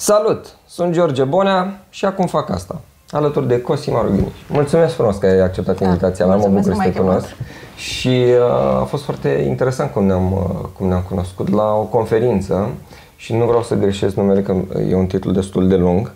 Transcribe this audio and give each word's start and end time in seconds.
Salut! 0.00 0.46
Sunt 0.66 0.92
George 0.92 1.24
Bonea 1.24 1.80
și 1.90 2.04
acum 2.04 2.26
fac 2.26 2.50
asta, 2.50 2.80
alături 3.10 3.48
de 3.48 3.60
Cosima 3.60 4.02
Rugini. 4.02 4.32
Mulțumesc 4.50 4.94
frumos 4.94 5.16
că 5.16 5.26
ai 5.26 5.40
acceptat 5.40 5.80
invitația 5.80 6.26
mea, 6.26 6.36
mă 6.36 6.48
bucur 6.48 6.74
să 6.74 6.80
te 6.82 6.92
cunosc. 6.92 7.26
Și 7.76 8.08
uh, 8.08 8.80
a 8.80 8.84
fost 8.84 9.04
foarte 9.04 9.28
interesant 9.28 9.92
cum 9.92 10.04
ne-am, 10.04 10.32
uh, 10.32 10.68
cum 10.76 10.88
ne-am 10.88 11.04
cunoscut 11.08 11.48
la 11.48 11.74
o 11.74 11.82
conferință 11.82 12.68
și 13.16 13.34
nu 13.34 13.44
vreau 13.44 13.62
să 13.62 13.74
greșesc 13.74 14.14
numele, 14.14 14.42
că 14.42 14.54
e 14.88 14.94
un 14.94 15.06
titlu 15.06 15.30
destul 15.30 15.68
de 15.68 15.76
lung, 15.76 16.12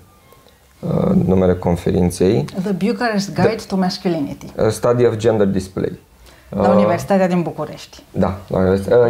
uh, 0.81 1.15
numele 1.27 1.55
conferinței. 1.55 2.45
The 2.63 2.73
Bucharest 2.73 3.35
Guide 3.35 3.55
The, 3.55 3.67
to 3.67 3.77
Masculinity. 3.77 4.47
Study 4.71 5.05
of 5.05 5.17
Gender 5.17 5.47
Display. 5.47 5.93
La 6.57 6.69
Universitatea 6.69 7.29
din 7.29 7.43
București. 7.43 8.03
Da, 8.11 8.39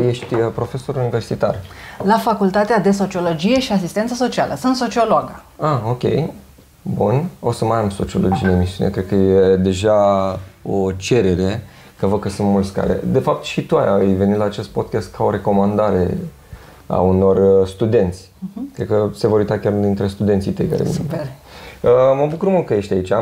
ești 0.08 0.34
profesor 0.34 0.96
universitar. 0.96 1.61
La 2.04 2.18
Facultatea 2.18 2.79
de 2.79 2.90
Sociologie 2.90 3.61
și 3.61 3.72
Asistență 3.72 4.14
Socială. 4.14 4.54
Sunt 4.54 4.76
sociologă. 4.76 5.43
Ah, 5.57 5.79
ok. 5.89 6.31
Bun. 6.82 7.25
O 7.40 7.53
să 7.53 7.64
mai 7.64 7.79
am 7.79 7.90
sociologie 7.90 8.48
în 8.48 8.54
emisiune. 8.54 8.90
Cred 8.90 9.07
că 9.07 9.14
e 9.14 9.57
deja 9.57 10.39
o 10.62 10.93
cerere, 10.93 11.62
că 11.98 12.07
văd 12.07 12.20
că 12.20 12.29
sunt 12.29 12.48
mulți 12.48 12.72
care... 12.72 13.00
De 13.04 13.18
fapt, 13.18 13.45
și 13.45 13.67
tu 13.67 13.76
ai 13.76 14.06
venit 14.06 14.36
la 14.36 14.45
acest 14.45 14.68
podcast 14.68 15.14
ca 15.14 15.25
o 15.25 15.31
recomandare 15.31 16.18
a 16.86 17.00
unor 17.00 17.67
studenți. 17.68 18.22
Uh-huh. 18.22 18.75
Cred 18.75 18.86
că 18.86 19.09
se 19.14 19.26
vor 19.26 19.39
uita 19.39 19.59
chiar 19.59 19.72
dintre 19.72 20.06
studenții 20.06 20.53
tăi 20.53 20.67
care 20.67 20.84
Super. 20.84 21.26
Uh, 21.81 21.90
mă 22.17 22.26
bucur 22.31 22.48
mult 22.48 22.67
că 22.67 22.75
ești 22.75 22.93
aici. 22.93 23.12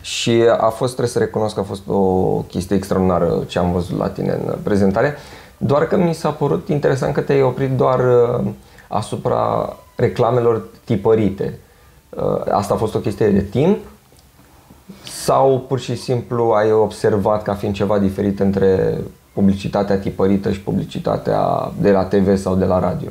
Și 0.00 0.42
a 0.58 0.68
fost, 0.68 0.92
trebuie 0.92 1.14
să 1.14 1.18
recunosc 1.18 1.54
că 1.54 1.60
a 1.60 1.64
fost 1.64 1.82
o 1.88 2.00
chestie 2.48 2.76
extraordinară 2.76 3.44
ce 3.46 3.58
am 3.58 3.72
văzut 3.72 3.98
la 3.98 4.08
tine 4.08 4.30
în 4.32 4.58
prezentare, 4.62 5.16
doar 5.56 5.86
că 5.86 5.96
mi 5.96 6.14
s-a 6.14 6.30
părut 6.30 6.68
interesant 6.68 7.14
că 7.14 7.20
te-ai 7.20 7.42
oprit 7.42 7.70
doar 7.70 7.98
uh, 7.98 8.46
asupra 8.88 9.76
reclamelor 9.96 10.64
tipărite. 10.84 11.58
Uh, 12.08 12.40
asta 12.50 12.74
a 12.74 12.76
fost 12.76 12.94
o 12.94 12.98
chestie 12.98 13.30
de 13.30 13.40
timp 13.40 13.78
sau 15.04 15.64
pur 15.68 15.80
și 15.80 15.96
simplu 15.96 16.50
ai 16.50 16.72
observat 16.72 17.42
ca 17.42 17.54
fiind 17.54 17.74
ceva 17.74 17.98
diferit 17.98 18.40
între 18.40 18.98
publicitatea 19.32 19.98
tipărită 19.98 20.52
și 20.52 20.60
publicitatea 20.60 21.72
de 21.80 21.90
la 21.90 22.04
TV 22.04 22.36
sau 22.36 22.54
de 22.54 22.64
la 22.64 22.78
radio? 22.78 23.08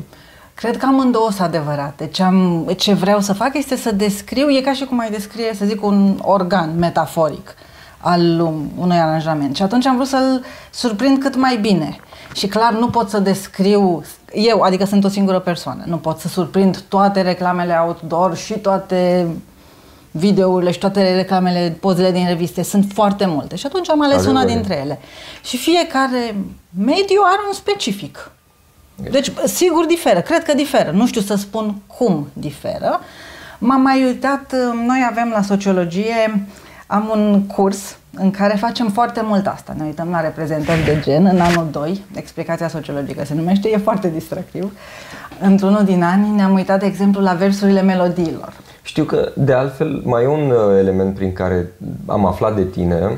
Cred 0.62 0.78
că 0.78 0.86
amândouă 0.86 1.30
sunt 1.32 1.48
adevărate. 1.48 2.08
Ce, 2.08 2.24
am, 2.24 2.68
ce 2.78 2.94
vreau 2.94 3.20
să 3.20 3.34
fac 3.34 3.58
este 3.58 3.76
să 3.76 3.92
descriu, 3.92 4.50
e 4.50 4.62
ca 4.62 4.74
și 4.74 4.86
cum 4.86 5.00
ai 5.00 5.10
descrie, 5.12 5.54
să 5.54 5.66
zic, 5.66 5.84
un 5.86 6.20
organ 6.22 6.78
metaforic 6.78 7.56
al 7.98 8.40
unui 8.78 8.98
aranjament. 8.98 9.56
Și 9.56 9.62
atunci 9.62 9.86
am 9.86 9.96
vrut 9.96 10.08
să-l 10.08 10.44
surprind 10.72 11.20
cât 11.20 11.36
mai 11.36 11.58
bine. 11.58 12.00
Și 12.34 12.48
clar 12.48 12.74
nu 12.74 12.90
pot 12.90 13.10
să 13.10 13.20
descriu, 13.20 14.04
eu, 14.34 14.62
adică 14.62 14.86
sunt 14.86 15.04
o 15.04 15.08
singură 15.08 15.40
persoană, 15.40 15.84
nu 15.86 15.98
pot 15.98 16.20
să 16.20 16.28
surprind 16.28 16.78
toate 16.88 17.22
reclamele 17.22 17.74
outdoor 17.86 18.36
și 18.36 18.54
toate 18.54 19.28
videourile 20.12 20.72
și 20.72 20.80
toate 20.80 21.16
reclamele, 21.16 21.78
pozele 21.80 22.12
din 22.12 22.28
reviste, 22.28 22.64
sunt 22.64 22.92
foarte 22.94 23.26
multe. 23.26 23.56
Și 23.56 23.66
atunci 23.66 23.90
am 23.90 24.02
ales 24.02 24.18
Adevăr. 24.18 24.36
una 24.36 24.46
dintre 24.46 24.80
ele. 24.84 25.00
Și 25.44 25.58
fiecare 25.58 26.36
mediu 26.78 27.22
are 27.24 27.40
un 27.48 27.54
specific. 27.54 28.32
Deci, 29.10 29.32
sigur 29.46 29.86
diferă, 29.86 30.22
cred 30.22 30.44
că 30.44 30.54
diferă. 30.54 30.92
Nu 30.92 31.08
știu 31.08 31.22
să 31.22 31.36
spun 31.36 31.76
cum 31.88 32.28
diferă. 32.34 33.00
M-am 33.60 33.82
mai 33.82 34.04
uitat, 34.06 34.56
noi 34.86 35.08
avem 35.10 35.32
la 35.34 35.42
sociologie, 35.42 36.46
am 36.88 37.10
un 37.14 37.42
curs 37.42 37.98
în 38.14 38.32
care 38.32 38.56
facem 38.58 38.90
foarte 38.90 39.22
mult 39.24 39.48
asta. 39.48 39.74
Ne 39.78 39.84
uităm 39.84 40.10
la 40.10 40.22
reprezentări 40.22 40.86
de 40.86 41.00
gen 41.04 41.26
în 41.26 41.40
anul 41.40 41.68
2, 41.72 42.04
explicația 42.16 42.68
sociologică 42.68 43.26
se 43.26 43.34
numește, 43.34 43.70
e 43.70 43.78
foarte 43.78 44.10
distractiv. 44.10 44.78
Într-unul 45.42 45.84
din 45.84 46.04
ani 46.04 46.30
ne-am 46.30 46.54
uitat, 46.54 46.80
de 46.80 46.86
exemplu, 46.86 47.22
la 47.22 47.34
versurile 47.34 47.82
melodiilor. 47.82 48.54
Știu 48.84 49.04
că, 49.04 49.32
de 49.36 49.54
altfel, 49.54 50.02
mai 50.06 50.24
e 50.24 50.28
un 50.28 50.50
uh, 50.50 50.78
element 50.80 51.16
prin 51.16 51.34
care 51.34 51.72
am 52.06 52.26
aflat 52.26 52.56
de 52.56 52.66
tine, 52.66 53.18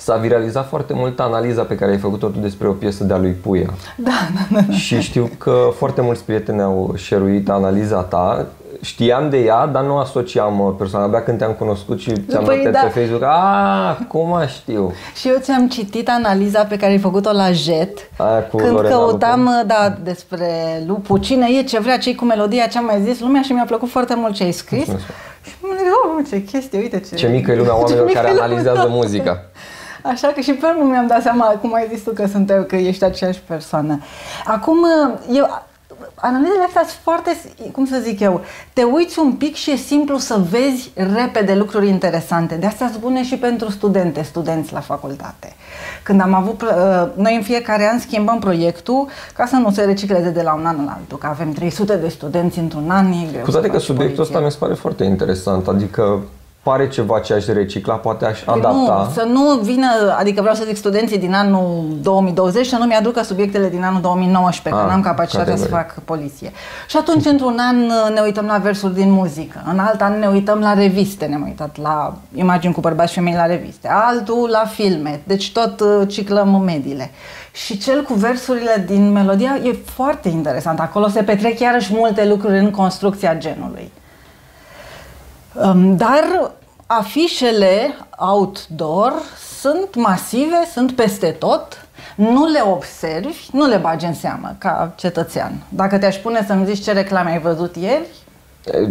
s-a 0.00 0.16
viralizat 0.16 0.68
foarte 0.68 0.92
mult 0.94 1.20
analiza 1.20 1.62
pe 1.62 1.74
care 1.74 1.90
ai 1.90 1.98
făcut-o 1.98 2.26
tu 2.26 2.38
despre 2.38 2.68
o 2.68 2.72
piesă 2.72 3.04
de-a 3.04 3.18
lui 3.18 3.30
Puia. 3.30 3.74
Da, 3.96 4.10
da, 4.34 4.56
da, 4.56 4.60
da. 4.68 4.72
Și 4.72 5.00
știu 5.00 5.30
că 5.38 5.70
foarte 5.76 6.00
mulți 6.00 6.24
prieteni 6.24 6.62
au 6.62 6.92
șeruit 6.96 7.48
analiza 7.48 8.00
ta. 8.00 8.46
Știam 8.80 9.30
de 9.30 9.38
ea, 9.38 9.66
dar 9.66 9.84
nu 9.84 9.96
asociam 9.96 10.60
uh, 10.60 10.74
persoana. 10.78 11.04
Abia 11.04 11.22
când 11.22 11.38
te-am 11.38 11.52
cunoscut 11.52 12.00
și 12.00 12.12
ți-am 12.28 12.44
păi, 12.44 12.68
da. 12.72 12.80
pe 12.80 13.00
Facebook, 13.00 13.22
a, 13.22 13.98
cum 14.08 14.34
știu. 14.46 14.92
Și 15.14 15.28
eu 15.28 15.36
ți-am 15.38 15.68
citit 15.68 16.08
analiza 16.08 16.64
pe 16.64 16.76
care 16.76 16.92
ai 16.92 16.98
făcut-o 16.98 17.32
la 17.32 17.52
JET, 17.52 17.98
Aia 18.16 18.42
cu 18.42 18.56
când 18.56 18.72
Lorena 18.72 18.94
căutam 18.94 19.40
Lupu. 19.40 19.50
Uh, 19.50 19.66
da, 19.66 19.94
despre 20.02 20.48
Lupu, 20.86 21.18
cine 21.18 21.46
e, 21.58 21.62
ce 21.62 21.80
vrea, 21.80 21.98
ce 21.98 22.14
cu 22.14 22.24
melodia, 22.24 22.66
ce 22.66 22.78
am 22.78 22.84
mai 22.84 23.00
zis 23.04 23.20
lumea 23.20 23.42
și 23.42 23.52
mi-a 23.52 23.64
plăcut 23.66 23.88
foarte 23.88 24.14
mult 24.14 24.34
ce 24.34 24.42
ai 24.42 24.52
scris. 24.52 24.86
Mulțumesc. 24.86 25.06
Și 25.44 25.52
mă 25.60 25.68
oh, 25.68 26.24
ce 26.28 26.44
chestie, 26.44 26.78
uite 26.78 27.00
ce... 27.00 27.14
Ce 27.14 27.26
mică 27.26 27.50
e 27.50 27.56
lumea 27.56 27.76
oamenilor 27.80 28.10
care 28.10 28.28
analizează 28.28 28.86
muzica. 28.90 29.44
Așa 30.02 30.28
că 30.28 30.40
și 30.40 30.52
pe 30.52 30.66
urmă 30.66 30.90
mi-am 30.90 31.06
dat 31.06 31.22
seama, 31.22 31.46
cum 31.46 31.74
ai 31.74 31.88
zis 31.92 32.02
tu, 32.02 32.10
că 32.10 32.26
sunt 32.26 32.50
eu, 32.50 32.62
că 32.62 32.76
ești 32.76 33.04
aceeași 33.04 33.40
persoană. 33.46 34.00
Acum, 34.44 34.86
eu, 35.32 35.62
analizele 36.14 36.64
astea 36.66 36.82
sunt 36.86 37.00
foarte, 37.02 37.40
cum 37.72 37.86
să 37.86 37.98
zic 38.02 38.20
eu, 38.20 38.40
te 38.72 38.82
uiți 38.82 39.18
un 39.18 39.32
pic 39.32 39.54
și 39.54 39.70
e 39.70 39.76
simplu 39.76 40.18
să 40.18 40.40
vezi 40.50 40.92
repede 40.94 41.54
lucruri 41.54 41.88
interesante. 41.88 42.54
De 42.54 42.66
asta 42.66 42.90
spune 42.92 43.24
și 43.24 43.36
pentru 43.36 43.70
studente, 43.70 44.22
studenți 44.22 44.72
la 44.72 44.80
facultate. 44.80 45.54
Când 46.02 46.20
am 46.20 46.34
avut, 46.34 46.62
uh, 46.62 46.68
noi 47.14 47.36
în 47.36 47.42
fiecare 47.42 47.88
an 47.92 47.98
schimbăm 47.98 48.38
proiectul 48.38 49.06
ca 49.34 49.46
să 49.46 49.56
nu 49.56 49.70
se 49.70 49.84
recicleze 49.84 50.30
de 50.30 50.42
la 50.42 50.54
un 50.54 50.66
an 50.66 50.84
la 50.84 50.96
altul, 50.98 51.18
că 51.18 51.26
avem 51.26 51.52
300 51.52 51.96
de 51.96 52.08
studenți 52.08 52.58
într-un 52.58 52.90
an. 52.90 53.12
E 53.12 53.28
greu 53.30 53.42
Cu 53.42 53.50
toate 53.50 53.68
că 53.68 53.78
subiectul 53.78 54.22
ăsta 54.22 54.40
mi 54.40 54.50
se 54.50 54.56
pare 54.58 54.74
foarte 54.74 55.04
interesant, 55.04 55.68
adică 55.68 56.22
pare 56.62 56.88
ceva 56.88 57.18
ce 57.18 57.34
aș 57.34 57.46
recicla, 57.46 57.94
poate 57.94 58.24
aș 58.24 58.40
păi 58.40 58.54
adapta. 58.54 59.04
Nu, 59.06 59.12
să 59.12 59.24
nu 59.28 59.60
vină, 59.62 59.86
adică 60.18 60.40
vreau 60.40 60.54
să 60.54 60.64
zic 60.66 60.76
studenții 60.76 61.18
din 61.18 61.34
anul 61.34 61.84
2020 62.02 62.66
să 62.66 62.76
nu 62.76 62.84
mi-aducă 62.84 63.22
subiectele 63.22 63.68
din 63.68 63.82
anul 63.82 64.00
2019, 64.00 64.82
ah, 64.82 64.86
că 64.86 64.92
n-am 64.92 65.02
capacitatea 65.02 65.54
categorie. 65.54 65.70
să 65.70 65.76
fac 65.76 66.04
poliție. 66.04 66.52
Și 66.88 66.96
atunci, 66.96 67.24
într-un 67.32 67.58
an, 67.58 67.76
ne 68.14 68.20
uităm 68.20 68.46
la 68.46 68.56
versuri 68.56 68.94
din 68.94 69.10
muzică, 69.10 69.62
în 69.70 69.78
alt 69.78 70.00
an 70.00 70.18
ne 70.18 70.26
uităm 70.26 70.58
la 70.58 70.74
reviste, 70.74 71.26
ne-am 71.26 71.42
uitat 71.42 71.76
la 71.82 72.16
imagini 72.34 72.72
cu 72.74 72.80
bărbați 72.80 73.12
și 73.12 73.18
femei 73.18 73.34
la 73.34 73.46
reviste, 73.46 73.88
altul 73.90 74.48
la 74.52 74.64
filme, 74.64 75.20
deci 75.24 75.52
tot 75.52 75.80
uh, 75.80 76.08
ciclăm 76.08 76.62
mediile. 76.64 77.10
Și 77.52 77.78
cel 77.78 78.02
cu 78.02 78.14
versurile 78.14 78.84
din 78.86 79.12
melodia 79.12 79.58
e 79.64 79.76
foarte 79.84 80.28
interesant. 80.28 80.80
Acolo 80.80 81.08
se 81.08 81.22
petrec 81.22 81.60
iarăși 81.60 81.94
multe 81.94 82.26
lucruri 82.26 82.58
în 82.58 82.70
construcția 82.70 83.34
genului. 83.34 83.92
Dar 85.96 86.52
afișele 86.86 87.94
outdoor 88.18 89.12
sunt 89.60 89.94
masive, 89.94 90.68
sunt 90.72 90.92
peste 90.92 91.26
tot, 91.26 91.86
nu 92.14 92.46
le 92.46 92.60
observi, 92.72 93.48
nu 93.52 93.66
le 93.66 93.76
bagi 93.76 94.06
în 94.06 94.14
seamă 94.14 94.54
ca 94.58 94.92
cetățean. 94.96 95.52
Dacă 95.68 95.98
te-aș 95.98 96.16
pune 96.16 96.44
să-mi 96.46 96.66
zici 96.66 96.84
ce 96.84 96.92
reclame 96.92 97.30
ai 97.30 97.40
văzut 97.40 97.76
ieri, 97.76 98.06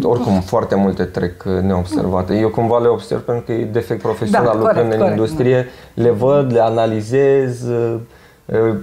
oricum, 0.03 0.41
foarte 0.41 0.75
multe 0.75 1.03
trec 1.03 1.43
neobservate. 1.43 2.37
Eu 2.37 2.49
cumva 2.49 2.79
le 2.79 2.87
observ 2.87 3.21
pentru 3.21 3.43
că 3.45 3.51
e 3.51 3.65
defect 3.65 4.01
profesional, 4.01 4.45
da, 4.45 4.59
lucrând 4.59 4.93
în 4.93 5.09
industrie, 5.09 5.67
da. 5.93 6.03
le 6.03 6.09
văd, 6.09 6.51
le 6.53 6.61
analizez, 6.61 7.63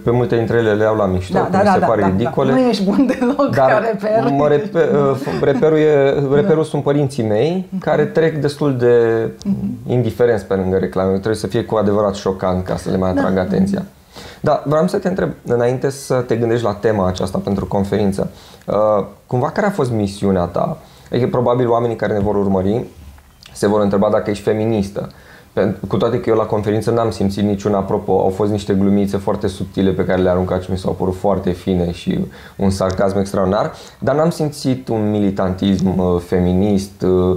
pe 0.05 0.11
multe 0.11 0.37
dintre 0.37 0.57
ele 0.57 0.75
le 0.75 0.83
iau 0.83 0.97
la 0.97 1.07
mișto, 1.07 1.33
da, 1.33 1.49
da, 1.51 1.63
da, 1.63 1.73
se 1.73 1.79
da, 1.79 1.87
pare 1.87 2.01
da, 2.01 2.07
ridicole. 2.07 2.51
Da. 2.51 2.57
Nu 2.57 2.69
ești 2.69 2.85
bun 2.85 3.07
deloc 3.07 3.55
dar 3.55 3.69
ca 3.69 3.79
reper. 3.79 4.33
Mă 4.33 4.49
reper, 4.49 4.89
reperul, 5.53 5.79
e, 5.79 6.11
reperul 6.35 6.65
sunt 6.65 6.83
părinții 6.83 7.23
mei 7.23 7.69
care 7.81 8.05
trec 8.05 8.37
destul 8.37 8.77
de 8.77 9.29
indiferenți 9.87 10.45
pe 10.45 10.55
lângă 10.55 10.77
reclame. 10.77 11.11
Trebuie 11.11 11.35
să 11.35 11.47
fie 11.47 11.65
cu 11.65 11.77
adevărat 11.77 12.15
șocant 12.15 12.65
ca 12.65 12.77
să 12.77 12.91
le 12.91 12.97
mai 12.97 13.11
atragă 13.11 13.35
da. 13.35 13.41
atenția. 13.41 13.83
Da, 14.41 14.63
vreau 14.65 14.89
să 14.89 14.99
te 14.99 15.09
întreb, 15.09 15.31
înainte 15.47 15.91
să 15.91 16.15
te 16.15 16.37
gândești 16.37 16.65
la 16.65 16.73
tema 16.73 17.07
aceasta 17.07 17.39
pentru 17.39 17.67
conferință, 17.67 18.31
cumva 19.27 19.51
care 19.51 19.67
a 19.67 19.71
fost 19.71 19.91
misiunea 19.91 20.45
ta? 20.45 20.79
Adică 21.11 21.27
probabil 21.27 21.69
oamenii 21.69 21.97
care 21.97 22.13
ne 22.13 22.21
vor 22.21 22.35
urmări 22.37 22.85
se 23.53 23.69
vor 23.69 23.81
întreba 23.81 24.11
dacă 24.11 24.31
ești 24.31 24.43
feministă. 24.43 25.11
Cu 25.89 25.97
toate 25.97 26.21
că 26.21 26.31
eu 26.31 26.37
la 26.37 26.45
conferință 26.45 26.91
n-am 26.91 27.11
simțit 27.11 27.45
niciun 27.45 27.75
apropo, 27.75 28.13
au 28.13 28.29
fost 28.29 28.51
niște 28.51 28.75
glumițe 28.75 29.17
foarte 29.17 29.47
subtile 29.47 29.91
pe 29.91 30.05
care 30.05 30.23
le-a 30.23 30.33
aruncat 30.33 30.63
și 30.63 30.71
mi 30.71 30.79
s-au 30.79 30.93
părut 30.93 31.15
foarte 31.15 31.51
fine 31.51 31.93
și 31.93 32.19
un 32.57 32.71
sarcasm 32.71 33.19
extraordinar, 33.19 33.73
dar 33.99 34.15
n-am 34.15 34.31
simțit 34.31 34.89
un 34.89 35.11
militantism 35.11 35.99
uh, 35.99 36.21
feminist, 36.27 37.03
uh, 37.03 37.37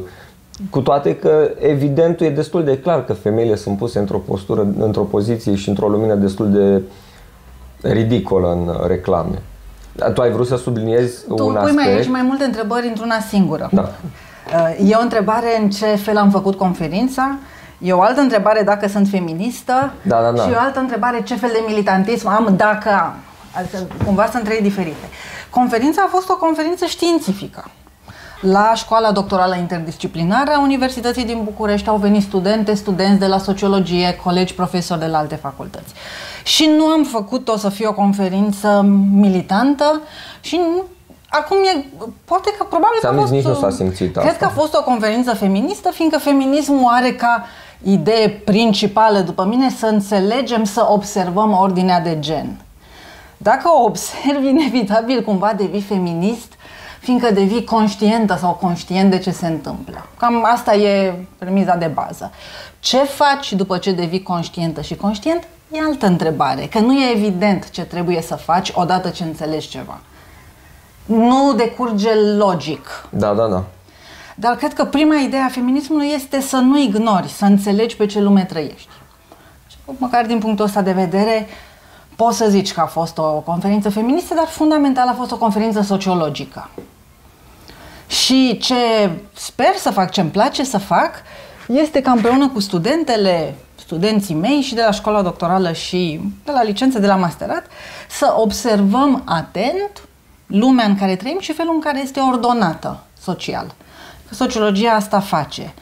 cu 0.70 0.80
toate 0.80 1.16
că 1.16 1.52
evidentul 1.60 2.26
e 2.26 2.30
destul 2.30 2.64
de 2.64 2.80
clar 2.80 3.06
că 3.06 3.14
femeile 3.14 3.56
sunt 3.56 3.78
puse 3.78 4.00
într-o 4.00 4.18
postură, 4.18 4.68
într-o 4.80 5.04
poziție 5.04 5.56
și 5.56 5.70
într-o 5.70 5.88
lumină 5.88 6.16
destul 6.16 6.52
de 6.52 6.82
ridicolă 7.90 8.52
în 8.52 8.88
reclame. 8.88 9.42
Tu 10.14 10.22
ai 10.22 10.32
vrut 10.32 10.48
să 10.48 10.58
subliniezi 10.58 11.26
tu 11.28 11.48
un 11.48 11.56
aspect? 11.56 11.78
Tu 11.78 11.84
pui 11.84 11.94
mai 11.94 12.08
mai 12.10 12.22
multe 12.22 12.44
întrebări 12.44 12.88
într-una 12.88 13.20
singură. 13.20 13.70
Da. 13.72 13.82
Uh, 13.82 14.90
e 14.90 14.96
o 14.96 15.02
întrebare 15.02 15.60
în 15.62 15.70
ce 15.70 15.86
fel 15.86 16.18
am 16.18 16.30
făcut 16.30 16.56
conferința, 16.56 17.38
E 17.82 17.94
o 17.94 18.02
altă 18.02 18.20
întrebare 18.20 18.62
dacă 18.64 18.88
sunt 18.88 19.08
feministă 19.08 19.94
da, 20.02 20.22
da, 20.22 20.32
da. 20.32 20.44
și 20.44 20.50
o 20.54 20.60
altă 20.60 20.80
întrebare 20.80 21.24
ce 21.24 21.36
fel 21.36 21.50
de 21.54 21.64
militantism 21.68 22.28
am 22.28 22.54
dacă 22.58 22.90
am. 22.90 23.14
Adică 23.54 23.88
cumva 24.06 24.30
sunt 24.32 24.44
trei 24.44 24.62
diferite. 24.62 25.10
Conferința 25.50 26.02
a 26.06 26.10
fost 26.10 26.30
o 26.30 26.38
conferință 26.38 26.86
științifică. 26.86 27.72
La 28.42 28.72
școala 28.76 29.12
doctorală 29.12 29.56
interdisciplinară 29.56 30.52
a 30.52 30.62
Universității 30.62 31.26
din 31.26 31.42
București 31.44 31.90
au 31.90 31.98
venit 31.98 32.24
studente, 32.24 32.74
studenți 32.74 33.20
de 33.20 33.28
la 33.28 33.38
sociologie, 33.38 34.20
colegi, 34.24 34.54
profesori 34.54 35.00
de 35.00 35.06
la 35.06 35.18
alte 35.18 35.36
facultăți. 35.36 35.94
Și 36.44 36.70
nu 36.78 36.86
am 36.86 37.04
făcut-o 37.04 37.58
să 37.58 37.70
fie 37.70 37.88
o 37.88 37.94
conferință 37.94 38.82
militantă 39.12 40.02
și 40.42 40.60
Acum 41.32 41.58
e, 41.58 41.86
poate 42.26 42.54
că 42.58 42.64
probabil 42.64 42.98
că 43.02 43.08
a 43.08 43.14
fost, 43.14 43.32
nici 43.32 43.44
nu 43.44 43.54
s-a 43.54 43.70
simțit 43.70 44.14
Cred 44.14 44.26
asta. 44.26 44.38
că 44.38 44.46
a 44.46 44.60
fost 44.60 44.76
o 44.76 44.84
conferință 44.84 45.34
feministă, 45.34 45.92
fiindcă 45.92 46.20
feminismul 46.20 46.92
are 46.92 47.12
ca 47.12 47.46
idee 47.84 48.30
principală, 48.30 49.20
după 49.20 49.46
mine, 49.46 49.70
să 49.70 49.86
înțelegem, 49.86 50.64
să 50.64 50.86
observăm 50.90 51.58
ordinea 51.58 52.00
de 52.00 52.20
gen. 52.20 52.58
Dacă 53.38 53.70
o 53.70 53.84
observi, 53.84 54.48
inevitabil 54.58 55.24
cumva 55.24 55.54
devii 55.58 55.82
feminist, 55.82 56.54
fiindcă 57.00 57.32
devii 57.32 57.64
conștientă 57.64 58.38
sau 58.40 58.52
conștient 58.54 59.10
de 59.10 59.18
ce 59.18 59.32
se 59.32 59.48
întâmplă. 59.48 60.06
Cam 60.18 60.46
asta 60.46 60.76
e 60.76 61.14
premiza 61.38 61.76
de 61.76 61.92
bază. 61.94 62.32
Ce 62.80 62.98
faci 62.98 63.54
după 63.54 63.78
ce 63.78 63.92
devii 63.92 64.24
conștientă 64.24 64.82
și 64.82 64.96
conștient? 64.96 65.48
E 65.72 65.80
altă 65.80 66.06
întrebare, 66.06 66.66
că 66.66 66.80
nu 66.80 66.94
e 66.94 67.16
evident 67.16 67.70
ce 67.70 67.84
trebuie 67.84 68.22
să 68.22 68.36
faci 68.36 68.72
odată 68.76 69.10
ce 69.10 69.24
înțelegi 69.24 69.70
ceva. 69.70 70.00
Nu 71.06 71.54
decurge 71.54 72.10
logic. 72.38 73.08
Da, 73.10 73.34
da, 73.34 73.48
da. 73.48 73.64
Dar 74.40 74.56
cred 74.56 74.74
că 74.74 74.86
prima 74.86 75.16
idee 75.16 75.40
a 75.40 75.48
feminismului 75.48 76.08
este 76.08 76.42
să 76.42 76.56
nu 76.56 76.80
ignori, 76.80 77.28
să 77.28 77.46
înțelegi 77.46 77.96
pe 77.96 78.06
ce 78.06 78.20
lume 78.20 78.44
trăiești. 78.44 78.90
Și 79.68 79.78
măcar 79.98 80.26
din 80.26 80.40
punctul 80.40 80.66
ăsta 80.66 80.82
de 80.82 80.92
vedere, 80.92 81.48
poți 82.16 82.38
să 82.38 82.50
zici 82.50 82.74
că 82.74 82.80
a 82.80 82.86
fost 82.86 83.18
o 83.18 83.32
conferință 83.32 83.90
feministă, 83.90 84.34
dar 84.34 84.48
fundamental 84.48 85.08
a 85.08 85.14
fost 85.14 85.32
o 85.32 85.38
conferință 85.38 85.82
sociologică. 85.82 86.70
Și 88.08 88.58
ce 88.58 89.10
sper 89.34 89.76
să 89.76 89.92
fac, 89.92 90.12
ce 90.12 90.22
îmi 90.22 90.30
place 90.30 90.64
să 90.64 90.78
fac, 90.78 91.12
este 91.68 92.02
ca 92.02 92.12
împreună 92.12 92.50
cu 92.50 92.60
studentele, 92.60 93.56
studenții 93.76 94.36
mei 94.36 94.62
și 94.62 94.74
de 94.74 94.82
la 94.82 94.92
școala 94.92 95.22
doctorală 95.22 95.72
și 95.72 96.20
de 96.44 96.52
la 96.52 96.64
licență, 96.64 97.00
de 97.00 97.08
la 97.08 97.16
masterat, 97.16 97.66
să 98.10 98.34
observăm 98.38 99.22
atent 99.26 100.04
lumea 100.46 100.86
în 100.86 100.98
care 100.98 101.16
trăim 101.16 101.40
și 101.40 101.54
felul 101.54 101.74
în 101.74 101.80
care 101.80 102.02
este 102.02 102.20
ordonată 102.20 103.04
social. 103.22 103.74
Că 104.30 104.36
sociologia 104.36 104.92
asta 104.92 105.20
face. 105.20 105.74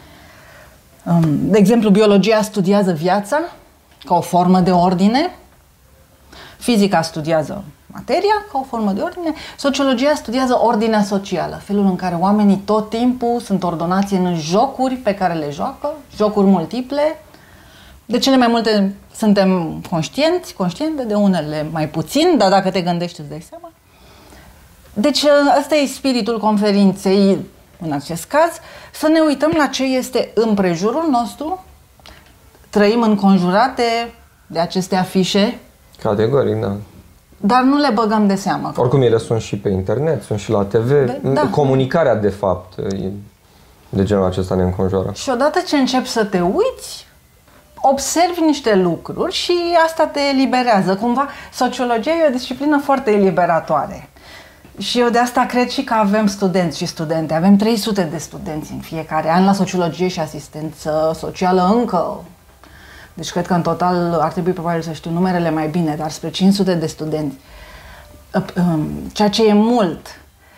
Um, 1.06 1.50
de 1.50 1.58
exemplu, 1.58 1.90
biologia 1.90 2.42
studiază 2.42 2.92
viața 2.92 3.40
ca 4.06 4.16
o 4.16 4.22
formă 4.22 4.60
de 4.60 4.72
ordine, 4.72 5.36
fizica 6.58 7.02
studiază 7.02 7.64
materia 7.88 8.46
ca 8.52 8.60
o 8.60 8.64
formă 8.64 8.92
de 8.92 9.02
ordine, 9.02 9.34
sociologia 9.58 10.16
studiază 10.16 10.60
ordinea 10.62 11.04
socială, 11.04 11.62
felul 11.64 11.86
în 11.86 11.96
care 11.96 12.16
oamenii 12.16 12.62
tot 12.66 12.90
timpul 12.90 13.40
sunt 13.40 13.64
ordonați 13.64 14.14
în 14.14 14.36
jocuri 14.40 14.96
pe 14.96 15.14
care 15.14 15.34
le 15.34 15.50
joacă, 15.52 15.94
jocuri 16.16 16.48
multiple. 16.48 17.22
De 18.06 18.18
cele 18.18 18.38
mai 18.38 18.48
multe 18.48 18.96
suntem 19.16 19.82
conștienți, 19.90 20.54
conștiente, 20.54 21.04
de 21.04 21.14
unele 21.14 21.68
mai 21.72 21.90
puțin, 21.90 22.38
dar 22.38 22.50
dacă 22.50 22.72
te 22.72 22.82
gândești 22.82 23.20
îți 23.20 23.30
dai 23.30 23.46
seama. 23.50 23.72
Deci 24.94 25.24
ăsta 25.60 25.76
e 25.76 25.86
spiritul 25.86 26.40
conferinței 26.40 27.38
în 27.82 27.92
acest 27.92 28.26
caz, 28.26 28.52
să 28.92 29.08
ne 29.08 29.20
uităm 29.20 29.52
la 29.58 29.66
ce 29.66 29.84
este 29.84 30.32
în 30.34 30.54
prejurul 30.54 31.08
nostru, 31.10 31.64
trăim 32.70 33.02
înconjurate 33.02 34.14
de 34.48 34.60
aceste 34.60 34.96
afișe. 34.96 35.60
Categoric, 36.02 36.56
da. 36.62 36.76
Dar 37.38 37.62
nu 37.62 37.78
le 37.78 37.90
băgăm 37.94 38.28
de 38.28 38.36
seamă. 38.36 38.72
Oricum 38.76 39.02
ele 39.02 39.18
sunt 39.18 39.42
și 39.42 39.58
pe 39.58 39.70
internet, 39.70 40.24
sunt 40.24 40.40
și 40.40 40.52
la 40.52 40.64
TV. 40.64 41.12
Da. 41.22 41.42
Comunicarea, 41.42 42.16
de 42.16 42.30
fapt, 42.30 42.74
de 43.90 44.04
genul 44.04 44.26
acesta 44.26 44.56
ne 44.56 44.64
înconjoară. 44.64 45.12
Și 45.14 45.30
odată 45.30 45.60
ce 45.68 45.78
începi 45.78 46.08
să 46.08 46.26
te 46.26 46.40
uiți, 46.42 47.08
observi 47.82 48.40
niște 48.46 48.76
lucruri 48.76 49.34
și 49.34 49.54
asta 49.86 50.06
te 50.06 50.20
eliberează. 50.34 50.96
Cumva, 50.96 51.28
sociologia 51.54 52.12
e 52.12 52.28
o 52.28 52.32
disciplină 52.32 52.80
foarte 52.84 53.12
eliberatoare. 53.12 54.10
Și 54.78 55.00
eu 55.00 55.10
de 55.10 55.18
asta 55.18 55.46
cred 55.46 55.70
și 55.70 55.84
că 55.84 55.94
avem 55.94 56.28
studenți 56.28 56.78
și 56.78 56.86
studente. 56.86 57.34
Avem 57.34 57.56
300 57.56 58.02
de 58.12 58.18
studenți 58.18 58.72
în 58.72 58.80
fiecare 58.80 59.30
an 59.30 59.46
la 59.46 59.54
sociologie 59.54 60.08
și 60.08 60.20
asistență 60.20 61.12
socială 61.16 61.74
încă. 61.76 62.24
Deci 63.14 63.32
cred 63.32 63.48
că 63.48 63.54
în 63.54 63.62
total 63.62 64.20
ar 64.22 64.32
trebui 64.32 64.52
probabil 64.52 64.82
să 64.82 64.92
știu 64.92 65.12
numerele 65.12 65.52
mai 65.52 65.68
bine, 65.68 65.96
dar 65.98 66.10
spre 66.10 66.30
500 66.30 66.74
de 66.74 66.86
studenți. 66.86 67.36
Ceea 69.12 69.30
ce 69.30 69.48
e 69.48 69.54
mult. 69.54 70.08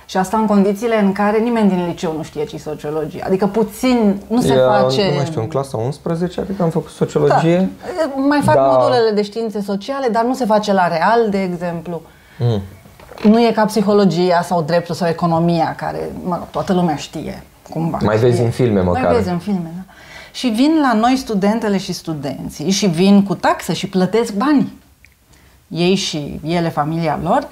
Și 0.06 0.18
asta 0.18 0.38
în 0.38 0.46
condițiile 0.46 1.00
în 1.00 1.12
care 1.12 1.40
nimeni 1.40 1.70
din 1.70 1.88
liceu 1.88 2.14
nu 2.18 2.24
știe 2.24 2.46
ce 2.46 2.58
sociologie. 2.58 3.24
Adică 3.26 3.48
puțin 3.48 4.22
nu 4.28 4.42
se 4.42 4.54
Eu, 4.54 4.70
face... 4.70 5.08
Nu 5.10 5.16
mai 5.16 5.26
știu, 5.26 5.42
în 5.42 5.48
clasa 5.48 5.78
11 5.78 6.42
adică 6.42 6.64
am 6.64 6.70
făcut 6.70 6.90
sociologie. 6.90 7.70
Da. 7.98 8.22
Mai 8.28 8.42
fac 8.44 8.56
da. 8.56 8.62
modulele 8.62 9.12
de 9.12 9.22
științe 9.22 9.62
sociale, 9.62 10.08
dar 10.08 10.24
nu 10.24 10.34
se 10.34 10.46
face 10.46 10.74
la 10.74 10.88
real, 10.88 11.30
de 11.30 11.42
exemplu. 11.42 12.02
Mm. 12.40 12.62
Nu 13.24 13.40
e 13.40 13.52
ca 13.52 13.66
psihologia 13.66 14.42
sau 14.42 14.62
dreptul 14.62 14.96
sau 14.96 15.08
economia, 15.08 15.76
care 15.76 16.12
mă 16.24 16.36
rog, 16.36 16.50
toată 16.50 16.74
lumea 16.74 16.96
știe 16.96 17.44
cumva. 17.70 18.00
Mai 18.02 18.16
știe. 18.16 18.30
vezi 18.30 18.42
în 18.42 18.50
filme 18.50 18.82
măcar. 18.82 19.04
Mai 19.04 19.14
vezi 19.16 19.30
în 19.30 19.40
filme, 19.40 19.72
da. 19.76 19.94
Și 20.32 20.48
vin 20.48 20.80
la 20.82 20.94
noi 20.94 21.16
studentele 21.16 21.78
și 21.78 21.94
studenții 21.94 22.70
și 22.70 22.86
vin 22.88 23.24
cu 23.24 23.36
taxe 23.36 23.74
și 23.74 23.88
plătesc 23.88 24.34
bani. 24.34 24.74
Ei 25.68 25.96
și 25.96 26.40
ele, 26.44 26.70
familia 26.70 27.20
lor, 27.24 27.48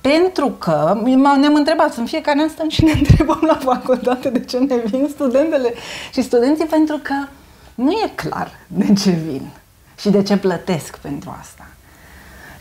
pentru 0.00 0.48
că 0.48 1.00
ne-am 1.40 1.54
întrebat, 1.54 1.96
în 1.96 2.04
fiecare 2.04 2.40
an 2.40 2.48
stăm 2.48 2.68
și 2.68 2.84
ne 2.84 2.92
întrebăm 3.00 3.40
la 3.46 3.54
facultate 3.54 4.30
de 4.30 4.40
ce 4.40 4.58
ne 4.58 4.76
vin 4.76 5.08
studentele 5.10 5.74
și 6.12 6.22
studenții 6.22 6.64
pentru 6.64 6.98
că 7.02 7.14
nu 7.74 7.90
e 7.90 8.10
clar 8.14 8.50
de 8.66 8.92
ce 8.92 9.10
vin 9.10 9.50
și 9.98 10.10
de 10.10 10.22
ce 10.22 10.36
plătesc 10.36 10.96
pentru 10.98 11.36
asta. 11.40 11.66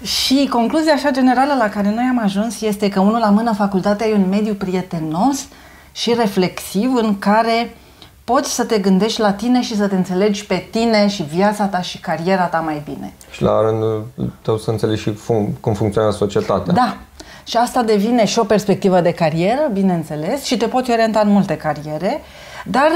Și 0.03 0.47
concluzia 0.51 0.93
așa 0.93 1.11
generală 1.11 1.53
la 1.57 1.69
care 1.69 1.93
noi 1.93 2.07
am 2.09 2.19
ajuns 2.23 2.61
este 2.61 2.89
că 2.89 2.99
unul 2.99 3.19
la 3.19 3.29
mână 3.29 3.53
facultatea 3.53 4.07
e 4.07 4.13
un 4.13 4.29
mediu 4.29 4.53
prietenos 4.53 5.47
și 5.91 6.13
reflexiv 6.13 6.95
în 6.95 7.19
care 7.19 7.75
poți 8.23 8.53
să 8.53 8.63
te 8.63 8.79
gândești 8.79 9.19
la 9.19 9.33
tine 9.33 9.61
și 9.61 9.75
să 9.75 9.87
te 9.87 9.95
înțelegi 9.95 10.45
pe 10.45 10.67
tine 10.71 11.07
și 11.07 11.23
viața 11.23 11.65
ta 11.65 11.81
și 11.81 11.99
cariera 11.99 12.45
ta 12.45 12.59
mai 12.59 12.81
bine. 12.85 13.13
Și 13.31 13.41
la 13.41 13.61
rândul 13.61 14.05
tău 14.41 14.57
să 14.57 14.69
înțelegi 14.69 15.01
și 15.01 15.11
fun- 15.11 15.59
cum 15.59 15.73
funcționează 15.73 16.17
societatea. 16.17 16.73
Da. 16.73 16.97
Și 17.43 17.57
asta 17.57 17.83
devine 17.83 18.25
și 18.25 18.39
o 18.39 18.43
perspectivă 18.43 19.01
de 19.01 19.11
carieră, 19.11 19.69
bineînțeles, 19.73 20.43
și 20.43 20.57
te 20.57 20.67
poți 20.67 20.91
orienta 20.91 21.19
în 21.19 21.31
multe 21.31 21.57
cariere, 21.57 22.21
dar 22.65 22.89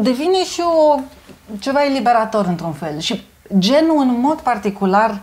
devine 0.00 0.44
și 0.44 0.60
o, 0.60 0.98
ceva 1.58 1.84
eliberator 1.84 2.46
într-un 2.46 2.72
fel. 2.72 2.98
Și 2.98 3.24
genul 3.58 4.00
în 4.00 4.16
mod 4.20 4.40
particular 4.40 5.20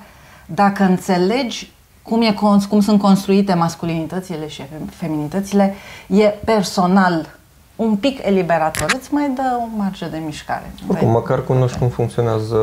dacă 0.53 0.84
înțelegi 0.84 1.72
cum, 2.01 2.22
e, 2.22 2.36
cum 2.70 2.82
sunt 2.82 3.01
construite 3.01 3.53
masculinitățile 3.53 4.48
și 4.48 4.63
feminitățile, 4.89 5.74
e 6.08 6.24
personal 6.24 7.38
un 7.75 7.96
pic 7.96 8.25
eliberator, 8.25 8.94
îți 9.00 9.13
mai 9.13 9.32
dă 9.36 9.58
o 9.58 9.77
marge 9.77 10.08
de 10.08 10.22
mișcare. 10.25 10.72
Oricum, 10.88 11.10
măcar 11.10 11.44
cunoști 11.44 11.77
cum 11.77 11.88
funcționează 11.88 12.58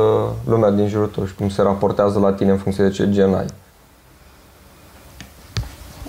lumea 0.44 0.70
din 0.70 0.88
jurul 0.88 1.06
tău 1.06 1.26
și 1.26 1.34
cum 1.34 1.48
se 1.48 1.62
raportează 1.62 2.18
la 2.18 2.32
tine 2.32 2.50
în 2.50 2.58
funcție 2.58 2.84
de 2.84 2.90
ce 2.90 3.10
gen 3.10 3.34
ai. 3.34 3.46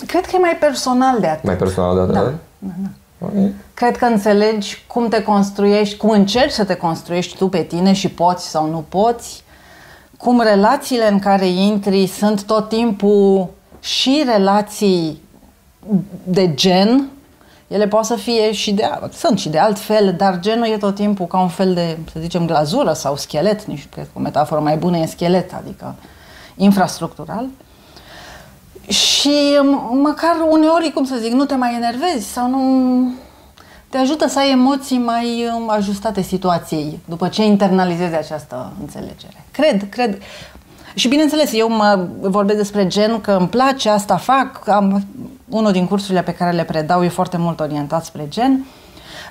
Cred 0.06 0.26
că 0.26 0.30
e 0.34 0.38
mai 0.38 0.56
personal 0.60 1.20
de 1.20 1.26
atât. 1.26 1.44
Mai 1.44 1.56
personal 1.56 1.94
de 1.94 2.00
atât? 2.00 2.14
Da. 2.14 2.32
da, 2.58 2.72
da. 2.82 2.88
Okay. 3.18 3.54
Cred 3.74 3.96
că 3.96 4.04
înțelegi 4.04 4.84
cum 4.86 5.08
te 5.08 5.22
construiești, 5.22 5.96
cum 5.96 6.10
încerci 6.10 6.52
să 6.52 6.64
te 6.64 6.74
construiești 6.74 7.36
tu 7.36 7.48
pe 7.48 7.62
tine 7.62 7.92
și 7.92 8.08
poți 8.08 8.48
sau 8.48 8.70
nu 8.70 8.84
poți 8.88 9.44
cum 10.18 10.40
relațiile 10.40 11.08
în 11.08 11.18
care 11.18 11.46
intri 11.46 12.06
sunt 12.06 12.42
tot 12.42 12.68
timpul 12.68 13.48
și 13.80 14.24
relații 14.26 15.22
de 16.24 16.54
gen, 16.54 17.08
ele 17.68 17.88
pot 17.88 18.04
să 18.04 18.14
fie 18.14 18.52
și 18.52 18.72
de, 18.72 18.90
sunt 19.12 19.38
și 19.38 19.48
de 19.48 19.58
alt 19.58 19.78
fel, 19.78 20.14
dar 20.16 20.40
genul 20.40 20.66
e 20.66 20.76
tot 20.76 20.94
timpul 20.94 21.26
ca 21.26 21.40
un 21.40 21.48
fel 21.48 21.74
de, 21.74 21.98
să 22.12 22.20
zicem, 22.20 22.46
glazură 22.46 22.92
sau 22.92 23.16
schelet, 23.16 23.64
nici 23.64 23.86
cred 23.90 24.04
că 24.04 24.10
o 24.14 24.20
metaforă 24.20 24.60
mai 24.60 24.76
bună 24.76 24.96
e 24.96 25.06
schelet, 25.06 25.52
adică 25.54 25.94
infrastructural. 26.56 27.46
Și 28.88 29.58
măcar 30.02 30.36
uneori, 30.50 30.92
cum 30.94 31.04
să 31.04 31.16
zic, 31.20 31.32
nu 31.32 31.44
te 31.44 31.54
mai 31.54 31.74
enervezi 31.74 32.32
sau 32.32 32.48
nu 32.48 32.60
te 33.88 33.96
ajută 33.96 34.28
să 34.28 34.38
ai 34.38 34.50
emoții 34.50 34.98
mai 34.98 35.50
um, 35.56 35.70
ajustate 35.70 36.22
situației 36.22 37.00
după 37.04 37.28
ce 37.28 37.44
internalizezi 37.44 38.14
această 38.14 38.72
înțelegere. 38.80 39.44
Cred, 39.50 39.88
cred. 39.88 40.18
Și 40.94 41.08
bineînțeles, 41.08 41.52
eu 41.52 41.68
mă 41.68 42.06
vorbesc 42.20 42.58
despre 42.58 42.86
gen 42.86 43.20
că 43.20 43.30
îmi 43.30 43.48
place, 43.48 43.88
asta 43.88 44.16
fac. 44.16 44.68
Am, 44.68 45.04
unul 45.48 45.72
din 45.72 45.86
cursurile 45.86 46.22
pe 46.22 46.34
care 46.34 46.56
le 46.56 46.64
predau 46.64 47.04
e 47.04 47.08
foarte 47.08 47.36
mult 47.36 47.60
orientat 47.60 48.04
spre 48.04 48.26
gen. 48.28 48.66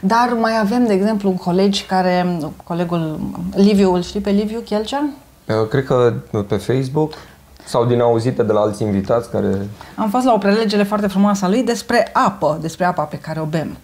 Dar 0.01 0.37
mai 0.39 0.59
avem, 0.59 0.85
de 0.85 0.93
exemplu, 0.93 1.31
colegi 1.31 1.83
care, 1.83 2.39
colegul 2.63 3.19
Liviu, 3.55 3.93
îl 3.93 4.01
știi 4.01 4.19
pe 4.19 4.29
Liviu 4.29 4.59
Chelcea? 4.59 5.09
Cred 5.69 5.85
că 5.85 6.13
pe 6.47 6.55
Facebook 6.55 7.13
sau 7.65 7.85
din 7.85 8.01
auzite 8.01 8.43
de 8.43 8.51
la 8.51 8.59
alți 8.59 8.83
invitați 8.83 9.31
care... 9.31 9.67
Am 9.95 10.09
fost 10.09 10.25
la 10.25 10.33
o 10.33 10.37
prelegere 10.37 10.83
foarte 10.83 11.07
frumoasă 11.07 11.45
a 11.45 11.49
lui 11.49 11.63
despre 11.63 12.09
apă, 12.13 12.57
despre 12.61 12.85
apa 12.85 13.03
pe 13.03 13.17
care 13.17 13.39
o 13.39 13.45
bem. 13.45 13.77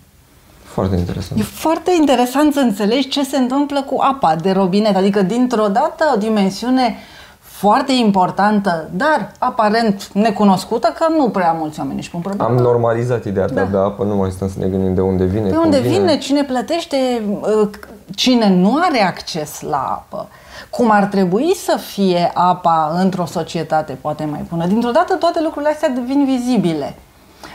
Foarte 0.74 0.96
interesant. 0.96 1.40
E 1.40 1.44
foarte 1.44 1.92
interesant 2.00 2.54
să 2.54 2.60
înțelegi 2.60 3.08
ce 3.08 3.24
se 3.24 3.38
întâmplă 3.38 3.82
cu 3.82 3.98
apa 4.02 4.36
de 4.36 4.52
robinet, 4.52 4.96
adică 4.96 5.22
dintr-o 5.22 5.68
dată 5.68 6.12
o 6.16 6.18
dimensiune 6.18 6.96
foarte 7.40 7.92
importantă, 7.92 8.90
dar 8.92 9.32
aparent 9.40 10.10
necunoscută, 10.14 10.94
că 10.98 11.06
nu 11.18 11.30
prea 11.30 11.52
mulți 11.52 11.80
oameni 11.80 11.98
își 12.00 12.10
pun 12.10 12.20
problema. 12.20 12.50
Am 12.50 12.56
normalizat 12.56 13.26
ideea 13.26 13.48
de 13.48 13.54
Da. 13.54 13.62
a 13.62 13.66
bea 13.66 13.82
apă, 13.82 14.04
nu 14.04 14.16
mai 14.16 14.32
stăm 14.32 14.50
să 14.50 14.56
ne 14.60 14.68
gândim 14.68 14.94
de 14.94 15.02
unde 15.02 15.24
vine, 15.24 15.50
De 15.50 15.56
cum 15.56 15.64
unde 15.66 15.80
vine, 15.80 16.18
cine 16.18 16.44
plătește, 16.44 17.22
uh, 17.62 17.70
cine 18.16 18.50
nu 18.50 18.78
are 18.82 19.02
acces 19.04 19.62
la 19.62 19.78
apă, 19.78 20.28
cum 20.70 20.92
ar 20.92 21.04
trebui 21.04 21.56
să 21.56 21.78
fie 21.78 22.32
apa 22.34 22.96
într-o 23.02 23.26
societate 23.26 23.98
poate 24.02 24.26
mai 24.32 24.46
bună. 24.50 24.66
Dintr-o 24.66 24.92
dată 24.92 25.14
toate 25.16 25.42
lucrurile 25.42 25.72
astea 25.72 25.90
devin 25.90 26.26
vizibile. 26.26 26.96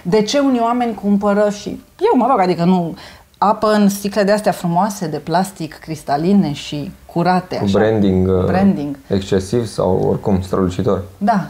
De 0.03 0.23
ce 0.23 0.39
unii 0.39 0.61
oameni 0.61 0.95
cumpără 0.95 1.51
și 1.51 1.69
eu 1.99 2.19
mă 2.19 2.27
rog, 2.31 2.41
adică 2.41 2.65
nu 2.65 2.97
apă 3.39 3.73
în 3.73 3.89
sticle 3.89 4.23
de 4.23 4.33
astea 4.33 4.53
frumoase 4.53 5.07
de 5.07 5.17
plastic, 5.17 5.75
cristaline 5.75 6.53
și 6.53 6.91
curate. 7.07 7.57
Cu 7.57 7.65
așa. 7.65 7.79
branding, 7.79 8.29
uh, 8.29 8.45
Branding. 8.45 8.97
excesiv 9.07 9.67
sau 9.67 10.07
oricum 10.11 10.43
strălucitor. 10.43 11.03
Da. 11.19 11.47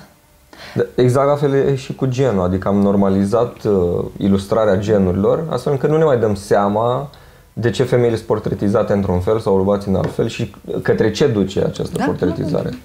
Da, 0.74 0.82
Exact 0.94 1.26
la 1.28 1.34
fel 1.36 1.52
e 1.54 1.74
și 1.74 1.94
cu 1.94 2.06
genul, 2.06 2.44
adică 2.44 2.68
am 2.68 2.76
normalizat 2.80 3.64
uh, 3.64 4.04
ilustrarea 4.16 4.76
genurilor, 4.76 5.44
astfel 5.50 5.72
încât 5.72 5.90
nu 5.90 5.96
ne 5.96 6.04
mai 6.04 6.18
dăm 6.18 6.34
seama 6.34 7.10
de 7.52 7.70
ce 7.70 7.82
femeile 7.84 8.14
sunt 8.16 8.26
portretizate 8.26 8.92
într-un 8.92 9.20
fel 9.20 9.40
sau 9.40 9.54
bărbații 9.56 9.90
în 9.90 9.96
alt 9.96 10.14
fel 10.14 10.28
și 10.28 10.54
către 10.82 11.10
ce 11.10 11.26
duce 11.26 11.60
această 11.64 11.96
Da, 11.98 12.04
portretizare. 12.04 12.78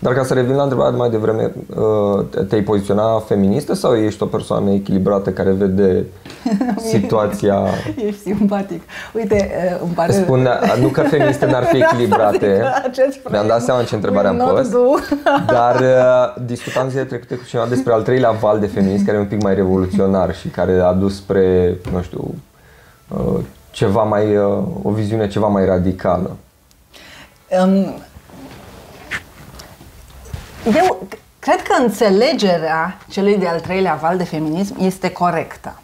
Dar 0.00 0.14
ca 0.14 0.24
să 0.24 0.34
revin 0.34 0.54
la 0.54 0.62
întrebarea 0.62 0.92
de 0.92 0.98
mai 0.98 1.10
devreme, 1.10 1.52
uh, 1.76 2.44
te-ai 2.48 2.62
poziționa 2.62 3.18
feministă 3.18 3.74
sau 3.74 3.94
ești 3.94 4.22
o 4.22 4.26
persoană 4.26 4.70
echilibrată 4.70 5.30
care 5.30 5.50
vede 5.50 6.04
situația... 6.92 7.66
Ești 8.06 8.20
simpatic. 8.20 8.82
Uite, 9.14 9.50
uh, 9.72 9.80
îmi 9.82 9.92
pare... 9.94 10.12
Spun, 10.12 10.48
nu 10.80 10.88
că 10.88 11.00
feministe 11.00 11.46
n-ar 11.46 11.64
fi 11.64 11.76
echilibrate, 11.90 12.62
Acest 12.84 13.18
mi-am 13.30 13.46
dat 13.46 13.62
seama 13.62 13.80
în 13.80 13.86
ce 13.86 13.94
întrebare 13.94 14.28
am 14.28 14.36
will 14.36 14.46
not 14.46 14.58
pus, 14.58 14.70
do. 14.70 14.94
dar 15.56 15.80
uh, 15.80 16.42
discutam 16.46 16.88
zilele 16.88 17.06
trecute 17.06 17.34
cu 17.34 17.44
cineva 17.44 17.66
despre 17.66 17.92
al 17.92 18.02
treilea 18.02 18.30
val 18.30 18.58
de 18.58 18.66
feminism 18.66 19.04
care 19.04 19.16
e 19.16 19.20
un 19.20 19.26
pic 19.26 19.42
mai 19.42 19.54
revoluționar 19.54 20.34
și 20.34 20.48
care 20.48 20.80
a 20.80 20.92
dus 20.92 21.16
spre, 21.16 21.76
nu 21.92 22.02
știu, 22.02 22.34
uh, 23.08 23.40
ceva 23.70 24.02
mai, 24.02 24.36
uh, 24.36 24.58
o 24.82 24.90
viziune 24.90 25.28
ceva 25.28 25.46
mai 25.46 25.64
radicală. 25.64 26.36
Um, 27.64 27.94
eu 30.74 31.06
cred 31.38 31.62
că 31.62 31.82
înțelegerea 31.82 32.98
celui 33.08 33.36
de-al 33.36 33.60
treilea 33.60 33.94
val 33.94 34.16
de 34.16 34.24
feminism 34.24 34.76
este 34.80 35.10
corectă. 35.10 35.80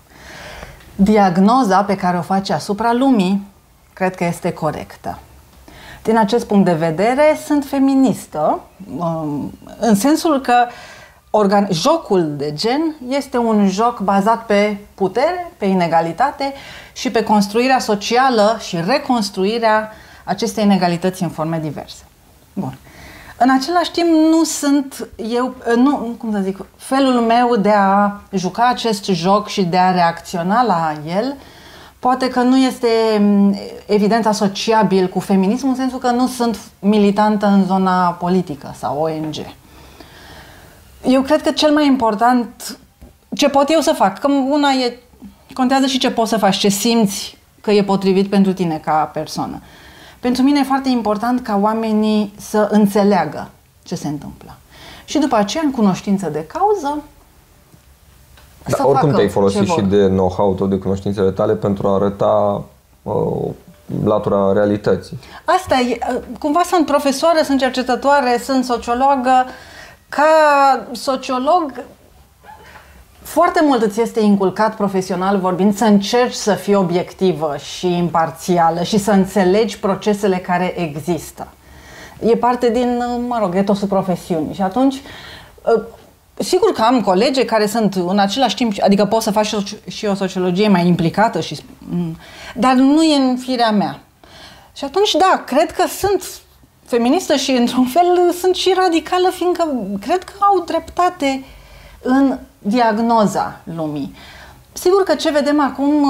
Diagnoza 0.97 1.85
pe 1.85 1.97
care 1.97 2.17
o 2.17 2.23
face 2.23 2.53
asupra 2.53 2.93
lumii 2.93 3.47
cred 3.93 4.14
că 4.14 4.25
este 4.25 4.53
corectă. 4.53 5.19
Din 6.03 6.19
acest 6.19 6.47
punct 6.47 6.64
de 6.64 6.73
vedere, 6.73 7.38
sunt 7.47 7.64
feministă, 7.64 8.61
um, 8.97 9.53
în 9.79 9.95
sensul 9.95 10.41
că 10.41 10.67
organ- 11.31 11.71
jocul 11.71 12.37
de 12.37 12.53
gen 12.53 12.95
este 13.09 13.38
un 13.38 13.69
joc 13.69 14.00
bazat 14.00 14.47
pe 14.47 14.76
putere, 14.95 15.53
pe 15.57 15.64
inegalitate 15.64 16.53
și 16.93 17.11
pe 17.11 17.23
construirea 17.23 17.79
socială 17.79 18.59
și 18.61 18.81
reconstruirea 18.87 19.93
acestei 20.25 20.64
inegalități 20.64 21.23
în 21.23 21.29
forme 21.29 21.59
diverse. 21.59 22.03
Bun. 22.53 22.79
În 23.38 23.50
același 23.50 23.91
timp, 23.91 24.09
nu 24.09 24.45
sunt 24.45 25.09
eu, 25.17 25.55
nu, 25.76 25.97
cum 26.19 26.33
să 26.33 26.41
zic, 26.43 26.59
felul 26.76 27.21
meu 27.21 27.57
de 27.57 27.71
a 27.71 28.21
juca 28.33 28.69
acest 28.69 29.05
joc 29.05 29.49
și 29.49 29.62
de 29.62 29.76
a 29.76 29.91
reacționa 29.91 30.62
la 30.62 30.93
el, 31.17 31.37
poate 31.99 32.29
că 32.29 32.41
nu 32.41 32.57
este 32.57 32.88
m, 33.21 33.57
evident 33.87 34.26
asociabil 34.26 35.09
cu 35.09 35.21
feminismul, 35.21 35.71
în 35.71 35.76
sensul 35.76 35.99
că 35.99 36.11
nu 36.11 36.26
sunt 36.26 36.59
militantă 36.79 37.47
în 37.47 37.64
zona 37.64 38.11
politică 38.11 38.75
sau 38.79 38.99
ONG. 38.99 39.35
Eu 41.07 41.23
cred 41.23 41.43
că 41.43 41.50
cel 41.50 41.73
mai 41.73 41.87
important, 41.87 42.79
ce 43.37 43.49
pot 43.49 43.71
eu 43.71 43.81
să 43.81 43.93
fac, 43.93 44.19
că 44.19 44.29
una 44.31 44.71
e, 44.71 44.99
contează 45.55 45.87
și 45.87 45.99
ce 45.99 46.11
poți 46.11 46.31
să 46.31 46.37
faci, 46.37 46.57
ce 46.57 46.69
simți 46.69 47.38
că 47.61 47.71
e 47.71 47.85
potrivit 47.85 48.29
pentru 48.29 48.53
tine 48.53 48.81
ca 48.85 49.11
persoană. 49.12 49.62
Pentru 50.25 50.43
mine 50.43 50.59
e 50.59 50.62
foarte 50.62 50.88
important 50.88 51.40
ca 51.40 51.59
oamenii 51.62 52.35
să 52.38 52.69
înțeleagă 52.71 53.50
ce 53.83 53.95
se 53.95 54.09
întâmplă. 54.09 54.57
Și 55.04 55.19
după 55.19 55.37
aceea, 55.37 55.62
în 55.64 55.71
cunoștință 55.71 56.28
de 56.28 56.47
cauză, 56.47 57.02
Dar 58.62 58.76
să 58.76 58.76
Da, 58.76 58.87
oricum 58.87 59.09
facă 59.09 59.14
te-ai 59.14 59.26
ce 59.26 59.33
folosit 59.33 59.61
vor. 59.61 59.78
și 59.78 59.85
de 59.85 60.07
know-how 60.07 60.54
tău, 60.54 60.66
de 60.66 60.78
cunoștințele 60.78 61.31
tale 61.31 61.54
pentru 61.54 61.88
a 61.88 61.95
arăta 61.95 62.64
uh, 63.02 63.50
latura 64.04 64.52
realității. 64.52 65.19
Asta 65.45 65.75
e, 65.75 65.99
cumva 66.38 66.61
sunt 66.64 66.87
profesoară, 66.87 67.38
sunt 67.45 67.59
cercetătoare, 67.59 68.40
sunt 68.45 68.64
sociologă. 68.64 69.47
Ca 70.09 70.25
sociolog, 70.93 71.85
foarte 73.25 73.61
mult 73.64 73.83
îți 73.83 74.00
este 74.00 74.21
inculcat 74.21 74.76
profesional 74.76 75.38
vorbind 75.38 75.76
să 75.76 75.85
încerci 75.85 76.35
să 76.35 76.54
fii 76.54 76.75
obiectivă 76.75 77.57
și 77.57 77.97
imparțială 77.97 78.83
și 78.83 78.99
să 78.99 79.11
înțelegi 79.11 79.78
procesele 79.78 80.37
care 80.37 80.81
există. 80.81 81.49
E 82.26 82.37
parte 82.37 82.71
din, 82.71 83.02
mă 83.28 83.38
rog, 83.40 83.54
etosul 83.54 83.88
profesiunii. 83.88 84.54
Și 84.54 84.62
atunci, 84.62 85.00
sigur 86.35 86.73
că 86.73 86.83
am 86.83 87.00
colege 87.00 87.45
care 87.45 87.66
sunt 87.66 87.95
în 87.95 88.19
același 88.19 88.54
timp, 88.54 88.73
adică 88.81 89.04
pot 89.04 89.23
să 89.23 89.31
fac 89.31 89.45
și 89.45 89.54
o- 89.54 89.90
și 89.90 90.07
o 90.07 90.14
sociologie 90.14 90.69
mai 90.69 90.87
implicată, 90.87 91.40
și, 91.40 91.59
dar 92.54 92.75
nu 92.75 93.02
e 93.02 93.16
în 93.16 93.37
firea 93.37 93.71
mea. 93.71 94.00
Și 94.76 94.85
atunci, 94.85 95.12
da, 95.12 95.43
cred 95.47 95.71
că 95.73 95.85
sunt 95.99 96.23
feministă 96.87 97.37
și, 97.37 97.50
într-un 97.50 97.87
fel, 97.87 98.33
sunt 98.40 98.54
și 98.54 98.75
radicală, 98.76 99.28
fiindcă 99.31 99.87
cred 100.00 100.23
că 100.23 100.33
au 100.40 100.64
dreptate 100.64 101.45
în 102.04 102.38
diagnoza 102.58 103.61
lumii. 103.76 104.14
Sigur 104.73 105.02
că 105.02 105.14
ce 105.14 105.30
vedem 105.30 105.61
acum, 105.61 106.06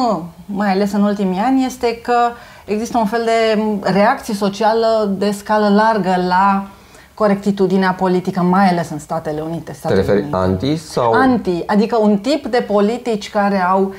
mai 0.47 0.71
ales 0.71 0.93
în 0.93 1.03
ultimii 1.03 1.39
ani, 1.39 1.65
este 1.65 2.01
că 2.03 2.31
există 2.65 2.99
un 2.99 3.07
fel 3.07 3.23
de 3.25 3.63
reacție 3.91 4.35
socială 4.35 5.15
de 5.19 5.31
scală 5.31 5.69
largă 5.69 6.17
la 6.29 6.67
corectitudinea 7.15 7.93
politică, 7.93 8.41
mai 8.41 8.69
ales 8.69 8.91
în 8.91 8.99
Statele 8.99 9.41
Unite. 9.41 9.71
Te 9.71 9.73
Statele 9.73 10.01
referi 10.01 10.21
Unite. 10.21 10.37
anti 10.37 10.77
sau... 10.77 11.13
Anti, 11.13 11.63
adică 11.67 11.97
un 11.97 12.19
tip 12.19 12.47
de 12.47 12.65
politici 12.67 13.31
care 13.31 13.63
au 13.63 13.95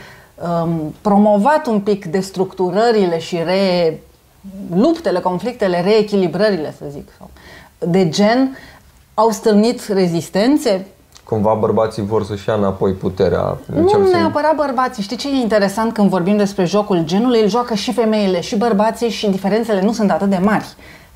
um, 0.63 0.93
promovat 1.01 1.67
un 1.67 1.79
pic 1.79 2.05
destructurările 2.05 3.19
și 3.19 3.41
re, 3.43 3.99
luptele, 4.75 5.19
conflictele, 5.19 5.81
reechilibrările, 5.81 6.73
să 6.77 6.85
zic, 6.89 7.07
sau, 7.17 7.29
de 7.79 8.09
gen, 8.09 8.57
au 9.13 9.29
stârnit 9.29 9.87
rezistențe. 9.87 10.85
Cumva 11.25 11.53
bărbații 11.53 12.05
vor 12.05 12.23
să-și 12.25 12.49
ia 12.49 12.55
înapoi 12.55 12.91
puterea. 12.91 13.57
Nu 13.65 13.79
Încep 13.79 14.05
să- 14.05 14.15
neapărat 14.17 14.55
bărbații. 14.55 15.03
Știi 15.03 15.17
ce 15.17 15.27
e 15.29 15.35
interesant 15.41 15.93
când 15.93 16.09
vorbim 16.09 16.37
despre 16.37 16.65
jocul 16.65 17.01
genului? 17.05 17.41
Îl 17.41 17.49
joacă 17.49 17.73
și 17.73 17.93
femeile 17.93 18.41
și 18.41 18.55
bărbații 18.57 19.09
și 19.09 19.29
diferențele 19.29 19.81
nu 19.81 19.91
sunt 19.93 20.11
atât 20.11 20.29
de 20.29 20.37
mari 20.37 20.65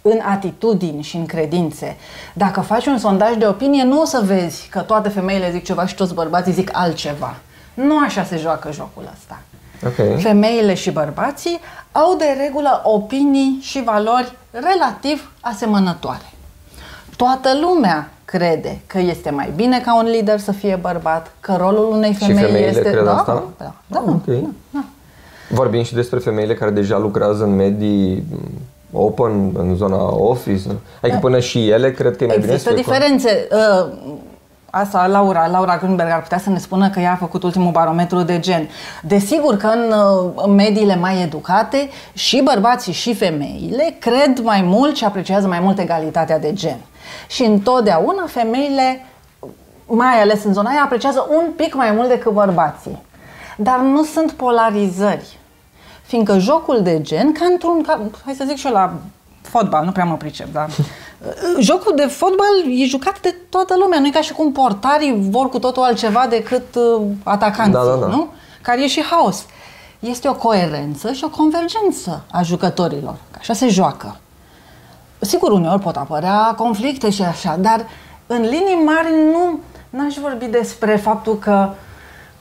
în 0.02 0.20
atitudini 0.30 1.02
și 1.04 1.16
în 1.16 1.26
credințe. 1.26 1.98
Dacă 2.34 2.62
faci 2.62 2.86
un 2.86 2.98
sondaj 2.98 3.36
de 3.36 3.46
opinie, 3.48 3.84
nu 3.84 4.02
o 4.02 4.06
să 4.06 4.22
vezi 4.26 4.68
că 4.72 4.80
toate 4.80 5.10
femeile 5.10 5.52
zic 5.52 5.64
ceva 5.64 5.86
și 5.86 5.96
toți 5.96 6.14
bărbații 6.14 6.52
zic 6.54 6.70
altceva. 6.74 7.36
Nu 7.74 7.98
așa 8.06 8.24
se 8.24 8.38
joacă 8.38 8.72
jocul 8.72 9.10
ăsta. 9.14 9.40
Ok. 9.86 10.20
Femeile 10.22 10.74
și 10.74 10.92
bărbații 10.92 11.60
au 11.92 12.16
de 12.18 12.26
regulă 12.44 12.82
opinii 12.84 13.58
și 13.62 13.84
valori 13.84 14.32
relativ 14.52 15.32
asemănătoare. 15.42 16.30
Toată 17.16 17.50
lumea 17.62 18.10
crede 18.32 18.80
că 18.88 19.00
este 19.00 19.30
mai 19.30 19.52
bine 19.56 19.80
ca 19.80 19.98
un 19.98 20.10
lider 20.10 20.40
să 20.40 20.52
fie 20.52 20.78
bărbat, 20.82 21.32
că 21.40 21.56
rolul 21.58 21.92
unei 21.92 22.12
Și 22.12 22.18
femei 22.18 22.44
femeile 22.44 22.68
este... 22.68 22.90
cred 22.90 23.04
da, 23.04 23.16
asta? 23.16 23.44
Da, 23.58 23.74
da, 23.88 24.00
Ah, 24.00 24.04
ok. 24.08 24.26
da, 24.26 24.50
da. 24.70 24.84
Vorbim 25.50 25.84
și 25.84 25.94
despre 25.94 26.20
femeile 26.20 26.54
care 26.54 26.72
deja 26.72 26.98
lucrează 26.98 27.44
în 27.44 27.56
medii 27.56 28.24
open, 28.92 29.52
în 29.58 29.76
zona 29.76 30.16
office. 30.16 30.70
Adică 31.02 31.18
până 31.22 31.40
și 31.40 31.70
ele 31.70 31.92
cred 31.92 32.16
că 32.18 32.24
e 32.24 32.28
mai 32.28 32.38
bine 32.38 32.52
Există 32.52 32.70
să 32.70 32.76
fie 32.76 32.84
diferențe. 32.84 33.48
Uh, 33.52 34.18
Asta 34.72 35.08
Laura, 35.08 35.48
Laura 35.48 35.78
Grunberg 35.78 36.10
ar 36.12 36.22
putea 36.22 36.38
să 36.38 36.50
ne 36.50 36.58
spună 36.58 36.90
că 36.90 37.00
ea 37.00 37.12
a 37.12 37.16
făcut 37.16 37.44
ultimul 37.44 37.72
barometru 37.72 38.22
de 38.22 38.40
gen. 38.40 38.70
Desigur 39.02 39.58
că 39.58 39.68
în 39.68 39.92
uh, 39.92 40.54
mediile 40.56 40.96
mai 40.96 41.22
educate 41.22 41.90
și 42.14 42.42
bărbații 42.44 42.94
și 42.94 43.14
femeile 43.14 43.96
cred 44.00 44.40
mai 44.44 44.62
mult 44.62 44.96
și 44.96 45.04
apreciază 45.04 45.48
mai 45.48 45.60
mult 45.60 45.80
egalitatea 45.80 46.40
de 46.40 46.54
gen. 46.54 46.78
Și 47.28 47.44
întotdeauna 47.44 48.26
femeile, 48.28 49.06
mai 49.86 50.22
ales 50.22 50.44
în 50.44 50.54
zona 50.54 50.70
aia, 50.70 50.82
apreciază 50.84 51.28
un 51.30 51.46
pic 51.56 51.74
mai 51.74 51.92
mult 51.92 52.08
decât 52.08 52.32
bărbații. 52.32 53.02
Dar 53.58 53.80
nu 53.80 54.04
sunt 54.04 54.32
polarizări. 54.32 55.38
Fiindcă 56.02 56.38
jocul 56.38 56.82
de 56.82 57.02
gen, 57.02 57.32
ca 57.32 57.46
într-un, 57.46 57.84
ca, 57.84 58.02
hai 58.26 58.34
să 58.34 58.44
zic 58.48 58.58
și 58.58 58.66
eu 58.66 58.72
la 58.74 58.94
fotbal, 59.42 59.86
nu 59.86 59.92
prea 59.92 60.06
mă 60.06 60.16
pricep, 60.18 60.52
dar 60.52 60.70
jocul 61.60 61.94
de 61.96 62.06
fotbal 62.06 62.64
e 62.68 62.86
jucat 62.86 63.22
de 63.22 63.36
toată 63.50 63.76
lumea, 63.78 64.00
nu 64.00 64.06
e 64.06 64.10
ca 64.10 64.22
și 64.22 64.34
cum 64.34 64.52
portarii 64.52 65.28
vor 65.30 65.50
cu 65.50 65.60
totul 65.60 65.84
altceva 65.84 66.26
decât 66.30 66.76
uh, 66.76 67.02
atacanții, 67.24 67.74
Da, 67.74 67.84
da, 67.84 67.96
da. 67.96 68.06
nu? 68.08 68.28
Care 68.62 68.84
e 68.84 68.88
și 68.88 69.04
haos. 69.04 69.46
este 70.00 70.28
o 70.30 70.34
coerență 70.34 71.12
și 71.12 71.24
o 71.24 71.30
convergență 71.30 72.24
a 72.32 72.42
jucătorilor. 72.42 73.16
Așa 73.40 73.54
se 73.54 73.68
joacă. 73.68 74.18
Sigur, 75.20 75.52
uneori 75.52 75.82
pot 75.82 75.96
apărea 75.96 76.54
conflicte 76.58 77.10
și 77.10 77.22
așa, 77.22 77.56
dar 77.60 77.86
în 78.28 78.42
linii 78.42 78.84
mari 78.86 79.08
nu 79.32 79.60
n-aș 79.90 80.16
vorbi 80.16 80.46
despre 80.46 80.96
faptul 80.96 81.38
că 81.38 81.70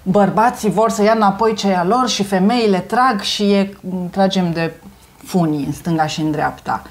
bărbații 0.03 0.71
vor 0.71 0.91
să 0.91 1.03
ia 1.03 1.13
înapoi 1.13 1.55
ce 1.55 1.73
a 1.73 1.85
lor 1.85 2.09
și 2.09 2.25
femeile 2.25 2.79
trag 2.79 3.21
și 3.21 3.53
e, 3.53 3.77
tragem 4.11 4.53
de 4.53 4.73
funii 5.25 5.65
în 5.65 5.73
stânga 5.73 6.07
și 6.07 6.21
în 6.21 6.31
dreapta. 6.31 6.83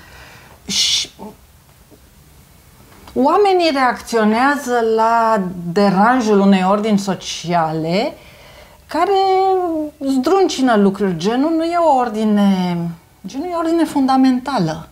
Și 0.66 1.10
oamenii 3.14 3.72
reacționează 3.74 4.80
la 4.96 5.42
deranjul 5.72 6.40
unei 6.40 6.66
ordini 6.70 7.00
sociale 7.00 8.14
care 8.88 9.12
zdruncină 10.00 10.76
lucruri. 10.76 11.18
Genul 11.18 11.52
nu 11.52 11.64
e 11.64 11.78
o 11.78 11.96
ordine, 11.96 12.78
genul 13.26 13.48
e 13.48 13.56
o 13.56 13.58
ordine 13.58 13.84
fundamentală 13.84 14.88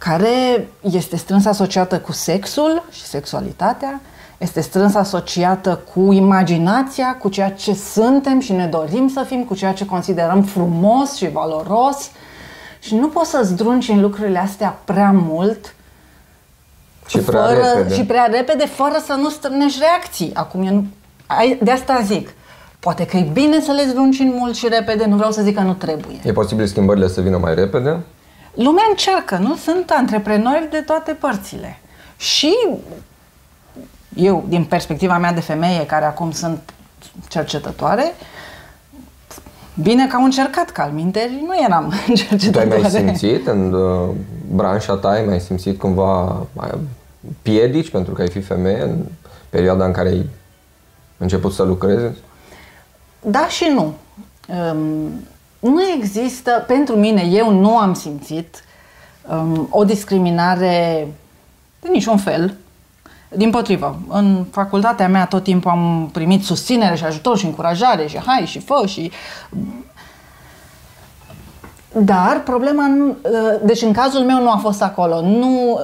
care 0.00 0.68
este 0.80 1.16
strâns 1.16 1.44
asociată 1.44 1.98
cu 1.98 2.12
sexul 2.12 2.82
și 2.90 3.02
sexualitatea, 3.02 4.00
este 4.38 4.60
strâns 4.60 4.94
asociată 4.94 5.80
cu 5.94 6.12
imaginația, 6.12 7.16
cu 7.16 7.28
ceea 7.28 7.50
ce 7.50 7.74
suntem 7.74 8.40
și 8.40 8.52
ne 8.52 8.66
dorim 8.66 9.08
să 9.08 9.24
fim, 9.26 9.44
cu 9.44 9.54
ceea 9.54 9.72
ce 9.72 9.84
considerăm 9.84 10.42
frumos 10.42 11.14
și 11.14 11.28
valoros. 11.28 12.10
Și 12.80 12.94
nu 12.94 13.08
poți 13.08 13.30
să 13.30 13.40
zdrunci 13.44 13.88
în 13.88 14.00
lucrurile 14.00 14.38
astea 14.38 14.78
prea 14.84 15.10
mult 15.12 15.74
și 17.06 17.18
prea, 17.18 17.42
fără, 17.42 17.60
repede. 17.74 17.94
și 17.94 18.04
prea 18.04 18.28
repede, 18.30 18.66
fără 18.66 19.02
să 19.06 19.12
nu 19.12 19.28
strânești 19.28 19.78
reacții. 19.80 20.30
Acum, 20.34 20.62
eu 20.62 20.74
nu, 20.74 20.84
de 21.62 21.70
asta 21.70 22.00
zic, 22.04 22.32
poate 22.78 23.06
că 23.06 23.16
e 23.16 23.30
bine 23.32 23.60
să 23.60 23.72
le 23.72 23.86
zdrunci 23.88 24.18
în 24.18 24.32
mult 24.38 24.54
și 24.54 24.68
repede, 24.68 25.04
nu 25.04 25.16
vreau 25.16 25.30
să 25.30 25.42
zic 25.42 25.54
că 25.54 25.62
nu 25.62 25.74
trebuie. 25.74 26.20
E 26.24 26.32
posibil 26.32 26.66
schimbările 26.66 27.08
să 27.08 27.20
vină 27.20 27.36
mai 27.36 27.54
repede? 27.54 27.98
Lumea 28.54 28.84
încearcă, 28.90 29.36
nu? 29.36 29.56
Sunt 29.56 29.90
antreprenori 29.90 30.70
de 30.70 30.80
toate 30.80 31.12
părțile. 31.12 31.78
Și 32.16 32.56
eu, 34.14 34.44
din 34.48 34.64
perspectiva 34.64 35.18
mea 35.18 35.32
de 35.32 35.40
femeie, 35.40 35.86
care 35.86 36.04
acum 36.04 36.30
sunt 36.30 36.72
cercetătoare, 37.28 38.12
bine 39.82 40.06
că 40.06 40.16
au 40.16 40.24
încercat, 40.24 40.70
că 40.70 40.80
alminteri 40.80 41.42
nu 41.46 41.64
eram 41.64 41.92
cercetătoare. 42.28 42.68
Tu 42.68 42.74
ai 42.74 43.02
mai 43.02 43.14
simțit 43.14 43.46
în 43.46 43.72
uh, 43.72 44.08
branșa 44.54 44.94
ta, 44.94 45.08
ai 45.08 45.24
mai 45.24 45.40
simțit 45.40 45.78
cumva 45.78 46.46
mai 46.52 46.70
piedici 47.42 47.90
pentru 47.90 48.12
că 48.12 48.22
ai 48.22 48.28
fi 48.28 48.40
femeie 48.40 48.82
în 48.82 49.04
perioada 49.48 49.84
în 49.84 49.92
care 49.92 50.08
ai 50.08 50.28
început 51.16 51.52
să 51.52 51.62
lucrezi? 51.62 52.18
Da 53.20 53.48
și 53.48 53.64
nu. 53.74 53.94
Um, 54.72 55.12
nu 55.60 55.82
există, 55.96 56.64
pentru 56.66 56.96
mine, 56.96 57.22
eu 57.22 57.52
nu 57.52 57.76
am 57.76 57.94
simțit 57.94 58.64
um, 59.30 59.66
o 59.70 59.84
discriminare 59.84 61.06
de 61.80 61.88
niciun 61.92 62.16
fel. 62.16 62.54
Din 63.28 63.50
potrivă, 63.50 63.98
în 64.08 64.44
facultatea 64.50 65.08
mea 65.08 65.26
tot 65.26 65.42
timpul 65.42 65.70
am 65.70 66.08
primit 66.12 66.44
susținere 66.44 66.96
și 66.96 67.04
ajutor 67.04 67.38
și 67.38 67.44
încurajare 67.44 68.06
și 68.06 68.18
hai 68.18 68.46
și 68.46 68.58
fă 68.58 68.86
și... 68.86 69.10
Dar 71.92 72.42
problema, 72.44 72.86
nu, 72.86 73.06
uh, 73.06 73.60
deci 73.64 73.82
în 73.82 73.92
cazul 73.92 74.20
meu 74.20 74.42
nu 74.42 74.50
a 74.50 74.56
fost 74.56 74.82
acolo. 74.82 75.20
Nu, 75.20 75.80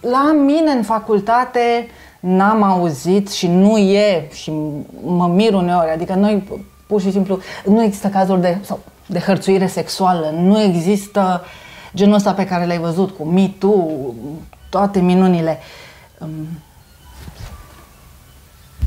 la 0.00 0.32
mine 0.32 0.70
în 0.70 0.82
facultate 0.82 1.88
n-am 2.20 2.62
auzit 2.62 3.30
și 3.30 3.46
nu 3.46 3.76
e 3.76 4.28
și 4.32 4.52
mă 5.04 5.26
mir 5.26 5.54
uneori, 5.54 5.90
adică 5.90 6.14
noi 6.14 6.62
pur 6.86 7.00
și 7.00 7.12
simplu 7.12 7.38
nu 7.64 7.82
există 7.82 8.08
cazuri 8.08 8.40
de, 8.40 8.58
sau, 8.62 8.80
de 9.06 9.18
hărțuire 9.18 9.66
sexuală, 9.66 10.34
nu 10.36 10.60
există 10.60 11.44
genul 11.94 12.14
ăsta 12.14 12.32
pe 12.32 12.46
care 12.46 12.66
l-ai 12.66 12.78
văzut 12.78 13.16
cu 13.16 13.24
Me 13.24 13.50
Too, 13.58 14.14
toate 14.68 15.00
minunile. 15.00 15.58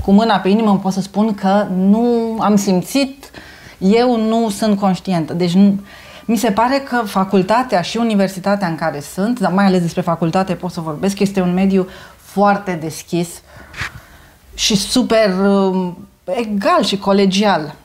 Cu 0.06 0.12
mâna 0.12 0.38
pe 0.38 0.50
inimă 0.50 0.78
pot 0.78 0.94
să 0.94 1.02
spun 1.02 1.34
că 1.34 1.68
nu 1.76 2.38
am 2.40 2.56
simțit, 2.56 3.32
eu 3.78 4.22
nu 4.22 4.50
sunt 4.50 4.80
conștientă. 4.80 5.34
Deci 5.34 5.54
nu, 5.54 5.80
mi 6.26 6.38
se 6.38 6.52
pare 6.52 6.78
că 6.78 7.02
facultatea 7.06 7.82
și 7.82 7.98
universitatea 7.98 8.68
în 8.68 8.76
care 8.76 9.00
sunt, 9.00 9.40
dar 9.40 9.52
mai 9.52 9.66
ales 9.66 9.82
despre 9.82 10.02
facultate 10.02 10.54
pot 10.54 10.72
să 10.72 10.82
vorbesc, 10.82 11.20
este 11.20 11.42
un 11.42 11.54
mediu 11.54 11.88
foarte 12.16 12.72
deschis 12.82 13.28
și 14.54 14.76
super 14.76 15.30
uh, 15.40 15.92
egal 16.26 16.84
și 16.84 16.98
colegial. 16.98 17.76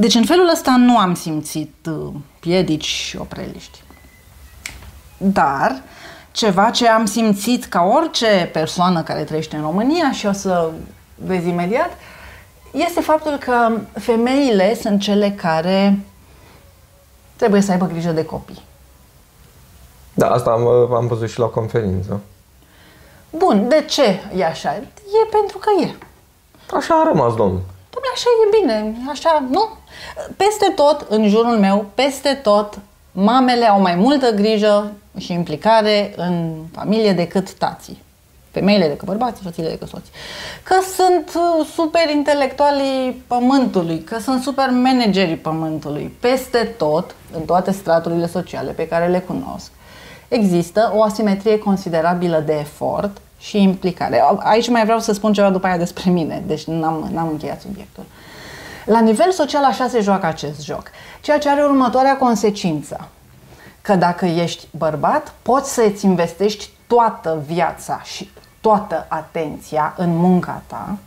Deci 0.00 0.14
în 0.14 0.24
felul 0.24 0.48
ăsta 0.52 0.76
nu 0.76 0.98
am 0.98 1.14
simțit 1.14 1.74
uh, 1.86 2.12
piedici 2.40 2.84
și 2.84 3.16
opreliști. 3.16 3.82
Dar 5.16 5.82
ceva 6.30 6.70
ce 6.70 6.88
am 6.88 7.04
simțit 7.04 7.64
ca 7.64 7.82
orice 7.82 8.50
persoană 8.52 9.02
care 9.02 9.24
trăiește 9.24 9.56
în 9.56 9.62
România 9.62 10.12
și 10.12 10.26
o 10.26 10.32
să 10.32 10.70
vezi 11.14 11.48
imediat, 11.48 11.90
este 12.72 13.00
faptul 13.00 13.36
că 13.36 13.70
femeile 13.92 14.74
sunt 14.74 15.00
cele 15.00 15.30
care 15.30 15.98
trebuie 17.36 17.60
să 17.60 17.70
aibă 17.70 17.86
grijă 17.86 18.10
de 18.10 18.24
copii. 18.24 18.62
Da, 20.14 20.30
asta 20.30 20.50
am, 20.50 20.66
am 20.94 21.06
văzut 21.06 21.30
și 21.30 21.38
la 21.38 21.46
conferință. 21.46 22.20
Bun, 23.30 23.68
de 23.68 23.84
ce 23.88 24.20
e 24.36 24.44
așa? 24.44 24.72
E 25.22 25.28
pentru 25.30 25.58
că 25.58 25.68
e. 25.82 25.94
Așa 26.76 26.94
a 26.94 27.08
rămas, 27.12 27.34
domnul. 27.34 27.60
Dom'le, 27.90 28.10
așa 28.14 28.28
e 28.44 28.56
bine, 28.60 28.96
așa, 29.08 29.44
nu? 29.50 29.68
Peste 30.36 30.72
tot, 30.74 31.06
în 31.08 31.28
jurul 31.28 31.58
meu, 31.58 31.86
peste 31.94 32.34
tot, 32.42 32.78
mamele 33.12 33.66
au 33.66 33.80
mai 33.80 33.94
multă 33.94 34.30
grijă 34.30 34.92
și 35.18 35.32
implicare 35.32 36.12
în 36.16 36.54
familie 36.72 37.12
decât 37.12 37.54
tații. 37.54 38.02
Femeile 38.50 38.88
decât 38.88 39.06
bărbații, 39.06 39.44
soțiile 39.44 39.68
decât 39.68 39.88
soții. 39.88 40.12
Că 40.62 40.74
sunt 40.94 41.32
uh, 41.34 41.66
super 41.74 42.10
intelectualii 42.10 43.22
pământului, 43.26 44.00
că 44.00 44.18
sunt 44.18 44.42
super 44.42 44.68
managerii 44.70 45.36
pământului. 45.36 46.16
Peste 46.20 46.58
tot, 46.58 47.14
în 47.32 47.42
toate 47.42 47.70
straturile 47.70 48.26
sociale 48.26 48.70
pe 48.70 48.88
care 48.88 49.06
le 49.06 49.20
cunosc, 49.20 49.70
există 50.28 50.92
o 50.94 51.02
asimetrie 51.02 51.58
considerabilă 51.58 52.42
de 52.46 52.52
efort 52.52 53.20
și 53.40 53.62
implicare. 53.62 54.22
Aici 54.38 54.68
mai 54.68 54.82
vreau 54.82 54.98
să 54.98 55.12
spun 55.12 55.32
ceva 55.32 55.50
după 55.50 55.66
aia 55.66 55.76
despre 55.76 56.10
mine, 56.10 56.42
deci 56.46 56.64
n-am, 56.64 57.08
n-am 57.12 57.28
încheiat 57.28 57.60
subiectul. 57.60 58.04
La 58.84 59.00
nivel 59.00 59.30
social 59.30 59.64
așa 59.64 59.88
se 59.88 60.00
joacă 60.00 60.26
acest 60.26 60.64
joc, 60.64 60.90
ceea 61.20 61.38
ce 61.38 61.48
are 61.48 61.62
următoarea 61.62 62.16
consecință. 62.16 63.08
Că 63.82 63.94
dacă 63.94 64.24
ești 64.24 64.66
bărbat, 64.70 65.34
poți 65.42 65.72
să 65.72 65.82
îți 65.92 66.04
investești 66.04 66.68
toată 66.86 67.42
viața 67.46 68.00
și 68.02 68.30
toată 68.60 69.06
atenția 69.08 69.94
în 69.96 70.16
munca 70.16 70.62
ta 70.66 70.98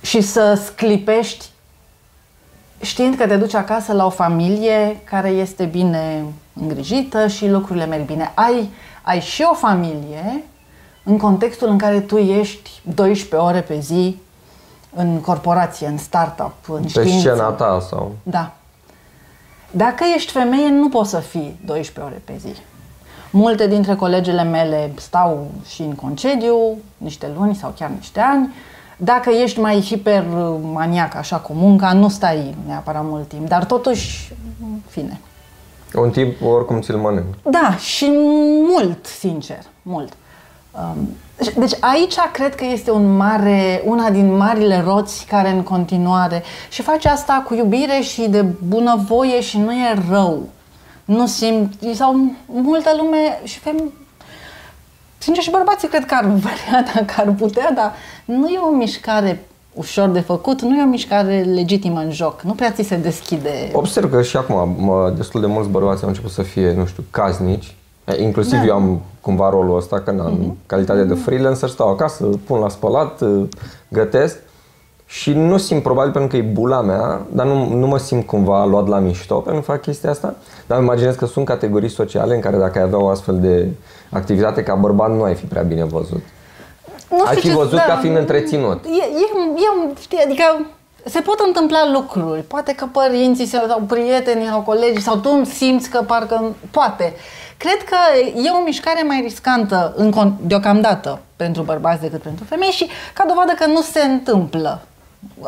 și 0.00 0.20
să 0.20 0.54
sclipești 0.54 1.44
știind 2.80 3.16
că 3.16 3.26
te 3.26 3.36
duci 3.36 3.54
acasă 3.54 3.92
la 3.92 4.06
o 4.06 4.10
familie 4.10 5.00
care 5.04 5.28
este 5.28 5.64
bine 5.64 6.24
îngrijită 6.60 7.26
și 7.26 7.48
lucrurile 7.48 7.86
merg 7.86 8.04
bine. 8.04 8.32
Ai, 8.34 8.70
ai 9.02 9.20
și 9.20 9.46
o 9.50 9.54
familie 9.54 10.42
în 11.02 11.16
contextul 11.18 11.68
în 11.68 11.78
care 11.78 12.00
tu 12.00 12.16
ești 12.16 12.70
12 12.94 13.36
ore 13.48 13.60
pe 13.60 13.78
zi 13.78 14.16
în 14.94 15.20
corporație, 15.20 15.86
în 15.86 15.98
startup, 15.98 16.54
în 16.68 16.82
Pe 16.82 16.88
știință. 16.88 17.18
scena 17.18 17.48
ta 17.48 17.86
sau... 17.88 18.12
Da. 18.22 18.52
Dacă 19.70 20.04
ești 20.16 20.32
femeie, 20.32 20.68
nu 20.68 20.88
poți 20.88 21.10
să 21.10 21.18
fii 21.18 21.58
12 21.64 22.00
ore 22.14 22.22
pe 22.24 22.32
zi. 22.38 22.60
Multe 23.30 23.66
dintre 23.66 23.94
colegele 23.94 24.42
mele 24.42 24.92
stau 24.96 25.46
și 25.66 25.82
în 25.82 25.92
concediu, 25.94 26.56
niște 26.96 27.30
luni 27.36 27.54
sau 27.54 27.74
chiar 27.78 27.90
niște 27.90 28.20
ani. 28.20 28.54
Dacă 28.96 29.30
ești 29.30 29.60
mai 29.60 29.80
hipermaniac 29.80 31.14
așa 31.14 31.36
cu 31.36 31.52
munca, 31.52 31.92
nu 31.92 32.08
stai 32.08 32.56
neapărat 32.66 33.04
mult 33.04 33.28
timp, 33.28 33.48
dar 33.48 33.64
totuși, 33.64 34.32
în 34.62 34.78
fine. 34.88 35.20
Un 35.94 36.10
timp 36.10 36.42
oricum 36.42 36.80
ți-l 36.80 36.96
mănânc. 36.96 37.26
Da, 37.42 37.76
și 37.76 38.10
mult, 38.68 39.06
sincer, 39.06 39.58
mult. 39.82 40.08
Um, 40.12 40.16
deci 41.56 41.76
aici 41.80 42.14
cred 42.32 42.54
că 42.54 42.64
este 42.64 42.90
un 42.90 43.16
mare, 43.16 43.82
una 43.84 44.10
din 44.10 44.36
marile 44.36 44.82
roți 44.86 45.24
care 45.24 45.50
în 45.50 45.62
continuare 45.62 46.42
și 46.68 46.82
face 46.82 47.08
asta 47.08 47.44
cu 47.46 47.54
iubire 47.54 48.00
și 48.00 48.28
de 48.28 48.44
bunăvoie 48.68 49.40
și 49.40 49.58
nu 49.58 49.72
e 49.72 49.98
rău. 50.10 50.48
Nu 51.04 51.26
simt, 51.26 51.72
sau 51.94 52.34
multă 52.46 52.90
lume 52.96 53.40
și 53.44 53.58
fem, 53.58 53.92
sincer 55.18 55.42
și 55.42 55.50
bărbații 55.50 55.88
cred 55.88 56.04
că 56.04 56.14
ar 56.14 56.24
vrea 56.24 56.84
dacă 56.94 57.14
ar 57.16 57.34
putea, 57.38 57.72
dar 57.74 57.94
nu 58.24 58.48
e 58.48 58.58
o 58.58 58.76
mișcare 58.76 59.42
ușor 59.72 60.08
de 60.08 60.20
făcut, 60.20 60.62
nu 60.62 60.76
e 60.76 60.82
o 60.82 60.86
mișcare 60.86 61.42
legitimă 61.42 62.00
în 62.00 62.12
joc, 62.12 62.42
nu 62.42 62.52
prea 62.52 62.70
ți 62.70 62.82
se 62.82 62.96
deschide. 62.96 63.70
Observ 63.72 64.10
că 64.10 64.22
și 64.22 64.36
acum 64.36 64.84
mă, 64.84 65.12
destul 65.16 65.40
de 65.40 65.46
mulți 65.46 65.68
bărbați 65.68 66.02
au 66.02 66.08
început 66.08 66.30
să 66.30 66.42
fie, 66.42 66.72
nu 66.72 66.86
știu, 66.86 67.04
caznici. 67.10 67.74
Inclusiv 68.16 68.58
Da. 68.58 68.64
eu 68.64 68.74
am 68.74 69.00
cumva 69.20 69.50
rolul 69.50 69.76
ăsta, 69.76 70.00
că 70.00 70.10
în 70.10 70.50
calitate 70.66 71.04
de 71.04 71.14
freelancer 71.14 71.68
stau 71.68 71.88
acasă, 71.88 72.24
pun 72.46 72.58
la 72.58 72.68
spălat, 72.68 73.22
gătesc 73.88 74.38
și 75.06 75.32
nu 75.32 75.56
simt, 75.56 75.82
probabil 75.82 76.12
pentru 76.12 76.30
că 76.30 76.36
e 76.36 76.52
bula 76.52 76.80
mea, 76.80 77.20
dar 77.32 77.46
nu, 77.46 77.74
nu 77.74 77.86
mă 77.86 77.98
simt 77.98 78.26
cumva 78.26 78.64
luat 78.64 78.88
la 78.88 78.98
mișto 78.98 79.34
pentru 79.34 79.60
că 79.62 79.70
fac 79.70 79.80
chestia 79.80 80.10
asta. 80.10 80.34
Dar 80.66 80.78
îmi 80.78 80.86
imaginez 80.86 81.14
că 81.14 81.26
sunt 81.26 81.44
categorii 81.44 81.88
sociale 81.88 82.34
în 82.34 82.40
care 82.40 82.56
dacă 82.56 82.78
ai 82.78 82.84
avea 82.84 82.98
o 83.02 83.08
astfel 83.08 83.38
de 83.40 83.68
activitate 84.10 84.62
ca 84.62 84.74
bărbat, 84.74 85.10
nu 85.14 85.22
ai 85.22 85.34
fi 85.34 85.44
prea 85.44 85.62
bine 85.62 85.84
văzut. 85.84 86.22
Nu 87.10 87.22
ai 87.26 87.36
știu 87.36 87.40
fi 87.40 87.56
ce- 87.56 87.62
văzut 87.62 87.78
ca 87.78 87.96
fiind 87.96 88.16
întreținut. 88.16 88.84
E, 88.84 88.88
e, 88.88 89.90
e, 89.90 90.00
știi, 90.00 90.18
adică 90.24 90.42
se 91.04 91.20
pot 91.20 91.40
întâmpla 91.46 91.90
lucruri. 91.92 92.42
Poate 92.42 92.74
că 92.74 92.86
părinții 92.86 93.46
sau 93.46 93.66
sau 93.66 93.80
prietenii 93.80 94.46
sau 94.46 94.60
colegii 94.60 95.00
sau 95.00 95.16
tu 95.16 95.44
simți 95.44 95.90
că 95.90 96.02
parcă... 96.02 96.56
Poate. 96.70 97.14
Cred 97.56 97.84
că 97.84 97.96
e 98.34 98.50
o 98.50 98.62
mișcare 98.62 99.02
mai 99.02 99.20
riscantă 99.20 99.92
în, 99.96 100.12
con- 100.12 100.40
deocamdată 100.40 101.20
pentru 101.36 101.62
bărbați 101.62 102.00
decât 102.00 102.22
pentru 102.22 102.44
femei 102.44 102.70
și 102.70 102.88
ca 103.14 103.24
dovadă 103.28 103.52
că 103.52 103.66
nu 103.66 103.80
se 103.80 104.00
întâmplă 104.00 104.80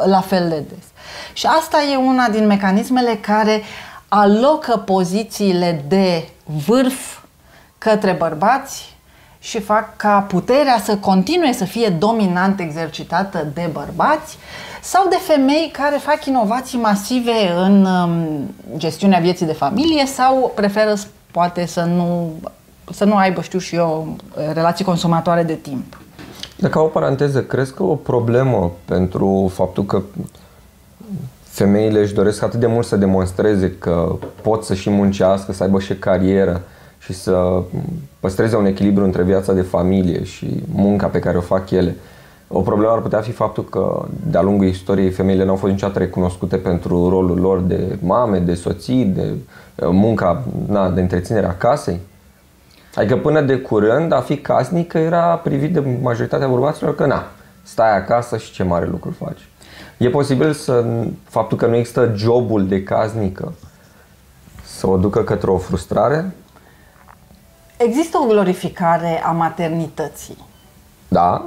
la 0.05 0.21
fel 0.21 0.49
de 0.49 0.65
des. 0.69 0.85
Și 1.33 1.47
asta 1.47 1.83
e 1.93 1.97
una 1.97 2.29
din 2.29 2.47
mecanismele 2.47 3.15
care 3.15 3.63
alocă 4.09 4.77
pozițiile 4.77 5.85
de 5.89 6.29
vârf 6.67 7.19
către 7.79 8.13
bărbați 8.13 8.97
și 9.43 9.61
fac 9.61 9.97
ca 9.97 10.19
puterea 10.29 10.81
să 10.85 10.97
continue 10.97 11.53
să 11.53 11.65
fie 11.65 11.89
dominant 11.89 12.61
exercitată 12.61 13.47
de 13.55 13.69
bărbați 13.73 14.39
sau 14.83 15.07
de 15.09 15.17
femei 15.27 15.71
care 15.73 15.97
fac 15.97 16.25
inovații 16.27 16.79
masive 16.79 17.51
în 17.57 17.85
um, 17.85 18.27
gestiunea 18.77 19.19
vieții 19.19 19.47
de 19.47 19.53
familie 19.53 20.07
sau 20.07 20.53
preferă 20.55 20.95
s- 20.95 21.07
poate 21.31 21.67
să 21.67 21.81
nu, 21.81 22.31
să 22.93 23.05
nu 23.05 23.17
aibă, 23.17 23.41
știu 23.43 23.59
și 23.59 23.75
eu, 23.75 24.17
relații 24.53 24.85
consumatoare 24.85 25.43
de 25.43 25.55
timp. 25.55 26.01
Dacă 26.57 26.79
o 26.79 26.85
paranteză, 26.87 27.43
crezi 27.43 27.75
că 27.75 27.83
o 27.83 27.95
problemă 27.95 28.71
pentru 28.85 29.51
faptul 29.55 29.85
că 29.85 30.03
femeile 31.43 32.01
își 32.01 32.15
doresc 32.15 32.43
atât 32.43 32.61
de 32.61 32.67
mult 32.67 32.87
să 32.87 32.97
demonstreze 32.97 33.73
că 33.79 34.17
pot 34.43 34.65
să 34.65 34.75
și 34.75 34.91
muncească, 34.91 35.53
să 35.53 35.63
aibă 35.63 35.81
și 35.81 35.95
carieră 35.95 36.63
și 37.11 37.19
să 37.19 37.63
păstreze 38.21 38.57
un 38.57 38.67
echilibru 38.67 39.05
între 39.05 39.23
viața 39.23 39.53
de 39.53 39.61
familie 39.61 40.25
și 40.25 40.63
munca 40.75 41.07
pe 41.07 41.19
care 41.19 41.37
o 41.37 41.41
fac 41.41 41.71
ele. 41.71 41.97
O 42.49 42.61
problemă 42.61 42.93
ar 42.93 43.01
putea 43.01 43.21
fi 43.21 43.33
faptul 43.33 43.65
că 43.65 44.05
de-a 44.31 44.43
lungul 44.43 44.67
istoriei 44.67 45.11
femeile 45.11 45.45
nu 45.45 45.51
au 45.51 45.57
fost 45.57 45.73
niciodată 45.73 45.99
recunoscute 45.99 46.57
pentru 46.57 47.09
rolul 47.09 47.39
lor 47.39 47.59
de 47.59 47.99
mame, 48.03 48.39
de 48.39 48.55
soții, 48.55 49.05
de 49.05 49.33
uh, 49.75 49.89
munca 49.93 50.45
na, 50.67 50.91
de 50.91 51.01
întreținere 51.01 51.47
a 51.47 51.57
casei. 51.57 52.01
Adică 52.95 53.17
până 53.17 53.41
de 53.41 53.57
curând 53.57 54.13
a 54.13 54.21
fi 54.21 54.37
casnică 54.37 54.99
era 54.99 55.35
privit 55.35 55.73
de 55.73 55.99
majoritatea 56.03 56.49
bărbaților 56.49 56.95
că 56.95 57.07
na, 57.07 57.27
stai 57.63 57.97
acasă 57.97 58.37
și 58.37 58.53
ce 58.53 58.63
mare 58.63 58.87
lucru 58.87 59.11
faci. 59.11 59.49
E 59.97 60.09
posibil 60.09 60.53
să 60.53 60.85
faptul 61.25 61.57
că 61.57 61.67
nu 61.67 61.77
există 61.77 62.13
jobul 62.17 62.67
de 62.67 62.83
casnică 62.83 63.53
să 64.65 64.87
o 64.87 64.97
ducă 64.97 65.23
către 65.23 65.51
o 65.51 65.57
frustrare? 65.57 66.35
Există 67.85 68.19
o 68.23 68.27
glorificare 68.27 69.23
a 69.25 69.31
maternității. 69.31 70.37
Da, 71.09 71.45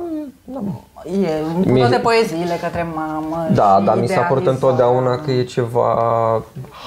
E 1.06 1.28
în 1.65 1.72
Mie- 1.72 1.82
toate 1.82 1.98
poeziile 2.02 2.58
către 2.62 2.88
mamă 2.96 3.48
da, 3.54 3.76
și 3.80 3.86
dar 3.86 4.00
mi 4.00 4.08
s-a 4.08 4.22
părut 4.22 4.41
idealizarea. 4.41 4.52
întotdeauna 4.52 5.15
că 5.24 5.32
e 5.32 5.43
ceva 5.43 6.02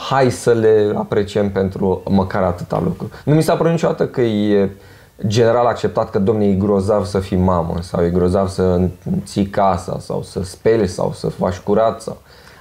hai 0.08 0.30
să 0.30 0.52
le 0.52 0.92
apreciem 0.96 1.50
pentru 1.52 2.02
măcar 2.08 2.42
atâta 2.42 2.80
lucru. 2.84 3.10
Nu 3.24 3.34
mi 3.34 3.42
s-a 3.42 3.54
părut 3.56 3.70
niciodată 3.72 4.06
că 4.06 4.20
e 4.20 4.70
general 5.26 5.66
acceptat 5.66 6.10
că 6.10 6.18
domne 6.18 6.46
e 6.46 6.52
grozav 6.52 7.04
să 7.04 7.18
fii 7.18 7.36
mamă 7.36 7.74
sau 7.80 8.04
e 8.04 8.08
grozav 8.10 8.48
să 8.48 8.80
ții 9.24 9.46
casa 9.46 9.96
sau 10.00 10.22
să 10.22 10.42
speli 10.42 10.88
sau 10.88 11.12
să 11.12 11.28
faci 11.28 11.56
curat 11.58 12.00
sau 12.02 12.16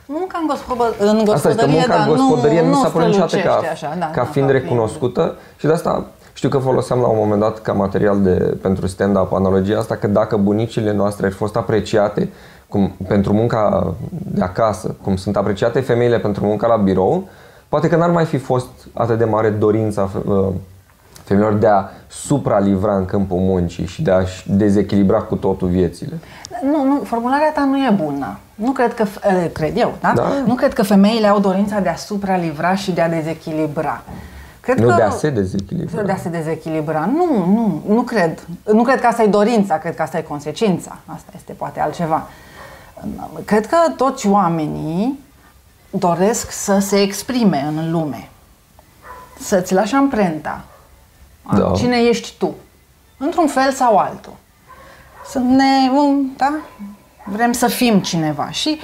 Munca 0.06 0.38
în, 0.42 0.48
gospodă, 0.48 0.84
în 1.00 1.24
gospodărie, 1.26 1.34
Asta 1.34 1.50
este 1.50 1.66
munca 1.66 1.88
dar 1.88 2.08
în 2.08 2.16
gospodărie 2.16 2.62
nu, 2.62 2.68
nu 2.68 2.72
mi 2.72 2.78
s-a 2.82 2.88
nu 2.88 2.94
părut 2.94 3.08
niciodată 3.08 3.36
ca, 3.38 3.42
strălucește 3.42 3.86
așa, 3.86 3.96
da, 4.00 4.06
ca 4.06 4.12
da, 4.16 4.24
fiind 4.24 4.50
ca 4.50 4.54
recunoscută 4.54 5.36
și 5.58 5.66
de 5.66 5.72
asta 5.72 6.06
știu 6.36 6.50
că 6.50 6.58
foloseam 6.58 7.00
la 7.00 7.08
un 7.08 7.18
moment 7.18 7.40
dat 7.40 7.62
ca 7.62 7.74
material 7.74 8.22
de, 8.22 8.58
pentru 8.62 8.88
stand-up 8.88 9.34
analogia 9.34 9.78
asta 9.78 9.96
că 9.96 10.08
dacă 10.08 10.38
bunicile 10.38 10.94
noastre 10.94 11.26
ar 11.26 11.32
fi 11.32 11.38
fost 11.38 11.56
apreciate 11.56 12.30
cum, 12.68 12.96
pentru 13.08 13.34
munca 13.34 13.94
de 14.10 14.42
acasă, 14.42 14.96
cum 15.04 15.16
sunt 15.16 15.36
apreciate 15.36 15.80
femeile 15.80 16.20
pentru 16.20 16.46
munca 16.46 16.68
la 16.68 16.76
birou, 16.76 17.28
poate 17.70 17.90
că 17.90 17.96
n-ar 17.96 18.10
mai 18.10 18.26
fi 18.26 18.38
fost 18.38 18.68
atât 18.94 19.18
de 19.18 19.26
mare 19.26 19.50
dorința 19.50 20.10
uh, 20.26 20.48
femeilor 21.24 21.54
de 21.54 21.68
a 21.68 21.84
supralivra 22.08 22.96
în 22.96 23.06
câmpul 23.06 23.38
muncii 23.38 23.86
și 23.86 24.02
de 24.02 24.12
a-și 24.12 24.52
dezechilibra 24.52 25.20
cu 25.20 25.36
totul 25.36 25.68
viețile. 25.68 26.20
Nu, 26.64 26.84
nu, 26.84 27.02
formularea 27.04 27.52
ta 27.52 27.66
nu 27.66 27.78
e 27.78 27.96
bună. 28.04 28.38
Nu 28.56 28.72
cred 28.72 28.94
că, 28.94 29.06
eh, 29.24 29.52
cred 29.54 29.78
eu, 29.78 29.94
da? 30.02 30.12
Da. 30.16 30.24
Nu 30.46 30.54
cred 30.54 30.74
că 30.74 30.84
femeile 30.84 31.28
au 31.28 31.40
dorința 31.40 31.80
de 31.80 31.90
a 31.90 31.96
supralivra 31.96 32.76
și 32.76 32.92
de 32.92 33.02
a 33.02 33.10
dezechilibra. 33.10 34.04
Cred 34.66 34.80
Nu 34.80 34.88
că 34.88 34.96
de 34.96 35.02
a 35.02 35.10
se 35.10 35.30
dezechilibra. 35.30 36.02
De 36.02 36.12
a 36.12 36.18
se 36.18 36.30
dezechilibra. 36.30 37.06
Nu, 37.06 37.46
nu, 37.46 37.84
nu 37.88 38.02
cred. 38.02 38.48
Nu 38.64 38.84
cred 38.84 39.00
că 39.00 39.08
asta 39.08 39.24
e 39.24 39.28
dorința, 39.28 39.78
cred 39.78 39.96
că 39.96 40.02
asta 40.02 40.18
e 40.18 40.22
consecința. 40.22 40.98
Asta 41.06 41.32
este 41.36 41.54
poate 41.54 41.80
altceva. 41.80 42.28
Cred 43.46 43.68
că 43.68 43.78
toți 43.98 44.28
oamenii 44.28 45.20
doresc 45.90 46.52
să 46.52 46.80
se 46.80 47.02
exprime 47.02 47.66
în 47.68 47.92
lume. 47.92 48.30
Să-ți 49.40 49.74
lași 49.74 49.96
amprenta. 49.96 50.66
Da. 51.58 51.72
Cine 51.76 51.98
ești 51.98 52.34
tu? 52.38 52.56
Într-un 53.18 53.48
fel 53.48 53.72
sau 53.72 53.98
altul. 53.98 54.34
Să 55.30 55.40
ne, 55.40 55.90
um, 55.96 56.32
da? 56.38 56.54
Vrem 57.24 57.52
să 57.52 57.68
fim 57.68 58.00
cineva 58.00 58.50
și 58.50 58.80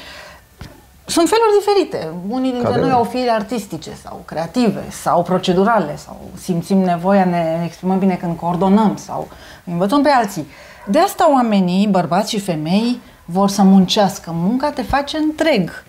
sunt 1.12 1.28
feluri 1.30 1.58
diferite. 1.60 2.14
Unii 2.30 2.52
dintre 2.52 2.70
Care- 2.70 2.82
noi 2.82 2.92
au 2.92 3.04
firi 3.04 3.30
artistice 3.30 3.92
sau 4.04 4.22
creative 4.26 4.84
sau 5.02 5.24
procedurale 5.24 5.96
sau 5.96 6.20
simțim 6.42 6.78
nevoia, 6.78 7.26
ne 7.26 7.62
exprimăm 7.66 8.00
bine 8.00 8.16
când 8.16 8.38
coordonăm 8.38 8.96
sau 8.98 9.28
învățăm 9.66 10.02
pe 10.02 10.10
alții. 10.10 10.48
De 10.88 11.00
asta 11.00 11.32
oamenii, 11.32 11.88
bărbați 11.88 12.30
și 12.30 12.40
femei, 12.40 13.00
vor 13.26 13.50
să 13.50 13.62
muncească. 13.62 14.32
Munca 14.34 14.70
te 14.72 14.82
face 14.82 15.18
întreg. 15.18 15.84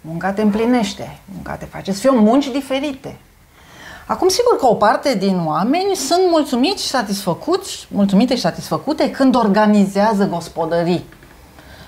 Munca 0.00 0.32
te 0.32 0.42
împlinește. 0.42 1.18
Munca 1.34 1.54
te 1.54 1.64
face 1.64 1.92
să 1.92 2.00
fie 2.00 2.10
munci 2.10 2.48
diferite. 2.48 3.16
Acum, 4.06 4.28
sigur 4.28 4.56
că 4.58 4.66
o 4.66 4.74
parte 4.74 5.14
din 5.14 5.42
oameni 5.46 5.94
sunt 5.94 6.20
mulțumiți 6.30 6.82
și 6.82 6.88
satisfăcuți, 6.88 7.86
mulțumite 7.90 8.34
și 8.34 8.40
satisfăcute 8.40 9.10
când 9.10 9.36
organizează 9.36 10.26
gospodării 10.26 11.04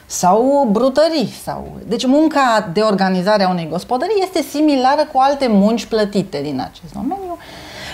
sau 0.07 0.69
brutării. 0.73 1.35
Sau... 1.45 1.77
Deci 1.87 2.07
munca 2.07 2.71
de 2.73 2.81
organizare 2.81 3.45
a 3.45 3.49
unei 3.49 3.69
gospodării 3.71 4.23
este 4.23 4.43
similară 4.43 5.09
cu 5.13 5.19
alte 5.19 5.47
munci 5.51 5.87
plătite 5.87 6.41
din 6.43 6.61
acest 6.71 6.93
domeniu. 6.93 7.39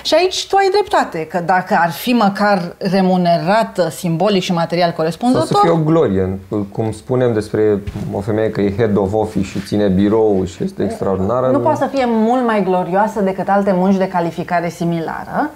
Și 0.03 0.15
aici 0.15 0.47
tu 0.49 0.57
ai 0.57 0.69
dreptate, 0.71 1.27
că 1.27 1.41
dacă 1.45 1.79
ar 1.81 1.91
fi 1.91 2.13
măcar 2.13 2.75
remunerată 2.79 3.89
simbolic 3.89 4.43
și 4.43 4.53
material 4.53 4.87
Sau 4.87 4.97
să 4.97 5.03
corespunzător, 5.03 5.61
fie 5.63 5.71
o 5.71 5.77
glorie, 5.77 6.39
cum 6.73 6.93
spunem 6.93 7.33
despre 7.33 7.83
o 8.13 8.21
femeie 8.21 8.51
că 8.51 8.61
e 8.61 8.77
head 8.77 8.97
of 8.97 9.13
office 9.13 9.47
și 9.47 9.61
ține 9.61 9.89
birou 9.89 10.45
și 10.45 10.65
este 10.65 10.85
extraordinară. 10.85 11.51
nu 11.51 11.59
poate 11.59 11.79
să 11.79 11.89
fie 11.93 12.05
mult 12.07 12.45
mai 12.45 12.63
glorioasă 12.63 13.21
decât 13.21 13.49
alte 13.49 13.73
munci 13.73 13.97
de 13.97 14.09
calificare 14.09 14.69
similară. 14.69 15.51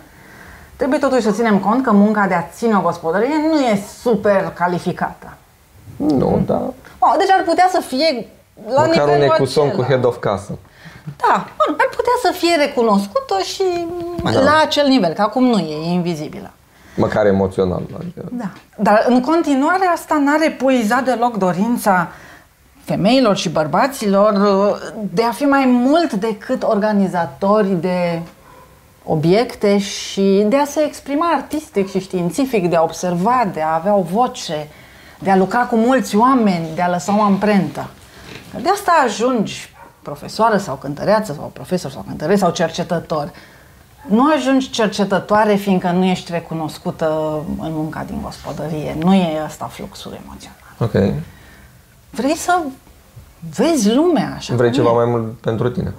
Trebuie 0.76 0.98
totuși 0.98 1.22
să 1.22 1.30
ținem 1.30 1.58
cont 1.58 1.84
că 1.84 1.92
munca 1.92 2.26
de 2.26 2.34
a 2.34 2.42
ține 2.54 2.76
o 2.76 2.80
gospodărie 2.80 3.34
nu 3.50 3.60
e 3.60 3.82
super 4.02 4.52
calificată. 4.56 5.36
Nu, 5.96 6.42
da. 6.46 6.62
Oh, 6.98 7.14
deci 7.18 7.30
ar 7.30 7.42
putea 7.44 7.68
să 7.72 7.80
fie 7.80 8.26
la 8.68 8.80
Măcar 8.86 8.86
un 8.86 9.12
nivelul 9.12 9.22
ecuson 9.34 9.66
acela. 9.66 9.82
cu 9.82 9.88
head 9.88 10.04
of 10.04 10.16
casă. 10.18 10.58
Da, 11.16 11.34
bun, 11.34 11.76
ar 11.78 11.88
putea 11.96 12.12
să 12.22 12.32
fie 12.32 12.56
recunoscută 12.56 13.36
și 13.44 13.62
Da. 14.22 14.40
la 14.40 14.60
acel 14.64 14.86
nivel, 14.88 15.12
că 15.12 15.22
acum 15.22 15.44
nu 15.44 15.58
e, 15.58 15.74
e 15.88 15.92
invizibilă. 15.92 16.50
Măcar 16.96 17.26
emoțional. 17.26 17.82
Adică. 17.98 18.24
Da. 18.30 18.50
Dar 18.76 19.04
în 19.08 19.20
continuare 19.20 19.86
asta 19.94 20.14
n-ar 20.24 20.42
epuiza 20.42 21.00
deloc 21.00 21.36
dorința 21.36 22.08
femeilor 22.84 23.36
și 23.36 23.48
bărbaților 23.48 24.32
uh, 24.32 24.76
de 25.14 25.22
a 25.22 25.30
fi 25.30 25.44
mai 25.44 25.64
mult 25.66 26.12
decât 26.12 26.62
organizatori 26.62 27.68
de 27.80 28.20
obiecte 29.04 29.78
și 29.78 30.44
de 30.48 30.56
a 30.56 30.64
se 30.64 30.80
exprima 30.84 31.26
artistic 31.34 31.90
și 31.90 31.98
științific, 32.00 32.68
de 32.70 32.76
a 32.76 32.82
observa, 32.82 33.48
de 33.52 33.60
a 33.60 33.74
avea 33.74 33.94
o 33.94 34.02
voce, 34.02 34.68
de 35.26 35.32
a 35.32 35.36
lucra 35.36 35.58
cu 35.64 35.76
mulți 35.76 36.16
oameni, 36.16 36.66
de 36.74 36.82
a 36.82 36.90
lăsa 36.90 37.18
o 37.18 37.22
amprentă. 37.22 37.88
Că 38.52 38.60
De 38.60 38.68
asta 38.68 38.92
ajungi 39.04 39.74
profesoară 40.02 40.56
sau 40.56 40.74
cântăreață 40.74 41.32
sau 41.32 41.50
profesor 41.52 41.90
sau 41.90 42.04
cântăreț 42.06 42.38
sau 42.38 42.50
cercetător. 42.50 43.30
Nu 44.08 44.32
ajungi 44.36 44.70
cercetătoare 44.70 45.54
fiindcă 45.54 45.90
nu 45.90 46.04
ești 46.04 46.32
recunoscută 46.32 47.06
în 47.60 47.72
munca 47.72 48.04
din 48.06 48.20
gospodărie. 48.22 48.96
Nu 48.98 49.14
e 49.14 49.42
ăsta 49.44 49.64
fluxul 49.64 50.18
emoțional. 50.24 50.58
Ok. 50.78 51.22
Vrei 52.10 52.36
să 52.36 52.58
vezi 53.56 53.94
lumea 53.94 54.34
așa 54.36 54.54
Vrei 54.54 54.68
cum 54.70 54.78
ceva 54.78 54.90
e. 54.90 54.94
mai 54.94 55.04
mult 55.04 55.32
pentru 55.32 55.70
tine. 55.70 55.94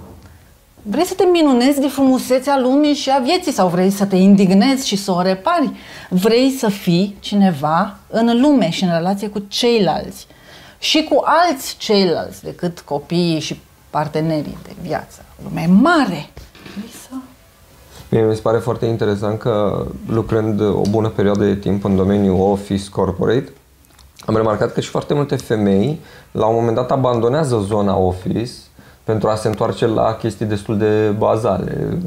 Vrei 0.81 1.05
să 1.05 1.13
te 1.13 1.23
minunezi 1.23 1.79
de 1.79 1.87
frumusețea 1.87 2.59
lumii 2.59 2.93
și 2.93 3.09
a 3.11 3.19
vieții 3.19 3.51
sau 3.51 3.67
vrei 3.67 3.89
să 3.89 4.05
te 4.05 4.15
indignezi 4.15 4.87
și 4.87 4.95
să 4.95 5.11
o 5.11 5.21
repari? 5.21 5.71
Vrei 6.09 6.49
să 6.49 6.69
fii 6.69 7.17
cineva 7.19 7.97
în 8.07 8.41
lume 8.41 8.69
și 8.69 8.83
în 8.83 8.91
relație 8.91 9.27
cu 9.29 9.43
ceilalți. 9.47 10.27
și 10.79 11.03
cu 11.03 11.23
alți 11.25 11.75
ceilalți 11.77 12.43
decât 12.43 12.79
copiii 12.79 13.39
și 13.39 13.61
partenerii 13.89 14.57
de 14.63 14.75
viață. 14.81 15.25
Lumea 15.43 15.63
e 15.63 15.67
mare. 15.67 16.29
Să... 17.01 17.15
Mie 18.09 18.21
mi 18.21 18.35
se 18.35 18.41
pare 18.41 18.57
foarte 18.57 18.85
interesant 18.85 19.39
că 19.39 19.85
lucrând 20.07 20.61
o 20.61 20.81
bună 20.89 21.09
perioadă 21.09 21.43
de 21.45 21.55
timp 21.55 21.83
în 21.83 21.95
domeniul 21.95 22.39
office 22.39 22.89
corporate, 22.89 23.51
am 24.25 24.35
remarcat 24.35 24.73
că 24.73 24.81
și 24.81 24.89
foarte 24.89 25.13
multe 25.13 25.35
femei 25.35 25.99
la 26.31 26.45
un 26.45 26.55
moment 26.55 26.75
dat 26.75 26.91
abandonează 26.91 27.63
zona 27.67 27.97
office 27.97 28.51
pentru 29.07 29.29
a 29.29 29.35
se 29.35 29.47
întoarce 29.47 29.85
la 29.85 30.13
chestii 30.13 30.45
destul 30.45 30.77
de 30.77 31.13
bazale. 31.17 31.97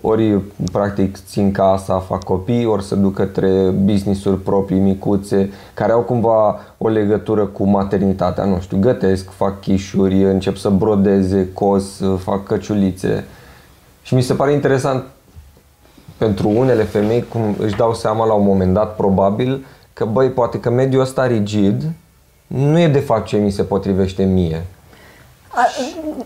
Ori 0.00 0.40
practic 0.72 1.16
țin 1.26 1.52
casa, 1.52 1.98
fac 1.98 2.24
copii, 2.24 2.64
ori 2.64 2.84
se 2.84 2.94
duc 2.94 3.14
către 3.14 3.70
business-uri 3.70 4.40
proprii, 4.40 4.78
micuțe, 4.78 5.50
care 5.74 5.92
au 5.92 6.00
cumva 6.00 6.58
o 6.78 6.88
legătură 6.88 7.46
cu 7.46 7.64
maternitatea. 7.64 8.44
Nu 8.44 8.60
știu, 8.60 8.78
gătesc, 8.80 9.30
fac 9.30 9.60
chișuri, 9.60 10.24
încep 10.24 10.56
să 10.56 10.68
brodeze, 10.68 11.48
cos, 11.52 12.00
fac 12.18 12.44
căciulițe. 12.44 13.24
Și 14.02 14.14
mi 14.14 14.22
se 14.22 14.34
pare 14.34 14.52
interesant 14.52 15.04
pentru 16.16 16.48
unele 16.48 16.82
femei 16.82 17.24
cum 17.28 17.54
își 17.58 17.76
dau 17.76 17.94
seama 17.94 18.26
la 18.26 18.32
un 18.32 18.44
moment 18.44 18.74
dat 18.74 18.96
probabil 18.96 19.64
că 19.92 20.04
băi, 20.04 20.28
poate 20.28 20.60
că 20.60 20.70
mediul 20.70 21.02
ăsta 21.02 21.26
rigid 21.26 21.90
nu 22.46 22.78
e 22.78 22.88
de 22.88 22.98
fapt 22.98 23.26
ce 23.26 23.36
mi 23.36 23.50
se 23.50 23.62
potrivește 23.62 24.24
mie. 24.24 24.64
A, 25.54 25.66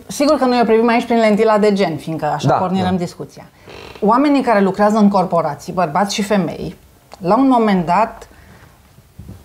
sigur 0.06 0.38
că 0.38 0.44
noi 0.44 0.60
o 0.60 0.64
privim 0.64 0.88
aici 0.88 1.04
prin 1.04 1.18
lentila 1.18 1.58
de 1.58 1.72
gen, 1.72 1.96
fiindcă 1.96 2.26
așa 2.26 2.48
da, 2.48 2.54
pornirăm 2.54 2.90
da. 2.90 2.96
discuția. 2.96 3.46
Oamenii 4.00 4.42
care 4.42 4.60
lucrează 4.60 4.98
în 4.98 5.08
corporații, 5.08 5.72
bărbați 5.72 6.14
și 6.14 6.22
femei, 6.22 6.76
la 7.18 7.36
un 7.36 7.48
moment 7.48 7.86
dat, 7.86 8.28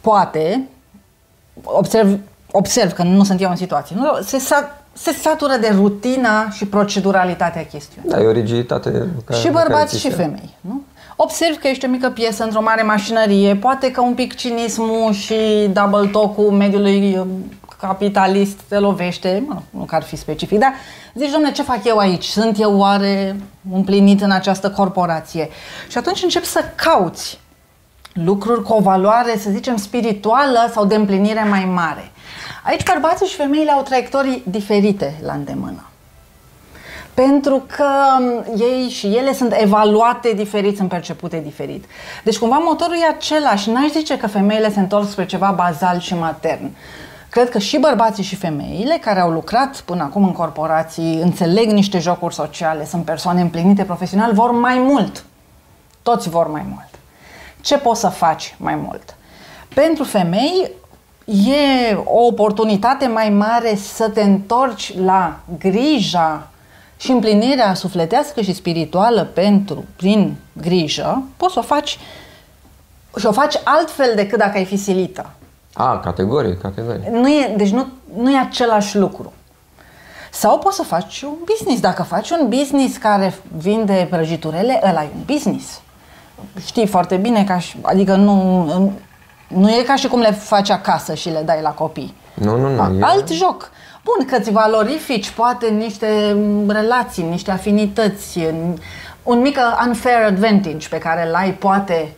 poate, 0.02 0.68
observ, 1.64 2.20
observ 2.52 2.92
că 2.92 3.04
nu 3.04 3.24
sunt 3.24 3.42
eu 3.42 3.50
în 3.50 3.56
situație, 3.56 3.96
nu, 4.00 4.22
se, 4.22 4.40
sa, 4.40 4.78
se 4.94 5.12
satură 5.12 5.58
de 5.62 5.72
rutina 5.76 6.50
și 6.50 6.66
proceduralitatea 6.66 7.66
chestiunii. 7.66 8.10
Da, 8.10 8.22
e 8.22 8.26
o 8.26 8.32
rigiditate. 8.32 9.08
Care, 9.26 9.40
și 9.40 9.50
bărbați 9.50 10.00
și 10.00 10.12
femei. 10.12 10.58
Nu? 10.62 10.82
Observ 11.16 11.58
că 11.58 11.68
ești 11.68 11.86
o 11.86 11.90
mică 11.90 12.10
piesă 12.10 12.44
într-o 12.44 12.62
mare 12.62 12.82
mașinărie, 12.82 13.56
poate 13.56 13.92
că 13.92 14.02
un 14.02 14.14
pic 14.14 14.36
cinismul 14.36 15.14
și 15.14 15.70
double 15.74 16.08
talk-ul 16.08 16.52
mediului 16.52 17.18
um, 17.18 17.28
capitalist 17.80 18.60
te 18.68 18.80
lovește, 18.80 19.44
mă, 19.48 19.62
nu 19.70 19.84
că 19.84 19.96
ar 19.96 20.04
fi 20.04 20.16
specific, 20.16 20.60
dar 20.60 20.74
zici, 21.14 21.32
domne, 21.32 21.52
ce 21.52 21.64
fac 21.64 21.86
eu 21.86 21.98
aici? 21.98 22.26
Sunt 22.26 22.60
eu 22.60 22.78
oare 22.78 23.36
împlinit 23.74 24.22
în 24.22 24.32
această 24.32 24.72
corporație? 24.72 25.50
Și 25.88 25.98
atunci 25.98 26.24
încep 26.24 26.44
să 26.44 26.64
cauți 26.76 27.40
lucruri 28.14 28.64
cu 28.64 28.74
o 28.74 28.82
valoare, 28.82 29.38
să 29.38 29.50
zicem, 29.50 29.78
spirituală 29.78 30.70
sau 30.74 30.86
de 30.86 30.96
împlinire 30.96 31.44
mai 31.44 31.66
mare. 31.66 32.12
Aici 32.64 32.84
bărbații 32.84 33.28
și 33.28 33.36
femeile 33.36 33.72
au 33.72 33.82
traiectorii 33.82 34.44
diferite 34.48 35.20
la 35.24 35.34
îndemână 35.34 35.84
pentru 37.14 37.64
că 37.76 37.86
um, 38.20 38.46
ei 38.60 38.90
și 38.90 39.08
ele 39.08 39.34
sunt 39.34 39.54
evaluate 39.58 40.34
diferit, 40.34 40.78
sunt 40.78 40.90
percepute 40.90 41.42
diferit. 41.44 41.86
Deci 42.24 42.38
cumva 42.38 42.58
motorul 42.58 42.96
e 42.96 43.16
același. 43.16 43.70
N-aș 43.70 43.90
zice 43.90 44.18
că 44.18 44.28
femeile 44.28 44.72
se 44.72 44.80
întorc 44.80 45.10
spre 45.10 45.26
ceva 45.26 45.52
bazal 45.52 46.00
și 46.00 46.16
matern. 46.16 46.70
Cred 47.30 47.50
că 47.50 47.60
și 47.60 47.78
bărbații 47.78 48.24
și 48.24 48.36
femeile 48.36 48.98
care 49.02 49.20
au 49.20 49.30
lucrat 49.30 49.82
până 49.82 50.04
acum 50.04 50.24
în 50.24 50.32
corporații, 50.32 51.20
înțeleg 51.22 51.70
niște 51.70 52.00
jocuri 52.00 52.34
sociale, 52.34 52.86
sunt 52.86 53.06
persoane 53.06 53.42
împlinite 53.42 53.84
profesional, 53.84 54.34
vor 54.34 54.52
mai 54.52 54.78
mult. 54.78 55.24
Toți 56.02 56.30
vor 56.30 56.48
mai 56.48 56.66
mult. 56.68 56.90
Ce 57.62 57.78
poți 57.78 58.00
să 58.00 58.08
faci 58.08 58.56
mai 58.60 58.76
mult? 58.76 59.16
Pentru 59.74 60.04
femei 60.04 60.72
e 61.26 61.94
o 62.06 62.26
oportunitate 62.26 63.08
mai 63.08 63.30
mare 63.30 63.76
să 63.76 64.10
te 64.10 64.22
întorci 64.22 64.98
la 64.98 65.40
grija 65.60 66.48
și 66.98 67.12
împlinirea 67.12 67.74
sufletească 67.74 68.42
și 68.42 68.54
spirituală 68.54 69.24
pentru, 69.24 69.86
prin 69.96 70.36
grijă, 70.54 71.24
poți 71.38 71.54
să 71.54 71.60
o 71.60 71.62
faci 71.62 72.00
și 73.18 73.26
o 73.26 73.32
faci 73.32 73.56
altfel 73.64 74.12
decât 74.16 74.38
dacă 74.38 74.58
ai 74.58 74.66
fi 74.66 74.78
silită. 74.78 75.30
A, 75.74 76.00
categorie, 76.00 76.58
categorie. 76.58 77.10
Nu 77.12 77.30
e, 77.30 77.54
deci 77.58 77.70
nu, 77.70 77.88
nu 78.16 78.32
e 78.32 78.38
același 78.38 78.98
lucru. 78.98 79.34
Sau 80.32 80.60
poți 80.60 80.76
să 80.76 80.84
faci 80.84 81.22
un 81.22 81.38
business. 81.46 81.82
Dacă 81.82 82.04
faci 82.04 82.30
un 82.30 82.50
business 82.50 82.98
care 82.98 83.34
vinde 83.58 84.08
prăjiturele, 84.10 84.82
ăla 84.90 85.04
e 85.04 85.10
un 85.16 85.22
business. 85.26 85.82
Știi 86.66 86.88
foarte 86.88 87.16
bine, 87.16 87.44
ca 87.44 87.60
și, 87.60 87.78
adică 87.82 88.16
nu, 88.16 88.94
nu 89.48 89.70
e 89.70 89.84
ca 89.84 89.96
și 89.96 90.08
cum 90.08 90.20
le 90.20 90.32
faci 90.32 90.70
acasă 90.70 91.14
și 91.14 91.30
le 91.30 91.42
dai 91.46 91.62
la 91.62 91.70
copii. 91.70 92.16
Nu, 92.34 92.58
nu, 92.58 92.76
nu. 92.76 93.06
Alt 93.06 93.30
e... 93.30 93.34
joc. 93.34 93.72
Bun, 94.04 94.26
că 94.26 94.40
ți 94.40 94.52
valorifici 94.52 95.30
poate 95.30 95.68
niște 95.68 96.38
relații, 96.68 97.24
niște 97.24 97.52
afinități, 97.52 98.40
un 99.24 99.40
mic 99.40 99.58
unfair 99.88 100.26
advantage 100.26 100.88
pe 100.90 100.98
care 100.98 101.28
îl 101.28 101.36
ai 101.36 101.52
poate 101.52 102.16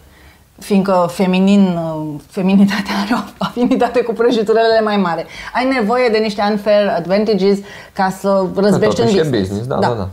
fiindcă 0.61 1.09
feminin, 1.11 1.79
feminitatea 2.27 2.93
are 3.03 3.13
o 3.13 3.33
afinitate 3.37 4.01
cu 4.01 4.13
prăjiturele 4.13 4.81
mai 4.83 4.97
mare. 4.97 5.25
Ai 5.53 5.65
nevoie 5.65 6.09
de 6.09 6.17
niște 6.17 6.41
unfair 6.49 6.87
advantages 6.87 7.59
ca 7.93 8.09
să 8.09 8.45
răzbești 8.55 8.99
în 8.99 9.05
business. 9.05 9.29
business. 9.29 9.67
Da, 9.67 9.75
da, 9.75 9.87
da. 9.87 9.93
da. 9.93 10.09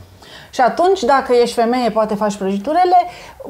Și 0.50 0.60
atunci, 0.60 1.00
dacă 1.02 1.32
ești 1.42 1.54
femeie, 1.54 1.90
poate 1.90 2.14
faci 2.14 2.36
prăjiturele, 2.36 2.96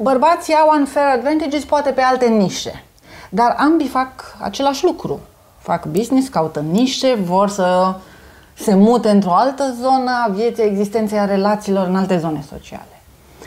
bărbații 0.01 0.53
au 0.53 0.79
unfair 0.79 1.07
advantages 1.07 1.63
poate 1.63 1.89
pe 1.89 2.01
alte 2.01 2.25
nișe. 2.25 2.83
Dar 3.29 3.55
ambii 3.57 3.87
fac 3.87 4.09
același 4.39 4.83
lucru. 4.83 5.19
Fac 5.59 5.85
business, 5.85 6.27
caută 6.27 6.59
nișe, 6.71 7.17
vor 7.23 7.49
să 7.49 7.95
se 8.53 8.75
mute 8.75 9.09
într-o 9.09 9.33
altă 9.33 9.75
zonă 9.81 10.11
a 10.27 10.31
vieții, 10.31 10.63
existenței, 10.63 11.19
a 11.19 11.25
relațiilor 11.25 11.87
în 11.87 11.95
alte 11.95 12.17
zone 12.17 12.43
sociale. 12.49 13.01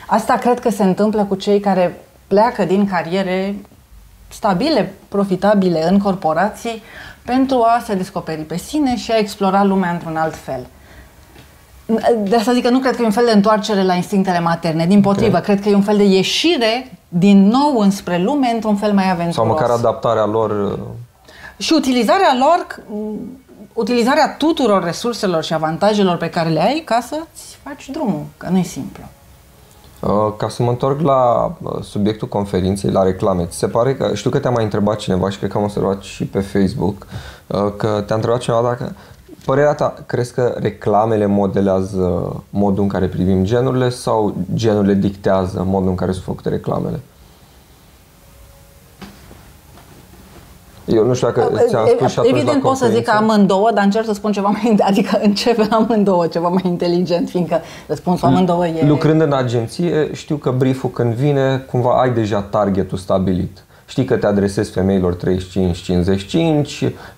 Asta 0.07 0.35
cred 0.35 0.61
că 0.61 0.71
se 0.71 0.83
întâmplă 0.83 1.25
cu 1.25 1.35
cei 1.35 1.61
care 1.61 2.05
pleacă 2.33 2.65
din 2.65 2.87
cariere 2.87 3.57
stabile, 4.29 4.95
profitabile 5.09 5.89
în 5.89 5.99
corporații 5.99 6.83
pentru 7.25 7.57
a 7.57 7.83
se 7.87 7.95
descoperi 7.95 8.41
pe 8.41 8.57
sine 8.57 8.97
și 8.97 9.11
a 9.13 9.19
explora 9.19 9.65
lumea 9.65 9.91
într-un 9.91 10.17
alt 10.17 10.35
fel. 10.35 10.67
De 12.17 12.37
asta 12.37 12.53
zic 12.53 12.63
că 12.63 12.71
nu 12.71 12.79
cred 12.79 12.97
că 12.97 13.03
e 13.03 13.05
un 13.05 13.11
fel 13.11 13.25
de 13.25 13.33
întoarcere 13.33 13.83
la 13.83 13.95
instinctele 13.95 14.41
materne. 14.41 14.87
Din 14.87 15.01
potrivă, 15.01 15.37
okay. 15.37 15.43
cred 15.43 15.61
că 15.61 15.69
e 15.69 15.75
un 15.75 15.83
fel 15.83 15.97
de 15.97 16.05
ieșire 16.05 16.99
din 17.09 17.47
nou 17.47 17.79
înspre 17.79 18.19
lume 18.19 18.51
într-un 18.55 18.77
fel 18.77 18.93
mai 18.93 19.11
aventuros. 19.11 19.35
Sau 19.35 19.47
măcar 19.47 19.71
adaptarea 19.71 20.25
lor. 20.27 20.51
Uh, 20.51 20.79
și 21.57 21.73
utilizarea 21.73 22.37
lor 22.39 22.67
utilizarea 23.73 24.35
tuturor 24.39 24.85
resurselor 24.85 25.45
și 25.45 25.53
avantajelor 25.55 26.17
pe 26.17 26.31
care 26.31 26.49
le 26.49 26.61
ai 26.61 26.83
ca 26.85 27.01
să-ți 27.01 27.59
faci 27.63 27.89
drumul, 27.91 28.25
că 28.37 28.49
nu 28.49 28.59
e 28.59 28.63
simplu. 28.63 29.03
Uh, 30.03 30.33
ca 30.37 30.49
să 30.49 30.63
mă 30.63 30.71
întorc 30.71 31.01
la 31.01 31.53
uh, 31.63 31.83
subiectul 31.83 32.29
conferinței, 32.29 32.91
la 32.91 33.03
reclame, 33.03 33.45
ți 33.45 33.59
se 33.59 33.67
pare 33.67 33.95
că, 33.95 34.15
știu 34.15 34.31
că 34.31 34.39
te-a 34.39 34.51
mai 34.51 34.65
întrebat 34.65 34.97
cineva 34.97 35.31
și 35.31 35.39
cred 35.39 35.51
că 35.51 35.57
am 35.57 35.63
observat 35.63 36.03
și 36.03 36.25
pe 36.25 36.41
Facebook, 36.41 37.07
uh, 37.47 37.73
că 37.77 38.03
te-a 38.07 38.15
întrebat 38.15 38.41
cineva 38.41 38.63
dacă, 38.63 38.95
părerea 39.45 39.75
ta, 39.75 39.95
crezi 40.07 40.35
că 40.35 40.55
reclamele 40.59 41.27
modelează 41.27 42.37
modul 42.51 42.83
în 42.83 42.89
care 42.89 43.07
privim 43.07 43.45
genurile 43.45 43.89
sau 43.89 44.35
genurile 44.55 44.95
dictează 44.95 45.63
modul 45.67 45.89
în 45.89 45.95
care 45.95 46.13
sunt 46.13 46.25
făcute 46.25 46.49
reclamele? 46.49 47.01
Eu 50.95 51.07
nu 51.07 51.15
știu 51.15 51.27
dacă 51.27 51.65
ți-am 51.69 51.87
spus 51.87 52.11
și 52.11 52.19
atunci 52.19 52.35
Evident 52.35 52.63
pot 52.63 52.77
să 52.77 52.89
zic 52.93 53.05
că 53.05 53.11
amândouă, 53.11 53.71
dar 53.75 53.85
încerc 53.85 54.05
să 54.05 54.13
spun 54.13 54.33
ceva 54.33 54.49
mai, 54.49 54.77
adică 54.81 55.19
începe 55.27 55.67
amândouă, 55.71 56.27
ceva 56.27 56.49
mai 56.49 56.63
inteligent, 56.65 57.29
fiindcă 57.29 57.61
răspunsul 57.87 58.29
amândouă 58.29 58.67
e... 58.67 58.87
Lucrând 58.87 59.21
în 59.21 59.33
agenție, 59.33 60.15
știu 60.15 60.37
că 60.37 60.51
brieful 60.51 60.91
când 60.91 61.15
vine, 61.15 61.65
cumva 61.71 62.01
ai 62.01 62.11
deja 62.11 62.41
targetul 62.41 62.99
stabilit. 62.99 63.65
Știi 63.87 64.05
că 64.05 64.17
te 64.17 64.27
adresezi 64.27 64.71
femeilor 64.71 65.17
35-55, 65.17 65.19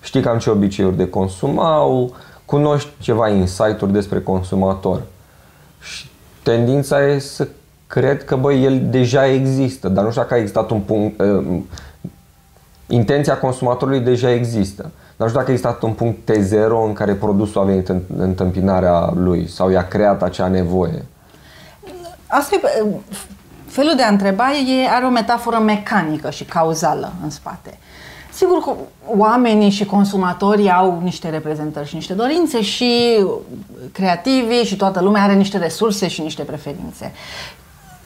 știi 0.01 0.21
cam 0.21 0.37
ce 0.37 0.49
obiceiuri 0.49 0.97
de 0.97 1.09
consum 1.09 1.59
au, 1.59 2.15
cunoști 2.45 2.89
ceva 2.99 3.29
insight-uri 3.29 3.91
despre 3.91 4.19
consumator. 4.19 5.01
Și 5.81 6.09
tendința 6.43 7.07
e 7.07 7.19
să 7.19 7.47
cred 7.87 8.23
că, 8.23 8.35
băi, 8.35 8.63
el 8.63 8.81
deja 8.89 9.27
există, 9.27 9.89
dar 9.89 10.03
nu 10.03 10.09
știu 10.09 10.21
dacă 10.21 10.33
a 10.33 10.37
existat 10.37 10.69
un 10.69 10.79
punct, 10.79 11.21
intenția 12.87 13.37
consumatorului 13.37 13.99
deja 13.99 14.31
există. 14.31 14.81
Dar 14.81 14.91
nu 15.17 15.27
știu 15.27 15.39
dacă 15.39 15.49
a 15.49 15.53
existat 15.53 15.81
un 15.81 15.93
punct 15.93 16.31
T0 16.31 16.85
în 16.85 16.93
care 16.93 17.13
produsul 17.13 17.61
a 17.61 17.63
venit 17.63 17.89
în 17.89 18.01
întâmpinarea 18.17 19.11
lui 19.15 19.49
sau 19.49 19.69
i-a 19.69 19.87
creat 19.87 20.23
acea 20.23 20.47
nevoie. 20.47 21.05
Asta 22.27 22.55
e, 22.55 22.85
felul 23.65 23.93
de 23.95 24.03
a 24.03 24.09
întreba 24.09 24.51
e, 24.51 24.89
are 24.89 25.05
o 25.05 25.09
metaforă 25.09 25.57
mecanică 25.57 26.29
și 26.29 26.43
cauzală 26.43 27.13
în 27.23 27.29
spate. 27.29 27.77
Sigur 28.33 28.63
că 28.63 28.73
oamenii 29.05 29.69
și 29.69 29.85
consumatorii 29.85 30.71
au 30.71 30.99
niște 31.03 31.29
reprezentări 31.29 31.87
și 31.87 31.95
niște 31.95 32.13
dorințe 32.13 32.61
și 32.61 33.25
creativii 33.91 34.63
și 34.63 34.75
toată 34.75 35.01
lumea 35.01 35.23
are 35.23 35.33
niște 35.33 35.57
resurse 35.57 36.07
și 36.07 36.21
niște 36.21 36.43
preferințe. 36.43 37.11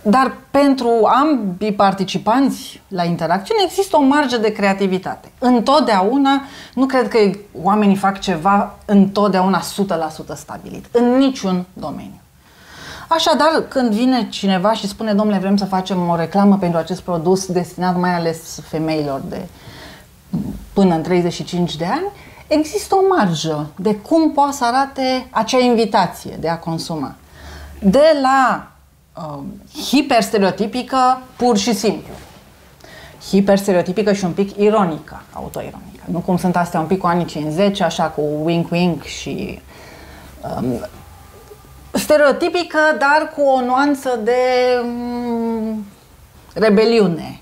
Dar 0.02 0.36
pentru 0.52 0.90
ambii 1.04 1.74
participanți 1.74 2.82
la 2.88 3.04
interacțiune 3.04 3.62
există 3.66 3.98
o 3.98 4.02
marjă 4.02 4.38
de 4.38 4.52
creativitate. 4.52 5.32
Întotdeauna, 5.40 6.42
nu 6.74 6.86
cred 6.86 7.08
că 7.08 7.18
oamenii 7.62 7.96
fac 7.96 8.20
ceva 8.20 8.76
întotdeauna 8.86 9.62
100% 9.62 9.64
stabilit, 10.36 10.86
în 10.92 11.18
niciun 11.18 11.66
domeniu. 11.74 12.20
Așadar, 13.08 13.64
când 13.68 13.92
vine 13.92 14.30
cineva 14.30 14.74
și 14.74 14.88
spune, 14.88 15.14
domnule, 15.14 15.40
vrem 15.40 15.58
să 15.58 15.66
facem 15.66 16.10
o 16.10 16.16
reclamă 16.16 16.58
pentru 16.58 16.80
acest 16.80 17.02
produs 17.02 17.46
destinat 17.46 18.00
mai 18.00 18.16
ales 18.16 18.60
femeilor 18.68 19.22
de 19.30 19.48
până 20.74 20.96
în 20.96 21.02
35 21.02 21.76
de 21.76 21.86
ani, 21.86 22.06
există 22.48 22.96
o 22.96 23.16
marjă 23.16 23.70
de 23.76 23.96
cum 23.96 24.32
poate 24.32 24.56
să 24.56 24.66
arate 24.66 25.28
acea 25.30 25.60
invitație 25.60 26.38
de 26.40 26.50
a 26.50 26.58
consuma. 26.58 27.16
De 27.80 28.20
la 28.22 28.72
uh, 29.20 29.44
hiperstereotipică 29.90 31.22
pur 31.38 31.58
și 31.58 31.74
simplu. 31.74 32.14
Hiperstereotipică 33.30 34.14
și 34.14 34.26
un 34.26 34.32
pic 34.32 34.58
ironică, 34.58 35.22
autoironică. 35.34 36.04
Nu 36.06 36.20
cum 36.20 36.38
sunt 36.38 36.56
astea 36.56 36.80
un 36.80 36.86
pic 36.86 36.98
cu 37.00 37.08
anii 37.08 37.26
50, 37.26 37.82
așa 37.82 38.04
cu 38.04 38.22
wink-wink 38.46 39.04
și 39.04 39.62
um, 40.58 40.86
stereotipică, 41.92 42.80
dar 43.00 43.32
cu 43.36 43.42
o 43.42 43.62
nuanță 43.62 44.20
de 44.24 44.40
um, 44.84 45.86
rebeliune. 46.54 47.42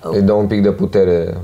Îi 0.00 0.22
dă 0.22 0.32
un 0.32 0.46
pic 0.46 0.62
de 0.62 0.72
putere. 0.72 1.36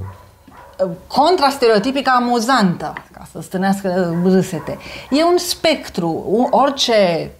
Contra-stereotipică 1.06 2.10
amuzantă, 2.14 2.92
ca 3.12 3.26
să 3.32 3.40
stânească 3.40 4.16
râsete. 4.24 4.78
E 5.10 5.24
un 5.24 5.36
spectru. 5.36 6.48
Orice 6.50 7.30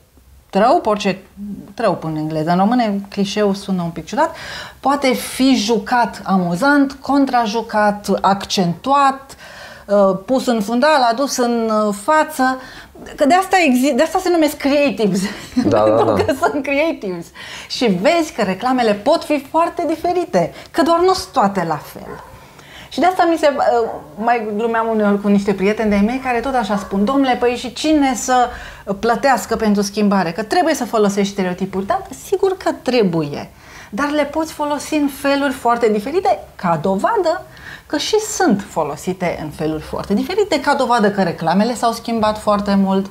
trăup, 0.51 0.87
orice 0.87 1.19
trăup 1.75 2.05
în 2.05 2.17
engleză, 2.17 2.51
în 2.51 2.59
română 2.59 2.83
clișeul 3.09 3.55
sună 3.55 3.83
un 3.83 3.91
pic 3.91 4.05
ciudat, 4.05 4.37
poate 4.81 5.13
fi 5.13 5.55
jucat 5.55 6.21
amuzant, 6.25 6.93
contrajucat, 6.93 8.09
accentuat, 8.21 9.37
uh, 9.87 10.19
pus 10.27 10.47
în 10.47 10.61
fundal, 10.61 11.03
adus 11.11 11.37
în 11.37 11.71
uh, 11.71 11.95
față, 12.03 12.61
că 13.17 13.27
de 13.27 13.35
asta, 13.35 13.57
exi- 13.57 13.95
de 13.97 14.03
asta 14.03 14.19
se 14.23 14.31
numesc 14.31 14.57
creatives, 14.57 15.21
da, 15.65 15.81
pentru 15.85 16.05
da, 16.05 16.13
da. 16.13 16.25
că 16.25 16.35
sunt 16.41 16.63
creatives. 16.63 17.27
Și 17.69 17.85
vezi 17.85 18.33
că 18.33 18.43
reclamele 18.43 18.93
pot 18.95 19.25
fi 19.25 19.47
foarte 19.51 19.85
diferite, 19.89 20.53
că 20.71 20.83
doar 20.83 20.99
nu 20.99 21.13
sunt 21.13 21.33
toate 21.33 21.65
la 21.69 21.77
fel. 21.77 22.23
Și 22.89 23.01
de 23.01 23.07
asta 23.07 23.29
mi 23.31 23.37
se, 23.37 23.49
uh, 23.57 23.91
mai 24.19 24.49
glumeam 24.57 24.89
uneori 24.89 25.21
cu 25.21 25.29
niște 25.29 25.55
prieteni 25.55 25.89
de-ai 25.89 26.03
mei 26.03 26.19
care 26.19 26.41
tot 26.41 26.55
așa 26.55 26.77
spun, 26.77 27.05
domnule, 27.05 27.37
păi 27.41 27.57
și 27.57 27.73
cine 27.73 28.15
să 28.15 28.49
plătească 29.01 29.57
pentru 29.57 29.83
schimbare? 29.83 30.33
Că 30.33 30.43
trebuie 30.43 30.75
să 30.75 30.85
folosești 30.85 31.33
stereotipuri. 31.33 31.87
Da, 31.87 32.03
sigur 32.25 32.57
că 32.57 32.71
trebuie, 32.83 33.51
dar 33.91 34.11
le 34.11 34.25
poți 34.25 34.53
folosi 34.53 34.95
în 34.95 35.09
feluri 35.09 35.53
foarte 35.53 35.89
diferite, 35.89 36.39
ca 36.57 36.79
dovadă 36.83 37.43
că 37.87 37.97
și 37.97 38.19
sunt 38.19 38.65
folosite 38.69 39.39
în 39.43 39.51
feluri 39.51 39.83
foarte 39.83 40.15
diferite, 40.15 40.61
ca 40.61 40.75
dovadă 40.75 41.11
că 41.11 41.23
reclamele 41.23 41.75
s-au 41.75 41.93
schimbat 41.93 42.39
foarte 42.39 42.75
mult, 42.75 43.11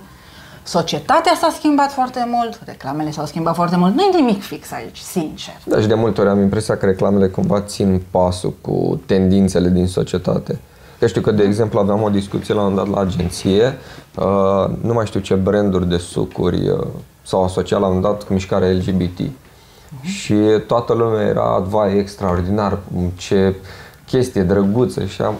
Societatea 0.67 1.33
s-a 1.41 1.49
schimbat 1.55 1.91
foarte 1.91 2.27
mult, 2.31 2.59
reclamele 2.65 3.11
s-au 3.11 3.25
schimbat 3.25 3.55
foarte 3.55 3.77
mult, 3.77 3.95
nu 3.95 4.01
e 4.01 4.15
nimic 4.15 4.41
fix 4.41 4.71
aici, 4.71 4.97
sincer. 4.97 5.53
Da, 5.65 5.79
și 5.81 5.87
de 5.87 5.93
multe 5.93 6.21
ori 6.21 6.29
am 6.29 6.39
impresia 6.39 6.77
că 6.77 6.85
reclamele 6.85 7.27
cumva 7.27 7.61
țin 7.61 8.01
pasul 8.11 8.53
cu 8.61 9.01
tendințele 9.05 9.69
din 9.69 9.87
societate. 9.87 10.59
Eu 10.99 11.07
știu 11.07 11.21
că, 11.21 11.31
de 11.31 11.43
exemplu, 11.43 11.79
aveam 11.79 12.01
o 12.01 12.09
discuție 12.09 12.53
la 12.53 12.61
un 12.61 12.75
dat 12.75 12.89
la 12.89 12.99
agenție, 12.99 13.77
uh, 14.15 14.69
nu 14.81 14.93
mai 14.93 15.05
știu 15.05 15.19
ce 15.19 15.33
branduri 15.33 15.89
de 15.89 15.97
sucuri 15.97 16.69
uh, 16.69 16.87
s-au 17.23 17.43
asociat 17.43 17.79
la 17.79 17.87
un 17.87 18.01
dat 18.01 18.23
cu 18.23 18.33
mișcarea 18.33 18.69
LGBT. 18.69 19.19
Uh-huh. 19.19 20.03
Și 20.03 20.35
toată 20.67 20.93
lumea 20.93 21.27
era, 21.27 21.57
vai, 21.57 21.97
extraordinar, 21.97 22.77
ce 23.15 23.55
chestie 24.05 24.43
drăguță 24.43 25.05
și 25.05 25.21
am, 25.21 25.35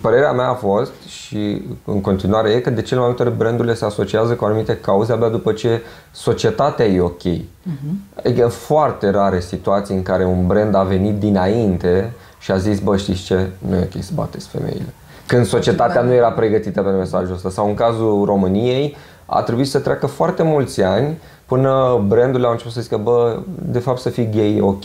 Părerea 0.00 0.32
mea 0.32 0.48
a 0.48 0.54
fost 0.54 0.92
și 1.06 1.62
în 1.84 2.00
continuare 2.00 2.50
e 2.50 2.60
că 2.60 2.70
de 2.70 2.82
cele 2.82 3.00
mai 3.00 3.08
multe 3.08 3.22
ori 3.22 3.36
brandurile 3.36 3.74
se 3.74 3.84
asociază 3.84 4.34
cu 4.34 4.44
anumite 4.44 4.76
cauze 4.76 5.12
abia 5.12 5.28
după 5.28 5.52
ce 5.52 5.80
societatea 6.12 6.86
e 6.86 7.00
ok. 7.00 7.22
Uh-huh. 7.22 8.18
Adică 8.24 8.48
foarte 8.48 9.10
rare 9.10 9.40
situații 9.40 9.94
în 9.94 10.02
care 10.02 10.24
un 10.24 10.46
brand 10.46 10.74
a 10.74 10.82
venit 10.82 11.18
dinainte 11.18 12.12
și 12.38 12.50
a 12.50 12.56
zis, 12.56 12.80
bă, 12.80 12.96
știți 12.96 13.22
ce, 13.22 13.48
nu 13.68 13.76
e 13.76 13.88
ok 13.94 14.02
să 14.02 14.10
bateți 14.14 14.48
femeile. 14.48 14.94
Când 15.26 15.46
societatea 15.46 16.02
nu 16.02 16.12
era 16.12 16.32
pregătită 16.32 16.80
pentru 16.80 16.98
mesajul 16.98 17.34
ăsta. 17.34 17.50
Sau 17.50 17.66
în 17.66 17.74
cazul 17.74 18.24
României, 18.24 18.96
a 19.26 19.42
trebuit 19.42 19.68
să 19.68 19.78
treacă 19.78 20.06
foarte 20.06 20.42
mulți 20.42 20.82
ani 20.82 21.18
până 21.46 22.04
brandurile 22.06 22.46
au 22.46 22.52
început 22.52 22.72
să 22.72 22.80
zică, 22.80 22.96
bă, 22.96 23.38
de 23.62 23.78
fapt 23.78 24.00
să 24.00 24.08
fii 24.08 24.30
gay 24.30 24.56
e 24.56 24.62
ok. 24.62 24.84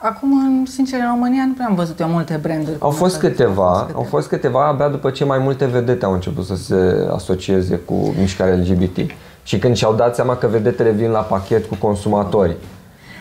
Acum, 0.00 0.64
sincer, 0.64 1.00
în 1.00 1.06
România 1.06 1.44
nu 1.46 1.52
prea 1.52 1.66
am 1.66 1.74
văzut 1.74 2.00
eu 2.00 2.08
multe 2.08 2.38
branduri. 2.42 2.76
Au 2.78 2.90
fost 2.90 3.18
câteva, 3.18 3.88
au 3.94 4.02
fost 4.02 4.28
câteva 4.28 4.66
abia 4.66 4.88
după 4.88 5.10
ce 5.10 5.24
mai 5.24 5.38
multe 5.38 5.64
vedete 5.64 6.04
au 6.04 6.12
început 6.12 6.44
să 6.44 6.56
se 6.56 7.08
asocieze 7.12 7.76
cu 7.76 8.14
mișcarea 8.18 8.54
LGBT. 8.54 9.10
Și 9.42 9.58
când 9.58 9.76
și-au 9.76 9.94
dat 9.94 10.14
seama 10.14 10.36
că 10.36 10.46
vedetele 10.46 10.90
vin 10.90 11.10
la 11.10 11.20
pachet 11.20 11.66
cu 11.66 11.74
consumatorii. 11.74 12.56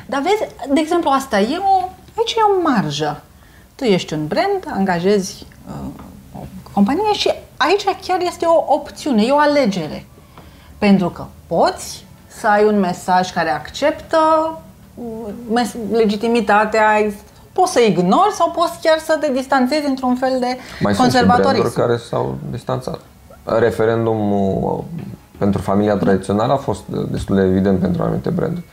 Dar 0.05 0.21
vezi, 0.21 0.51
de 0.73 0.79
exemplu, 0.79 1.09
asta 1.09 1.39
e 1.39 1.57
o, 1.57 1.89
aici 2.17 2.31
e 2.31 2.57
o 2.57 2.61
marjă. 2.69 3.21
Tu 3.75 3.83
ești 3.83 4.13
un 4.13 4.27
brand, 4.27 4.77
angajezi 4.77 5.45
uh, 5.67 5.87
o 6.35 6.39
companie 6.73 7.13
și 7.13 7.31
aici 7.57 7.83
chiar 8.07 8.21
este 8.21 8.45
o 8.45 8.73
opțiune, 8.73 9.23
e 9.23 9.31
o 9.31 9.37
alegere. 9.37 10.05
Pentru 10.77 11.09
că 11.09 11.25
poți 11.47 12.05
să 12.27 12.47
ai 12.47 12.65
un 12.65 12.79
mesaj 12.79 13.31
care 13.31 13.49
acceptă 13.49 14.17
legitimitatea 15.91 16.83
poți 17.51 17.71
să 17.71 17.79
ignori 17.79 18.33
sau 18.33 18.51
poți 18.51 18.79
chiar 18.81 18.97
să 18.99 19.17
te 19.19 19.31
distanțezi 19.31 19.87
într-un 19.87 20.15
fel 20.15 20.37
de 20.39 20.57
Mai 20.79 20.93
conservatorism. 20.93 21.61
Sunt 21.61 21.73
și 21.73 21.79
care 21.79 21.97
s-au 21.97 22.37
distanțat. 22.51 22.99
Referendumul 23.43 24.83
pentru 25.37 25.61
familia 25.61 25.95
tradițională 25.95 26.53
a 26.53 26.57
fost 26.57 26.81
destul 27.11 27.35
de 27.35 27.41
evident 27.41 27.79
pentru 27.79 28.03
anumite 28.03 28.29
branduri. 28.29 28.65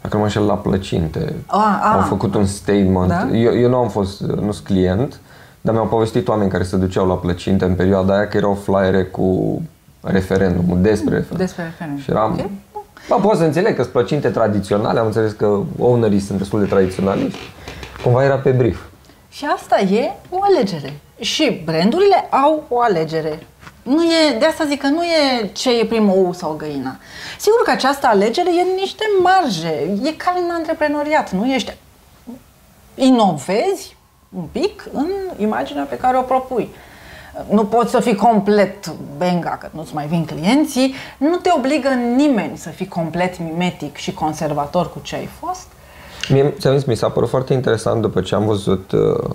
Dacă 0.00 0.14
nu 0.14 0.18
mă 0.18 0.24
înșel 0.24 0.44
la 0.44 0.54
plăcinte, 0.54 1.34
a, 1.46 1.80
a, 1.82 1.94
au 1.94 2.00
făcut 2.00 2.34
un 2.34 2.46
statement. 2.46 3.08
Da? 3.08 3.28
Eu, 3.32 3.58
eu 3.58 3.68
nu 3.68 3.76
am 3.76 3.88
fost, 3.88 4.20
nu 4.20 4.52
sunt 4.52 4.66
client, 4.66 5.20
dar 5.60 5.74
mi-au 5.74 5.86
povestit 5.86 6.28
oameni 6.28 6.50
care 6.50 6.62
se 6.62 6.76
duceau 6.76 7.06
la 7.06 7.14
plăcinte 7.14 7.64
în 7.64 7.74
perioada 7.74 8.14
aia 8.14 8.28
că 8.28 8.36
erau 8.36 8.54
flyere 8.54 9.04
cu 9.04 9.60
referendumul, 10.00 10.80
despre 10.80 11.14
referendum. 11.14 11.36
Despre 11.36 11.64
referendum. 11.64 12.02
Și 12.02 12.10
eram, 12.10 12.32
okay. 12.32 12.50
Ba, 13.08 13.16
pot 13.16 13.36
să 13.36 13.42
înțeleg 13.42 13.76
că 13.76 13.82
sunt 13.82 13.94
plăcinte 13.94 14.28
tradiționale, 14.28 14.98
am 14.98 15.06
înțeles 15.06 15.32
că 15.32 15.60
ownerii 15.78 16.20
sunt 16.20 16.38
destul 16.38 16.60
de 16.60 16.66
tradiționaliști. 16.66 17.38
Cumva 18.02 18.24
era 18.24 18.36
pe 18.36 18.50
brief. 18.50 18.80
Și 19.30 19.44
asta 19.54 19.80
e 19.80 20.12
o 20.30 20.38
alegere. 20.40 20.92
Și 21.20 21.62
brandurile 21.64 22.28
au 22.30 22.64
o 22.68 22.80
alegere. 22.80 23.46
Nu 23.82 24.02
e, 24.02 24.38
de 24.38 24.44
asta 24.44 24.64
zic 24.64 24.80
că 24.80 24.86
nu 24.86 25.02
e 25.02 25.50
ce 25.52 25.78
e 25.78 25.84
primul 25.84 26.16
ou 26.16 26.32
sau 26.32 26.54
găina. 26.58 26.96
Sigur 27.38 27.60
că 27.64 27.70
această 27.70 28.06
alegere 28.06 28.48
e 28.48 28.60
în 28.60 28.74
niște 28.80 29.04
marje. 29.22 29.98
E 30.02 30.12
ca 30.12 30.34
în 30.36 30.50
antreprenoriat. 30.50 31.30
Nu 31.30 31.46
ești... 31.46 31.76
Inovezi 32.94 33.96
un 34.36 34.44
pic 34.52 34.84
în 34.92 35.08
imaginea 35.36 35.84
pe 35.84 35.96
care 35.96 36.16
o 36.18 36.22
propui 36.22 36.68
nu 37.50 37.64
poți 37.64 37.90
să 37.90 38.00
fii 38.00 38.14
complet 38.14 38.94
benga, 39.16 39.58
că 39.60 39.68
nu-ți 39.70 39.94
mai 39.94 40.06
vin 40.06 40.24
clienții, 40.24 40.94
nu 41.18 41.36
te 41.36 41.50
obligă 41.56 41.88
nimeni 42.16 42.56
să 42.56 42.68
fii 42.68 42.88
complet 42.88 43.38
mimetic 43.38 43.96
și 43.96 44.12
conservator 44.12 44.90
cu 44.90 44.98
ce 45.02 45.16
ai 45.16 45.28
fost. 45.40 45.66
Mie, 46.28 46.54
ți-am 46.58 46.76
zis, 46.76 46.84
mi 46.84 46.96
s-a 46.96 47.08
părut 47.08 47.28
foarte 47.28 47.52
interesant 47.52 48.00
după 48.00 48.20
ce 48.20 48.34
am 48.34 48.46
văzut 48.46 48.92
uh, 48.92 49.30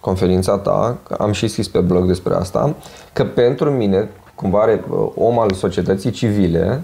conferința 0.00 0.58
ta, 0.58 0.96
am 1.18 1.32
și 1.32 1.48
scris 1.48 1.68
pe 1.68 1.78
blog 1.78 2.06
despre 2.06 2.34
asta, 2.34 2.74
că 3.12 3.24
pentru 3.24 3.70
mine, 3.70 4.08
cumva 4.34 4.60
are 4.60 4.84
uh, 4.90 5.08
om 5.14 5.38
al 5.38 5.52
societății 5.52 6.10
civile, 6.10 6.82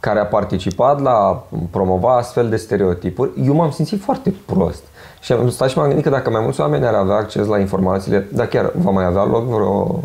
care 0.00 0.18
a 0.18 0.26
participat 0.26 1.00
la 1.00 1.46
promova 1.70 2.16
astfel 2.16 2.48
de 2.48 2.56
stereotipuri, 2.56 3.30
eu 3.44 3.54
m-am 3.54 3.70
simțit 3.70 4.00
foarte 4.00 4.34
prost. 4.46 4.82
Și 5.24 5.32
am 5.32 5.50
stat 5.50 5.68
și 5.68 5.76
m-am 5.78 5.86
gândit 5.86 6.04
că 6.04 6.10
dacă 6.10 6.30
mai 6.30 6.40
mulți 6.42 6.60
oameni 6.60 6.86
ar 6.86 6.94
avea 6.94 7.14
acces 7.14 7.46
la 7.46 7.58
informațiile, 7.58 8.28
dar 8.32 8.46
chiar 8.46 8.72
va 8.74 8.90
mai 8.90 9.04
avea 9.04 9.24
loc 9.24 9.44
vreo, 9.44 10.00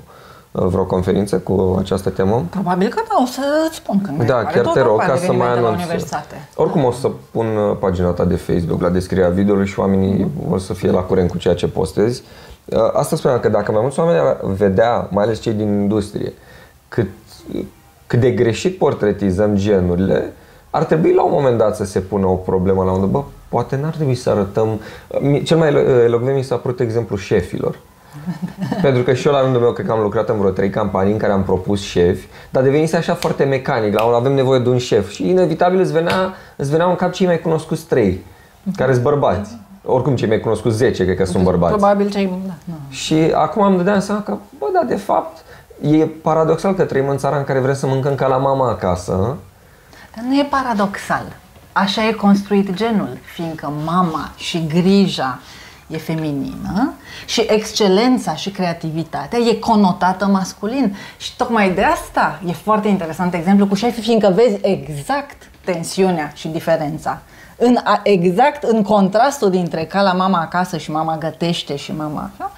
vreo 0.51 0.86
conferință 0.86 1.38
cu 1.39 1.76
această 1.80 2.09
temă? 2.09 2.45
Probabil 2.49 2.88
că 2.88 3.01
da, 3.09 3.24
o 3.24 3.26
să 3.26 3.41
îți 3.67 3.76
spun 3.76 4.01
când 4.01 4.24
Da, 4.24 4.43
chiar 4.43 4.65
te 4.65 4.82
rog 4.82 4.99
ca 4.99 5.15
să 5.15 5.34
mai 5.34 5.47
anunț. 5.47 5.82
Oricum 6.55 6.84
o 6.84 6.91
să 6.91 7.11
pun 7.32 7.45
uh, 7.45 7.78
pagina 7.80 8.09
ta 8.09 8.26
de 8.26 8.36
Facebook 8.36 8.82
la 8.82 8.89
descrierea 8.89 9.30
videoului 9.30 9.67
și 9.67 9.80
oamenii 9.80 10.26
mm-hmm. 10.26 10.51
o 10.51 10.57
să 10.57 10.74
fie 10.74 10.91
la 10.91 10.99
curent 10.99 11.30
cu 11.30 11.38
ceea 11.38 11.55
ce 11.55 11.67
postezi. 11.67 12.24
Uh, 12.65 12.78
asta 12.93 13.15
spuneam 13.15 13.39
că 13.39 13.49
dacă 13.49 13.72
mai 13.72 13.82
mulți 13.82 13.99
oameni 13.99 14.20
ar 14.20 14.38
vedea, 14.41 15.07
mai 15.11 15.24
ales 15.24 15.39
cei 15.39 15.53
din 15.53 15.67
industrie, 15.67 16.34
cât, 16.88 17.07
cât 18.07 18.20
de 18.20 18.32
greșit 18.32 18.78
portretizăm 18.78 19.55
genurile, 19.55 20.34
ar 20.70 20.84
trebui 20.84 21.13
la 21.13 21.24
un 21.24 21.32
moment 21.34 21.57
dat 21.57 21.76
să 21.76 21.86
se 21.86 21.99
pună 21.99 22.26
o 22.26 22.36
problemă 22.36 22.84
la 22.84 22.91
unde, 22.91 23.05
bă, 23.05 23.24
poate 23.49 23.75
n-ar 23.81 23.93
trebui 23.93 24.15
să 24.15 24.29
arătăm... 24.29 24.81
Cel 25.43 25.57
mai 25.57 25.73
elocvent 26.03 26.35
mi 26.35 26.43
s-a 26.43 26.55
părut 26.55 26.79
exemplu 26.79 27.15
șefilor. 27.15 27.79
Pentru 28.81 29.03
că 29.03 29.13
și 29.13 29.27
eu 29.27 29.33
la 29.33 29.41
rândul 29.41 29.61
meu 29.61 29.71
cred 29.71 29.85
că 29.85 29.91
am 29.91 30.01
lucrat 30.01 30.29
în 30.29 30.37
vreo 30.37 30.49
trei 30.49 30.69
campanii 30.69 31.11
în 31.11 31.17
care 31.17 31.31
am 31.31 31.43
propus 31.43 31.81
șefi, 31.81 32.27
dar 32.49 32.63
devenise 32.63 32.97
așa 32.97 33.13
foarte 33.13 33.43
mecanic, 33.43 33.93
la 33.93 34.03
un 34.03 34.13
avem 34.13 34.33
nevoie 34.33 34.59
de 34.59 34.69
un 34.69 34.77
șef 34.77 35.09
și 35.09 35.29
inevitabil 35.29 35.79
îți 35.79 35.91
venea, 35.91 36.33
îți 36.55 36.69
venea 36.69 36.85
în 36.85 36.95
cap 36.95 37.11
cei 37.11 37.25
mai 37.25 37.39
cunoscuți 37.39 37.85
trei, 37.85 38.25
care 38.75 38.91
sunt 38.91 39.03
bărbați. 39.03 39.57
Oricum 39.83 40.15
cei 40.15 40.27
mai 40.27 40.39
cunoscuți 40.39 40.75
10 40.75 41.03
cred 41.03 41.17
că 41.17 41.25
sunt 41.25 41.43
bărbați. 41.43 41.73
Probabil 41.73 42.09
cei... 42.09 42.25
Da, 42.45 42.53
nu. 42.63 42.73
Și 42.89 43.31
acum 43.33 43.63
am 43.63 43.77
dădeam 43.77 43.99
seama 43.99 44.21
că, 44.21 44.37
bă, 44.57 44.65
da, 44.73 44.83
de 44.87 44.95
fapt, 44.95 45.37
e 45.81 46.05
paradoxal 46.05 46.73
că 46.73 46.83
trăim 46.83 47.09
în 47.09 47.17
țara 47.17 47.37
în 47.37 47.43
care 47.43 47.59
vrem 47.59 47.73
să 47.73 47.87
mâncăm 47.87 48.15
ca 48.15 48.27
la 48.27 48.37
mama 48.37 48.69
acasă. 48.69 49.37
Dar 50.15 50.25
nu 50.27 50.35
e 50.35 50.47
paradoxal. 50.49 51.25
Așa 51.80 52.07
e 52.07 52.11
construit 52.11 52.73
genul, 52.73 53.17
fiindcă 53.34 53.73
mama 53.86 54.32
și 54.38 54.67
grija 54.67 55.39
e 55.88 55.97
feminină 55.97 56.93
și 57.25 57.45
excelența 57.49 58.36
și 58.36 58.49
creativitatea 58.49 59.39
e 59.39 59.53
conotată 59.53 60.25
masculin. 60.25 60.95
Și 61.17 61.36
tocmai 61.36 61.71
de 61.71 61.84
asta 61.84 62.39
e 62.47 62.51
foarte 62.51 62.88
interesant 62.88 63.34
exemplu 63.34 63.67
cu 63.67 63.75
șefii, 63.75 64.01
fiindcă 64.01 64.32
vezi 64.36 64.57
exact 64.61 65.49
tensiunea 65.63 66.32
și 66.36 66.47
diferența. 66.47 67.19
În, 67.57 67.77
a- 67.84 67.99
exact 68.03 68.63
în 68.63 68.84
contrastul 68.84 69.49
dintre 69.49 69.84
ca 69.86 70.01
la 70.01 70.13
mama 70.13 70.39
acasă 70.39 70.77
și 70.77 70.91
mama 70.91 71.17
gătește 71.17 71.75
și 71.75 71.95
mama 71.95 72.30
așa, 72.34 72.51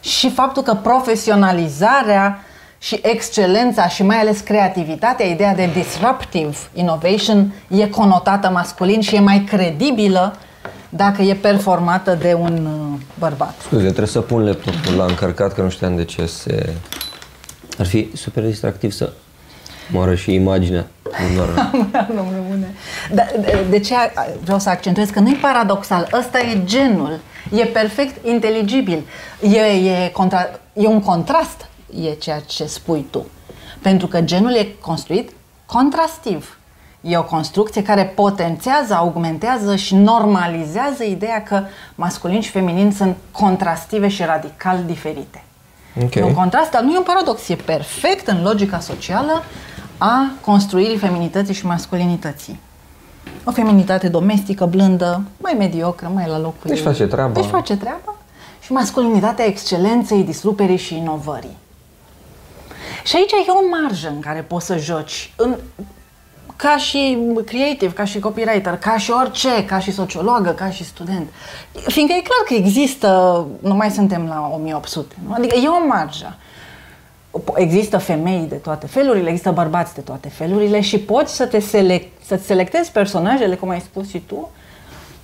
și 0.00 0.30
faptul 0.30 0.62
că 0.62 0.74
profesionalizarea 0.74 2.38
și 2.82 2.98
excelența 3.02 3.88
și 3.88 4.02
mai 4.02 4.16
ales 4.16 4.40
creativitatea, 4.40 5.26
ideea 5.26 5.54
de 5.54 5.70
disruptive 5.74 6.56
innovation 6.74 7.52
e 7.68 7.86
conotată 7.86 8.50
masculin 8.50 9.00
și 9.00 9.14
e 9.14 9.20
mai 9.20 9.44
credibilă 9.48 10.36
dacă 10.88 11.22
e 11.22 11.34
performată 11.34 12.14
de 12.14 12.34
un 12.34 12.66
uh, 12.66 13.00
bărbat. 13.18 13.54
Scuze, 13.60 13.86
trebuie 13.86 14.06
să 14.06 14.20
pun 14.20 14.44
laptopul 14.44 14.94
la 14.96 15.04
încărcat, 15.04 15.54
că 15.54 15.62
nu 15.62 15.70
știam 15.70 15.96
de 15.96 16.04
ce 16.04 16.26
se... 16.26 16.72
Ar 17.78 17.86
fi 17.86 18.10
super 18.16 18.44
distractiv 18.44 18.92
să 18.92 19.12
moară 19.90 20.14
și 20.14 20.34
imaginea. 20.34 20.86
Nu 21.02 21.36
doar... 21.36 21.70
nu 22.14 22.32
rămâne. 22.34 22.74
Da, 23.12 23.22
de, 23.40 23.64
de 23.70 23.78
ce 23.78 23.94
a- 23.94 24.10
vreau 24.42 24.58
să 24.58 24.68
accentuez 24.68 25.08
că 25.10 25.20
nu 25.20 25.28
e 25.28 25.38
paradoxal, 25.40 26.08
ăsta 26.12 26.38
e 26.38 26.60
genul, 26.64 27.20
e 27.54 27.64
perfect 27.64 28.26
inteligibil, 28.26 29.06
e, 29.40 29.58
e, 29.58 30.08
contra, 30.12 30.48
e 30.72 30.86
un 30.86 31.00
contrast, 31.00 31.66
e 32.00 32.12
ceea 32.12 32.40
ce 32.40 32.66
spui 32.66 33.06
tu. 33.10 33.26
Pentru 33.82 34.06
că 34.06 34.20
genul 34.20 34.52
e 34.52 34.68
construit 34.80 35.30
contrastiv. 35.66 36.56
E 37.00 37.16
o 37.16 37.24
construcție 37.24 37.82
care 37.82 38.04
potențează, 38.04 38.94
augmentează 38.94 39.76
și 39.76 39.94
normalizează 39.94 41.04
ideea 41.04 41.42
că 41.42 41.62
masculin 41.94 42.40
și 42.40 42.50
feminin 42.50 42.92
sunt 42.92 43.16
contrastive 43.30 44.08
și 44.08 44.22
radical 44.22 44.78
diferite. 44.86 45.44
Ok. 46.02 46.14
E 46.14 46.22
un 46.22 46.34
contrast, 46.34 46.70
dar 46.70 46.82
nu 46.82 46.92
e 46.92 46.96
un 46.96 47.02
paradox, 47.02 47.48
e 47.48 47.54
perfect 47.54 48.26
în 48.26 48.42
logica 48.42 48.80
socială 48.80 49.42
a 49.98 50.30
construirii 50.40 50.98
feminității 50.98 51.54
și 51.54 51.66
masculinității. 51.66 52.60
O 53.44 53.50
feminitate 53.50 54.08
domestică, 54.08 54.64
blândă, 54.64 55.22
mai 55.36 55.54
mediocră, 55.58 56.10
mai 56.14 56.26
la 56.28 56.38
locul 56.38 56.60
Deci 56.62 56.78
ei. 56.78 56.84
face 56.84 57.06
treaba. 57.06 57.32
Deci 57.32 57.44
face 57.44 57.76
treaba. 57.76 58.14
Și 58.60 58.72
masculinitatea 58.72 59.44
excelenței, 59.44 60.22
disruperii 60.22 60.76
și 60.76 60.96
inovării. 60.96 61.56
Și 63.04 63.16
aici 63.16 63.30
e 63.30 63.50
o 63.50 63.80
marjă 63.80 64.08
în 64.08 64.20
care 64.20 64.40
poți 64.40 64.66
să 64.66 64.76
joci. 64.76 65.32
În, 65.36 65.56
ca 66.56 66.76
și 66.76 67.18
creative, 67.46 67.92
ca 67.92 68.04
și 68.04 68.18
copywriter, 68.18 68.76
ca 68.76 68.96
și 68.96 69.10
orice, 69.10 69.64
ca 69.64 69.78
și 69.78 69.92
sociologă, 69.92 70.50
ca 70.50 70.70
și 70.70 70.84
student. 70.84 71.28
Fiindcă 71.86 72.14
e 72.18 72.20
clar 72.20 72.42
că 72.46 72.54
există, 72.54 73.46
nu 73.60 73.74
mai 73.74 73.90
suntem 73.90 74.26
la 74.26 74.50
1800, 74.54 75.14
nu? 75.26 75.34
adică 75.34 75.56
e 75.56 75.68
o 75.68 75.86
marjă. 75.86 76.36
Există 77.54 77.98
femei 77.98 78.46
de 78.48 78.54
toate 78.54 78.86
felurile, 78.86 79.28
există 79.28 79.50
bărbați 79.50 79.94
de 79.94 80.00
toate 80.00 80.28
felurile 80.28 80.80
și 80.80 80.98
poți 80.98 81.34
să 81.34 81.46
te 81.46 81.58
selec- 81.58 82.24
să-ți 82.26 82.46
selectezi 82.46 82.92
personajele, 82.92 83.54
cum 83.54 83.68
ai 83.68 83.80
spus 83.80 84.08
și 84.08 84.18
tu, 84.18 84.50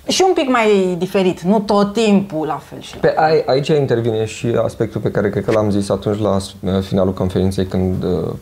și 0.07 0.23
un 0.27 0.33
pic 0.33 0.49
mai 0.49 0.95
diferit, 0.97 1.41
nu 1.41 1.59
tot 1.59 1.93
timpul 1.93 2.47
la 2.47 2.61
fel 2.63 2.79
și 2.81 2.93
la 2.93 2.99
Pe 2.99 3.13
ai, 3.17 3.43
aici 3.45 3.67
intervine 3.67 4.25
și 4.25 4.47
aspectul 4.63 5.01
pe 5.01 5.11
care 5.11 5.29
cred 5.29 5.43
că 5.43 5.51
l-am 5.51 5.71
zis 5.71 5.89
atunci 5.89 6.19
la 6.19 6.35
uh, 6.35 6.81
finalul 6.81 7.13
conferinței 7.13 7.65
când 7.65 8.03
uh, 8.03 8.33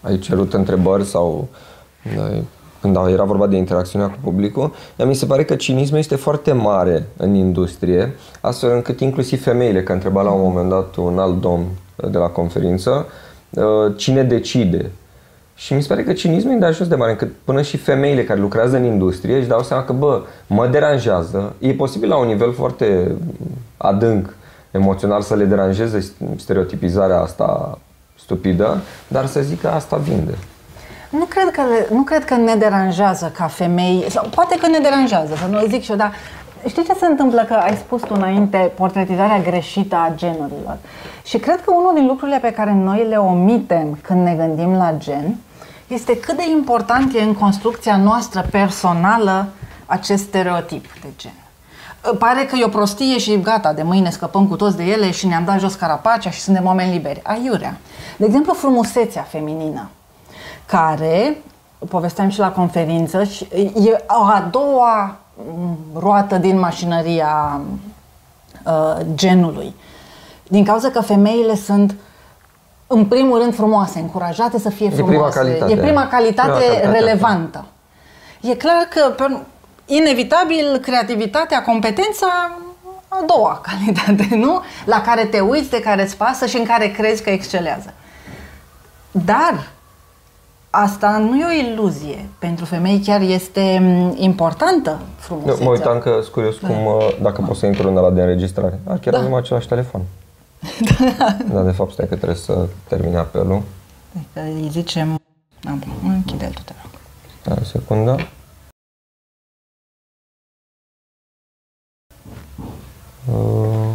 ai 0.00 0.18
cerut 0.18 0.54
întrebări 0.54 1.04
sau 1.04 1.48
uh, 2.16 2.38
când 2.80 2.96
era 3.08 3.24
vorba 3.24 3.46
de 3.46 3.56
interacțiunea 3.56 4.08
cu 4.08 4.16
publicul, 4.22 4.74
dar 4.96 5.06
mi 5.06 5.14
se 5.14 5.26
pare 5.26 5.44
că 5.44 5.54
cinismul 5.54 5.98
este 5.98 6.16
foarte 6.16 6.52
mare 6.52 7.06
în 7.16 7.34
industrie, 7.34 8.14
astfel 8.40 8.70
încât 8.70 9.00
inclusiv 9.00 9.42
femeile, 9.42 9.82
că 9.82 9.92
întreba 9.92 10.22
la 10.22 10.30
un 10.30 10.40
moment 10.40 10.68
dat 10.68 10.96
un 10.96 11.18
alt 11.18 11.40
domn 11.40 11.66
uh, 11.96 12.10
de 12.10 12.18
la 12.18 12.26
conferință, 12.28 13.06
uh, 13.50 13.64
cine 13.96 14.22
decide. 14.22 14.90
Și 15.60 15.74
mi 15.74 15.82
se 15.82 15.88
pare 15.88 16.02
că 16.04 16.12
cinismul 16.12 16.52
e 16.54 16.56
de 16.56 16.64
ajuns 16.66 16.88
de 16.88 16.94
mare, 16.94 17.10
încât 17.10 17.32
până 17.44 17.62
și 17.62 17.76
femeile 17.76 18.24
care 18.24 18.40
lucrează 18.40 18.76
în 18.76 18.84
industrie 18.84 19.36
își 19.36 19.46
dau 19.48 19.62
seama 19.62 19.84
că, 19.84 19.92
bă, 19.92 20.22
mă 20.46 20.66
deranjează, 20.66 21.52
e 21.58 21.72
posibil 21.72 22.08
la 22.08 22.16
un 22.16 22.26
nivel 22.26 22.52
foarte 22.52 23.14
adânc, 23.76 24.34
emoțional 24.70 25.20
să 25.22 25.34
le 25.34 25.44
deranjeze 25.44 26.12
stereotipizarea 26.36 27.20
asta 27.20 27.78
stupidă, 28.18 28.76
dar 29.08 29.26
să 29.26 29.40
zic 29.40 29.60
că 29.60 29.68
asta 29.68 29.96
vinde. 29.96 30.34
Nu 31.10 31.24
cred, 31.24 31.50
că, 31.50 31.60
le- 31.60 31.86
nu 31.94 32.02
cred 32.02 32.24
că 32.24 32.34
ne 32.36 32.54
deranjează 32.54 33.32
ca 33.36 33.46
femei, 33.46 34.04
sau 34.08 34.28
poate 34.34 34.56
că 34.60 34.66
ne 34.68 34.78
deranjează, 34.78 35.34
să 35.34 35.46
nu 35.50 35.66
zic 35.68 35.82
și 35.82 35.90
eu, 35.90 35.96
dar 35.96 36.12
știi 36.66 36.84
ce 36.84 36.94
se 36.94 37.06
întâmplă? 37.06 37.44
Că 37.48 37.54
ai 37.54 37.76
spus 37.76 38.00
tu 38.02 38.12
înainte 38.16 38.72
portretizarea 38.74 39.40
greșită 39.40 39.94
a 39.96 40.12
genurilor. 40.14 40.76
Și 41.24 41.38
cred 41.38 41.60
că 41.64 41.72
unul 41.72 41.92
din 41.94 42.06
lucrurile 42.06 42.38
pe 42.42 42.50
care 42.52 42.72
noi 42.72 43.06
le 43.08 43.16
omitem 43.16 43.98
când 44.02 44.24
ne 44.24 44.34
gândim 44.34 44.72
la 44.76 44.94
gen 44.98 45.36
este 45.88 46.18
cât 46.18 46.36
de 46.36 46.50
important 46.50 47.14
e 47.14 47.22
în 47.22 47.34
construcția 47.34 47.96
noastră 47.96 48.46
personală 48.50 49.48
acest 49.86 50.22
stereotip 50.22 50.84
de 51.00 51.08
gen. 51.16 51.32
Pare 52.18 52.44
că 52.44 52.56
e 52.56 52.64
o 52.64 52.68
prostie 52.68 53.18
și 53.18 53.40
gata, 53.40 53.72
de 53.72 53.82
mâine 53.82 54.10
scăpăm 54.10 54.46
cu 54.48 54.56
toți 54.56 54.76
de 54.76 54.84
ele 54.84 55.10
și 55.10 55.26
ne-am 55.26 55.44
dat 55.44 55.58
jos 55.58 55.74
carapacea 55.74 56.30
și 56.30 56.40
suntem 56.40 56.66
oameni 56.66 56.92
liberi. 56.92 57.20
Aiurea. 57.22 57.76
De 58.16 58.24
exemplu, 58.24 58.52
frumusețea 58.52 59.22
feminină 59.22 59.88
care, 60.66 61.36
povesteam 61.88 62.28
și 62.28 62.38
la 62.38 62.52
conferință, 62.52 63.24
și 63.24 63.44
e 63.74 64.04
a 64.06 64.48
doua 64.50 65.16
m, 65.56 65.76
roată 65.98 66.36
din 66.36 66.58
mașinăria 66.58 67.60
uh, 68.64 69.06
genului. 69.14 69.74
Din 70.48 70.64
cauza 70.64 70.90
că 70.90 71.00
femeile 71.00 71.54
sunt 71.56 71.94
în 72.90 73.04
primul 73.04 73.38
rând 73.38 73.54
frumoase, 73.54 73.98
încurajate 73.98 74.58
să 74.58 74.70
fie 74.70 74.88
prima 74.88 75.06
frumoase. 75.08 75.38
calitate. 75.38 75.72
E 75.72 75.76
prima 75.76 76.06
calitate 76.08 76.48
Prima 76.50 76.70
calitate. 76.72 76.98
relevantă. 76.98 77.64
E 78.40 78.54
clar 78.54 78.88
că, 78.94 79.10
pe- 79.16 79.40
inevitabil, 79.94 80.78
creativitatea, 80.82 81.62
competența, 81.62 82.26
a 83.08 83.24
doua 83.26 83.60
calitate, 83.68 84.36
nu? 84.36 84.60
La 84.84 85.00
care 85.00 85.24
te 85.24 85.40
uiți, 85.40 85.70
de 85.70 85.80
care 85.80 86.02
îți 86.02 86.16
pasă 86.16 86.46
și 86.46 86.56
în 86.56 86.64
care 86.64 86.86
crezi 86.88 87.22
că 87.22 87.30
excelează. 87.30 87.92
Dar 89.10 89.66
asta 90.70 91.08
nu 91.18 91.36
e 91.40 91.44
o 91.46 91.70
iluzie. 91.72 92.28
Pentru 92.38 92.64
femei 92.64 93.00
chiar 93.04 93.20
este 93.20 93.78
m, 93.82 94.14
importantă 94.16 94.90
Nu, 94.90 95.06
frumusețea. 95.18 95.64
mă 95.64 95.70
uitam 95.70 95.98
că 95.98 96.10
sunt 96.20 96.32
curios 96.32 96.56
cum, 96.56 96.84
uh, 96.86 97.16
dacă 97.22 97.42
pot 97.46 97.56
să 97.56 97.66
intru 97.66 97.88
în 97.88 97.96
ăla 97.96 98.10
de 98.10 98.20
înregistrare. 98.20 98.78
Ar 98.88 98.98
chiar 98.98 99.12
Da. 99.12 99.18
avem 99.20 99.34
același 99.34 99.68
telefon. 99.68 100.00
Dar 101.52 101.64
de 101.64 101.70
fapt 101.70 101.92
stai 101.92 102.08
că 102.08 102.16
trebuie 102.16 102.36
să 102.36 102.68
termin 102.88 103.16
apelul. 103.16 103.62
Că 104.32 104.40
îi 104.40 104.68
zicem... 104.70 105.14
A, 105.64 105.70
bun, 105.72 106.10
închide-l 106.10 106.52
tu, 106.52 106.62
te 106.62 106.72
rog. 106.82 106.90
Da, 107.42 107.54
o 107.60 107.64
secundă. 107.64 108.16
Uh, 113.26 113.94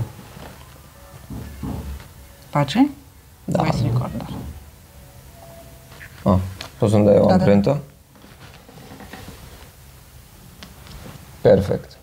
Face? 2.50 2.90
Da. 3.46 3.62
Voice 3.64 3.82
recorder. 3.84 4.28
ah, 6.24 6.40
poți 6.78 6.92
să-mi 6.92 7.06
dai 7.06 7.18
o 7.18 7.20
Da, 7.20 7.26
da. 7.28 7.34
amprentă? 7.34 7.82
Perfect. 11.42 11.98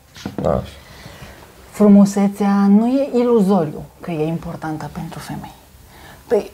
Așa. 0.45 0.63
Frumusețea 1.71 2.67
nu 2.69 2.87
e 2.87 3.11
iluzoriu 3.15 3.83
că 4.01 4.11
e 4.11 4.27
importantă 4.27 4.91
pentru 4.93 5.19
femei. 5.19 5.53
Păi, 6.27 6.51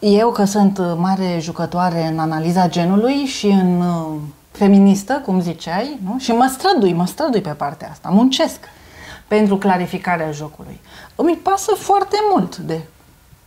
eu 0.00 0.30
că 0.30 0.44
sunt 0.44 0.78
uh, 0.78 0.92
mare 0.96 1.38
jucătoare 1.40 2.06
în 2.06 2.18
analiza 2.18 2.68
genului 2.68 3.14
și 3.14 3.46
în 3.46 3.80
uh, 3.80 4.20
feministă, 4.50 5.22
cum 5.24 5.40
ziceai, 5.40 5.98
nu? 6.04 6.18
și 6.18 6.30
mă 6.30 6.54
strădui, 6.58 6.92
mă 6.92 7.06
strădui 7.06 7.40
pe 7.40 7.50
partea 7.50 7.88
asta, 7.90 8.08
muncesc 8.08 8.58
pentru 9.28 9.56
clarificarea 9.56 10.30
jocului. 10.30 10.80
Îmi 11.14 11.38
pasă 11.42 11.74
foarte 11.74 12.16
mult 12.30 12.56
de 12.56 12.80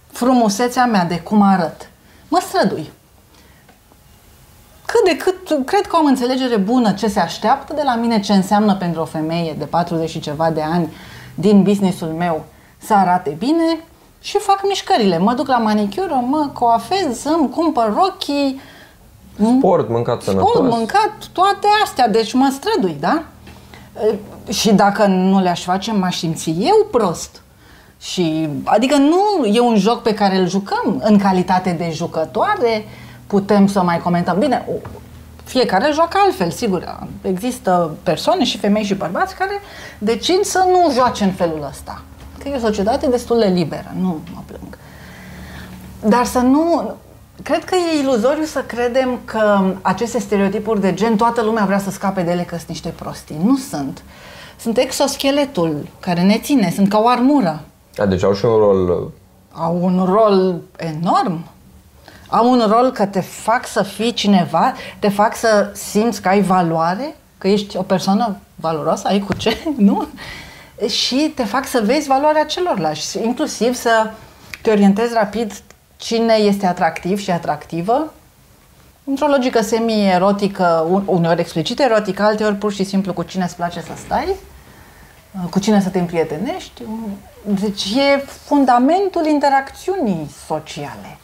frumusețea 0.08 0.86
mea, 0.86 1.06
de 1.06 1.20
cum 1.20 1.42
arăt. 1.42 1.90
Mă 2.28 2.40
strădui. 2.48 2.92
Cât 4.86 5.06
de 5.06 5.18
cât, 5.18 5.66
cred 5.66 5.88
că 5.88 5.96
am 5.96 6.06
înțelegere 6.06 6.58
bună 6.58 6.92
ce 6.92 7.08
se 7.08 7.20
așteaptă 7.20 7.74
de 7.74 7.82
la 7.84 7.96
mine, 7.96 8.20
ce 8.20 8.34
înseamnă 8.34 8.76
pentru 8.76 9.02
o 9.02 9.06
femeie 9.06 9.56
de 9.58 9.66
40 9.66 10.10
și 10.10 10.20
ceva 10.20 10.52
de 10.52 10.62
ani 10.62 10.94
din 11.36 11.64
businessul 11.64 12.08
meu 12.08 12.44
să 12.78 12.94
arate 12.94 13.36
bine, 13.40 13.80
și 14.22 14.38
fac 14.38 14.60
mișcările. 14.68 15.18
Mă 15.18 15.34
duc 15.34 15.48
la 15.48 15.58
manicură, 15.58 16.24
mă 16.28 16.50
coafez, 16.54 17.24
îmi 17.24 17.50
cumpăr 17.50 17.94
rochii. 17.96 18.62
Sport, 19.58 19.90
mâncat 19.90 20.22
sănătos. 20.22 20.50
Sport, 20.50 20.70
mâncat, 20.70 21.14
toate 21.34 21.68
astea. 21.84 22.08
Deci 22.08 22.34
mă 22.34 22.52
strădui, 22.52 22.98
da? 23.00 23.24
Și 24.50 24.74
dacă 24.74 25.06
nu 25.06 25.42
le-aș 25.42 25.64
face, 25.64 25.92
m-aș 25.92 26.18
simți 26.18 26.50
eu 26.60 26.88
prost. 26.92 27.42
Și, 28.02 28.50
adică 28.64 28.96
nu 28.96 29.46
e 29.46 29.60
un 29.60 29.78
joc 29.78 30.02
pe 30.02 30.14
care 30.14 30.38
îl 30.38 30.48
jucăm 30.48 31.02
în 31.04 31.18
calitate 31.18 31.72
de 31.72 31.90
jucătoare, 31.94 32.86
putem 33.28 33.68
să 33.68 33.82
mai 33.82 34.00
comentăm. 34.00 34.40
Bine, 34.40 34.68
fiecare 35.52 35.92
joacă 35.94 36.18
altfel, 36.26 36.52
sigur. 36.52 37.08
Există 37.22 37.96
persoane 38.04 38.44
și 38.44 38.58
femei 38.58 38.84
și 38.84 38.94
bărbați 38.94 39.36
care 39.36 39.62
decid 39.98 40.44
să 40.44 40.66
nu 40.72 40.94
joace 40.94 41.24
în 41.24 41.32
felul 41.32 41.68
ăsta. 41.70 42.02
Că 42.38 42.48
e 42.48 42.56
o 42.56 42.60
societate 42.60 43.08
destul 43.08 43.40
de 43.40 43.46
liberă, 43.48 43.92
nu 44.00 44.20
mă 44.34 44.42
plâng. 44.46 44.78
Dar 46.06 46.26
să 46.26 46.40
nu... 46.40 46.96
Cred 47.44 47.64
că 47.64 47.76
e 47.76 48.00
iluzoriu 48.00 48.44
să 48.44 48.60
credem 48.60 49.20
că 49.26 49.74
aceste 49.82 50.20
stereotipuri 50.20 50.82
de 50.82 50.94
gen, 50.94 51.16
toată 51.16 51.42
lumea 51.42 51.66
vrea 51.66 51.80
să 51.80 51.90
scape 51.90 52.22
de 52.22 52.32
ele 52.32 52.44
că 52.44 52.56
sunt 52.56 52.68
niște 52.68 52.90
prostii. 52.90 53.38
Nu 53.44 53.58
sunt. 53.58 54.04
Sunt 54.60 54.78
exoscheletul 54.78 55.88
care 56.00 56.22
ne 56.22 56.38
ține, 56.38 56.72
sunt 56.76 56.90
ca 56.90 57.00
o 57.00 57.08
armură. 57.08 57.62
Da, 57.96 58.06
deci 58.06 58.24
au 58.24 58.34
și 58.34 58.46
un 58.46 58.58
rol... 58.58 59.12
Au 59.52 59.80
un 59.82 60.06
rol 60.06 60.62
enorm. 60.76 61.46
Au 62.32 62.52
un 62.52 62.66
rol 62.68 62.92
că 62.92 63.06
te 63.06 63.20
fac 63.20 63.68
să 63.68 63.84
fii 63.84 64.14
cineva, 64.14 64.74
te 65.00 65.10
fac 65.10 65.36
să 65.36 65.70
simți 65.74 66.22
că 66.22 66.28
ai 66.28 66.42
valoare, 66.42 67.16
că 67.38 67.48
ești 67.48 67.78
o 67.78 67.82
persoană 67.82 68.38
valoroasă, 68.56 69.08
ai 69.08 69.20
cu 69.20 69.34
ce, 69.34 69.58
nu? 69.78 70.08
Și 70.88 71.32
te 71.36 71.44
fac 71.44 71.68
să 71.68 71.82
vezi 71.86 72.08
valoarea 72.08 72.46
celorlalți, 72.46 73.18
inclusiv 73.24 73.76
să 73.76 74.10
te 74.62 74.72
orientezi 74.72 75.14
rapid 75.14 75.62
cine 75.98 76.34
este 76.34 76.66
atractiv 76.66 77.20
și 77.20 77.32
atractivă, 77.32 78.14
într-o 79.04 79.28
logică 79.28 79.62
semi-erotică, 79.62 80.86
uneori 81.06 81.40
explicit 81.40 81.80
erotică, 81.80 82.24
alteori 82.24 82.56
pur 82.56 82.74
și 82.74 82.84
simplu 82.84 83.14
cu 83.14 83.24
cine 83.24 83.44
îți 83.44 83.56
place 83.56 83.82
să 83.82 83.92
stai, 84.06 84.36
cu 85.50 85.60
cine 85.60 85.82
să 85.82 85.90
te 85.90 86.00
împrietenești. 86.00 86.82
Deci 87.46 87.84
e 87.84 88.26
fundamentul 88.46 89.26
interacțiunii 89.26 90.32
sociale. 90.48 91.18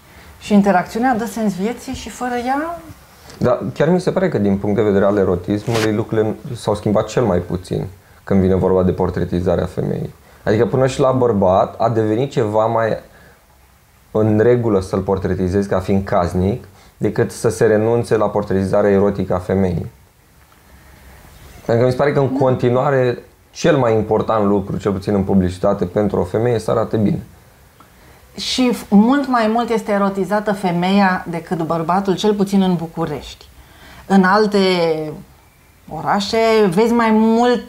Și 0.48 0.54
interacțiunea 0.54 1.16
dă 1.16 1.26
sens 1.26 1.56
vieții 1.56 1.94
și 1.94 2.10
fără 2.10 2.34
ea... 2.46 2.80
Da, 3.38 3.60
chiar 3.74 3.90
mi 3.90 4.00
se 4.00 4.12
pare 4.12 4.30
că 4.30 4.38
din 4.38 4.58
punct 4.58 4.76
de 4.76 4.82
vedere 4.82 5.06
al 5.06 5.18
erotismului 5.18 5.94
lucrurile 5.94 6.36
s-au 6.56 6.76
schimbat 6.76 7.08
cel 7.08 7.24
mai 7.24 7.38
puțin 7.38 7.86
când 8.24 8.42
vine 8.42 8.56
vorba 8.56 8.84
de 8.84 8.92
portretizarea 8.92 9.66
femeii. 9.66 10.14
Adică 10.44 10.66
până 10.66 10.88
și 10.88 11.00
la 11.00 11.12
bărbat 11.12 11.76
a 11.78 11.90
devenit 11.90 12.32
ceva 12.32 12.66
mai 12.66 12.98
în 14.12 14.40
regulă 14.40 14.80
să-l 14.80 15.00
portretizezi 15.00 15.68
ca 15.68 15.80
fiind 15.80 16.04
casnic 16.04 16.68
decât 16.98 17.32
să 17.32 17.50
se 17.50 17.66
renunțe 17.66 18.18
la 18.18 18.30
portretizarea 18.30 18.92
erotică 18.92 19.34
a 19.34 19.40
femeii. 19.40 19.92
Pentru 21.66 21.84
că 21.84 21.84
mi 21.84 21.92
se 21.92 21.98
pare 21.98 22.12
că 22.12 22.20
în 22.20 22.38
continuare 22.38 23.18
cel 23.52 23.78
mai 23.78 23.94
important 23.94 24.46
lucru, 24.46 24.78
cel 24.78 24.92
puțin 24.92 25.14
în 25.14 25.24
publicitate, 25.24 25.86
pentru 25.86 26.20
o 26.20 26.24
femeie 26.24 26.60
să 26.60 26.72
arate 26.72 26.98
bine. 26.98 27.20
Și 28.38 28.78
mult 28.90 29.28
mai 29.28 29.48
mult 29.48 29.70
este 29.70 29.92
erotizată 29.92 30.54
femeia 30.54 31.26
decât 31.30 31.62
bărbatul, 31.62 32.16
cel 32.16 32.34
puțin 32.34 32.62
în 32.62 32.76
București. 32.76 33.46
În 34.06 34.24
alte 34.24 34.60
orașe 35.90 36.38
vezi 36.70 36.94
mai 36.94 37.12
mult 37.12 37.64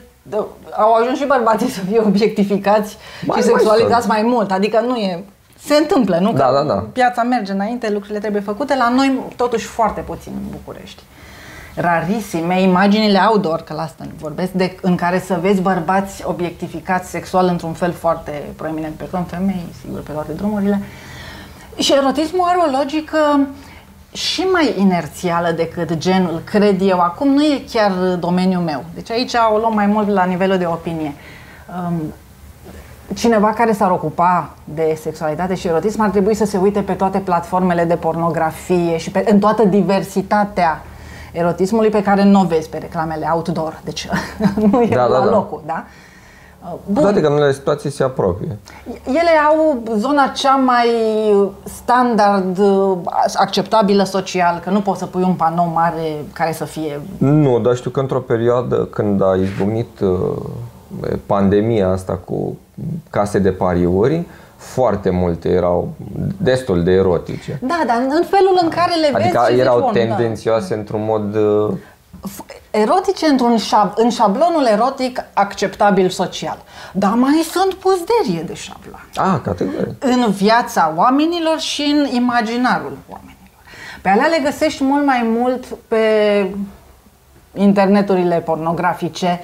au 0.76 0.92
ajuns 0.92 1.18
și 1.18 1.26
bărbații 1.26 1.68
să 1.78 1.80
fie 1.80 1.98
obiectificați 1.98 2.96
mai, 3.26 3.38
și 3.40 3.46
sexualizați 3.46 4.06
mai, 4.06 4.22
mai 4.22 4.30
mult. 4.30 4.50
Adică 4.50 4.80
nu 4.80 4.96
e... 4.96 5.24
Se 5.58 5.74
întâmplă, 5.74 6.18
nu? 6.18 6.32
Da, 6.32 6.46
că 6.46 6.52
da, 6.52 6.62
da. 6.62 6.84
piața 6.92 7.22
merge 7.22 7.52
înainte, 7.52 7.90
lucrurile 7.90 8.18
trebuie 8.18 8.42
făcute. 8.42 8.76
La 8.76 8.88
noi, 8.88 9.20
totuși, 9.36 9.66
foarte 9.66 10.00
puțin 10.00 10.32
în 10.34 10.50
București. 10.50 11.02
Rarisime, 11.80 12.60
imaginile 12.60 13.20
outdoor, 13.30 13.60
că 13.60 13.74
la 13.74 13.82
asta 13.82 14.04
vorbesc, 14.18 14.50
de, 14.50 14.76
în 14.80 14.96
care 14.96 15.18
să 15.18 15.38
vezi 15.40 15.60
bărbați 15.60 16.22
obiectificați 16.26 17.10
sexual 17.10 17.46
într-un 17.46 17.72
fel 17.72 17.92
foarte 17.92 18.42
proeminent, 18.56 18.94
pe 18.94 19.08
când 19.10 19.28
femei, 19.28 19.64
sigur, 19.80 20.00
pe 20.00 20.12
toate 20.12 20.32
drumurile. 20.32 20.80
Și 21.78 21.92
erotismul 21.92 22.48
are 22.48 22.58
o 22.58 22.78
logică 22.78 23.46
și 24.12 24.40
mai 24.40 24.74
inerțială 24.78 25.50
decât 25.50 25.96
genul, 25.96 26.42
cred 26.44 26.80
eu. 26.80 27.00
Acum 27.00 27.28
nu 27.28 27.42
e 27.42 27.62
chiar 27.72 27.92
domeniul 28.18 28.62
meu. 28.62 28.84
Deci 28.94 29.10
aici 29.10 29.32
o 29.52 29.58
luăm 29.58 29.74
mai 29.74 29.86
mult 29.86 30.08
la 30.08 30.24
nivelul 30.24 30.58
de 30.58 30.66
opinie. 30.66 31.14
Um, 31.88 32.02
cineva 33.14 33.52
care 33.52 33.72
s-ar 33.72 33.90
ocupa 33.90 34.50
de 34.64 34.98
sexualitate 35.00 35.54
și 35.54 35.66
erotism 35.66 36.00
ar 36.00 36.10
trebui 36.10 36.34
să 36.34 36.44
se 36.44 36.58
uite 36.58 36.80
pe 36.80 36.92
toate 36.92 37.18
platformele 37.18 37.84
de 37.84 37.94
pornografie 37.94 38.96
și 38.96 39.10
pe, 39.10 39.24
în 39.28 39.38
toată 39.38 39.64
diversitatea 39.64 40.82
erotismului 41.32 41.90
pe 41.90 42.02
care 42.02 42.24
nu 42.24 42.40
o 42.40 42.44
vezi 42.44 42.68
pe 42.68 42.78
reclamele 42.78 43.28
outdoor. 43.32 43.80
Deci 43.84 44.08
nu 44.70 44.82
e 44.82 44.88
da, 44.88 45.06
la 45.06 45.18
da, 45.18 45.24
da. 45.24 45.30
locul, 45.30 45.62
da? 45.66 45.84
Bun. 46.84 47.02
Toate 47.02 47.20
că 47.20 47.26
în 47.26 47.32
unele 47.32 47.52
situații 47.52 47.90
se 47.90 48.02
apropie. 48.02 48.58
Ele 49.06 49.30
au 49.48 49.82
zona 49.96 50.26
cea 50.26 50.56
mai 50.56 50.88
standard, 51.64 52.60
acceptabilă 53.34 54.02
social, 54.02 54.60
că 54.64 54.70
nu 54.70 54.80
poți 54.80 54.98
să 54.98 55.06
pui 55.06 55.22
un 55.22 55.34
panou 55.34 55.70
mare 55.74 56.24
care 56.32 56.52
să 56.52 56.64
fie... 56.64 57.00
Nu, 57.18 57.58
dar 57.58 57.76
știu 57.76 57.90
că 57.90 58.00
într-o 58.00 58.20
perioadă 58.20 58.76
când 58.76 59.22
a 59.22 59.34
izbucnit 59.34 60.00
uh, 60.00 60.10
pandemia 61.26 61.90
asta 61.90 62.20
cu 62.24 62.56
case 63.10 63.38
de 63.38 63.50
pariuri, 63.50 64.26
foarte 64.59 65.11
multe 65.11 65.48
erau 65.48 65.94
destul 66.36 66.82
de 66.82 66.90
erotice. 66.90 67.59
Da, 67.62 67.82
dar 67.86 67.96
în 68.09 68.24
felul 68.30 68.59
în 68.62 68.68
care 68.68 68.92
le 69.00 69.11
adică 69.12 69.44
vezi 69.48 69.61
erau 69.61 69.80
zici, 69.80 70.02
tendențioase 70.02 70.74
da. 70.74 70.80
într-un 70.80 71.04
mod 71.04 71.34
uh, 71.34 71.74
erotice 72.70 73.26
într-un 73.26 73.56
șab, 73.56 73.92
în 73.96 74.11
șablonul 74.11 74.66
erotic 74.72 75.24
acceptabil 75.32 76.09
social. 76.09 76.59
Dar 76.92 77.12
mai 77.12 77.46
sunt 77.50 77.74
puzderie 77.74 78.42
de 78.42 78.54
șablon. 78.54 79.09
Ah, 79.14 79.40
categorie. 79.42 79.96
În 79.98 80.30
viața 80.30 80.92
oamenilor 80.96 81.59
și 81.59 81.82
în 81.82 82.14
imaginarul 82.14 82.98
oamenilor. 83.09 83.36
Pe 84.02 84.09
alea 84.09 84.26
le 84.26 84.40
găsești 84.44 84.84
mult 84.84 85.04
mai 85.04 85.22
mult 85.24 85.64
pe 85.88 85.96
interneturile 87.54 88.36
pornografice, 88.36 89.40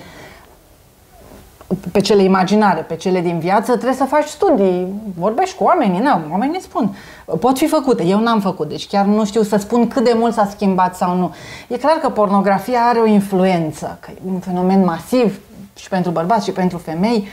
pe 1.93 2.01
cele 2.01 2.23
imaginare, 2.23 2.81
pe 2.81 2.97
cele 2.97 3.21
din 3.21 3.39
viață, 3.39 3.73
trebuie 3.73 3.95
să 3.95 4.05
faci 4.05 4.27
studii, 4.27 4.87
vorbești 5.19 5.57
cu 5.57 5.65
oamenii, 5.65 6.01
nu, 6.01 6.21
oamenii 6.31 6.61
spun. 6.61 6.97
Pot 7.41 7.59
fi 7.59 7.67
făcute, 7.67 8.05
eu 8.05 8.21
n-am 8.21 8.41
făcut, 8.41 8.69
deci 8.69 8.87
chiar 8.87 9.05
nu 9.05 9.25
știu 9.25 9.43
să 9.43 9.57
spun 9.57 9.89
cât 9.89 10.05
de 10.05 10.12
mult 10.17 10.35
s-a 10.35 10.49
schimbat 10.51 10.97
sau 10.97 11.17
nu. 11.17 11.35
E 11.69 11.77
clar 11.77 11.97
că 11.97 12.09
pornografia 12.09 12.81
are 12.81 12.99
o 12.99 13.07
influență, 13.07 13.99
că 14.01 14.11
e 14.15 14.19
un 14.27 14.39
fenomen 14.39 14.85
masiv 14.85 15.41
și 15.77 15.89
pentru 15.89 16.11
bărbați 16.11 16.45
și 16.45 16.53
pentru 16.53 16.79
femei, 16.79 17.29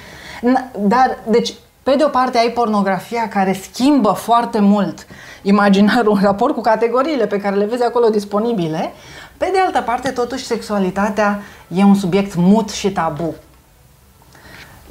dar, 0.79 1.17
deci, 1.29 1.53
pe 1.83 1.95
de 1.97 2.03
o 2.03 2.07
parte 2.07 2.37
ai 2.37 2.49
pornografia 2.49 3.27
care 3.27 3.53
schimbă 3.53 4.11
foarte 4.11 4.59
mult 4.59 5.05
imaginarul 5.41 6.13
în 6.15 6.21
raport 6.21 6.53
cu 6.53 6.61
categoriile 6.61 7.27
pe 7.27 7.39
care 7.39 7.55
le 7.55 7.65
vezi 7.65 7.83
acolo 7.83 8.09
disponibile, 8.09 8.93
pe 9.37 9.49
de 9.51 9.59
altă 9.65 9.81
parte, 9.81 10.09
totuși, 10.09 10.45
sexualitatea 10.45 11.41
e 11.67 11.83
un 11.83 11.95
subiect 11.95 12.35
mut 12.35 12.69
și 12.69 12.91
tabu 12.91 13.35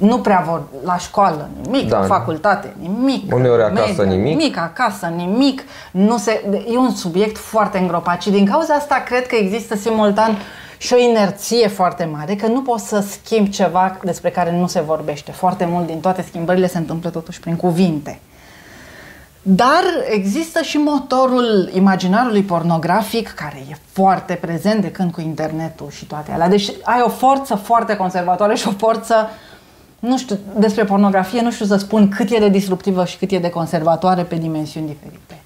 nu 0.01 0.19
prea 0.19 0.43
vor 0.47 0.61
la 0.83 0.97
școală 0.97 1.49
nimic, 1.63 1.89
da. 1.89 1.99
la 1.99 2.05
facultate 2.05 2.75
nimic, 2.79 3.33
uneori 3.33 3.61
acasă 3.61 4.03
media, 4.03 4.15
nimic. 4.15 4.37
nimic, 4.37 4.57
acasă 4.57 5.05
nimic, 5.15 5.63
nu 5.91 6.17
se, 6.17 6.43
e 6.71 6.77
un 6.77 6.91
subiect 6.95 7.37
foarte 7.37 7.77
îngropat 7.77 8.21
și 8.21 8.29
din 8.29 8.45
cauza 8.45 8.73
asta 8.73 9.03
cred 9.05 9.27
că 9.27 9.35
există 9.35 9.75
simultan 9.75 10.37
și 10.77 10.93
o 10.93 10.97
inerție 10.97 11.67
foarte 11.67 12.09
mare, 12.11 12.35
că 12.35 12.47
nu 12.47 12.61
poți 12.61 12.87
să 12.87 12.99
schimbi 12.99 13.49
ceva 13.49 13.97
despre 14.03 14.29
care 14.29 14.51
nu 14.51 14.67
se 14.67 14.81
vorbește. 14.81 15.31
Foarte 15.31 15.65
mult 15.65 15.85
din 15.85 15.99
toate 15.99 16.25
schimbările 16.27 16.67
se 16.67 16.77
întâmplă 16.77 17.09
totuși 17.09 17.39
prin 17.39 17.55
cuvinte. 17.55 18.19
Dar 19.41 19.83
există 20.09 20.61
și 20.61 20.77
motorul 20.77 21.69
imaginarului 21.73 22.43
pornografic 22.43 23.29
care 23.29 23.63
e 23.69 23.75
foarte 23.91 24.33
prezent 24.33 24.81
de 24.81 24.91
când 24.91 25.11
cu 25.11 25.21
internetul 25.21 25.89
și 25.89 26.05
toate 26.05 26.31
alea. 26.31 26.47
Deci 26.47 26.71
ai 26.83 27.01
o 27.05 27.09
forță 27.09 27.55
foarte 27.55 27.95
conservatoare 27.95 28.55
și 28.55 28.67
o 28.67 28.71
forță 28.77 29.15
uh, 29.15 29.50
nu 30.01 30.17
știu, 30.17 30.37
despre 30.57 30.83
pornografie 30.83 31.41
nu 31.41 31.51
știu 31.51 31.65
să 31.65 31.75
spun 31.75 32.09
cât 32.09 32.31
e 32.31 32.39
de 32.39 32.49
disruptivă 32.49 33.05
și 33.05 33.17
cât 33.17 33.31
e 33.31 33.39
de 33.39 33.49
conservatoare 33.49 34.23
pe 34.23 34.35
dimensiuni 34.35 34.87
diferite. 34.87 35.41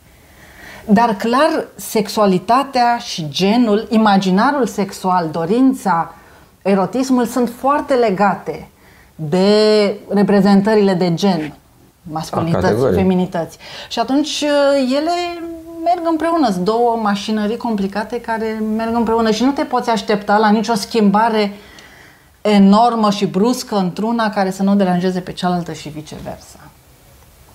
Dar 0.85 1.15
clar, 1.15 1.67
sexualitatea 1.75 2.97
și 2.97 3.27
genul, 3.29 3.87
imaginarul 3.89 4.65
sexual, 4.65 5.29
dorința, 5.31 6.13
erotismul 6.61 7.25
sunt 7.25 7.51
foarte 7.59 7.93
legate 7.93 8.67
de 9.15 9.49
reprezentările 10.09 10.93
de 10.93 11.13
gen, 11.13 11.53
masculinități, 12.01 12.93
feminități. 12.93 13.57
Și 13.89 13.99
atunci 13.99 14.43
uh, 14.43 14.95
ele 14.97 15.41
merg 15.83 16.07
împreună, 16.09 16.49
sunt 16.51 16.63
două 16.63 16.99
mașinării 17.01 17.57
complicate 17.57 18.21
care 18.21 18.61
merg 18.75 18.95
împreună 18.95 19.31
și 19.31 19.43
nu 19.43 19.51
te 19.51 19.63
poți 19.63 19.89
aștepta 19.89 20.37
la 20.37 20.49
nicio 20.49 20.73
schimbare 20.73 21.41
uh, 21.41 21.73
enormă 22.53 23.09
și 23.09 23.25
bruscă 23.25 23.75
într-una 23.75 24.29
care 24.29 24.51
să 24.51 24.63
nu 24.63 24.75
deranjeze 24.75 25.19
pe 25.19 25.31
cealaltă 25.31 25.73
și 25.73 25.89
viceversa. 25.89 26.59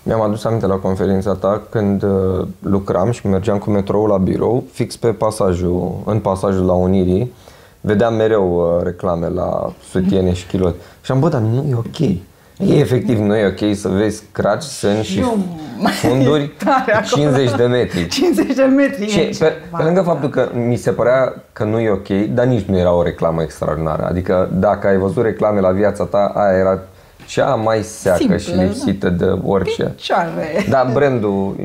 Mi-am 0.02 0.20
adus 0.20 0.44
aminte 0.44 0.66
la 0.66 0.74
conferința 0.74 1.34
ta 1.34 1.62
când 1.70 2.02
uh, 2.02 2.46
lucram 2.60 3.10
și 3.10 3.26
mergeam 3.26 3.58
cu 3.58 3.70
metroul 3.70 4.08
la 4.08 4.16
birou, 4.16 4.64
fix 4.72 4.96
pe 4.96 5.08
pasajul, 5.08 5.92
în 6.04 6.20
pasajul 6.20 6.64
la 6.64 6.72
Unirii, 6.72 7.32
vedeam 7.80 8.14
mereu 8.14 8.76
uh, 8.76 8.82
reclame 8.82 9.28
la 9.28 9.72
sutiene 9.90 10.32
și 10.32 10.46
chiloți. 10.46 10.76
Și 11.02 11.12
am 11.12 11.20
bă, 11.20 11.28
dar 11.28 11.40
nu 11.40 11.64
e 11.70 11.74
ok. 11.74 12.18
E 12.66 12.78
efectiv, 12.78 13.18
nu 13.18 13.36
e 13.36 13.46
ok 13.46 13.76
să 13.76 13.88
vezi 13.88 14.22
craci, 14.32 14.62
sân 14.62 15.02
și 15.02 15.18
Eu- 15.18 15.38
funduri 15.92 16.42
E 16.42 16.50
tare 16.64 16.92
acolo. 16.92 17.22
50 17.22 17.54
de 17.56 17.64
metri. 17.66 18.06
50 18.08 18.54
de 18.54 18.62
metri. 18.62 19.08
Și 19.08 19.18
e 19.20 19.22
pe, 19.24 19.30
ceva. 19.30 19.50
pe 19.76 19.82
lângă 19.82 20.00
faptul 20.00 20.28
că 20.28 20.48
mi 20.66 20.76
se 20.76 20.90
părea 20.90 21.34
că 21.52 21.64
nu 21.64 21.78
e 21.78 21.90
ok, 21.90 22.08
dar 22.34 22.46
nici 22.46 22.64
nu 22.64 22.78
era 22.78 22.92
o 22.94 23.02
reclamă 23.02 23.42
extraordinară. 23.42 24.06
Adică 24.06 24.48
dacă 24.52 24.86
ai 24.86 24.96
văzut 24.96 25.24
reclame 25.24 25.60
la 25.60 25.70
viața 25.70 26.04
ta, 26.04 26.32
aia 26.34 26.58
era 26.58 26.78
cea 27.26 27.54
mai 27.54 27.82
seacă 27.82 28.18
Simplă, 28.18 28.36
și 28.36 28.54
lipsită 28.54 29.08
de 29.08 29.24
orice. 29.44 29.82
Picioare. 29.84 30.66
Dar 30.68 30.90
brandul 30.92 31.56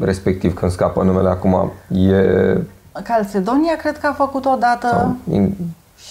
respectiv, 0.00 0.54
când 0.54 0.70
scapă 0.70 1.02
numele 1.02 1.28
acum, 1.28 1.72
e... 1.88 2.56
Calcedonia 3.04 3.76
cred 3.76 3.98
că 3.98 4.06
a 4.06 4.12
făcut 4.12 4.44
odată 4.44 4.88
sau, 4.90 5.16
in, 5.32 5.54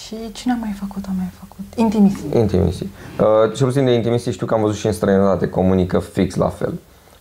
și 0.02 0.32
cine 0.32 0.52
a 0.52 0.56
mai 0.56 0.74
făcut? 0.78 1.04
A 1.04 1.12
mai 1.16 1.30
făcut? 1.38 1.64
Intimism. 1.76 2.36
Intimacy. 2.36 2.82
Uh, 2.82 3.54
cel 3.54 3.66
puțin 3.66 3.84
de 3.84 3.92
Intimacy 3.92 4.30
știu 4.30 4.46
că 4.46 4.54
am 4.54 4.60
văzut 4.60 4.76
și 4.76 4.86
în 4.86 4.92
străinătate, 4.92 5.48
comunică 5.48 5.98
fix 5.98 6.34
la 6.34 6.48
fel. 6.48 6.74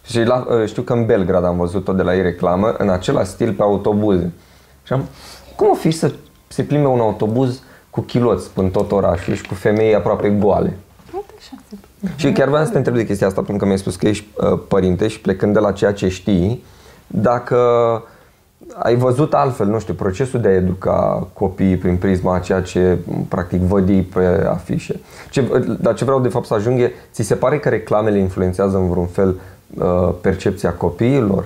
Și 0.05 0.23
la, 0.23 0.47
uh, 0.49 0.67
știu 0.67 0.81
că 0.81 0.93
în 0.93 1.05
Belgrad 1.05 1.45
am 1.45 1.57
văzut 1.57 1.83
tot 1.83 1.95
de 1.95 2.01
la 2.01 2.15
ei 2.15 2.21
reclamă, 2.21 2.75
în 2.77 2.89
același 2.89 3.29
stil 3.29 3.53
pe 3.53 3.61
autobuze. 3.61 4.31
Și 4.83 4.93
am, 4.93 5.05
cum 5.55 5.69
o 5.71 5.73
fi 5.73 5.91
să 5.91 6.13
se 6.47 6.63
plimbe 6.63 6.87
un 6.87 6.99
autobuz 6.99 7.61
cu 7.89 8.01
chiloți 8.01 8.49
în 8.55 8.69
tot 8.69 8.91
orașul 8.91 9.33
și 9.33 9.47
cu 9.47 9.53
femei 9.53 9.95
aproape 9.95 10.29
goale? 10.29 10.77
Uite 11.13 11.33
așa. 11.37 11.77
Și 12.15 12.31
chiar 12.31 12.47
vreau 12.47 12.65
să 12.65 12.71
te 12.71 12.77
întreb 12.77 12.95
de 12.95 13.05
chestia 13.05 13.27
asta, 13.27 13.41
pentru 13.41 13.57
că 13.57 13.65
mi-ai 13.65 13.77
spus 13.77 13.95
că 13.95 14.07
ești 14.07 14.25
uh, 14.33 14.59
părinte 14.67 15.07
și 15.07 15.19
plecând 15.19 15.53
de 15.53 15.59
la 15.59 15.71
ceea 15.71 15.93
ce 15.93 16.07
știi, 16.07 16.63
dacă 17.07 17.57
ai 18.77 18.95
văzut 18.95 19.33
altfel, 19.33 19.67
nu 19.67 19.79
știu, 19.79 19.93
procesul 19.93 20.41
de 20.41 20.47
a 20.47 20.51
educa 20.51 21.27
copiii 21.33 21.77
prin 21.77 21.97
prisma 21.97 22.35
a 22.35 22.39
ceea 22.39 22.61
ce 22.61 22.97
m, 23.05 23.23
practic 23.23 23.61
văd 23.61 23.89
ei 23.89 24.01
pe 24.01 24.45
afișe. 24.49 24.99
Ce, 25.29 25.65
dar 25.79 25.93
ce 25.93 26.03
vreau 26.03 26.19
de 26.19 26.29
fapt 26.29 26.45
să 26.45 26.53
ajung 26.53 26.79
e, 26.79 26.93
ți 27.11 27.23
se 27.23 27.35
pare 27.35 27.59
că 27.59 27.69
reclamele 27.69 28.17
influențează 28.19 28.77
în 28.77 28.89
vreun 28.89 29.07
fel 29.07 29.39
uh, 29.77 30.13
percepția 30.21 30.73
copiilor? 30.73 31.45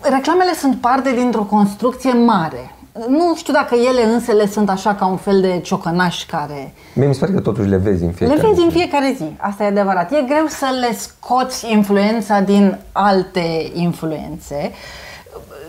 Reclamele 0.00 0.52
sunt 0.54 0.80
parte 0.80 1.12
dintr-o 1.12 1.42
construcție 1.42 2.12
mare. 2.12 2.74
Nu 3.08 3.34
știu 3.36 3.52
dacă 3.52 3.74
ele 3.74 4.12
însele 4.12 4.46
sunt 4.46 4.70
așa 4.70 4.94
ca 4.94 5.06
un 5.06 5.16
fel 5.16 5.40
de 5.40 5.60
ciocănași 5.62 6.26
care 6.26 6.74
Mie 6.94 7.06
mi 7.06 7.14
se 7.14 7.20
pare 7.20 7.32
că 7.32 7.40
totuși 7.40 7.68
le 7.68 7.76
vezi 7.76 8.04
în 8.04 8.10
fiecare 8.10 8.40
le 8.40 8.46
vezi 8.46 8.58
zi. 8.58 8.64
în 8.64 8.70
fiecare 8.70 9.14
zi. 9.16 9.36
Asta 9.36 9.64
e 9.64 9.66
adevărat. 9.66 10.12
E 10.12 10.24
greu 10.28 10.46
să 10.46 10.66
le 10.80 10.94
scoți 10.96 11.72
influența 11.72 12.40
din 12.40 12.78
alte 12.92 13.70
influențe. 13.72 14.72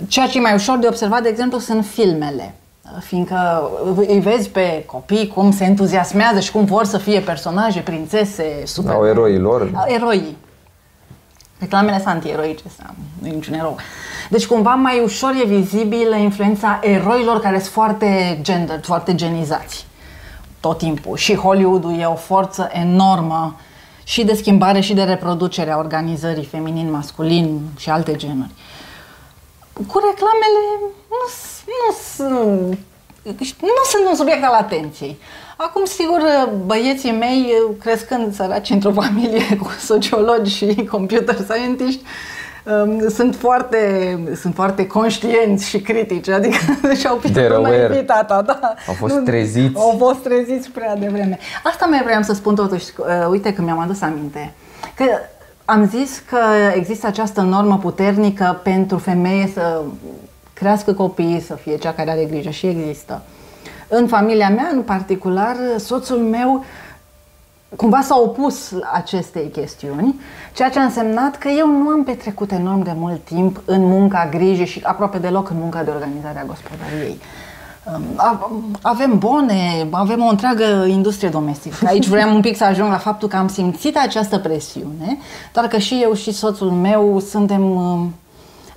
Ceea 0.08 0.28
ce 0.28 0.38
e 0.38 0.42
mai 0.42 0.54
ușor 0.54 0.78
de 0.78 0.88
observat, 0.88 1.22
de 1.22 1.30
exemplu, 1.30 1.60
sunt 1.60 1.86
filmele. 1.86 2.56
Fiindcă 3.00 3.70
îi 3.96 4.20
vezi 4.20 4.50
pe 4.50 4.84
copii 4.86 5.28
cum 5.28 5.52
se 5.52 5.64
entuziasmează 5.64 6.40
și 6.40 6.52
cum 6.52 6.66
vor 6.66 6.86
să 6.86 6.98
fie 6.98 7.20
personaje, 7.20 7.80
prințese, 7.80 8.62
super. 8.66 8.94
Au 8.94 9.08
eroii 9.08 9.38
lor. 9.38 9.72
Eroii. 9.88 10.38
Reclamele 11.60 11.96
sunt 11.96 12.08
antieroice, 12.08 12.64
sau 12.78 12.94
nu 13.22 13.28
e 13.28 13.32
niciun 13.32 13.54
erou. 13.54 13.76
Deci 14.30 14.46
cumva 14.46 14.74
mai 14.74 15.02
ușor 15.04 15.34
e 15.42 15.48
vizibilă 15.48 16.16
influența 16.16 16.80
eroilor 16.84 17.40
care 17.40 17.60
sunt 17.60 17.72
foarte 17.72 18.40
gender, 18.42 18.80
foarte 18.84 19.16
genizați 19.16 19.86
tot 20.60 20.78
timpul. 20.78 21.18
Și 21.18 21.36
Hollywoodul 21.36 22.00
e 22.00 22.06
o 22.06 22.16
forță 22.16 22.70
enormă 22.72 23.56
și 24.04 24.24
de 24.24 24.34
schimbare 24.34 24.80
și 24.80 24.94
de 24.94 25.04
reproducere 25.04 25.72
a 25.72 25.78
organizării 25.78 26.46
feminin-masculin 26.46 27.60
și 27.78 27.90
alte 27.90 28.16
genuri. 28.16 28.52
Cu 29.88 30.00
reclamele 30.10 30.62
nu, 31.10 31.28
s- 31.30 31.64
nu, 31.66 31.96
sunt- 32.16 32.78
nu 33.62 33.84
sunt 33.92 34.06
un 34.10 34.16
subiect 34.16 34.44
al 34.44 34.54
atenției. 34.54 35.20
Acum, 35.58 35.86
sigur, 35.86 36.22
băieții 36.66 37.12
mei, 37.12 37.54
crescând 37.80 38.34
săraci 38.36 38.70
într-o 38.70 38.92
familie 39.02 39.58
cu 39.58 39.70
sociologi 39.80 40.56
și 40.56 40.88
computer 40.92 41.36
scientiști, 41.50 42.02
um, 42.66 43.10
sunt 43.10 43.36
foarte, 43.36 44.20
sunt 44.42 44.56
foarte 44.56 44.88
conștienți 44.88 45.68
și 45.70 45.80
critici, 45.82 46.28
adică 46.30 46.58
și-au 47.00 47.16
picat 47.16 47.44
They're 47.44 47.50
mai 47.62 47.76
aware. 47.76 47.96
fi 47.96 48.04
tata, 48.04 48.42
da. 48.42 48.60
Au 48.88 48.94
fost 48.94 49.14
Nu- 49.16 49.24
treziți. 49.24 49.78
Au 49.80 49.96
fost 50.00 50.20
treziți 50.20 50.70
prea 50.70 50.96
devreme. 50.96 51.40
Asta 51.64 51.86
mai 51.86 52.02
vreau 52.04 52.22
să 52.22 52.34
spun 52.34 52.56
totuși, 52.56 52.86
uh, 52.98 53.06
uite 53.30 53.54
că 53.54 53.62
mi-am 53.62 53.80
adus 53.80 54.02
aminte, 54.02 54.54
că 54.96 55.04
am 55.66 55.88
zis 55.88 56.24
că 56.30 56.40
există 56.76 57.08
această 57.08 57.42
normă 57.42 57.78
puternică 57.78 58.60
pentru 58.64 58.98
femeie 58.98 59.50
să 59.54 59.82
crească 60.54 60.94
copiii, 60.94 61.42
să 61.42 61.54
fie 61.54 61.78
cea 61.78 61.94
care 61.94 62.12
are 62.12 62.26
grijă 62.26 62.50
și 62.50 62.68
există. 62.68 63.22
În 63.88 64.08
familia 64.08 64.50
mea, 64.50 64.70
în 64.74 64.82
particular, 64.82 65.56
soțul 65.78 66.18
meu 66.18 66.66
cumva 67.76 68.02
s-a 68.02 68.20
opus 68.20 68.74
acestei 68.94 69.50
chestiuni, 69.50 70.20
ceea 70.54 70.70
ce 70.70 70.80
a 70.80 70.84
însemnat 70.84 71.38
că 71.38 71.48
eu 71.48 71.68
nu 71.68 71.88
am 71.88 72.04
petrecut 72.04 72.52
enorm 72.52 72.84
de 72.84 72.94
mult 72.96 73.24
timp 73.24 73.62
în 73.66 73.82
munca 73.82 74.28
grijii 74.32 74.66
și 74.66 74.82
aproape 74.84 75.18
deloc 75.18 75.50
în 75.50 75.58
munca 75.60 75.84
de 75.84 75.90
organizare 75.90 76.40
a 76.40 76.46
gospodăriei. 76.46 77.20
Um, 77.96 78.04
a- 78.16 78.52
Avem 78.82 79.18
bone, 79.18 79.88
avem 79.92 80.24
o 80.24 80.30
întreagă 80.30 80.86
industrie 80.88 81.30
domestică. 81.30 81.76
Aici 81.88 82.08
vreau 82.08 82.36
un 82.36 82.42
pic 82.42 82.58
să 82.58 82.64
ajung 82.64 82.90
la 82.92 82.98
faptul 82.98 83.28
că 83.28 83.36
am 83.36 83.48
simțit 83.48 83.98
această 83.98 84.38
presiune, 84.40 85.18
dar 85.54 85.68
că 85.68 85.78
și 85.78 86.00
eu 86.04 86.14
și 86.14 86.32
soțul 86.34 86.70
meu 86.72 87.20
suntem... 87.20 87.70
um, 87.76 88.14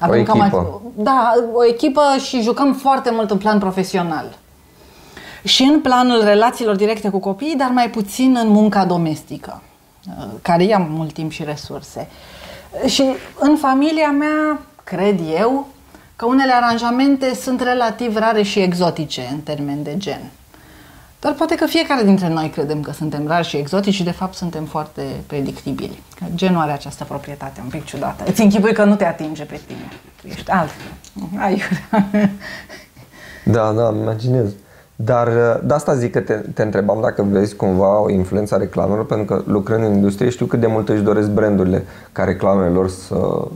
O 0.00 0.06
echipă. 0.16 0.80
da, 0.94 1.32
o 1.54 1.64
echipă 1.66 2.00
și 2.24 2.40
jucăm 2.42 2.72
foarte 2.74 3.10
mult 3.12 3.30
în 3.30 3.38
plan 3.38 3.58
profesional 3.58 4.36
și 5.44 5.62
în 5.62 5.80
planul 5.80 6.24
relațiilor 6.24 6.76
directe 6.76 7.08
cu 7.08 7.18
copiii, 7.18 7.56
dar 7.56 7.70
mai 7.70 7.90
puțin 7.90 8.38
în 8.42 8.48
munca 8.48 8.84
domestică, 8.84 9.62
uh, 10.18 10.24
care 10.42 10.64
ia 10.64 10.86
mult 10.90 11.12
timp 11.12 11.30
și 11.30 11.44
resurse. 11.44 12.08
Și 12.86 13.04
în 13.38 13.56
familia 13.56 14.10
mea, 14.10 14.58
cred 14.84 15.20
eu, 15.38 15.66
că 16.16 16.26
unele 16.26 16.52
aranjamente 16.52 17.34
sunt 17.34 17.60
relativ 17.60 18.16
rare 18.16 18.42
și 18.42 18.60
exotice 18.60 19.28
în 19.32 19.40
termen 19.40 19.82
de 19.82 19.96
gen. 19.96 20.30
Dar 21.20 21.32
poate 21.32 21.54
că 21.54 21.66
fiecare 21.66 22.02
dintre 22.02 22.28
noi 22.28 22.50
credem 22.50 22.80
că 22.80 22.92
suntem 22.92 23.26
rari 23.26 23.46
și 23.46 23.56
exotici 23.56 23.94
și 23.94 24.02
de 24.02 24.10
fapt 24.10 24.34
suntem 24.34 24.64
foarte 24.64 25.02
predictibili. 25.26 26.02
Că 26.18 26.24
genul 26.34 26.60
are 26.60 26.72
această 26.72 27.04
proprietate 27.04 27.60
un 27.62 27.68
pic 27.68 27.84
ciudată. 27.84 28.24
Îți 28.26 28.42
închipui 28.42 28.72
că 28.72 28.84
nu 28.84 28.96
te 28.96 29.04
atinge 29.04 29.44
pe 29.44 29.60
tine. 29.66 29.88
Tu 30.20 30.26
ești 30.26 30.50
altfel. 30.50 30.92
Ai. 31.38 31.62
Da, 33.44 33.72
da, 33.72 33.88
îmi 33.88 34.00
imaginez. 34.00 34.52
Dar 34.96 35.26
uh, 35.26 35.60
de 35.64 35.74
asta 35.74 35.94
zic 35.94 36.12
că 36.12 36.20
te, 36.20 36.32
te 36.32 36.62
întrebam 36.62 37.00
dacă 37.00 37.22
vezi 37.22 37.56
cumva 37.56 38.00
o 38.00 38.10
influență 38.10 38.54
a 38.54 38.58
reclamelor, 38.58 39.06
pentru 39.06 39.24
că 39.24 39.42
lucrând 39.46 39.84
în 39.84 39.92
industrie 39.92 40.30
știu 40.30 40.46
cât 40.46 40.60
de 40.60 40.66
mult 40.66 40.88
își 40.88 41.02
doresc 41.02 41.28
brandurile 41.28 41.84
ca 42.12 42.24
reclamele 42.24 42.68
lor 42.68 42.88
să, 42.88 43.46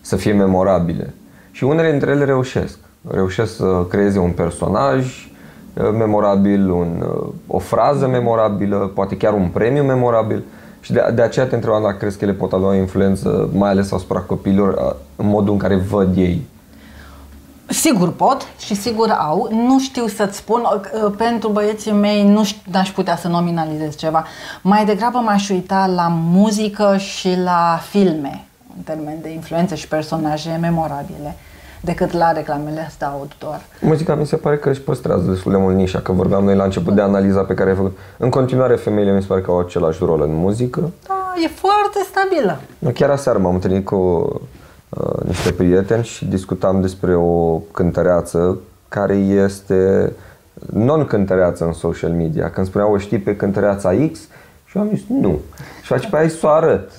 să 0.00 0.16
fie 0.16 0.32
memorabile. 0.32 1.14
Și 1.56 1.64
unele 1.64 1.90
dintre 1.90 2.10
ele 2.10 2.24
reușesc. 2.24 2.78
Reușesc 3.10 3.56
să 3.56 3.84
creeze 3.88 4.18
un 4.18 4.30
personaj 4.30 5.28
uh, 5.74 5.90
memorabil, 5.98 6.70
un, 6.70 7.04
uh, 7.08 7.32
o 7.46 7.58
frază 7.58 8.06
memorabilă, 8.06 8.76
poate 8.94 9.16
chiar 9.16 9.32
un 9.32 9.48
premiu 9.48 9.82
memorabil. 9.82 10.44
Și 10.80 10.92
de, 10.92 11.10
de 11.14 11.22
aceea 11.22 11.46
te 11.46 11.54
întrebam 11.54 11.82
dacă 11.82 11.96
crezi 11.96 12.18
că 12.18 12.24
ele 12.24 12.32
pot 12.32 12.52
avea 12.52 12.68
o 12.68 12.74
influență, 12.74 13.48
mai 13.52 13.70
ales 13.70 13.92
asupra 13.92 14.20
copiilor, 14.20 14.72
uh, 14.72 14.94
în 15.16 15.26
modul 15.26 15.52
în 15.52 15.58
care 15.58 15.76
văd 15.76 16.16
ei 16.16 16.46
Sigur 17.68 18.12
pot 18.12 18.46
și 18.58 18.74
sigur 18.74 19.10
au. 19.10 19.48
Nu 19.50 19.80
știu 19.80 20.06
să-ți 20.06 20.36
spun, 20.36 20.62
uh, 21.04 21.12
pentru 21.16 21.48
băieții 21.48 21.92
mei 21.92 22.28
nu 22.28 22.44
știu, 22.44 22.72
n-aș 22.72 22.90
putea 22.90 23.16
să 23.16 23.28
nominalizez 23.28 23.96
ceva. 23.96 24.24
Mai 24.62 24.84
degrabă 24.84 25.18
m-aș 25.18 25.48
uita 25.48 25.86
la 25.86 26.08
muzică 26.08 26.96
și 26.96 27.36
la 27.44 27.80
filme, 27.90 28.44
în 28.76 28.82
termen 28.82 29.18
de 29.22 29.28
influențe 29.28 29.74
și 29.74 29.88
personaje 29.88 30.58
memorabile, 30.60 31.36
decât 31.80 32.12
la 32.12 32.32
reclamele 32.32 32.80
astea 32.80 33.14
outdoor. 33.18 33.60
Muzica 33.80 34.14
mi 34.14 34.26
se 34.26 34.36
pare 34.36 34.56
că 34.56 34.68
își 34.68 34.80
păstrează 34.80 35.30
destul 35.30 35.52
de 35.52 35.58
mult 35.58 35.76
nișa, 35.76 35.98
că 35.98 36.12
vorbeam 36.12 36.44
noi 36.44 36.54
la 36.54 36.64
început 36.64 36.94
de 36.94 37.00
analiza 37.00 37.40
pe 37.40 37.54
care 37.54 37.70
ai 37.70 37.76
făcut. 37.76 37.98
În 38.16 38.30
continuare, 38.30 38.74
femeile 38.74 39.14
mi 39.14 39.20
se 39.20 39.26
pare 39.26 39.40
că 39.40 39.50
au 39.50 39.58
același 39.58 40.04
rol 40.04 40.22
în 40.22 40.34
muzică. 40.34 40.90
Da, 41.06 41.34
e 41.44 41.48
foarte 41.48 41.98
stabilă. 42.10 42.60
Eu 42.78 42.90
Chiar 42.90 43.10
aseară 43.10 43.38
m-am 43.38 43.54
întâlnit 43.54 43.84
cu 43.84 43.96
uh, 44.88 45.22
niște 45.26 45.52
prieteni 45.52 46.04
și 46.04 46.24
discutam 46.24 46.80
despre 46.80 47.14
o 47.16 47.56
cântăreață 47.58 48.58
care 48.88 49.14
este 49.14 50.12
non-cântăreață 50.72 51.64
în 51.64 51.72
social 51.72 52.10
media. 52.10 52.50
Când 52.50 52.66
spuneau, 52.66 52.92
o 52.92 52.98
știi 52.98 53.18
pe 53.18 53.36
cântăreața 53.36 53.90
X? 54.12 54.18
Și 54.64 54.76
eu 54.76 54.82
am 54.82 54.88
zis, 54.94 55.04
nu. 55.08 55.38
Și 55.82 55.86
face 55.86 56.08
pe 56.08 56.16
aia 56.16 56.28
să 56.28 56.46
o 56.46 56.48
arăt, 56.48 56.90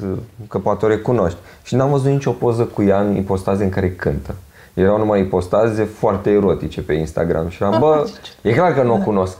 că 0.47 0.57
poate 0.57 0.85
o 0.85 0.87
recunoști. 0.87 1.37
Și 1.63 1.75
n-am 1.75 1.89
văzut 1.89 2.11
nicio 2.11 2.31
poză 2.31 2.63
cu 2.63 2.83
ea 2.83 2.99
în 3.01 3.15
ipostaze 3.15 3.63
în 3.63 3.69
care 3.69 3.91
cântă. 3.91 4.35
Erau 4.77 4.97
numai 4.97 5.19
ipostaze 5.19 5.83
foarte 5.83 6.29
erotice 6.29 6.81
pe 6.81 6.93
Instagram 6.93 7.49
și 7.49 7.63
am, 7.63 7.79
bă, 7.79 8.09
e 8.41 8.53
clar 8.53 8.73
că 8.73 8.83
nu 8.83 8.93
o 8.93 8.97
cunosc, 8.97 9.37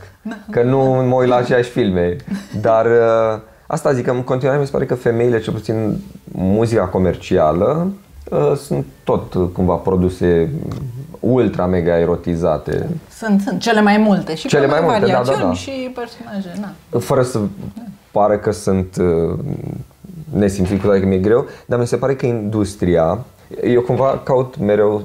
că 0.50 0.64
nu 0.64 0.80
mă 0.84 1.16
uit 1.16 1.30
la 1.30 1.36
aceeași 1.36 1.70
filme, 1.70 2.16
dar 2.62 2.86
uh, 2.86 3.40
asta 3.68 3.94
zic 3.94 4.06
că 4.06 4.12
în 4.12 4.24
continuare 4.24 4.60
mi 4.60 4.66
se 4.66 4.72
pare 4.72 4.86
că 4.86 4.96
femeile, 4.96 5.42
cel 5.42 5.54
puțin 5.54 6.02
muzica 6.32 6.84
comercială, 6.84 7.92
uh, 8.32 8.56
sunt 8.56 8.86
tot 9.04 9.34
uh, 9.34 9.48
cumva 9.54 9.74
produse 9.74 10.50
ultra 11.20 11.66
mega 11.66 12.00
erotizate. 12.00 12.90
Sunt, 13.18 13.42
sunt 13.42 13.60
cele 13.60 13.82
mai 13.82 13.98
multe 13.98 14.36
și 14.36 14.48
Cele 14.48 14.66
cu 14.66 14.72
mai 14.72 14.82
multe, 14.82 15.00
da, 15.00 15.06
da, 15.06 15.14
variațiuni 15.14 15.42
da. 15.42 15.54
și 15.54 15.92
personaje, 15.96 16.52
na. 16.92 17.00
Fără 17.00 17.22
să 17.22 17.40
pară 18.12 18.38
că 18.38 18.52
sunt 18.52 18.96
uh, 19.00 19.40
nesimțit, 20.34 20.80
cu 20.80 20.86
toate 20.86 21.00
că 21.00 21.06
mi-e 21.06 21.18
greu, 21.18 21.46
dar 21.66 21.80
mi 21.80 21.88
se 21.88 21.98
pare 21.98 22.16
că 22.16 22.26
industria, 22.26 23.26
eu 23.64 23.82
cumva 23.82 24.22
caut 24.24 24.58
mereu, 24.60 25.02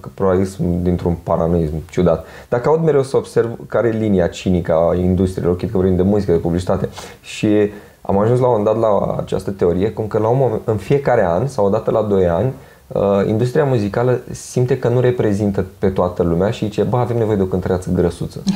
că 0.00 0.08
probabil 0.14 0.44
sunt 0.44 0.68
dintr-un 0.68 1.16
paranoism 1.22 1.74
ciudat, 1.90 2.26
dar 2.48 2.60
caut 2.60 2.82
mereu 2.82 3.02
să 3.02 3.16
observ 3.16 3.50
care 3.66 3.88
e 3.88 3.90
linia 3.90 4.26
cinică 4.26 4.72
a 4.74 4.94
industriilor, 4.94 5.56
chit 5.56 5.70
că 5.70 5.76
vorbim 5.76 5.96
de 5.96 6.02
muzică, 6.02 6.32
de 6.32 6.38
publicitate 6.38 6.88
și 7.20 7.70
am 8.00 8.18
ajuns 8.18 8.40
la 8.40 8.46
un 8.48 8.56
moment 8.58 8.80
dat 8.80 8.90
la 8.90 9.16
această 9.20 9.50
teorie, 9.50 9.90
cum 9.90 10.06
că 10.06 10.18
la 10.18 10.28
un 10.28 10.36
moment, 10.38 10.60
în 10.64 10.76
fiecare 10.76 11.24
an 11.24 11.46
sau 11.46 11.64
odată 11.66 11.90
la 11.90 12.02
2 12.02 12.28
ani, 12.28 12.52
uh, 12.86 13.02
industria 13.26 13.64
muzicală 13.64 14.20
simte 14.30 14.78
că 14.78 14.88
nu 14.88 15.00
reprezintă 15.00 15.64
pe 15.78 15.88
toată 15.88 16.22
lumea 16.22 16.50
și 16.50 16.64
zice, 16.64 16.82
bă, 16.82 16.96
avem 16.96 17.16
nevoie 17.16 17.36
de 17.36 17.42
o 17.42 17.46
cântăreață 17.46 17.90
grăsuță. 17.94 18.42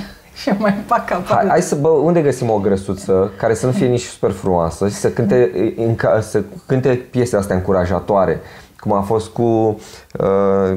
Și 0.43 0.53
mai 0.59 0.75
fac 0.87 1.09
Hai, 1.11 1.19
apare. 1.19 1.49
hai 1.49 1.63
să, 1.63 1.75
bă, 1.75 1.89
unde 1.89 2.21
găsim 2.23 2.51
o 2.51 2.59
grăsuță 2.59 3.31
care 3.39 3.55
să 3.55 3.67
nu 3.67 3.73
fie 3.73 3.87
nici 3.87 4.03
super 4.03 4.31
frumoasă 4.31 4.89
și 4.89 4.95
să 4.95 5.09
cânte, 5.11 5.51
în, 5.77 5.95
ca- 5.95 6.21
să 6.21 6.43
cânte 6.67 7.07
piese 7.11 7.37
astea 7.37 7.57
încurajatoare, 7.57 8.41
cum 8.85 8.93
a 8.93 9.01
fost 9.01 9.29
cu 9.29 9.43
uh, 9.43 10.77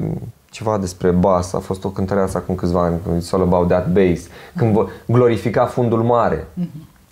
ceva 0.50 0.78
despre 0.78 1.10
bas, 1.10 1.54
a 1.54 1.60
fost 1.60 1.84
o 1.84 1.90
cântăreață 1.90 2.38
acum 2.38 2.56
câțiva 2.56 2.82
ani, 2.82 2.96
It's 3.18 3.30
all 3.32 3.42
about 3.42 3.68
that 3.68 3.88
bass, 3.92 4.22
când 4.56 4.74
vă- 4.74 4.86
glorifica 5.06 5.66
fundul 5.66 6.04
mare. 6.04 6.48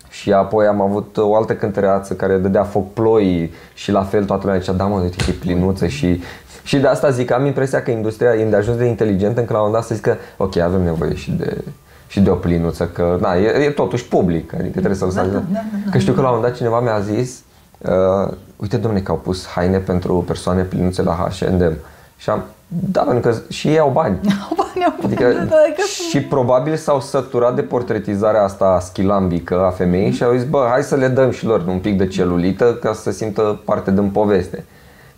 Și 0.08 0.32
apoi 0.32 0.66
am 0.66 0.80
avut 0.80 1.16
o 1.16 1.36
altă 1.36 1.54
cântăreață 1.54 2.14
care 2.14 2.36
dădea 2.36 2.64
foc 2.64 2.92
ploii 2.92 3.52
și 3.74 3.90
la 3.90 4.02
fel 4.02 4.24
toată 4.24 4.42
lumea 4.44 4.60
zicea, 4.60 4.72
da 4.72 4.84
mă, 4.84 5.00
uite 5.00 5.22
ce 5.24 5.32
plinuță 5.32 5.86
și 5.86 6.22
și 6.62 6.78
de 6.78 6.86
asta 6.86 7.10
zic, 7.10 7.30
am 7.32 7.44
impresia 7.46 7.82
că 7.82 7.90
industria 7.90 8.34
e 8.34 8.44
de 8.44 8.56
ajuns 8.56 8.76
de 8.76 8.84
inteligentă 8.84 9.40
încât 9.40 9.54
la 9.54 9.60
un 9.62 9.66
moment 9.66 9.72
dat 9.72 9.84
să 9.84 9.94
zică, 9.94 10.16
ok, 10.36 10.56
avem 10.56 10.82
nevoie 10.82 11.14
și 11.14 11.30
de 11.30 11.64
și 12.08 12.20
de 12.20 12.30
o 12.30 12.34
plinuță, 12.34 12.86
că 12.86 13.16
na, 13.20 13.34
e, 13.34 13.64
e 13.64 13.70
totuși 13.70 14.04
public, 14.08 14.54
adică 14.54 14.70
trebuie 14.70 14.94
să-l 14.94 15.10
da, 15.14 15.22
da, 15.22 15.42
da, 15.52 15.58
Că 15.90 15.98
știu 15.98 16.12
că 16.12 16.20
la 16.20 16.28
un 16.28 16.34
moment 16.34 16.50
dat 16.52 16.58
cineva 16.60 16.80
mi-a 16.80 17.00
zis, 17.00 17.42
uh, 17.78 18.32
uite 18.56 18.76
domne 18.76 19.00
că 19.00 19.10
au 19.10 19.18
pus 19.18 19.46
haine 19.46 19.78
pentru 19.78 20.24
persoane 20.26 20.62
plinuțe 20.62 21.02
la 21.02 21.28
H&M. 21.30 21.72
Și 22.16 22.30
am, 22.30 22.44
da, 22.66 23.02
pentru 23.02 23.30
că 23.30 23.36
și 23.48 23.68
ei 23.68 23.78
au 23.78 23.90
bani. 23.90 24.18
Au 24.48 24.56
bani, 24.56 24.84
au 24.84 24.94
bani, 25.00 25.12
Adică, 25.12 25.28
da, 25.28 25.44
da, 25.44 25.56
că 25.76 25.82
și 26.08 26.22
probabil 26.22 26.76
s-au 26.76 27.00
săturat 27.00 27.54
de 27.54 27.62
portretizarea 27.62 28.42
asta 28.42 28.80
schilambică 28.80 29.64
a 29.64 29.70
femeii 29.70 30.12
și 30.12 30.22
au 30.22 30.32
zis, 30.32 30.44
bă, 30.44 30.66
hai 30.70 30.82
să 30.82 30.94
le 30.94 31.08
dăm 31.08 31.30
și 31.30 31.44
lor 31.44 31.64
un 31.66 31.78
pic 31.78 31.98
de 31.98 32.06
celulită 32.06 32.74
ca 32.74 32.92
să 32.92 33.10
simtă 33.10 33.60
parte 33.64 33.90
din 33.90 34.10
poveste. 34.10 34.64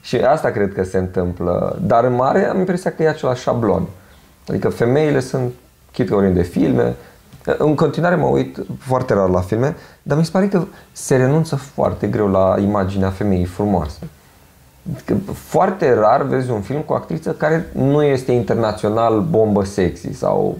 Și 0.00 0.16
asta 0.16 0.50
cred 0.50 0.72
că 0.72 0.84
se 0.84 0.98
întâmplă. 0.98 1.78
Dar 1.82 2.04
în 2.04 2.14
mare 2.14 2.48
am 2.48 2.58
impresia 2.58 2.92
că 2.92 3.02
e 3.02 3.08
același 3.08 3.42
șablon. 3.42 3.82
Adică 4.48 4.68
femeile 4.68 5.20
sunt, 5.20 5.52
chit 5.92 6.08
că 6.08 6.14
vorbim 6.14 6.34
de 6.34 6.42
filme, 6.42 6.94
în 7.58 7.74
continuare 7.74 8.14
mă 8.14 8.26
uit 8.26 8.58
foarte 8.78 9.14
rar 9.14 9.28
la 9.28 9.40
filme, 9.40 9.76
dar 10.02 10.18
mi 10.18 10.24
se 10.24 10.30
pare 10.30 10.48
că 10.48 10.64
se 10.92 11.16
renunță 11.16 11.56
foarte 11.56 12.06
greu 12.06 12.30
la 12.30 12.56
imaginea 12.60 13.10
femeii 13.10 13.44
frumoase. 13.44 13.98
Că 15.04 15.14
Foarte 15.32 15.94
rar 15.94 16.22
vezi 16.22 16.50
un 16.50 16.60
film 16.60 16.80
cu 16.80 16.92
o 16.92 16.96
actriță 16.96 17.32
care 17.32 17.66
nu 17.72 18.02
este 18.02 18.32
internațional 18.32 19.20
bombă 19.20 19.64
sexy 19.64 20.12
sau... 20.12 20.58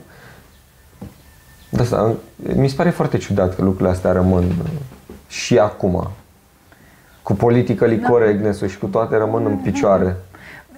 De 1.71 1.83
asta, 1.83 2.15
mi 2.57 2.69
se 2.69 2.77
pare 2.77 2.91
foarte 2.91 3.19
ciudat 3.19 3.55
că 3.55 3.63
lucrurile 3.63 3.91
astea 3.91 4.13
rămân 4.13 4.45
uh, 4.45 4.71
și 5.29 5.59
acum. 5.59 6.11
Cu 7.23 7.35
politically 7.35 7.97
Da. 7.97 8.09
correctness 8.09 8.63
și 8.67 8.79
cu 8.79 8.87
toate 8.87 9.17
rămân 9.17 9.47
în 9.47 9.57
picioare. 9.57 10.17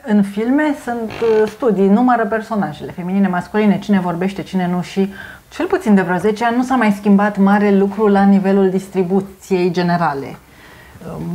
În 0.06 0.22
filme 0.22 0.62
sunt 0.84 1.10
uh, 1.10 1.48
studii, 1.48 1.88
numără 1.88 2.26
personajele, 2.26 2.92
feminine, 2.92 3.28
masculine, 3.28 3.78
cine 3.78 4.00
vorbește, 4.00 4.42
cine 4.42 4.68
nu 4.68 4.82
și 4.82 5.12
cel 5.50 5.66
puțin 5.66 5.94
de 5.94 6.00
vreo 6.02 6.16
10 6.16 6.44
ani 6.44 6.56
nu 6.56 6.62
s-a 6.62 6.74
mai 6.74 6.92
schimbat 6.98 7.36
mare 7.36 7.70
lucru 7.70 8.06
la 8.06 8.22
nivelul 8.24 8.70
distribuției 8.70 9.70
generale. 9.70 10.36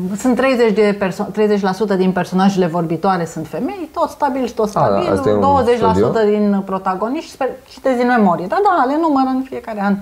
Um, 0.10 0.16
Sunt 0.16 0.36
30%, 0.36 0.74
de 0.74 0.98
perso- 1.00 1.32
30% 1.32 1.96
din 1.98 2.12
personajele 2.12 2.66
vorbitoare 2.66 3.26
sunt 3.26 3.48
femei, 3.48 3.90
tot 3.94 4.10
stabil 4.10 4.48
și 4.48 4.54
tot 4.54 4.76
A, 4.76 4.80
da, 4.80 4.86
stabil, 5.02 5.12
asta 5.12 5.30
e 5.30 5.34
un 5.34 5.40
20% 5.42 5.94
studiu. 5.94 6.30
din 6.30 6.62
protagoniști, 6.66 7.32
sper, 7.32 7.50
citesc 7.70 7.98
din 7.98 8.08
memorie, 8.08 8.46
da, 8.48 8.58
da, 8.64 8.86
le 8.86 8.98
numără 9.02 9.28
în 9.30 9.42
fiecare 9.50 9.82
an. 9.82 9.96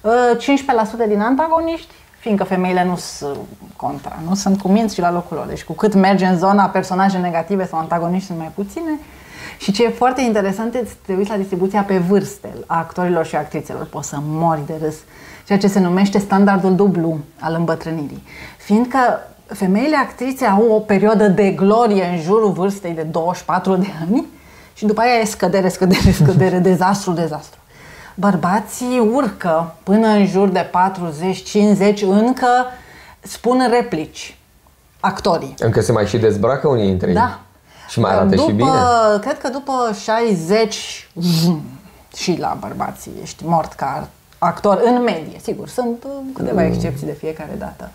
Uh, 0.00 0.12
15% 0.38 1.08
din 1.08 1.20
antagoniști, 1.20 1.92
fiindcă 2.18 2.44
femeile 2.44 2.84
nu 2.84 2.96
sunt 2.96 3.36
contra, 3.76 4.16
nu 4.28 4.34
sunt 4.34 4.60
cu 4.60 4.68
minți 4.68 4.94
și 4.94 5.00
la 5.00 5.12
locul 5.12 5.36
lor. 5.36 5.46
Deci 5.46 5.64
cu 5.64 5.72
cât 5.72 5.94
merge 5.94 6.26
în 6.26 6.38
zona 6.38 6.64
personaje 6.64 7.18
negative 7.18 7.66
sau 7.66 7.78
antagoniști 7.78 8.26
sunt 8.26 8.38
mai 8.38 8.50
puține. 8.54 8.98
Și 9.58 9.72
ce 9.72 9.84
e 9.84 9.88
foarte 9.88 10.20
interesant 10.20 10.74
este 10.74 10.88
să 10.88 10.94
te 11.06 11.14
uiți 11.14 11.30
la 11.30 11.36
distribuția 11.36 11.82
pe 11.82 11.98
vârste 11.98 12.52
a 12.66 12.78
actorilor 12.78 13.26
și 13.26 13.36
actrițelor. 13.36 13.84
Poți 13.84 14.08
să 14.08 14.16
mori 14.20 14.66
de 14.66 14.74
râs. 14.82 14.94
Ceea 15.46 15.58
ce 15.58 15.68
se 15.68 15.80
numește 15.80 16.18
standardul 16.18 16.74
dublu 16.74 17.18
al 17.40 17.54
îmbătrânirii. 17.58 18.22
Fiindcă 18.56 18.98
femeile 19.46 19.96
actrițe 19.96 20.44
au 20.44 20.68
o 20.70 20.78
perioadă 20.78 21.28
de 21.28 21.50
glorie 21.50 22.04
în 22.04 22.20
jurul 22.20 22.50
vârstei 22.52 22.92
de 22.92 23.02
24 23.02 23.76
de 23.76 23.86
ani 24.00 24.26
și 24.74 24.86
după 24.86 25.00
aia 25.00 25.20
e 25.20 25.24
scădere, 25.24 25.68
scădere, 25.68 26.10
scădere, 26.10 26.58
dezastru, 26.70 27.12
dezastru. 27.12 27.60
Bărbații 28.14 29.10
urcă 29.12 29.74
până 29.82 30.06
în 30.06 30.26
jur 30.26 30.48
de 30.48 30.70
40-50, 31.94 31.94
încă 32.00 32.48
spun 33.20 33.66
replici 33.70 34.36
actorii. 35.00 35.54
Încă 35.58 35.80
se 35.80 35.92
mai 35.92 36.06
și 36.06 36.18
dezbracă 36.18 36.68
unii 36.68 36.86
dintre 36.86 37.08
ei. 37.08 37.14
Da. 37.14 37.40
Și 37.88 38.00
mai 38.00 38.12
arată 38.12 38.34
după, 38.34 38.48
și 38.50 38.54
bine. 38.56 38.70
Cred 39.20 39.38
că 39.38 39.48
după 39.48 39.72
60 40.02 41.08
zum, 41.14 41.62
și 42.16 42.36
la 42.38 42.56
bărbații 42.60 43.12
ești 43.22 43.44
mort 43.46 43.72
ca 43.72 44.08
actor 44.38 44.80
în 44.84 45.02
medie. 45.02 45.38
Sigur, 45.42 45.68
sunt 45.68 46.04
uh, 46.04 46.10
câteva 46.34 46.60
Mm. 46.62 46.66
excepții 46.72 47.06
de 47.06 47.12
fiecare 47.12 47.54
dată. 47.58 47.90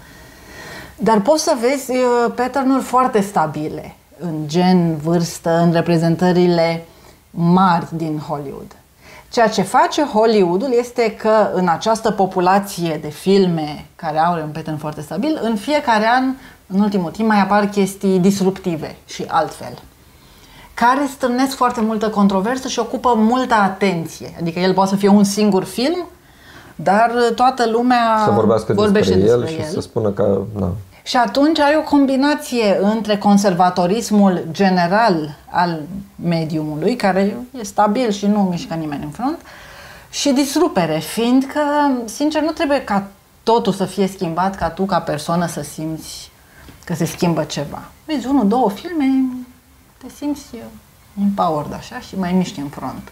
Dar 0.95 1.19
poți 1.19 1.43
să 1.43 1.55
vezi 1.59 1.91
uh, 1.91 2.31
pattern-uri 2.35 2.83
foarte 2.83 3.21
stabile 3.21 3.95
în 4.19 4.35
gen, 4.45 4.97
vârstă, 4.97 5.57
în 5.57 5.71
reprezentările 5.71 6.85
mari 7.29 7.85
din 7.91 8.19
Hollywood. 8.27 8.75
Ceea 9.31 9.47
ce 9.49 9.61
face 9.61 10.03
Hollywoodul 10.03 10.73
este 10.79 11.15
că 11.15 11.49
în 11.53 11.67
această 11.67 12.11
populație 12.11 12.99
de 13.01 13.07
filme 13.09 13.85
care 13.95 14.19
au 14.19 14.33
un 14.33 14.49
pattern 14.53 14.77
foarte 14.77 15.01
stabil, 15.01 15.39
în 15.41 15.55
fiecare 15.55 16.07
an, 16.07 16.33
în 16.73 16.79
ultimul 16.79 17.11
timp, 17.11 17.27
mai 17.27 17.41
apar 17.41 17.65
chestii 17.65 18.19
disruptive 18.19 18.95
și 19.05 19.23
altfel 19.27 19.73
care 20.73 21.09
strânesc 21.11 21.55
foarte 21.55 21.81
multă 21.81 22.09
controversă 22.09 22.67
și 22.67 22.79
ocupă 22.79 23.13
multă 23.17 23.53
atenție. 23.53 24.35
Adică 24.39 24.59
el 24.59 24.73
poate 24.73 24.89
să 24.89 24.95
fie 24.95 25.09
un 25.09 25.23
singur 25.23 25.63
film, 25.63 26.07
dar 26.75 27.11
toată 27.35 27.69
lumea 27.69 28.21
Să 28.25 28.31
vorbească 28.31 28.73
vorbește 28.73 29.13
despre, 29.13 29.31
el 29.31 29.39
despre 29.39 29.63
și 29.63 29.69
să 29.69 29.81
spună 29.81 30.09
că... 30.09 30.41
Na. 30.59 30.71
și 31.03 31.17
atunci 31.17 31.59
ai 31.59 31.75
o 31.77 31.89
combinație 31.89 32.79
între 32.81 33.17
conservatorismul 33.17 34.47
general 34.51 35.37
al 35.49 35.81
mediumului, 36.15 36.95
care 36.95 37.37
e 37.59 37.63
stabil 37.63 38.11
și 38.11 38.25
nu 38.25 38.39
mișcă 38.39 38.73
nimeni 38.73 39.03
în 39.03 39.09
front, 39.09 39.37
și 40.09 40.31
disrupere, 40.31 40.99
fiindcă, 40.99 41.61
sincer, 42.05 42.41
nu 42.41 42.51
trebuie 42.51 42.83
ca 42.83 43.07
totul 43.43 43.73
să 43.73 43.85
fie 43.85 44.07
schimbat, 44.07 44.55
ca 44.55 44.69
tu, 44.69 44.83
ca 44.83 44.99
persoană, 44.99 45.47
să 45.47 45.61
simți 45.61 46.30
că 46.91 46.97
se 46.97 47.05
schimbă 47.05 47.43
ceva. 47.43 47.81
Vezi, 48.05 48.27
unul, 48.27 48.47
două 48.47 48.69
filme, 48.69 49.05
te 49.97 50.09
simți 50.15 50.45
empowered 51.21 51.73
așa 51.73 51.99
și 51.99 52.17
mai 52.17 52.33
miști 52.33 52.59
în 52.59 52.67
front. 52.67 53.11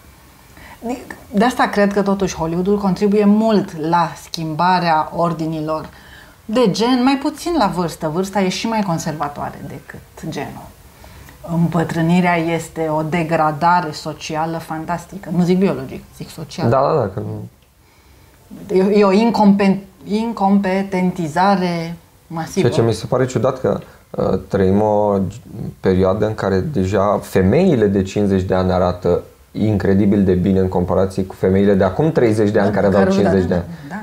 De 1.32 1.46
asta 1.46 1.68
cred 1.68 1.94
că 1.94 2.02
totuși 2.02 2.36
Hollywoodul 2.36 2.78
contribuie 2.78 3.26
mult 3.26 3.78
la 3.78 4.12
schimbarea 4.22 5.12
ordinilor 5.16 5.90
de 6.46 6.72
gen, 6.72 7.04
mai 7.04 7.18
puțin 7.18 7.56
la 7.58 7.68
vârstă. 7.68 8.08
Vârsta 8.08 8.42
e 8.42 8.50
și 8.50 8.68
mai 8.68 8.82
conservatoare 8.82 9.66
decât 9.68 10.30
genul. 10.30 10.68
Împătrânirea 11.42 12.36
este 12.36 12.88
o 12.88 13.02
degradare 13.02 13.92
socială 13.92 14.58
fantastică. 14.58 15.30
Nu 15.36 15.44
zic 15.44 15.58
biologic, 15.58 16.04
zic 16.16 16.30
social. 16.30 16.70
Da, 16.70 16.82
da, 16.82 16.94
da. 17.00 17.08
Că 17.08 17.20
nu... 17.20 17.48
E, 18.76 19.00
e 19.00 19.04
o 19.04 19.12
incompe- 19.12 19.84
incompetentizare 20.04 21.96
masivă. 22.34 22.68
Ceea 22.68 22.72
ce 22.82 22.88
mi 22.88 22.94
se 22.94 23.06
pare 23.06 23.26
ciudat 23.26 23.60
că 23.60 23.80
uh, 24.10 24.40
trăim 24.48 24.82
o 24.82 25.18
perioadă 25.80 26.26
în 26.26 26.34
care 26.36 26.60
deja 26.60 27.20
femeile 27.22 27.86
de 27.88 28.02
50 28.04 28.42
de 28.42 28.54
ani 28.54 28.72
arată 28.72 29.22
incredibil 29.52 30.24
de 30.24 30.34
bine 30.34 30.60
în 30.60 30.68
comparație 30.68 31.24
cu 31.24 31.36
femeile 31.36 31.74
de 31.74 31.84
acum 31.84 32.12
30 32.12 32.50
de 32.50 32.60
ani 32.60 32.72
care 32.74 32.86
aveau 32.86 33.10
50 33.10 33.44
de 33.46 33.54
ani. 33.54 33.64
Da. 33.90 33.96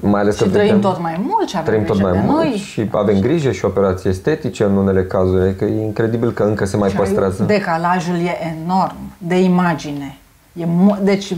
Mai 0.00 0.20
ales 0.20 0.36
Și 0.36 0.42
că 0.42 0.48
trăim 0.48 0.66
vedem- 0.74 0.80
tot 0.80 1.00
mai 1.00 1.20
mult 1.26 1.48
și 1.48 1.56
avem 1.56 1.66
trăim 1.72 1.84
tot 1.84 1.96
grijă 1.96 2.10
mai 2.10 2.20
de 2.20 2.26
mult 2.26 2.38
noi. 2.42 2.52
și 2.56 2.88
avem 2.92 3.20
grijă 3.20 3.50
și 3.50 3.64
operații 3.64 4.10
estetice 4.10 4.64
în 4.64 4.76
unele 4.76 5.04
cazuri, 5.04 5.54
că 5.56 5.64
e 5.64 5.82
incredibil 5.82 6.32
că 6.32 6.42
încă 6.42 6.64
se 6.64 6.76
mai 6.76 6.88
Și 6.90 6.96
ai- 6.96 7.02
păstrează. 7.02 7.42
Decalajul 7.42 8.14
e 8.14 8.56
enorm 8.62 8.96
de 9.18 9.40
imagine. 9.42 10.16
E 10.52 10.64
mu- 10.66 10.98
deci 11.02 11.34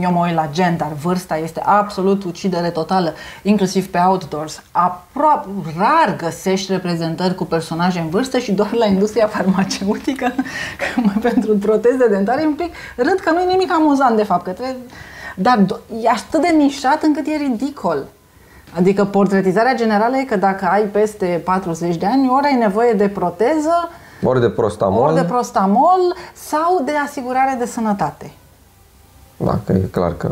eu 0.00 0.12
mă 0.12 0.24
uit 0.24 0.34
la 0.34 0.48
gen, 0.52 0.76
dar 0.76 0.92
vârsta 1.02 1.36
este 1.36 1.62
absolut 1.64 2.24
ucidere 2.24 2.70
totală, 2.70 3.14
inclusiv 3.42 3.90
pe 3.90 3.98
outdoors. 3.98 4.62
Aproape, 4.72 5.48
rar 5.78 6.16
găsești 6.16 6.72
reprezentări 6.72 7.34
cu 7.34 7.44
personaje 7.44 7.98
în 7.98 8.08
vârstă 8.08 8.38
și 8.38 8.52
doar 8.52 8.72
la 8.72 8.86
industria 8.86 9.26
farmaceutică, 9.26 10.32
pentru 11.20 11.56
proteze 11.56 12.08
dentare, 12.08 12.42
e 12.42 12.46
un 12.46 12.54
pic 12.54 12.74
râd 12.96 13.18
că 13.24 13.30
nu 13.30 13.40
e 13.40 13.44
nimic 13.44 13.72
amuzant 13.72 14.16
de 14.16 14.24
fapt, 14.24 14.44
că 14.44 14.50
trebuie... 14.50 14.76
dar 15.36 15.64
e 16.02 16.08
atât 16.08 16.40
de 16.40 16.48
nișat 16.56 17.02
încât 17.02 17.26
e 17.26 17.36
ridicol. 17.36 18.04
Adică 18.76 19.04
portretizarea 19.04 19.74
generală 19.74 20.16
e 20.16 20.24
că 20.24 20.36
dacă 20.36 20.68
ai 20.70 20.82
peste 20.82 21.40
40 21.44 21.96
de 21.96 22.06
ani, 22.06 22.28
ori 22.28 22.46
ai 22.46 22.54
nevoie 22.54 22.92
de 22.92 23.08
proteză, 23.08 23.90
ori 24.22 24.40
de 24.40 24.50
prostamol, 24.50 25.02
ori 25.02 25.14
de 25.14 25.24
prostamol 25.24 26.16
sau 26.32 26.82
de 26.84 26.92
asigurare 27.04 27.56
de 27.58 27.66
sănătate. 27.66 28.30
Da, 29.36 29.58
că 29.64 29.72
e 29.72 29.88
clar 29.90 30.16
că 30.16 30.30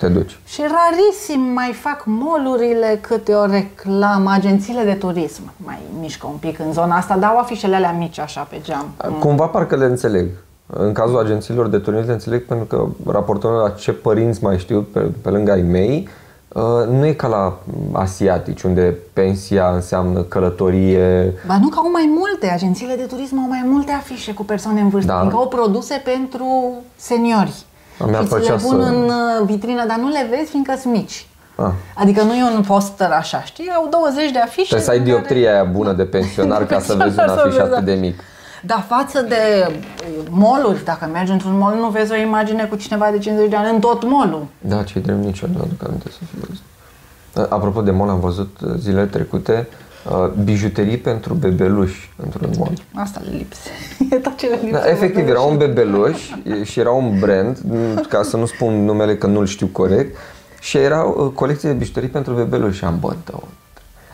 te 0.00 0.08
duci. 0.08 0.38
Și 0.46 0.60
rarisim 0.60 1.40
mai 1.40 1.72
fac 1.72 2.02
molurile 2.06 2.98
câte 3.00 3.32
o 3.32 3.46
reclamă, 3.46 4.30
agențiile 4.30 4.82
de 4.82 4.94
turism 4.94 5.52
mai 5.56 5.78
mișcă 6.00 6.26
un 6.26 6.36
pic 6.36 6.58
în 6.58 6.72
zona 6.72 6.96
asta, 6.96 7.16
dau 7.16 7.38
afișele 7.38 7.74
alea 7.74 7.92
mici 7.92 8.18
așa 8.18 8.46
pe 8.50 8.60
geam. 8.62 8.86
Cumva 9.18 9.46
parcă 9.46 9.76
le 9.76 9.84
înțeleg. 9.84 10.28
În 10.66 10.92
cazul 10.92 11.18
agențiilor 11.18 11.68
de 11.68 11.78
turism 11.78 12.06
le 12.06 12.12
înțeleg 12.12 12.44
pentru 12.44 12.66
că 12.66 12.86
raportând 13.10 13.54
la 13.54 13.68
ce 13.68 13.92
părinți 13.92 14.42
mai 14.42 14.58
știu 14.58 14.86
pe, 14.92 15.00
pe 15.22 15.30
lângă 15.30 15.52
ai 15.52 15.62
mei, 15.62 16.08
uh, 16.48 16.62
nu 16.88 17.06
e 17.06 17.12
ca 17.12 17.26
la 17.26 17.58
asiatici, 17.92 18.62
unde 18.62 18.96
pensia 19.12 19.70
înseamnă 19.74 20.20
călătorie. 20.20 21.34
Ba 21.46 21.58
nu, 21.60 21.68
că 21.68 21.78
au 21.78 21.90
mai 21.90 22.14
multe. 22.16 22.46
Agențiile 22.46 22.94
de 22.94 23.02
turism 23.02 23.38
au 23.38 23.48
mai 23.48 23.64
multe 23.66 23.92
afișe 23.92 24.32
cu 24.34 24.44
persoane 24.44 24.80
în 24.80 24.88
vârstă, 24.88 25.12
da. 25.12 25.18
adică 25.18 25.36
au 25.36 25.48
produse 25.48 26.02
pentru 26.04 26.72
seniori. 26.96 27.64
Mi-ar 28.06 28.22
și 28.22 28.28
ți 28.28 28.50
le 28.50 28.56
pun 28.62 28.82
să... 28.82 28.88
în 28.88 29.02
uh, 29.04 29.44
vitrină, 29.44 29.86
dar 29.86 29.96
nu 29.96 30.08
le 30.08 30.26
vezi 30.30 30.50
fiindcă 30.50 30.74
sunt 30.80 30.94
mici. 30.94 31.26
Ah. 31.54 31.70
Adică 31.94 32.22
nu 32.22 32.34
e 32.34 32.42
un 32.42 32.62
poster 32.62 33.10
așa, 33.10 33.42
știi? 33.42 33.70
Au 33.76 33.88
20 33.90 34.30
de 34.30 34.38
afișe. 34.38 34.62
Trebuie 34.62 34.80
să 34.80 34.90
ai 34.90 35.00
dioptria 35.00 35.50
care... 35.50 35.54
aia 35.54 35.64
bună 35.64 35.92
de 35.92 36.04
pensionar 36.04 36.66
ca 36.66 36.78
să 36.78 36.94
vezi 36.94 37.18
un 37.18 37.28
afiș 37.28 37.56
atât 37.56 37.84
de 37.84 37.92
mic. 37.94 38.20
Dar 38.62 38.84
față 38.88 39.20
de 39.20 39.66
uh, 39.66 40.26
moluri, 40.30 40.84
dacă 40.84 41.08
mergi 41.12 41.32
într-un 41.32 41.58
mall, 41.58 41.76
nu 41.76 41.88
vezi 41.88 42.12
o 42.12 42.16
imagine 42.16 42.64
cu 42.64 42.76
cineva 42.76 43.08
de 43.10 43.18
50 43.18 43.50
de 43.50 43.56
ani 43.56 43.74
în 43.74 43.80
tot 43.80 44.04
molul. 44.04 44.46
Da, 44.58 44.82
ce 44.82 44.98
drept 44.98 45.24
nici 45.24 45.40
eu 45.40 45.48
nu 45.52 45.60
aduc 45.62 45.84
aminte 45.86 46.10
să 46.10 46.18
fi 46.30 46.46
văzut. 46.46 47.52
Apropo 47.52 47.80
de 47.80 47.90
mall, 47.90 48.10
am 48.10 48.20
văzut 48.20 48.56
uh, 48.60 48.72
zilele 48.78 49.06
trecute 49.06 49.68
uh, 49.68 49.88
bijuterii 50.44 50.96
pentru 50.96 51.34
bebeluși 51.34 52.12
într-un 52.16 52.50
mall. 52.58 52.72
Asta 52.94 53.20
le 53.24 53.36
lipse. 53.36 53.70
e 54.14 54.16
tot 54.16 54.36
ce 54.36 54.46
le 54.46 54.58
lipse. 54.62 54.70
Da, 54.70 54.90
efectiv, 54.90 55.28
era 55.28 55.40
un 55.40 55.56
bebeluș 55.56 56.30
și 56.62 56.80
era 56.80 56.90
un 56.90 57.18
brand, 57.18 57.58
ca 58.08 58.22
să 58.22 58.36
nu 58.36 58.46
spun 58.46 58.84
numele 58.84 59.16
că 59.16 59.26
nu-l 59.26 59.46
știu 59.46 59.66
corect, 59.66 60.16
și 60.60 60.76
era 60.76 61.06
o 61.06 61.24
uh, 61.24 61.32
colecție 61.34 61.68
de 61.68 61.74
bijuterii 61.74 62.08
pentru 62.08 62.32
bebeluși 62.32 62.78
și 62.78 62.84
am 62.84 62.98
bă, 63.00 63.14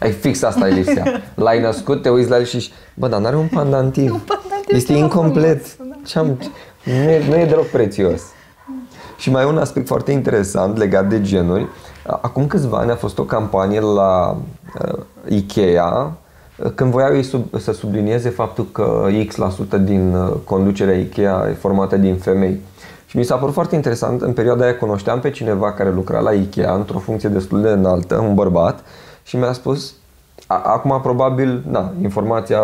ai 0.01 0.13
fix 0.13 0.43
asta, 0.43 0.69
Elisia. 0.69 1.05
L-ai 1.35 1.61
născut, 1.61 2.03
te 2.03 2.09
uiți 2.09 2.31
la 2.31 2.37
el 2.37 2.45
și 2.45 2.73
bă, 2.95 3.09
dar 3.09 3.21
n-are 3.21 3.37
un 3.37 3.49
pandantiv. 3.49 4.13
un 4.13 4.19
pandantiv 4.19 4.77
este 4.77 4.93
incomplet. 4.93 5.67
Ce-am, 6.05 6.39
nu, 6.85 6.93
e, 6.93 7.29
nu 7.29 7.37
e 7.37 7.45
deloc 7.45 7.67
prețios. 7.67 8.23
Și 9.17 9.31
mai 9.31 9.43
e 9.43 9.47
un 9.47 9.59
aspect 9.59 9.87
foarte 9.87 10.13
interesant 10.13 10.77
legat 10.77 11.09
de 11.09 11.21
genuri. 11.23 11.67
Acum 12.07 12.47
câțiva 12.47 12.79
ani 12.79 12.91
a 12.91 12.97
fost 12.97 13.19
o 13.19 13.23
campanie 13.23 13.81
la 13.81 14.31
uh, 14.31 14.37
Ikea 15.29 16.13
uh, 16.57 16.71
când 16.75 16.91
voiau 16.91 17.15
ei 17.15 17.23
sub, 17.23 17.59
să 17.59 17.73
sublinieze 17.73 18.29
faptul 18.29 18.67
că 18.73 19.07
X% 19.29 19.79
din 19.81 20.15
uh, 20.15 20.33
conducerea 20.45 20.99
Ikea 20.99 21.47
e 21.51 21.53
formată 21.53 21.97
din 21.97 22.17
femei. 22.17 22.61
Și 23.07 23.17
mi 23.17 23.25
s-a 23.25 23.37
părut 23.37 23.55
foarte 23.55 23.75
interesant, 23.75 24.23
în 24.23 24.33
perioada 24.33 24.65
aia 24.65 24.77
cunoșteam 24.77 25.21
pe 25.21 25.31
cineva 25.31 25.73
care 25.73 25.91
lucra 25.91 26.21
la 26.21 26.33
Ikea 26.33 26.75
într-o 26.75 26.99
funcție 26.99 27.29
destul 27.29 27.63
de 27.63 27.69
înaltă, 27.69 28.17
un 28.19 28.35
bărbat, 28.35 28.85
și 29.23 29.37
mi-a 29.37 29.53
spus, 29.53 29.95
a, 30.47 30.63
acum 30.65 31.01
probabil, 31.03 31.65
na, 31.71 31.93
informația, 32.03 32.61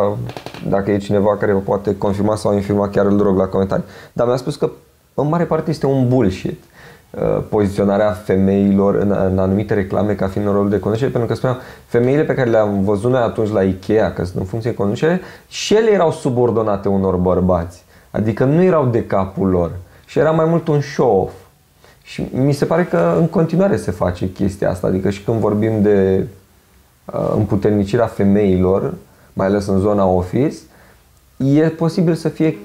dacă 0.68 0.90
e 0.90 0.98
cineva 0.98 1.36
care 1.36 1.55
o 1.55 1.59
poate 1.59 1.96
confirma 1.96 2.36
sau 2.36 2.55
infirma, 2.55 2.88
chiar 2.88 3.07
îl 3.07 3.22
rog 3.22 3.36
la 3.36 3.46
comentarii, 3.46 3.84
dar 4.12 4.26
mi-a 4.26 4.36
spus 4.36 4.57
că 4.57 4.70
în 5.14 5.28
mare 5.28 5.44
parte 5.44 5.70
este 5.70 5.86
un 5.86 6.09
bullshit 6.09 6.50
uh, 6.50 6.71
poziționarea 7.48 8.10
femeilor 8.10 8.94
în, 8.94 9.10
în 9.10 9.38
anumite 9.38 9.74
reclame 9.74 10.14
ca 10.14 10.26
fiind 10.26 10.46
în 10.46 10.52
rol 10.52 10.68
de 10.68 10.78
conducere, 10.78 11.10
pentru 11.10 11.28
că 11.28 11.34
spuneam, 11.34 11.58
femeile 11.86 12.22
pe 12.22 12.34
care 12.34 12.50
le-am 12.50 12.84
văzut 12.84 13.10
noi 13.10 13.20
atunci 13.20 13.50
la 13.50 13.62
Ikea, 13.62 14.12
că 14.12 14.24
sunt 14.24 14.36
în 14.36 14.44
funcție 14.44 14.70
de 14.70 14.76
conducere, 14.76 15.20
și 15.48 15.74
ele 15.74 15.90
erau 15.90 16.12
subordonate 16.12 16.88
unor 16.88 17.16
bărbați. 17.16 17.84
Adică 18.10 18.44
nu 18.44 18.62
erau 18.62 18.86
de 18.86 19.06
capul 19.06 19.48
lor. 19.48 19.70
Și 20.06 20.18
era 20.18 20.30
mai 20.30 20.44
mult 20.44 20.68
un 20.68 20.80
show-off. 20.80 21.32
Și 22.02 22.26
mi 22.32 22.52
se 22.52 22.64
pare 22.64 22.84
că 22.84 23.14
în 23.18 23.26
continuare 23.26 23.76
se 23.76 23.90
face 23.90 24.32
chestia 24.32 24.70
asta. 24.70 24.86
Adică 24.86 25.10
și 25.10 25.22
când 25.22 25.38
vorbim 25.38 25.82
de 25.82 26.26
uh, 27.04 27.32
împuternicirea 27.36 28.06
femeilor, 28.06 28.94
mai 29.32 29.46
ales 29.46 29.66
în 29.66 29.78
zona 29.78 30.06
office, 30.06 30.56
e 31.36 31.68
posibil 31.68 32.14
să 32.14 32.28
fie 32.28 32.58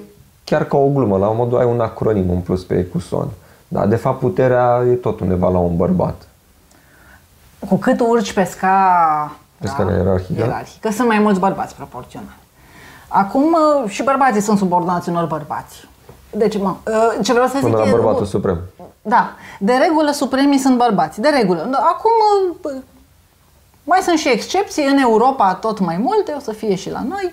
chiar 0.44 0.64
ca 0.64 0.76
o 0.76 0.88
glumă. 0.88 1.16
La 1.16 1.28
un 1.28 1.36
modul 1.36 1.58
ai 1.58 1.66
un 1.66 1.80
acronim 1.80 2.30
în 2.30 2.38
plus 2.38 2.64
pe 2.64 2.78
Ecuson. 2.78 3.28
Da, 3.68 3.86
de 3.86 3.96
fapt 3.96 4.18
puterea 4.18 4.82
e 4.90 4.92
tot 4.92 5.20
undeva 5.20 5.48
la 5.48 5.58
un 5.58 5.76
bărbat. 5.76 6.28
Cu 7.68 7.76
cât 7.76 8.00
urci 8.00 8.32
pe 8.32 8.44
sca 8.44 9.36
pe 9.58 9.66
da, 9.66 9.70
scara 9.70 9.92
ierarhică. 9.92 10.40
ierarhică, 10.40 10.90
sunt 10.90 11.08
mai 11.08 11.18
mulți 11.18 11.40
bărbați 11.40 11.74
proporțional. 11.74 12.36
Acum 13.08 13.42
uh, 13.42 13.90
și 13.90 14.02
bărbații 14.02 14.40
sunt 14.40 14.58
subordonați 14.58 15.08
unor 15.08 15.26
bărbați. 15.26 15.88
Deci, 16.30 16.58
mă, 16.58 16.74
uh, 16.86 17.24
ce 17.24 17.32
vreau 17.32 17.48
să 17.48 17.58
zic 17.58 17.70
Până 17.70 17.84
la 17.84 17.90
bărbatul 17.90 18.24
e, 18.24 18.26
suprem. 18.26 18.60
Da, 19.02 19.30
de 19.58 19.72
regulă 19.72 20.10
supremii 20.10 20.58
sunt 20.58 20.76
bărbați, 20.76 21.20
de 21.20 21.28
regulă. 21.28 21.68
Acum 21.72 22.10
uh, 22.62 22.82
mai 23.84 24.00
sunt 24.02 24.18
și 24.18 24.30
excepții, 24.30 24.86
în 24.86 24.98
Europa 24.98 25.54
tot 25.54 25.78
mai 25.78 25.96
multe, 25.96 26.34
o 26.36 26.40
să 26.40 26.52
fie 26.52 26.74
și 26.74 26.90
la 26.90 27.02
noi 27.08 27.32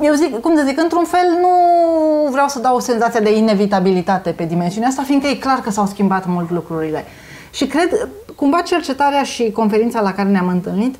eu 0.00 0.14
zic, 0.14 0.40
cum 0.40 0.56
să 0.56 0.62
zic, 0.66 0.80
într-un 0.80 1.04
fel 1.04 1.38
nu 1.40 1.50
vreau 2.30 2.48
să 2.48 2.58
dau 2.58 2.76
o 2.76 2.80
senzație 2.80 3.20
de 3.20 3.36
inevitabilitate 3.36 4.30
pe 4.30 4.44
dimensiunea 4.44 4.88
asta, 4.88 5.02
fiindcă 5.02 5.28
e 5.28 5.34
clar 5.34 5.60
că 5.60 5.70
s-au 5.70 5.86
schimbat 5.86 6.26
mult 6.26 6.50
lucrurile. 6.50 7.04
Și 7.50 7.66
cred, 7.66 8.08
cumva 8.34 8.60
cercetarea 8.60 9.22
și 9.22 9.50
conferința 9.50 10.00
la 10.00 10.12
care 10.12 10.28
ne-am 10.28 10.48
întâlnit, 10.48 10.94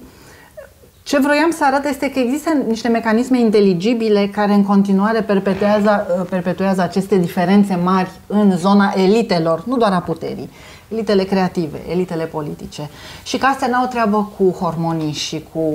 ce 1.02 1.18
vroiam 1.18 1.50
să 1.50 1.64
arăt 1.64 1.84
este 1.84 2.10
că 2.10 2.18
există 2.18 2.50
niște 2.66 2.88
mecanisme 2.88 3.38
inteligibile 3.38 4.28
care 4.32 4.52
în 4.52 4.64
continuare 4.64 5.22
perpetuează, 5.22 6.26
perpetuează 6.30 6.82
aceste 6.82 7.16
diferențe 7.16 7.74
mari 7.74 8.10
în 8.26 8.56
zona 8.56 8.92
elitelor, 8.96 9.62
nu 9.66 9.76
doar 9.76 9.92
a 9.92 10.00
puterii, 10.00 10.50
elitele 10.88 11.24
creative, 11.24 11.80
elitele 11.90 12.24
politice. 12.24 12.90
Și 13.24 13.38
că 13.38 13.46
astea 13.46 13.68
n-au 13.68 13.86
treabă 13.86 14.32
cu 14.38 14.50
hormonii 14.50 15.12
și 15.12 15.44
cu 15.52 15.72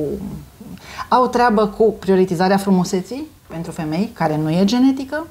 au 1.07 1.27
treabă 1.27 1.67
cu 1.67 1.95
prioritizarea 1.99 2.57
frumuseții 2.57 3.27
pentru 3.47 3.71
femei, 3.71 4.11
care 4.13 4.37
nu 4.37 4.51
e 4.51 4.65
genetică. 4.65 5.27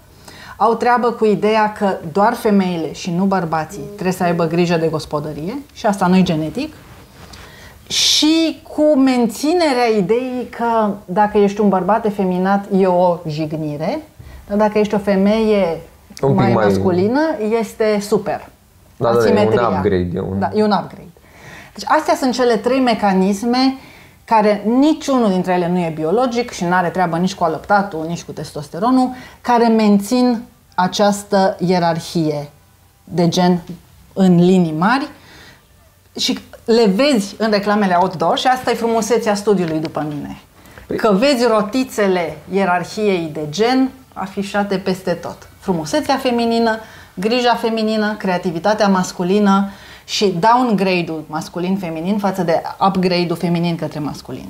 Au 0.56 0.74
treabă 0.74 1.10
cu 1.10 1.24
ideea 1.24 1.72
că 1.72 1.96
doar 2.12 2.34
femeile 2.34 2.92
și 2.92 3.10
nu 3.10 3.24
bărbații 3.24 3.82
trebuie 3.92 4.12
să 4.12 4.22
aibă 4.22 4.46
grijă 4.46 4.76
de 4.76 4.86
gospodărie 4.86 5.58
și 5.72 5.86
asta 5.86 6.06
nu 6.06 6.16
e 6.16 6.22
genetic. 6.22 6.74
Și 7.86 8.60
cu 8.62 8.98
menținerea 8.98 9.86
ideii 9.98 10.48
că 10.50 10.90
dacă 11.04 11.38
ești 11.38 11.60
un 11.60 11.68
bărbat 11.68 12.04
efeminat 12.04 12.64
e 12.76 12.86
o 12.86 13.16
jignire, 13.28 14.02
dar 14.48 14.56
dacă 14.56 14.78
ești 14.78 14.94
o 14.94 14.98
femeie 14.98 15.80
un 16.20 16.34
mai, 16.34 16.52
mai 16.52 16.64
masculină 16.64 17.20
este 17.60 17.98
super. 18.00 18.48
Da, 18.96 19.12
da, 19.12 19.28
e 19.28 19.46
un 19.46 19.74
upgrade. 19.76 20.10
E 20.14 20.20
un... 20.20 20.38
Da, 20.38 20.50
e 20.54 20.62
un 20.62 20.70
upgrade. 20.82 21.08
Deci 21.74 21.84
astea 21.86 22.14
sunt 22.14 22.32
cele 22.32 22.56
trei 22.56 22.80
mecanisme 22.80 23.76
care 24.30 24.62
niciunul 24.66 25.28
dintre 25.30 25.52
ele 25.52 25.68
nu 25.68 25.78
e 25.78 25.92
biologic 25.94 26.50
și 26.50 26.64
nu 26.64 26.74
are 26.74 26.88
treabă 26.88 27.16
nici 27.16 27.34
cu 27.34 27.44
alăptatul, 27.44 28.04
nici 28.08 28.22
cu 28.22 28.32
testosteronul, 28.32 29.10
care 29.40 29.66
mențin 29.68 30.42
această 30.74 31.56
ierarhie 31.66 32.50
de 33.04 33.28
gen 33.28 33.60
în 34.12 34.44
linii 34.44 34.72
mari 34.78 35.08
și 36.18 36.38
le 36.64 36.86
vezi 36.86 37.34
în 37.38 37.50
reclamele 37.50 37.94
outdoor 37.94 38.38
și 38.38 38.46
asta 38.46 38.70
e 38.70 38.74
frumusețea 38.74 39.34
studiului 39.34 39.78
după 39.78 40.06
mine. 40.08 40.40
Păi- 40.92 40.96
Că 40.96 41.12
vezi 41.12 41.46
rotițele 41.46 42.38
ierarhiei 42.52 43.30
de 43.32 43.46
gen 43.48 43.90
afișate 44.12 44.76
peste 44.76 45.12
tot. 45.12 45.48
Frumusețea 45.58 46.16
feminină, 46.16 46.78
grija 47.14 47.54
feminină, 47.54 48.14
creativitatea 48.18 48.88
masculină, 48.88 49.70
și 50.10 50.38
downgrade-ul 50.38 51.24
masculin-feminin 51.26 52.18
față 52.18 52.42
de 52.42 52.62
upgrade-ul 52.86 53.36
feminin 53.36 53.76
către 53.76 53.98
masculin. 53.98 54.48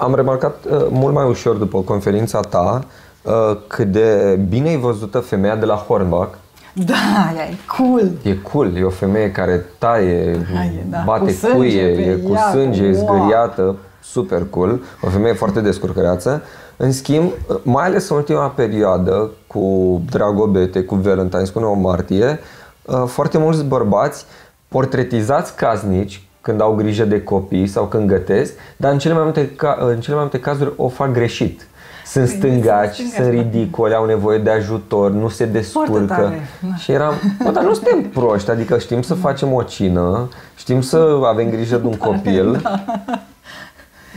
Am 0.00 0.14
remarcat 0.14 0.64
uh, 0.64 0.86
mult 0.90 1.14
mai 1.14 1.28
ușor 1.28 1.56
după 1.56 1.80
conferința 1.80 2.40
ta 2.40 2.84
uh, 3.22 3.32
cât 3.66 3.86
de 3.86 4.38
bine 4.48 4.68
ai 4.68 4.76
văzută 4.76 5.18
femeia 5.18 5.56
de 5.56 5.64
la 5.64 5.74
Hornbach. 5.74 6.34
Da, 6.72 7.32
e 7.50 7.54
cool. 7.76 8.10
E 8.22 8.34
cool, 8.34 8.76
e 8.76 8.82
o 8.82 8.90
femeie 8.90 9.30
care 9.30 9.64
taie, 9.78 10.46
Hai, 10.54 10.84
da. 10.90 11.02
bate 11.04 11.24
cu 11.24 11.30
sânge, 11.30 11.56
cuie, 11.56 11.82
e 11.82 12.16
cu 12.16 12.32
ea, 12.32 12.50
sânge, 12.50 12.84
e 12.84 12.92
zgâriată, 12.92 13.76
super 14.02 14.46
cool, 14.50 14.80
o 15.02 15.08
femeie 15.08 15.34
foarte 15.34 15.60
descurcăreață. 15.60 16.42
În 16.76 16.92
schimb, 16.92 17.30
mai 17.62 17.84
ales 17.84 18.08
în 18.08 18.16
ultima 18.16 18.48
perioadă, 18.48 19.30
cu 19.46 20.00
Dragobete, 20.10 20.82
cu 20.82 20.94
Valentine, 20.94 21.42
cu 21.52 21.58
o 21.58 21.74
martie, 21.74 22.40
uh, 22.82 23.02
foarte 23.06 23.38
mulți 23.38 23.64
bărbați 23.64 24.24
portretizați 24.68 25.56
casnici 25.56 26.20
când 26.40 26.60
au 26.60 26.74
grijă 26.74 27.04
de 27.04 27.22
copii 27.22 27.66
sau 27.66 27.84
când 27.84 28.08
gătesc, 28.08 28.52
dar 28.76 28.92
în 28.92 28.98
cele 28.98 29.14
mai 29.14 29.22
multe, 29.22 29.50
ca, 29.50 29.78
în 29.80 30.00
cele 30.00 30.14
mai 30.14 30.22
multe 30.22 30.40
cazuri 30.40 30.72
o 30.76 30.88
fac 30.88 31.12
greșit. 31.12 31.66
Sunt 32.06 32.28
stângaci, 32.28 33.00
sunt 33.14 33.28
ridicoli, 33.28 33.94
au 33.94 34.06
nevoie 34.06 34.38
de 34.38 34.50
ajutor, 34.50 35.10
nu 35.10 35.28
se 35.28 35.44
descurcă. 35.44 36.32
Și 36.78 36.92
eram, 36.92 37.14
bă, 37.44 37.50
dar 37.50 37.64
nu 37.64 37.74
suntem 37.74 38.02
proști, 38.02 38.50
adică 38.50 38.78
știm 38.78 39.02
să 39.02 39.14
facem 39.14 39.52
o 39.52 39.62
cină, 39.62 40.28
știm 40.56 40.80
să 40.80 41.20
avem 41.24 41.50
grijă 41.50 41.76
de 41.76 41.86
un 41.86 41.96
copil. 41.96 42.60
Da. 42.62 42.84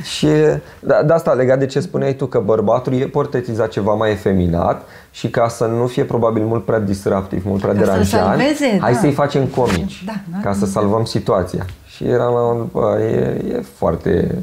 Și 0.03 0.25
de, 0.25 1.01
de 1.05 1.13
asta 1.13 1.31
legat 1.31 1.59
de 1.59 1.65
ce 1.65 1.79
spuneai 1.79 2.13
tu 2.13 2.25
că 2.25 2.39
bărbatul 2.39 2.93
e 2.93 3.05
portretizat 3.05 3.69
ceva 3.69 3.93
mai 3.93 4.11
efeminat 4.11 4.87
și 5.11 5.29
ca 5.29 5.47
să 5.47 5.65
nu 5.65 5.87
fie 5.87 6.03
probabil 6.03 6.43
mult 6.43 6.65
prea 6.65 6.79
disruptiv, 6.79 7.45
mult 7.45 7.61
prea 7.61 7.73
deranjant, 7.73 8.41
hai 8.79 8.93
da. 8.93 8.99
să-i 8.99 9.11
facem 9.11 9.45
comici 9.45 10.03
da, 10.05 10.13
da, 10.31 10.37
ca 10.43 10.53
să 10.53 10.65
salvăm 10.65 11.05
situația. 11.05 11.65
Și 11.85 12.03
eram 12.03 12.33
la 12.33 12.67
bă, 12.71 12.99
e, 12.99 13.55
e 13.55 13.65
foarte, 13.75 14.35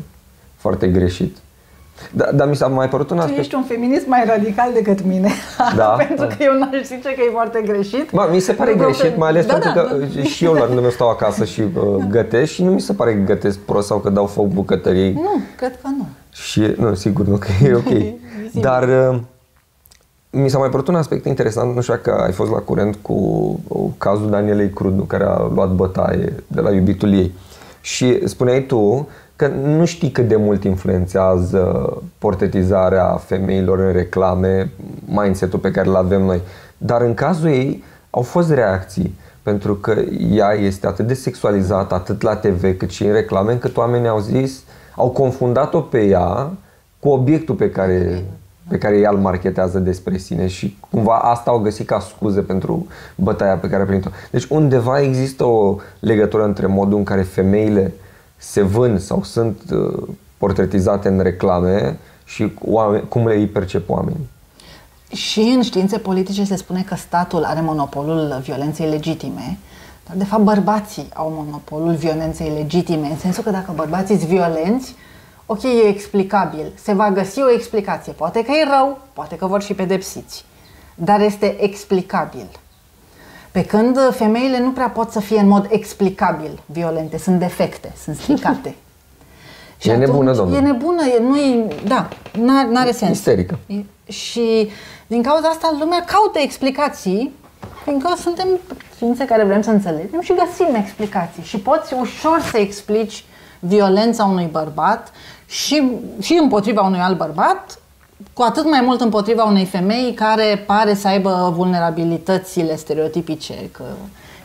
foarte 0.56 0.88
greșit. 0.88 1.36
Da, 2.12 2.28
dar 2.34 2.48
mi 2.48 2.56
s-a 2.56 2.66
mai 2.66 2.88
părut 2.88 3.10
un 3.10 3.18
aspect... 3.18 3.34
Tu 3.34 3.40
ești 3.40 3.54
un 3.54 3.62
feminist 3.62 4.06
mai 4.06 4.24
radical 4.26 4.72
decât 4.72 5.04
mine. 5.04 5.30
Da? 5.76 5.84
pentru 6.08 6.26
că 6.26 6.36
eu 6.38 6.58
n-aș 6.58 6.82
zice 6.82 7.14
că 7.14 7.20
e 7.26 7.30
foarte 7.32 7.62
greșit. 7.64 8.10
Ma, 8.10 8.26
mi 8.26 8.40
se 8.40 8.52
pare 8.52 8.74
greșit, 8.74 9.12
că... 9.12 9.18
mai 9.18 9.28
ales 9.28 9.46
da, 9.46 9.52
pentru 9.52 9.70
da, 9.74 9.80
că 9.80 9.96
da. 10.14 10.22
și 10.22 10.44
eu 10.44 10.52
la 10.52 10.64
rândul 10.64 10.80
meu 10.80 10.90
stau 10.90 11.08
acasă 11.08 11.44
și 11.44 11.60
uh, 11.60 12.04
gătesc 12.10 12.52
și 12.52 12.62
nu 12.64 12.70
mi 12.70 12.80
se 12.80 12.92
pare 12.92 13.14
că 13.14 13.20
gătesc 13.20 13.58
prost 13.58 13.86
sau 13.86 13.98
că 13.98 14.10
dau 14.10 14.26
foc 14.26 14.46
bucătăriei. 14.46 15.12
Nu, 15.12 15.40
cred 15.56 15.78
că 15.82 15.88
nu. 15.98 16.06
Și, 16.32 16.74
nu, 16.78 16.94
sigur 16.94 17.26
nu, 17.26 17.36
că 17.36 17.48
e 17.62 17.74
ok. 17.74 18.14
Dar 18.66 18.82
uh, 19.12 19.18
mi 20.30 20.48
s-a 20.48 20.58
mai 20.58 20.68
părut 20.68 20.88
un 20.88 20.94
aspect 20.94 21.24
interesant, 21.24 21.74
nu 21.74 21.80
știu 21.80 21.94
dacă 21.94 22.22
ai 22.22 22.32
fost 22.32 22.50
la 22.50 22.58
curent 22.58 22.96
cu 23.02 23.12
uh, 23.68 23.90
cazul 23.98 24.30
Danielei 24.30 24.70
Crudu, 24.70 25.02
care 25.02 25.24
a 25.24 25.50
luat 25.54 25.70
bătaie 25.70 26.32
de 26.46 26.60
la 26.60 26.70
iubitul 26.70 27.14
ei. 27.14 27.32
Și 27.80 28.28
spuneai 28.28 28.62
tu 28.62 29.08
că 29.36 29.46
nu 29.46 29.84
știi 29.84 30.10
cât 30.10 30.28
de 30.28 30.36
mult 30.36 30.64
influențează 30.64 31.92
portretizarea 32.18 33.04
femeilor 33.04 33.78
în 33.78 33.92
reclame, 33.92 34.70
mindset-ul 35.04 35.58
pe 35.58 35.70
care 35.70 35.88
îl 35.88 35.96
avem 35.96 36.22
noi. 36.22 36.40
Dar 36.78 37.00
în 37.00 37.14
cazul 37.14 37.48
ei 37.48 37.84
au 38.10 38.22
fost 38.22 38.50
reacții, 38.50 39.14
pentru 39.42 39.74
că 39.74 39.94
ea 40.30 40.52
este 40.52 40.86
atât 40.86 41.06
de 41.06 41.14
sexualizată, 41.14 41.94
atât 41.94 42.22
la 42.22 42.36
TV 42.36 42.76
cât 42.76 42.90
și 42.90 43.04
în 43.04 43.12
reclame, 43.12 43.52
încât 43.52 43.76
oamenii 43.76 44.08
au 44.08 44.18
zis, 44.18 44.62
au 44.96 45.08
confundat-o 45.08 45.80
pe 45.80 46.04
ea 46.04 46.50
cu 47.00 47.08
obiectul 47.08 47.54
pe 47.54 47.70
care, 47.70 48.24
pe 48.68 48.78
care 48.78 48.98
ea 48.98 49.10
îl 49.10 49.18
marketează 49.18 49.78
despre 49.78 50.16
sine 50.16 50.46
și 50.46 50.76
cumva 50.90 51.14
asta 51.14 51.50
au 51.50 51.58
găsit 51.58 51.86
ca 51.86 51.98
scuze 51.98 52.40
pentru 52.40 52.86
bătaia 53.14 53.56
pe 53.56 53.68
care 53.68 53.82
a 53.82 53.86
primit-o. 53.86 54.10
Deci 54.30 54.44
undeva 54.44 55.00
există 55.00 55.44
o 55.44 55.76
legătură 56.00 56.44
între 56.44 56.66
modul 56.66 56.98
în 56.98 57.04
care 57.04 57.22
femeile 57.22 57.92
se 58.36 58.62
vând 58.62 59.00
sau 59.00 59.22
sunt 59.22 59.60
uh, 59.70 60.08
portretizate 60.38 61.08
în 61.08 61.20
reclame 61.20 61.98
și 62.24 62.54
cum 63.08 63.26
le 63.26 63.46
percep 63.52 63.88
oamenii. 63.88 64.28
Și 65.12 65.40
în 65.40 65.62
științe 65.62 65.98
politice 65.98 66.44
se 66.44 66.56
spune 66.56 66.82
că 66.82 66.94
statul 66.94 67.44
are 67.44 67.60
monopolul 67.60 68.38
violenței 68.42 68.88
legitime, 68.88 69.58
dar 70.06 70.16
de 70.16 70.24
fapt 70.24 70.42
bărbații 70.42 71.08
au 71.14 71.32
monopolul 71.44 71.94
violenței 71.94 72.50
legitime, 72.50 73.06
în 73.06 73.18
sensul 73.18 73.42
că 73.42 73.50
dacă 73.50 73.72
bărbații 73.74 74.16
sunt 74.16 74.28
violenți, 74.28 74.94
ok, 75.46 75.62
e 75.62 75.88
explicabil, 75.88 76.72
se 76.74 76.92
va 76.92 77.10
găsi 77.10 77.40
o 77.42 77.50
explicație. 77.50 78.12
Poate 78.12 78.44
că 78.44 78.50
e 78.50 78.64
rău, 78.78 78.98
poate 79.12 79.36
că 79.36 79.46
vor 79.46 79.62
fi 79.62 79.74
pedepsiți, 79.74 80.44
dar 80.94 81.20
este 81.20 81.62
explicabil. 81.62 82.46
Pe 83.56 83.64
când 83.64 84.14
femeile 84.14 84.58
nu 84.58 84.70
prea 84.70 84.88
pot 84.88 85.10
să 85.10 85.20
fie 85.20 85.38
în 85.38 85.48
mod 85.48 85.66
explicabil 85.70 86.60
violente, 86.66 87.18
sunt 87.18 87.38
defecte, 87.38 87.92
sunt 88.02 88.16
stricate. 88.16 88.74
Și 89.80 89.88
e 89.88 89.92
atunci, 89.92 90.06
nebună, 90.06 90.34
domnule. 90.34 90.58
E 90.58 90.60
nebună, 90.60 91.02
e, 91.04 91.18
nu 91.20 91.36
e, 91.36 91.66
da, 91.86 92.08
nu 92.38 92.78
are 92.78 92.92
sens. 92.92 93.16
Isterică. 93.16 93.58
E, 93.66 94.12
și 94.12 94.70
din 95.06 95.22
cauza 95.22 95.48
asta 95.48 95.76
lumea 95.78 96.04
caută 96.04 96.38
explicații, 96.38 97.34
fiindcă 97.84 98.14
suntem 98.18 98.48
ființe 98.96 99.24
care 99.24 99.44
vrem 99.44 99.62
să 99.62 99.70
înțelegem 99.70 100.20
și 100.20 100.34
găsim 100.34 100.74
explicații. 100.74 101.42
Și 101.42 101.58
poți 101.58 101.94
ușor 101.94 102.40
să 102.50 102.58
explici 102.58 103.24
violența 103.58 104.24
unui 104.24 104.48
bărbat 104.50 105.12
și, 105.46 105.90
și 106.20 106.38
împotriva 106.40 106.82
unui 106.82 107.00
alt 107.00 107.16
bărbat 107.16 107.78
cu 108.32 108.42
atât 108.42 108.70
mai 108.70 108.80
mult 108.80 109.00
împotriva 109.00 109.44
unei 109.44 109.64
femei 109.64 110.12
care 110.14 110.62
pare 110.66 110.94
să 110.94 111.08
aibă 111.08 111.52
vulnerabilitățile 111.56 112.76
stereotipice, 112.76 113.54
că 113.72 113.84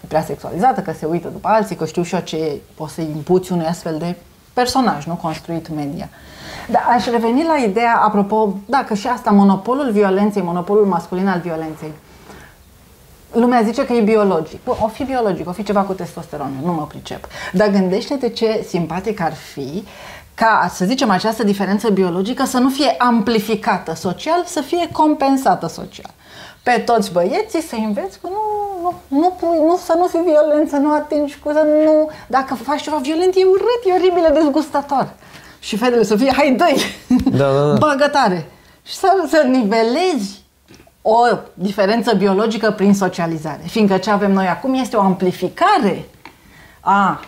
e 0.04 0.08
prea 0.08 0.24
sexualizată, 0.24 0.82
că 0.82 0.92
se 0.92 1.06
uită 1.06 1.28
după 1.28 1.48
alții, 1.48 1.76
că 1.76 1.86
știu 1.86 2.04
și 2.04 2.16
eu 2.16 2.22
ce 2.22 2.62
poți 2.76 2.94
să 2.94 3.02
impuți 3.02 3.52
unui 3.52 3.66
astfel 3.66 3.98
de 3.98 4.16
personaj, 4.54 5.06
nu 5.06 5.14
construit 5.14 5.76
media. 5.76 6.10
Dar 6.70 6.86
aș 6.90 7.06
reveni 7.06 7.44
la 7.44 7.56
ideea, 7.56 7.96
apropo, 7.96 8.54
da, 8.66 8.84
că 8.88 8.94
și 8.94 9.08
asta, 9.08 9.32
monopolul 9.32 9.92
violenței, 9.92 10.42
monopolul 10.42 10.86
masculin 10.86 11.28
al 11.28 11.40
violenței. 11.40 11.92
Lumea 13.32 13.62
zice 13.62 13.86
că 13.86 13.94
e 13.94 14.02
biologic. 14.02 14.60
O 14.66 14.88
fi 14.88 15.04
biologic, 15.04 15.48
o 15.48 15.52
fi 15.52 15.64
ceva 15.64 15.82
cu 15.82 15.94
testosteron, 15.94 16.52
nu 16.64 16.74
mă 16.74 16.86
pricep. 16.88 17.28
Dar 17.54 17.70
gândește-te 17.70 18.30
ce 18.30 18.66
simpatic 18.68 19.22
ar 19.22 19.34
fi 19.34 19.84
ca, 20.42 20.72
să 20.74 20.86
zicem, 20.86 21.10
această 21.10 21.44
diferență 21.44 21.90
biologică 21.90 22.46
să 22.46 22.58
nu 22.58 22.70
fie 22.70 22.96
amplificată 22.98 23.96
social, 23.96 24.44
să 24.46 24.62
fie 24.62 24.90
compensată 24.92 25.68
social. 25.68 26.14
Pe 26.64 26.84
toți 26.86 27.12
băieții 27.12 27.62
să 27.62 27.76
înveți 27.76 28.20
că 28.20 28.28
nu, 28.30 28.40
nu, 28.82 29.38
nu, 29.42 29.66
nu, 29.66 29.80
să 29.86 29.94
nu 29.98 30.06
fii 30.06 30.24
violent, 30.26 30.70
să 30.70 30.76
nu 30.76 30.94
atingi 30.94 31.40
cu, 31.44 31.52
să 31.52 31.66
nu... 31.86 32.10
Dacă 32.28 32.54
faci 32.54 32.82
ceva 32.82 32.98
violent, 32.98 33.36
e 33.36 33.44
urât, 33.44 33.82
e 33.86 33.94
oribil, 33.94 34.24
e 34.30 34.34
dezgustator. 34.34 35.14
Și 35.60 35.78
fetele 35.78 36.04
să 36.04 36.16
fie, 36.16 36.34
hai, 36.36 36.56
dă 36.58 36.66
da, 37.38 37.52
da, 37.52 37.66
da. 37.66 37.74
băgătare. 37.88 38.52
Și 38.84 38.94
să, 38.94 39.08
să 39.30 39.48
nivelezi 39.48 40.44
o 41.02 41.18
diferență 41.54 42.14
biologică 42.14 42.72
prin 42.72 42.94
socializare. 42.94 43.62
Fiindcă 43.66 43.98
ce 43.98 44.10
avem 44.10 44.32
noi 44.32 44.48
acum 44.48 44.74
este 44.74 44.96
o 44.96 45.02
amplificare 45.02 46.06
a 46.80 47.20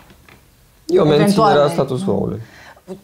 E 0.86 0.99
o 0.99 1.05
menținere 1.05 1.59
a 1.59 1.68
status 1.68 2.01
quo-ului 2.01 2.41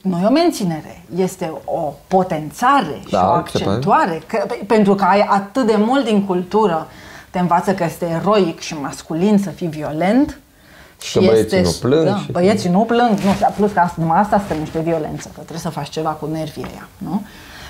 nu 0.02 0.20
e 0.24 0.26
o 0.26 0.30
menținere, 0.30 1.02
este 1.16 1.52
o 1.66 1.94
potențare 2.08 3.02
da, 3.10 3.18
și 3.18 3.24
o 3.24 3.28
accentuare. 3.28 4.22
Că, 4.28 4.46
pentru 4.68 4.96
că 4.96 5.04
ai 5.04 5.22
atât 5.22 5.66
de 5.66 5.76
mult 5.78 6.06
din 6.06 6.26
cultură, 6.26 6.88
te 7.30 7.40
învață 7.40 7.74
că 7.74 7.84
este 7.84 8.06
eroic 8.06 8.60
și 8.60 8.74
masculin 8.74 9.38
să 9.38 9.50
fii 9.50 9.68
violent. 9.68 10.40
Și 11.02 11.14
că 11.14 11.26
băieții 11.26 11.58
este, 11.58 11.62
nu 11.62 11.90
plâng. 11.90 12.06
Da, 12.06 12.18
și 12.18 12.32
băieții 12.32 12.70
nu 12.70 12.80
plâng, 12.80 13.20
nu, 13.20 13.32
plus 13.56 13.72
că 13.72 13.80
asta, 13.80 13.96
numai 14.02 14.20
asta 14.20 14.36
este 14.36 14.54
niște 14.54 14.80
violență, 14.80 15.28
că 15.28 15.40
trebuie 15.40 15.60
să 15.60 15.70
faci 15.70 15.90
ceva 15.90 16.10
cu 16.10 16.26
nervii 16.26 16.66
aia, 16.72 16.88
nu? 16.98 17.22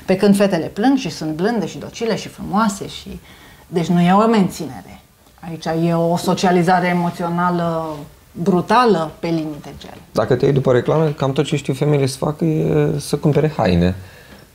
Pe 0.05 0.15
când 0.15 0.35
fetele 0.35 0.65
plâng 0.65 0.97
și 0.97 1.09
sunt 1.09 1.35
blânde 1.35 1.65
și 1.65 1.77
docile 1.77 2.15
și 2.15 2.27
frumoase 2.27 2.87
și... 2.87 3.19
Deci 3.71 3.87
nu 3.87 4.01
e 4.01 4.11
o 4.13 4.27
menținere. 4.27 5.01
Aici 5.39 5.65
e 5.65 5.93
o 5.93 6.17
socializare 6.17 6.87
emoțională 6.87 7.95
brutală 8.41 9.11
pe 9.19 9.27
limite 9.27 9.73
gel. 9.79 9.97
Dacă 10.11 10.35
te 10.35 10.45
iei 10.45 10.53
după 10.53 10.71
reclame, 10.71 11.11
cam 11.11 11.31
tot 11.31 11.45
ce 11.45 11.55
știu 11.55 11.73
femeile 11.73 12.05
să 12.05 12.17
facă 12.17 12.45
e 12.45 12.89
să 12.99 13.15
cumpere 13.15 13.53
haine. 13.57 13.95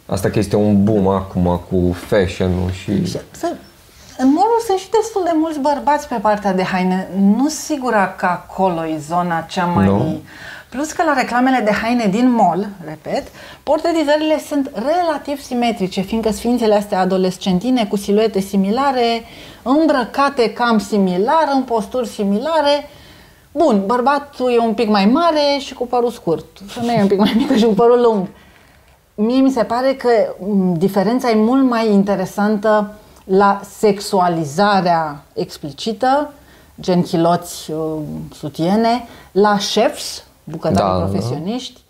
Asta 0.06 0.30
că 0.30 0.38
este 0.38 0.56
un 0.56 0.84
boom 0.84 1.08
acum 1.08 1.60
cu 1.70 1.92
fashion-ul 1.92 2.70
și... 2.70 3.04
și 3.04 3.18
să, 3.30 3.52
în 4.18 4.28
morul 4.28 4.60
sunt 4.66 4.78
și 4.78 4.90
destul 4.90 5.22
de 5.24 5.30
mulți 5.34 5.58
bărbați 5.58 6.08
pe 6.08 6.14
partea 6.14 6.52
de 6.52 6.62
haine. 6.62 7.08
Nu 7.36 7.48
sigura 7.48 8.14
că 8.16 8.26
acolo 8.26 8.86
e 8.86 8.98
zona 8.98 9.40
cea 9.40 9.64
mai... 9.64 9.86
No. 9.86 10.02
Plus 10.68 10.92
că 10.92 11.02
la 11.02 11.12
reclamele 11.12 11.60
de 11.64 11.70
haine 11.70 12.06
din 12.06 12.30
mall, 12.30 12.68
repet, 12.84 13.26
portretizările 13.62 14.38
sunt 14.46 14.70
relativ 14.74 15.40
simetrice, 15.40 16.00
fiindcă 16.00 16.30
sfințele 16.30 16.74
astea 16.74 17.00
adolescentine 17.00 17.86
cu 17.86 17.96
siluete 17.96 18.40
similare, 18.40 19.22
îmbrăcate 19.62 20.52
cam 20.52 20.78
similar, 20.78 21.50
în 21.54 21.62
posturi 21.62 22.08
similare, 22.08 22.88
Bun, 23.56 23.82
bărbatul 23.86 24.52
e 24.52 24.58
un 24.58 24.74
pic 24.74 24.88
mai 24.88 25.06
mare 25.06 25.58
și 25.58 25.74
cu 25.74 25.86
părul 25.86 26.10
scurt. 26.10 26.44
Femeia 26.66 26.98
e 26.98 27.02
un 27.02 27.08
pic 27.08 27.18
mai 27.18 27.34
mică 27.36 27.56
și 27.56 27.64
cu 27.64 27.74
părul 27.74 28.00
lung. 28.00 28.28
Mie 29.14 29.40
mi 29.40 29.50
se 29.50 29.62
pare 29.62 29.94
că 29.94 30.08
diferența 30.76 31.30
e 31.30 31.34
mult 31.34 31.64
mai 31.68 31.92
interesantă 31.92 32.94
la 33.24 33.60
sexualizarea 33.78 35.24
explicită, 35.32 36.32
gen 36.80 37.02
chiloți, 37.02 37.70
uh, 37.70 37.98
sutiene, 38.32 39.08
la 39.32 39.56
chefs, 39.72 40.24
bucătari 40.44 41.12
da, 41.12 41.18
da. 41.20 41.83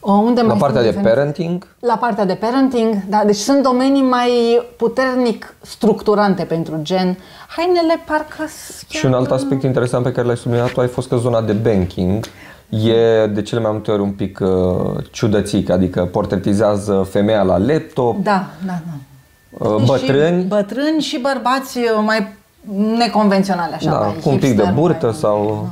Profesioniști, 0.00 0.28
unde 0.28 0.42
la 0.42 0.54
partea 0.54 0.82
de 0.82 0.98
parenting? 1.02 1.66
La 1.80 1.96
partea 1.96 2.24
de 2.24 2.34
parenting, 2.34 2.94
da. 3.08 3.22
Deci 3.26 3.36
sunt 3.36 3.62
domenii 3.62 4.02
mai 4.02 4.30
puternic 4.76 5.54
structurante 5.60 6.42
pentru 6.42 6.78
gen. 6.82 7.18
Hainele 7.48 8.00
parcă... 8.06 8.44
Și 8.88 9.06
un 9.06 9.12
alt 9.12 9.30
aspect 9.30 9.62
interesant 9.62 10.04
pe 10.04 10.12
care 10.12 10.26
l-ai 10.26 10.36
subliniat 10.36 10.72
tu 10.72 10.80
ai 10.80 10.88
fost 10.88 11.08
că 11.08 11.16
zona 11.16 11.40
de 11.42 11.52
banking 11.52 12.24
e 12.68 13.26
de 13.26 13.42
cele 13.42 13.60
mai 13.60 13.70
multe 13.70 13.90
ori 13.90 14.02
un 14.02 14.12
pic 14.12 14.38
uh, 14.42 15.04
ciudățic, 15.10 15.70
adică 15.70 16.04
portretizează 16.04 17.06
femeia 17.10 17.42
la 17.42 17.58
laptop. 17.58 18.16
Da, 18.22 18.46
da, 18.66 18.72
da. 18.86 19.68
Uh, 19.68 19.82
bătrâni. 19.84 20.40
Și 20.40 20.46
bătrâni 20.46 21.00
și 21.00 21.18
bărbați 21.18 21.78
uh, 21.78 22.02
mai 22.04 22.38
neconvenționale, 22.98 23.74
așa, 23.74 23.90
Da, 23.90 23.98
mai 23.98 24.18
cu 24.22 24.28
un 24.28 24.38
pic 24.38 24.42
de 24.42 24.54
hipster, 24.54 24.72
burtă 24.74 25.06
mai- 25.06 25.14
sau... 25.14 25.70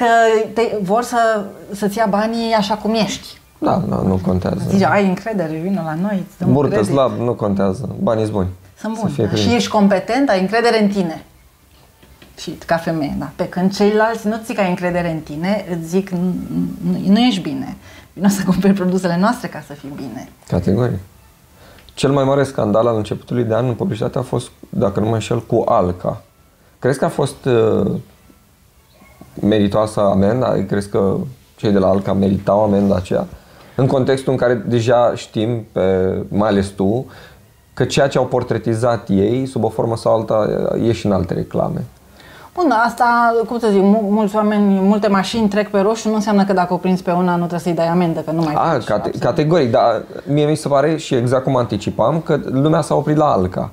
Că 0.00 0.06
te, 0.52 0.62
vor 0.82 1.02
să, 1.02 1.44
să-ți 1.72 1.96
ia 1.98 2.06
banii 2.08 2.52
așa 2.52 2.74
cum 2.74 2.94
ești. 2.94 3.38
Da, 3.58 3.82
da, 3.88 3.96
nu 3.96 4.20
contează. 4.26 4.62
Zice, 4.68 4.86
ai 4.86 5.06
încredere, 5.08 5.58
vină 5.62 5.82
la 5.84 5.94
noi, 6.00 6.24
îți 6.28 6.38
dăm 6.38 6.52
Burtă 6.52 6.74
credit. 6.74 6.90
slab, 6.92 7.18
nu 7.18 7.32
contează. 7.34 7.88
Banii 8.02 8.22
sunt 8.22 8.34
buni. 8.34 8.48
Sunt 8.80 8.94
Să 8.96 9.00
buni. 9.02 9.12
fie 9.14 9.24
Da. 9.24 9.30
primit. 9.30 9.48
Și 9.48 9.54
ești 9.54 9.68
competent, 9.70 10.28
ai 10.28 10.40
încredere 10.40 10.82
în 10.82 10.88
tine. 10.88 11.24
Și 12.38 12.50
ca 12.66 12.76
femeie, 12.76 13.14
da. 13.18 13.30
Pe 13.36 13.48
când 13.48 13.74
ceilalți 13.74 14.26
nu 14.26 14.40
zic 14.44 14.54
că 14.54 14.60
ai 14.60 14.68
încredere 14.68 15.10
în 15.10 15.18
tine, 15.20 15.64
îți 15.70 15.88
zic, 15.88 16.10
nu, 16.10 16.34
nu, 16.90 16.98
nu 17.06 17.18
ești 17.18 17.40
bine. 17.40 17.76
Vino 18.12 18.28
să 18.28 18.42
cumperi 18.46 18.72
produsele 18.74 19.16
noastre 19.20 19.48
ca 19.48 19.62
să 19.66 19.72
fii 19.72 19.92
bine. 19.96 20.28
Categorie. 20.48 20.98
Cel 21.94 22.10
mai 22.12 22.24
mare 22.24 22.42
scandal 22.44 22.86
al 22.86 22.96
începutului 22.96 23.44
de 23.44 23.54
an 23.54 23.66
în 23.66 23.74
publicitate 23.74 24.18
a 24.18 24.22
fost, 24.22 24.50
dacă 24.68 25.00
nu 25.00 25.06
mă 25.08 25.14
înșel, 25.14 25.42
cu 25.42 25.64
Alca. 25.66 26.22
Crezi 26.78 26.98
că 26.98 27.04
a 27.04 27.08
fost 27.08 27.44
uh, 27.44 27.90
meritoasă 29.34 30.00
amenda? 30.00 30.56
Crezi 30.68 30.88
că 30.88 31.14
cei 31.56 31.70
de 31.70 31.78
la 31.78 31.88
Alca 31.88 32.12
meritau 32.12 32.62
amenda 32.62 32.94
aceea? 32.94 33.26
În 33.76 33.86
contextul 33.86 34.32
în 34.32 34.38
care 34.38 34.54
deja 34.54 35.12
știm, 35.14 35.64
pe, 35.72 36.14
mai 36.28 36.48
ales 36.48 36.66
tu, 36.66 37.06
că 37.74 37.84
ceea 37.84 38.08
ce 38.08 38.18
au 38.18 38.24
portretizat 38.26 39.08
ei, 39.08 39.46
sub 39.46 39.64
o 39.64 39.68
formă 39.68 39.96
sau 39.96 40.14
alta, 40.14 40.48
e 40.86 40.92
și 40.92 41.06
în 41.06 41.12
alte 41.12 41.34
reclame. 41.34 41.84
Bun, 42.54 42.70
asta, 42.84 43.32
cum 43.48 43.58
să 43.58 43.68
zic, 43.70 43.82
mu- 43.82 44.06
mulți 44.10 44.36
oameni, 44.36 44.80
multe 44.80 45.08
mașini 45.08 45.48
trec 45.48 45.70
pe 45.70 45.80
roșu, 45.80 46.08
nu 46.08 46.14
înseamnă 46.14 46.44
că 46.44 46.52
dacă 46.52 46.72
o 46.72 46.76
prinzi 46.76 47.02
pe 47.02 47.10
una 47.10 47.30
nu 47.30 47.36
trebuie 47.38 47.60
să-i 47.60 47.72
dai 47.72 47.88
amendă, 47.88 48.20
că 48.20 48.30
nu 48.30 48.42
mai 48.42 48.54
A, 48.56 48.70
treci. 48.70 48.84
cate- 48.84 48.92
Absolut. 49.00 49.20
categoric, 49.20 49.70
dar 49.70 50.02
mie 50.26 50.46
mi 50.46 50.56
se 50.56 50.68
pare 50.68 50.96
și 50.96 51.14
exact 51.14 51.44
cum 51.44 51.56
anticipam 51.56 52.20
că 52.20 52.38
lumea 52.50 52.80
s-a 52.80 52.94
oprit 52.94 53.16
la 53.16 53.24
Alca. 53.32 53.70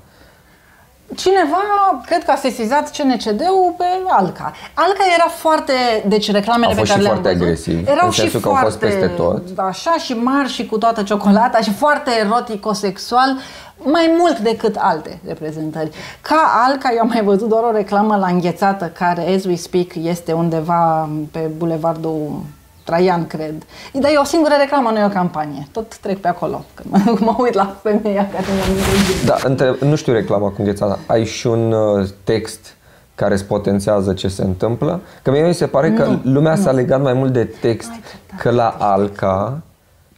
Cineva, 1.16 1.64
cred 2.06 2.24
că 2.24 2.32
a 2.32 2.36
sesizat 2.36 2.92
CNCD-ul 2.98 3.74
pe 3.78 3.84
Alca. 4.08 4.54
Alca 4.74 5.04
era 5.18 5.28
foarte, 5.30 5.74
deci 6.08 6.32
reclamele 6.32 6.72
A 6.72 6.76
pe 6.76 6.80
fost 6.80 6.92
care 6.92 7.02
și 7.02 7.08
le-am 7.08 7.22
foarte 7.22 7.38
văzut, 7.38 7.48
agresiv, 7.48 7.88
erau 7.88 8.06
în 8.06 8.12
și 8.12 8.20
sensul 8.20 8.40
că 8.40 8.48
au 8.48 8.54
foarte, 8.54 8.70
fost 8.70 8.80
peste 8.80 9.08
tot. 9.08 9.42
Așa 9.56 9.98
și 9.98 10.14
mari 10.14 10.50
și 10.50 10.66
cu 10.66 10.78
toată 10.78 11.04
ciocolata 11.04 11.60
și 11.60 11.74
foarte 11.74 12.12
erotico-sexual, 12.20 13.38
mai 13.78 14.16
mult 14.18 14.40
decât 14.40 14.76
alte 14.80 15.20
reprezentări. 15.28 15.90
Ca 16.22 16.64
Alca, 16.68 16.90
eu 16.94 17.00
am 17.00 17.08
mai 17.08 17.24
văzut 17.24 17.48
doar 17.48 17.64
o 17.64 17.72
reclamă 17.72 18.16
la 18.16 18.28
înghețată 18.28 18.92
care, 18.98 19.36
as 19.36 19.44
we 19.44 19.56
speak, 19.56 19.88
este 19.96 20.32
undeva 20.32 21.10
pe 21.32 21.40
bulevardul 21.58 22.42
Traian, 22.88 23.28
cred. 23.28 23.64
Dar 23.94 24.12
e 24.12 24.18
o 24.18 24.24
singură 24.24 24.54
reclamă, 24.60 24.90
nu 24.90 25.00
e 25.00 25.06
o 25.06 25.10
campanie. 25.10 25.68
Tot 25.72 25.98
trec 25.98 26.18
pe 26.18 26.28
acolo. 26.28 26.66
Când 26.74 26.90
mă, 27.06 27.18
mă 27.28 27.36
uit 27.38 27.54
la 27.54 27.76
femeia 27.82 28.28
care 28.32 28.46
mi-a 28.56 28.64
înghețat. 28.70 29.26
Da, 29.26 29.48
între, 29.50 29.76
nu 29.88 29.96
știu 29.96 30.14
reclama 30.14 30.48
cu 30.48 30.56
înghețata. 30.58 31.00
Ai 31.06 31.26
și 31.26 31.48
un 31.48 31.72
uh, 31.72 32.08
text 32.24 32.76
care 33.16 33.34
îți 33.34 33.46
potențează 33.46 34.14
ce 34.14 34.28
se 34.28 34.44
întâmplă? 34.44 35.02
Că 35.22 35.32
mie 35.32 35.48
mi 35.48 35.54
se 35.54 35.68
pare 35.68 35.92
că 35.92 36.04
Nu, 36.06 36.20
lumea 36.24 36.56
s-a 36.56 36.72
legat 36.72 37.02
mai 37.02 37.14
mult 37.14 37.34
de 37.34 37.44
text, 37.44 37.90
Ai 37.90 38.00
dreptate. 38.08 38.42
că 38.42 38.50
la 38.56 38.76
Alca, 38.80 39.62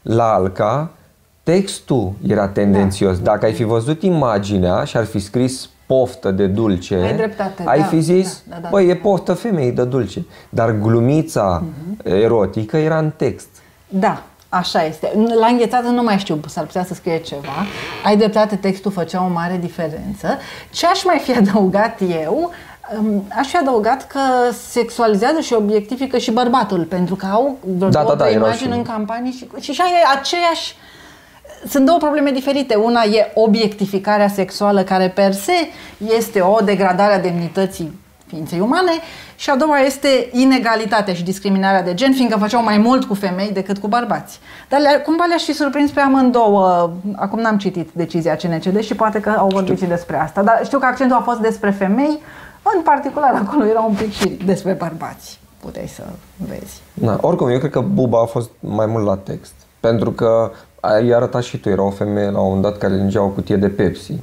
la 0.01 0.33
Alca, 0.33 0.89
textul 1.43 2.11
era 2.27 2.47
tendențios. 2.47 3.17
Da. 3.17 3.23
Dacă 3.31 3.45
ai 3.45 3.53
fi 3.53 3.63
văzut 3.63 4.03
imaginea 4.03 4.83
și 4.83 4.97
ar 4.97 5.05
fi 5.05 5.19
scris 5.19 5.69
poftă 5.93 6.31
de 6.31 6.45
dulce, 6.47 6.95
Ai 6.95 7.15
dreptate, 7.15 7.63
ai 7.65 7.79
da, 7.79 7.85
fi 7.85 7.99
zis, 7.99 8.41
da, 8.47 8.55
da, 8.55 8.61
da. 8.61 8.67
băi, 8.71 8.89
e 8.89 8.95
poftă 8.95 9.33
femeii 9.33 9.71
de 9.71 9.83
dulce. 9.83 10.25
Dar 10.49 10.71
glumița 10.71 11.63
Mhm. 11.63 11.99
erotică 12.15 12.77
era 12.77 12.97
în 12.97 13.11
text. 13.15 13.47
Da, 13.87 14.23
așa 14.49 14.83
este. 14.85 15.11
La 15.39 15.47
înghețată 15.47 15.87
nu 15.87 16.03
mai 16.03 16.17
știu, 16.17 16.39
s-ar 16.47 16.63
putea 16.65 16.83
să 16.85 16.93
scrie 16.93 17.17
ceva. 17.19 17.65
Ai 18.05 18.17
dreptate, 18.17 18.55
textul 18.55 18.91
făcea 18.91 19.23
o 19.23 19.27
mare 19.33 19.57
diferență. 19.61 20.37
Ce 20.71 20.85
aș 20.87 21.03
mai 21.03 21.17
fi 21.23 21.31
adăugat 21.41 21.99
eu? 22.23 22.51
Um, 22.99 23.23
Aș 23.39 23.47
fi 23.47 23.57
adăugat 23.57 24.07
că 24.07 24.19
sexualizează 24.69 25.39
și 25.39 25.53
obiectifică 25.53 26.17
și 26.17 26.31
bărbatul, 26.31 26.83
pentru 26.83 27.15
că 27.15 27.25
au 27.25 27.57
vreo 27.77 27.89
Da, 27.89 28.01
două, 28.01 28.09
da, 28.15 28.15
da, 28.15 28.23
trei 28.23 28.35
erau 28.35 28.47
imagini 28.47 28.71
și- 28.71 28.77
în 28.77 28.83
campanii 28.83 29.31
și, 29.31 29.47
și 29.59 29.69
așa 29.71 29.83
e 29.83 30.17
aceeași 30.19 30.75
sunt 31.67 31.85
două 31.85 31.97
probleme 31.97 32.31
diferite. 32.31 32.75
Una 32.75 33.03
e 33.03 33.31
obiectificarea 33.33 34.27
sexuală, 34.27 34.83
care 34.83 35.09
per 35.09 35.33
se 35.33 35.53
este 36.17 36.41
o 36.41 36.57
degradare 36.63 37.13
a 37.13 37.19
demnității 37.19 37.99
ființei 38.29 38.59
umane 38.59 38.91
și 39.35 39.49
a 39.49 39.55
doua 39.55 39.77
este 39.77 40.29
inegalitatea 40.31 41.13
și 41.13 41.23
discriminarea 41.23 41.83
de 41.83 41.93
gen, 41.93 42.13
fiindcă 42.13 42.37
făceau 42.37 42.63
mai 42.63 42.77
mult 42.77 43.05
cu 43.05 43.13
femei 43.13 43.51
decât 43.51 43.77
cu 43.77 43.87
bărbați. 43.87 44.39
Dar 44.69 44.79
le, 44.79 45.01
cumva 45.05 45.25
le-aș 45.27 45.43
fi 45.43 45.53
surprins 45.53 45.91
pe 45.91 45.99
amândouă. 45.99 46.91
Acum 47.15 47.39
n-am 47.39 47.57
citit 47.57 47.89
decizia 47.91 48.35
CNCD 48.35 48.79
și 48.79 48.95
poate 48.95 49.19
că 49.19 49.29
au 49.29 49.47
vorbit 49.47 49.77
și 49.77 49.85
despre 49.85 50.19
asta. 50.19 50.43
Dar 50.43 50.61
știu 50.63 50.79
că 50.79 50.85
accentul 50.85 51.17
a 51.17 51.21
fost 51.21 51.39
despre 51.39 51.69
femei, 51.69 52.21
în 52.75 52.81
particular 52.81 53.33
acolo 53.33 53.65
era 53.65 53.79
un 53.79 53.93
pic 53.93 54.11
și 54.11 54.27
despre 54.45 54.71
bărbați. 54.71 55.39
Puteai 55.59 55.87
să 55.87 56.03
vezi. 56.37 56.81
Da, 56.93 57.17
oricum, 57.21 57.49
eu 57.49 57.57
cred 57.57 57.71
că 57.71 57.79
Buba 57.79 58.21
a 58.21 58.25
fost 58.25 58.49
mai 58.59 58.85
mult 58.85 59.05
la 59.05 59.17
text. 59.17 59.53
Pentru 59.79 60.11
că 60.11 60.51
ai 60.81 61.11
arătat 61.11 61.43
și 61.43 61.57
tu, 61.57 61.69
era 61.69 61.83
o 61.83 61.89
femeie 61.89 62.29
la 62.29 62.39
un 62.39 62.45
moment 62.45 62.61
dat 62.61 62.77
care 62.77 62.95
lingea 62.95 63.21
o 63.21 63.27
cutie 63.27 63.55
de 63.55 63.67
Pepsi. 63.67 64.21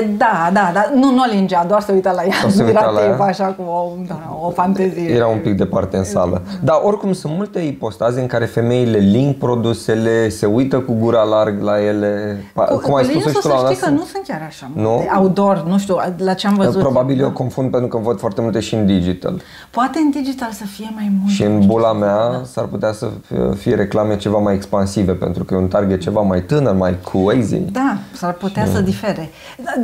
E, 0.00 0.04
da, 0.16 0.50
da, 0.52 0.70
da, 0.74 0.90
nu, 0.94 1.10
nu 1.10 1.22
o 1.22 1.32
lingea, 1.32 1.64
doar 1.64 1.80
se 1.82 1.92
uita 1.92 2.12
la 2.12 2.22
ea. 2.22 2.34
Doar 2.40 2.52
se 2.52 2.60
Nu 2.60 2.66
uita 2.66 2.80
era 2.80 2.90
la 2.90 3.00
ea? 3.00 3.10
tip 3.10 3.20
așa 3.20 3.44
cu 3.44 3.62
o, 3.62 3.88
da, 4.08 4.38
o 4.42 4.50
fantezie. 4.50 5.08
Era 5.10 5.26
un 5.26 5.38
pic 5.38 5.56
departe 5.56 5.96
în 5.96 6.04
sală. 6.04 6.42
Dar 6.62 6.80
oricum 6.82 7.12
sunt 7.12 7.32
multe 7.36 7.58
ipostaze 7.60 8.20
în 8.20 8.26
care 8.26 8.44
femeile 8.44 8.98
ling 8.98 9.34
produsele, 9.34 10.28
se 10.28 10.46
uită 10.46 10.78
cu 10.80 10.92
gura 10.92 11.22
larg 11.22 11.62
la 11.62 11.82
ele. 11.84 12.44
Pa- 12.54 12.64
Cu, 12.64 12.76
Cum 12.78 12.94
ai 12.94 13.04
spus 13.04 13.22
și 13.26 13.32
tu 13.32 13.40
să 13.40 13.48
la 13.48 13.54
un 13.54 13.64
știi 13.64 13.76
că 13.76 13.84
dat, 13.84 13.94
nu 13.94 14.04
sunt 14.04 14.24
chiar 14.26 14.42
așa 14.46 14.70
Nu? 14.74 14.82
multe. 14.90 15.10
Outdoor, 15.16 15.64
nu 15.68 15.78
știu, 15.78 15.96
la 16.16 16.34
ce 16.34 16.46
am 16.46 16.54
văzut. 16.54 16.80
Probabil 16.80 17.20
eu 17.20 17.30
confund 17.30 17.70
pentru 17.70 17.88
că 17.88 17.96
văd 17.96 18.18
foarte 18.18 18.40
multe 18.40 18.60
și 18.60 18.74
în 18.74 18.86
digital. 18.86 19.40
Poate 19.70 19.98
în 19.98 20.10
digital 20.10 20.50
să 20.52 20.64
fie 20.64 20.90
mai 20.94 21.12
mult. 21.20 21.32
Și 21.32 21.42
în 21.42 21.66
bula 21.66 21.92
mea 21.92 22.40
s-ar 22.44 22.64
putea 22.64 22.92
să 22.92 23.08
fie- 23.26 23.54
fie 23.56 23.74
reclame 23.74 24.16
ceva 24.16 24.38
mai 24.38 24.54
expansive, 24.54 25.12
pentru 25.12 25.44
că 25.44 25.54
e 25.54 25.56
un 25.56 25.68
target 25.68 26.00
ceva 26.00 26.20
mai 26.20 26.40
tânăr, 26.42 26.74
mai 26.74 26.96
crazy. 27.12 27.56
Da, 27.56 27.96
s-ar 28.12 28.32
putea 28.32 28.66
să 28.72 28.80
difere. 28.80 29.30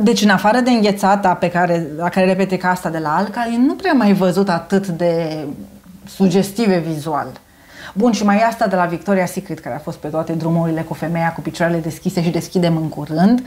Deci, 0.03 0.23
în 0.23 0.31
afară 0.31 0.61
de 0.61 0.71
înghețata 0.71 1.35
pe 1.35 1.51
care, 1.51 1.87
la 1.97 2.09
care 2.09 2.27
repete 2.27 2.57
ca 2.57 2.71
asta 2.71 2.89
de 2.89 2.99
la 2.99 3.17
Alca, 3.17 3.49
eu 3.53 3.61
nu 3.61 3.75
prea 3.75 3.93
mai 3.93 4.13
văzut 4.13 4.49
atât 4.49 4.87
de 4.87 5.45
sugestive 6.17 6.79
vizual. 6.79 7.27
Bun, 7.95 8.13
și 8.13 8.25
mai 8.25 8.39
e 8.39 8.45
asta 8.45 8.67
de 8.67 8.77
la 8.77 8.85
Victoria 8.85 9.27
Secret, 9.27 9.59
care 9.59 9.75
a 9.75 9.79
fost 9.79 9.97
pe 9.97 10.09
toate 10.09 10.33
drumurile 10.33 10.81
cu 10.81 10.95
femeia 10.95 11.33
cu 11.33 11.41
picioarele 11.41 11.79
deschise 11.79 12.23
și 12.23 12.31
deschidem 12.31 12.77
în 12.77 12.89
curând. 12.89 13.43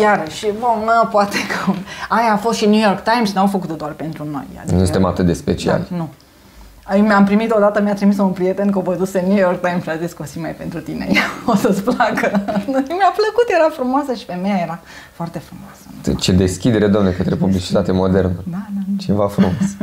Iarăși, 0.00 0.46
bun, 0.46 0.82
mă, 0.84 1.08
poate 1.10 1.36
că... 1.48 1.72
Aia 2.08 2.32
a 2.32 2.36
fost 2.36 2.58
și 2.58 2.66
New 2.66 2.80
York 2.80 3.02
Times, 3.02 3.32
n-au 3.32 3.46
făcut-o 3.46 3.74
doar 3.74 3.90
pentru 3.92 4.24
noi. 4.24 4.46
Adică, 4.60 4.76
Nu 4.76 4.84
suntem 4.84 5.04
atât 5.04 5.26
de 5.26 5.32
speciali. 5.32 5.86
Da, 5.90 5.96
nu. 5.96 6.08
Ai- 6.84 7.00
Mi-am 7.00 7.24
primit 7.24 7.50
odată, 7.52 7.82
mi-a 7.82 7.94
trimis 7.94 8.18
un 8.18 8.30
prieten 8.30 8.70
că 8.70 8.78
o 8.78 8.82
văzuse 8.82 9.20
în 9.20 9.28
New 9.28 9.38
York 9.38 9.60
Times 9.60 9.82
și 9.82 9.88
a 9.88 9.96
zis 9.96 10.12
că 10.12 10.22
o 10.22 10.24
zi 10.24 10.38
mai 10.38 10.50
pentru 10.54 10.80
tine. 10.80 11.08
o 11.52 11.54
să-ți 11.54 11.82
placă. 11.82 12.30
Mi-a 12.98 13.12
plăcut, 13.20 13.46
era 13.48 13.68
frumoasă 13.72 14.12
și 14.12 14.24
femeia 14.24 14.56
era 14.62 14.80
foarte 15.12 15.38
frumoasă. 15.38 16.20
Ce 16.20 16.32
deschidere, 16.32 16.86
domne, 16.86 17.10
către 17.10 17.34
publicitate 17.34 17.92
modernă. 17.92 18.42
Da, 18.50 18.66
da. 18.74 18.80
Ceva 18.98 19.26
frumos. 19.28 19.52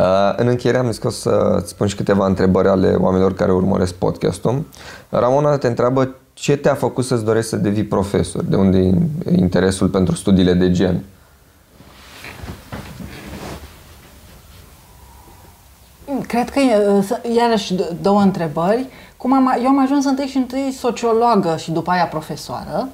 Uh, 0.00 0.06
în 0.36 0.46
încheiere 0.46 0.78
am 0.78 0.86
zis 0.86 0.98
că 0.98 1.06
o 1.06 1.10
să-ți 1.10 1.68
spun 1.68 1.86
și 1.86 1.94
câteva 1.96 2.26
întrebări 2.26 2.68
ale 2.68 2.88
oamenilor 2.88 3.34
care 3.34 3.52
urmăresc 3.52 3.94
podcastul. 3.94 4.66
Ramona 5.08 5.56
te 5.56 5.66
întreabă 5.66 6.14
ce 6.32 6.56
te-a 6.56 6.74
făcut 6.74 7.04
să-ți 7.04 7.24
dorești 7.24 7.48
să 7.48 7.56
devii 7.56 7.84
profesor? 7.84 8.42
De 8.42 8.56
unde 8.56 8.78
e 8.78 8.94
interesul 9.34 9.88
pentru 9.88 10.14
studiile 10.14 10.54
de 10.54 10.70
gen? 10.70 11.00
Cred 16.26 16.50
că 16.50 16.58
e, 16.60 17.02
să- 17.02 17.20
iarăși 17.36 17.74
d- 17.74 18.00
două 18.02 18.20
întrebări. 18.20 18.86
Cum 19.16 19.32
am, 19.32 19.58
eu 19.62 19.68
am 19.68 19.80
ajuns 19.82 20.04
întâi 20.04 20.26
și 20.26 20.36
întâi 20.36 20.74
sociologă 20.78 21.56
și 21.56 21.70
după 21.70 21.90
aia 21.90 22.04
profesoară. 22.06 22.88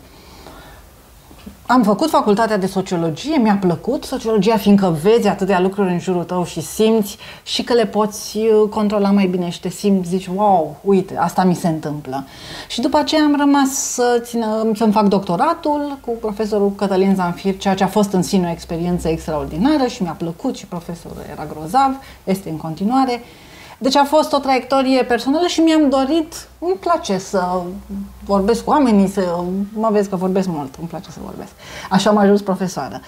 Am 1.69 1.83
făcut 1.83 2.11
facultatea 2.11 2.59
de 2.59 2.67
sociologie, 2.67 3.37
mi-a 3.37 3.59
plăcut 3.61 4.05
sociologia, 4.05 4.57
fiindcă 4.57 4.99
vezi 5.03 5.29
atâtea 5.29 5.61
lucruri 5.61 5.91
în 5.91 5.99
jurul 5.99 6.25
tău 6.25 6.45
și 6.45 6.61
simți 6.61 7.17
și 7.43 7.63
că 7.63 7.73
le 7.73 7.87
poți 7.87 8.39
uh, 8.39 8.69
controla 8.71 9.11
mai 9.11 9.27
bine 9.27 9.51
și 9.51 9.61
te 9.61 9.69
simți, 9.69 10.09
zici, 10.09 10.29
wow, 10.35 10.77
uite, 10.85 11.17
asta 11.17 11.45
mi 11.45 11.55
se 11.55 11.69
întâmplă. 11.69 12.25
Și 12.69 12.81
după 12.81 12.97
aceea 12.99 13.23
am 13.23 13.37
rămas 13.39 13.69
să 13.71 14.21
țină, 14.23 14.71
să-mi 14.75 14.93
fac 14.93 15.09
doctoratul 15.09 15.99
cu 16.01 16.11
profesorul 16.11 16.73
Cătălin 16.73 17.15
Zanfir, 17.15 17.57
ceea 17.59 17.75
ce 17.75 17.85
a 17.85 17.89
fost 17.89 18.13
în 18.13 18.23
sine 18.23 18.47
o 18.47 18.51
experiență 18.51 19.09
extraordinară 19.09 19.87
și 19.87 20.03
mi-a 20.03 20.17
plăcut 20.19 20.57
și 20.57 20.67
profesorul 20.67 21.25
era 21.33 21.47
grozav, 21.53 21.95
este 22.25 22.49
în 22.49 22.57
continuare. 22.57 23.23
Deci 23.79 23.97
a 23.97 24.05
fost 24.05 24.33
o 24.33 24.39
traiectorie 24.39 25.05
personală 25.05 25.47
și 25.47 25.61
mi-am 25.61 25.89
dorit, 25.89 26.49
îmi 26.59 26.77
place 26.81 27.19
să 27.19 27.63
vorbesc 28.25 28.65
cu 28.65 28.71
oamenii, 28.71 29.09
să 29.09 29.39
mă 29.73 29.89
vezi 29.91 30.09
că 30.09 30.17
vorbesc 30.17 30.49
mult, 30.49 30.75
îmi 30.79 30.89
place 30.89 31.11
să 31.11 31.19
vorbesc. 31.25 31.51
Așa 31.91 32.11
am 32.11 32.17
ajuns 32.17 32.41
profesoară. 32.41 33.01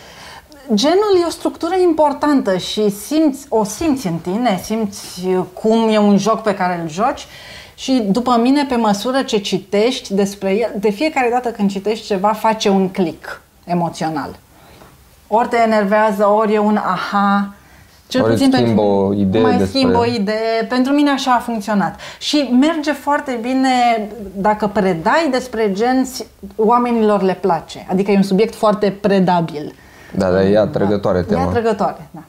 Genul 0.74 1.18
e 1.22 1.26
o 1.26 1.30
structură 1.30 1.74
importantă 1.82 2.56
și 2.56 2.90
simți, 2.90 3.46
o 3.48 3.64
simți 3.64 4.06
în 4.06 4.18
tine, 4.18 4.60
simți 4.64 5.28
cum 5.52 5.88
e 5.88 5.98
un 5.98 6.18
joc 6.18 6.42
pe 6.42 6.54
care 6.54 6.80
îl 6.82 6.88
joci 6.88 7.26
Și 7.74 7.92
după 7.92 8.36
mine, 8.36 8.64
pe 8.64 8.76
măsură 8.76 9.22
ce 9.22 9.38
citești 9.38 10.14
despre 10.14 10.54
el, 10.54 10.74
de 10.78 10.90
fiecare 10.90 11.28
dată 11.30 11.48
când 11.50 11.70
citești 11.70 12.06
ceva, 12.06 12.32
face 12.32 12.68
un 12.68 12.88
click 12.88 13.40
emoțional. 13.64 14.38
Ori 15.26 15.48
te 15.48 15.56
enervează, 15.56 16.26
ori 16.26 16.54
e 16.54 16.58
un 16.58 16.76
aha, 16.76 17.54
cel 18.08 18.22
Ori 18.22 18.32
puțin 18.32 18.50
pentru, 18.50 18.80
o 18.80 19.12
idee 19.14 19.42
mai 19.42 19.56
despre... 19.56 19.78
schimb 19.78 19.94
o 19.94 20.04
idee. 20.04 20.64
Pentru 20.68 20.92
mine 20.92 21.10
așa 21.10 21.32
a 21.32 21.38
funcționat. 21.38 22.00
Și 22.18 22.56
merge 22.60 22.92
foarte 22.92 23.38
bine 23.42 23.68
dacă 24.36 24.66
predai 24.66 25.28
despre 25.30 25.72
genți, 25.72 26.26
oamenilor 26.56 27.22
le 27.22 27.38
place. 27.40 27.86
Adică 27.90 28.10
e 28.10 28.16
un 28.16 28.22
subiect 28.22 28.54
foarte 28.54 28.96
predabil. 29.00 29.74
Da, 30.14 30.30
dar 30.30 30.40
e 30.40 30.58
atrăgătoare 30.58 31.20
da. 31.20 31.26
tema. 31.26 31.40
E 31.40 31.44
atrăgătoare, 31.44 32.08
da. 32.10 32.20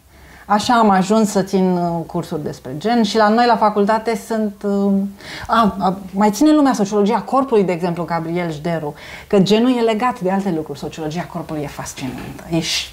Așa 0.45 0.73
am 0.73 0.89
ajuns 0.89 1.29
să 1.29 1.41
țin 1.41 1.77
uh, 1.77 2.05
cursuri 2.05 2.43
despre 2.43 2.71
gen 2.77 3.03
și 3.03 3.17
la 3.17 3.29
noi 3.29 3.45
la 3.45 3.55
facultate 3.55 4.21
sunt... 4.27 4.53
Uh, 4.63 4.91
a, 5.47 5.75
a, 5.79 5.97
mai 6.11 6.31
ține 6.31 6.51
lumea 6.51 6.73
sociologia 6.73 7.21
corpului, 7.21 7.63
de 7.63 7.71
exemplu, 7.71 8.03
Gabriel 8.03 8.51
Jderu, 8.51 8.93
că 9.27 9.39
genul 9.39 9.77
e 9.77 9.81
legat 9.81 10.19
de 10.19 10.31
alte 10.31 10.53
lucruri. 10.55 10.79
Sociologia 10.79 11.27
corpului 11.33 11.61
e 11.63 11.67
fascinantă. 11.67 12.43
E 12.49 12.59
și, 12.59 12.87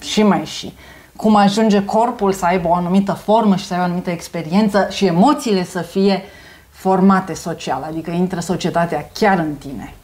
și 0.00 0.22
mai 0.22 0.44
și 0.44 0.74
cum 1.16 1.36
ajunge 1.36 1.84
corpul 1.84 2.32
să 2.32 2.44
aibă 2.44 2.68
o 2.68 2.74
anumită 2.74 3.12
formă 3.12 3.56
și 3.56 3.64
să 3.64 3.72
aibă 3.72 3.84
o 3.84 3.86
anumită 3.86 4.10
experiență 4.10 4.86
și 4.90 5.06
emoțiile 5.06 5.64
să 5.64 5.78
fie 5.78 6.22
formate 6.70 7.34
social, 7.34 7.86
adică 7.88 8.10
intră 8.10 8.40
societatea 8.40 9.10
chiar 9.12 9.38
în 9.38 9.54
tine. 9.54 9.94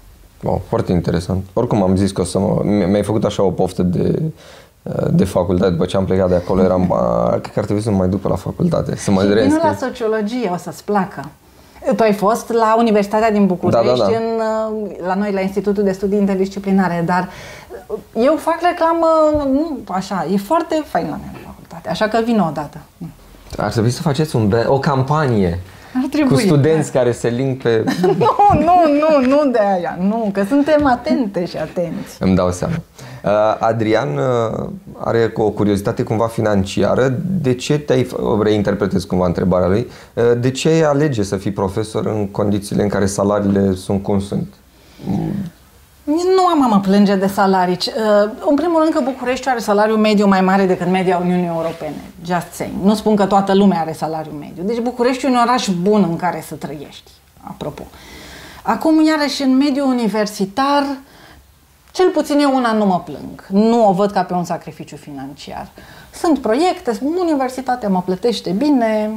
Wow, 0.43 0.62
foarte 0.69 0.93
interesant. 0.93 1.45
Oricum 1.53 1.82
am 1.82 1.97
zis 1.97 2.12
că 2.12 2.20
o 2.20 2.24
să 2.24 2.39
mă... 2.39 2.61
Mi-ai 2.65 3.03
făcut 3.03 3.24
așa 3.24 3.43
o 3.43 3.51
poftă 3.51 3.82
de, 3.82 4.23
de 5.11 5.24
facultate. 5.24 5.70
După 5.70 5.85
ce 5.85 5.97
am 5.97 6.05
plecat 6.05 6.28
de 6.28 6.35
acolo 6.35 6.62
eram, 6.62 6.93
a, 6.93 7.28
cred 7.28 7.53
că 7.53 7.59
ar 7.59 7.65
trebui 7.65 7.82
să 7.82 7.91
mă 7.91 7.97
mai 7.97 8.09
duc 8.09 8.20
pe 8.20 8.28
la 8.28 8.37
facultate, 8.37 8.97
să 8.97 9.11
mă 9.11 9.23
Și 9.23 9.59
la 9.62 9.77
sociologie, 9.81 10.51
o 10.53 10.57
să-ți 10.57 10.85
placă. 10.85 11.28
Tu 11.97 12.02
ai 12.02 12.12
fost 12.12 12.52
la 12.52 12.74
Universitatea 12.78 13.31
din 13.31 13.47
București, 13.47 13.86
da, 13.86 14.05
da, 14.05 14.11
da. 14.11 14.16
În, 14.16 14.43
la 15.07 15.15
noi, 15.15 15.32
la 15.32 15.40
Institutul 15.40 15.85
de 15.85 15.93
Studii 15.93 16.19
Interdisciplinare, 16.19 17.02
dar 17.07 17.28
eu 18.15 18.36
fac 18.36 18.59
reclamă, 18.62 19.07
nu 19.52 19.78
așa, 19.89 20.27
e 20.32 20.36
foarte 20.36 20.82
fain 20.86 21.07
la 21.11 21.16
mine 21.16 21.31
la 21.32 21.40
facultate, 21.47 21.89
așa 21.89 22.09
că 22.09 22.20
vin 22.24 22.39
o 22.39 22.51
dată. 22.55 22.78
Ar 23.57 23.70
trebui 23.70 23.90
să 23.90 24.02
faceți 24.02 24.36
un, 24.36 24.52
o 24.66 24.78
campanie 24.78 25.59
ar 25.94 26.09
trebui, 26.11 26.35
cu 26.35 26.40
studenți 26.40 26.93
da. 26.93 26.98
care 26.98 27.12
se 27.12 27.28
link 27.28 27.62
pe... 27.62 27.85
nu, 28.24 28.36
nu, 28.52 28.74
nu, 29.01 29.27
nu 29.27 29.51
de 29.51 29.59
aia, 29.59 29.98
nu, 30.01 30.31
că 30.32 30.44
suntem 30.48 30.86
atente 30.86 31.47
și 31.47 31.57
atenți. 31.57 32.16
Îmi 32.19 32.35
dau 32.35 32.52
seama. 32.52 32.74
Uh, 33.24 33.30
Adrian 33.59 34.16
uh, 34.16 34.68
are 34.98 35.32
o 35.36 35.51
curiozitate 35.51 36.02
cumva 36.02 36.26
financiară. 36.26 37.18
De 37.40 37.55
ce 37.55 37.78
te-ai, 37.78 38.06
reinterpretez 38.42 39.05
cumva 39.05 39.26
întrebarea 39.26 39.68
lui, 39.68 39.86
uh, 40.14 40.24
de 40.40 40.51
ce 40.51 40.68
ai 40.68 40.82
alege 40.82 41.22
să 41.22 41.36
fii 41.36 41.52
profesor 41.52 42.06
în 42.06 42.28
condițiile 42.28 42.82
în 42.82 42.88
care 42.88 43.06
salariile 43.06 43.74
sunt 43.74 44.02
cum 44.02 44.20
sunt? 44.20 44.47
Nu 46.36 46.47
am 46.51 46.62
a 46.62 46.66
mă 46.66 46.80
plânge 46.80 47.14
de 47.14 47.26
salarii. 47.26 47.78
În 48.48 48.55
primul 48.55 48.80
rând 48.80 48.94
că 48.94 49.01
București 49.05 49.48
are 49.48 49.59
salariu 49.59 49.97
mediu 49.97 50.26
mai 50.26 50.40
mare 50.40 50.66
decât 50.66 50.90
media 50.90 51.18
Uniunii 51.18 51.47
Europene. 51.47 51.94
Just 52.24 52.52
saying. 52.52 52.74
Nu 52.82 52.94
spun 52.94 53.16
că 53.16 53.24
toată 53.24 53.55
lumea 53.55 53.80
are 53.80 53.92
salariu 53.92 54.32
mediu. 54.32 54.62
Deci 54.62 54.78
București 54.78 55.24
e 55.24 55.28
un 55.28 55.36
oraș 55.47 55.68
bun 55.82 56.06
în 56.10 56.16
care 56.16 56.44
să 56.47 56.55
trăiești. 56.55 57.10
Apropo. 57.40 57.82
Acum, 58.62 59.06
iarăși, 59.06 59.42
în 59.42 59.56
mediul 59.56 59.86
universitar, 59.86 60.84
cel 61.93 62.11
puțin 62.11 62.39
eu 62.39 62.55
una 62.55 62.73
nu 62.73 62.87
mă 62.87 63.03
plâng. 63.05 63.47
Nu 63.49 63.89
o 63.89 63.93
văd 63.93 64.11
ca 64.11 64.23
pe 64.23 64.35
un 64.35 64.45
sacrificiu 64.45 64.97
financiar. 64.97 65.69
Sunt 66.15 66.39
proiecte, 66.39 66.99
universitatea 67.21 67.89
mă 67.89 68.03
plătește 68.05 68.51
bine, 68.51 69.11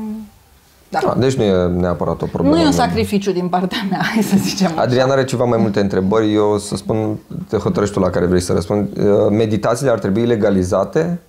da. 0.93 0.99
da. 1.05 1.15
Deci 1.17 1.33
nu 1.33 1.43
e 1.43 1.67
neapărat 1.67 2.21
o 2.21 2.25
problemă. 2.25 2.55
Nu 2.55 2.61
e 2.61 2.65
un 2.65 2.71
sacrificiu 2.71 3.31
din 3.31 3.47
partea 3.47 3.77
mea, 3.89 4.01
hai 4.13 4.23
să 4.23 4.35
zicem 4.37 4.71
Adrian 4.75 5.09
are 5.09 5.23
ceva 5.23 5.43
mai 5.43 5.57
multe 5.57 5.79
întrebări. 5.79 6.33
Eu 6.33 6.57
să 6.57 6.75
spun, 6.75 7.17
te 7.47 7.57
hotărăști 7.57 7.93
tu 7.93 7.99
la 7.99 8.09
care 8.09 8.25
vrei 8.25 8.41
să 8.41 8.53
răspund. 8.53 8.97
Uh, 8.97 9.05
meditațiile 9.29 9.91
ar 9.91 9.99
trebui 9.99 10.25
legalizate? 10.25 11.19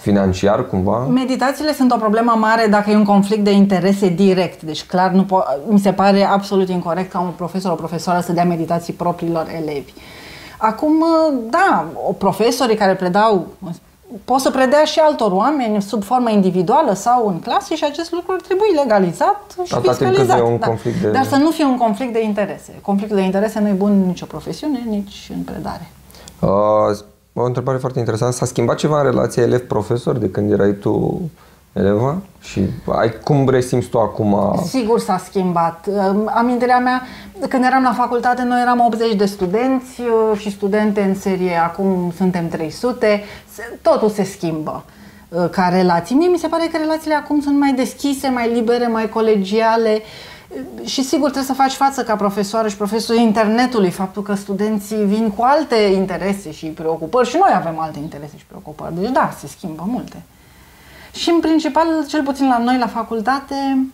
Financiar, 0.00 0.66
cumva? 0.66 0.98
Meditațiile 0.98 1.72
sunt 1.72 1.92
o 1.92 1.96
problemă 1.96 2.36
mare 2.38 2.66
dacă 2.70 2.90
e 2.90 2.96
un 2.96 3.04
conflict 3.04 3.44
de 3.44 3.50
interese 3.50 4.08
direct. 4.08 4.62
Deci, 4.62 4.84
clar, 4.84 5.10
nu 5.10 5.24
po- 5.24 5.68
mi 5.68 5.78
se 5.78 5.92
pare 5.92 6.24
absolut 6.24 6.68
incorrect 6.68 7.10
ca 7.10 7.20
un 7.20 7.30
profesor 7.36 7.72
o 7.72 7.74
profesoară 7.74 8.20
să 8.20 8.32
dea 8.32 8.44
meditații 8.44 8.92
propriilor 8.92 9.46
elevi. 9.62 9.92
Acum, 10.56 11.00
uh, 11.00 11.38
da, 11.50 11.86
profesorii 12.18 12.76
care 12.76 12.94
predau 12.94 13.46
pot 14.24 14.40
să 14.40 14.50
predea 14.50 14.84
și 14.84 14.98
altor 14.98 15.32
oameni 15.32 15.82
sub 15.82 16.02
formă 16.02 16.30
individuală 16.30 16.92
sau 16.94 17.28
în 17.28 17.40
clase 17.40 17.76
și 17.76 17.84
acest 17.84 18.12
lucru 18.12 18.32
ar 18.32 18.40
trebui 18.40 18.74
legalizat 18.82 19.56
și 19.64 19.74
Atât 19.74 19.96
fiscalizat. 19.96 20.40
Un 20.40 20.58
da. 20.58 20.66
conflict 20.66 21.00
de... 21.00 21.10
Dar 21.10 21.24
să 21.24 21.36
nu 21.36 21.50
fie 21.50 21.64
un 21.64 21.76
conflict 21.76 22.12
de 22.12 22.22
interese. 22.22 22.78
Conflictul 22.82 23.16
de 23.16 23.22
interese 23.22 23.60
nu 23.60 23.68
e 23.68 23.72
bun 23.72 23.90
în 23.90 24.06
nicio 24.06 24.24
profesiune, 24.24 24.82
nici 24.88 25.30
în 25.34 25.42
predare. 25.42 25.90
Uh, 26.40 26.98
o 27.32 27.44
întrebare 27.44 27.78
foarte 27.78 27.98
interesantă. 27.98 28.34
S-a 28.34 28.46
schimbat 28.46 28.76
ceva 28.76 28.98
în 28.98 29.04
relația 29.04 29.42
elev-profesor 29.42 30.16
de 30.16 30.30
când 30.30 30.52
erai 30.52 30.72
tu 30.72 31.20
eleva? 31.74 32.18
Și 32.40 32.60
ai, 32.86 33.12
cum 33.24 33.48
resimți 33.48 33.88
tu 33.88 33.98
acum? 33.98 34.62
Sigur 34.66 35.00
s-a 35.00 35.18
schimbat. 35.18 35.88
Amintirea 36.26 36.78
mea, 36.78 37.02
când 37.48 37.64
eram 37.64 37.82
la 37.82 37.92
facultate, 37.92 38.42
noi 38.42 38.60
eram 38.60 38.80
80 38.80 39.14
de 39.14 39.24
studenți 39.24 40.00
uh, 40.00 40.38
și 40.38 40.50
studente 40.50 41.02
în 41.02 41.14
serie, 41.14 41.56
acum 41.56 42.12
suntem 42.16 42.48
300. 42.48 43.22
Totul 43.82 44.08
se 44.08 44.24
schimbă 44.24 44.84
uh, 45.28 45.48
ca 45.50 45.68
relații. 45.68 46.16
Mie 46.16 46.28
mi 46.28 46.38
se 46.38 46.48
pare 46.48 46.68
că 46.72 46.76
relațiile 46.76 47.14
acum 47.14 47.40
sunt 47.40 47.58
mai 47.58 47.72
deschise, 47.72 48.28
mai 48.28 48.52
libere, 48.52 48.86
mai 48.86 49.08
colegiale 49.08 49.92
uh, 49.92 50.34
și 50.84 51.02
sigur 51.02 51.30
trebuie 51.30 51.56
să 51.56 51.62
faci 51.62 51.72
față 51.72 52.02
ca 52.02 52.16
profesoară 52.16 52.68
și 52.68 52.76
profesorul 52.76 53.22
internetului, 53.22 53.90
faptul 53.90 54.22
că 54.22 54.34
studenții 54.34 55.04
vin 55.04 55.30
cu 55.30 55.42
alte 55.42 55.74
interese 55.76 56.52
și 56.52 56.66
preocupări 56.66 57.28
și 57.28 57.36
noi 57.36 57.52
avem 57.54 57.78
alte 57.78 57.98
interese 57.98 58.36
și 58.36 58.44
preocupări. 58.46 58.94
Deci 59.00 59.10
da, 59.10 59.34
se 59.38 59.46
schimbă 59.46 59.84
multe. 59.86 60.22
Și 61.14 61.30
în 61.30 61.40
principal, 61.40 61.86
cel 62.08 62.22
puțin 62.22 62.48
la 62.48 62.58
noi 62.58 62.78
la 62.78 62.86
facultate, 62.86 63.86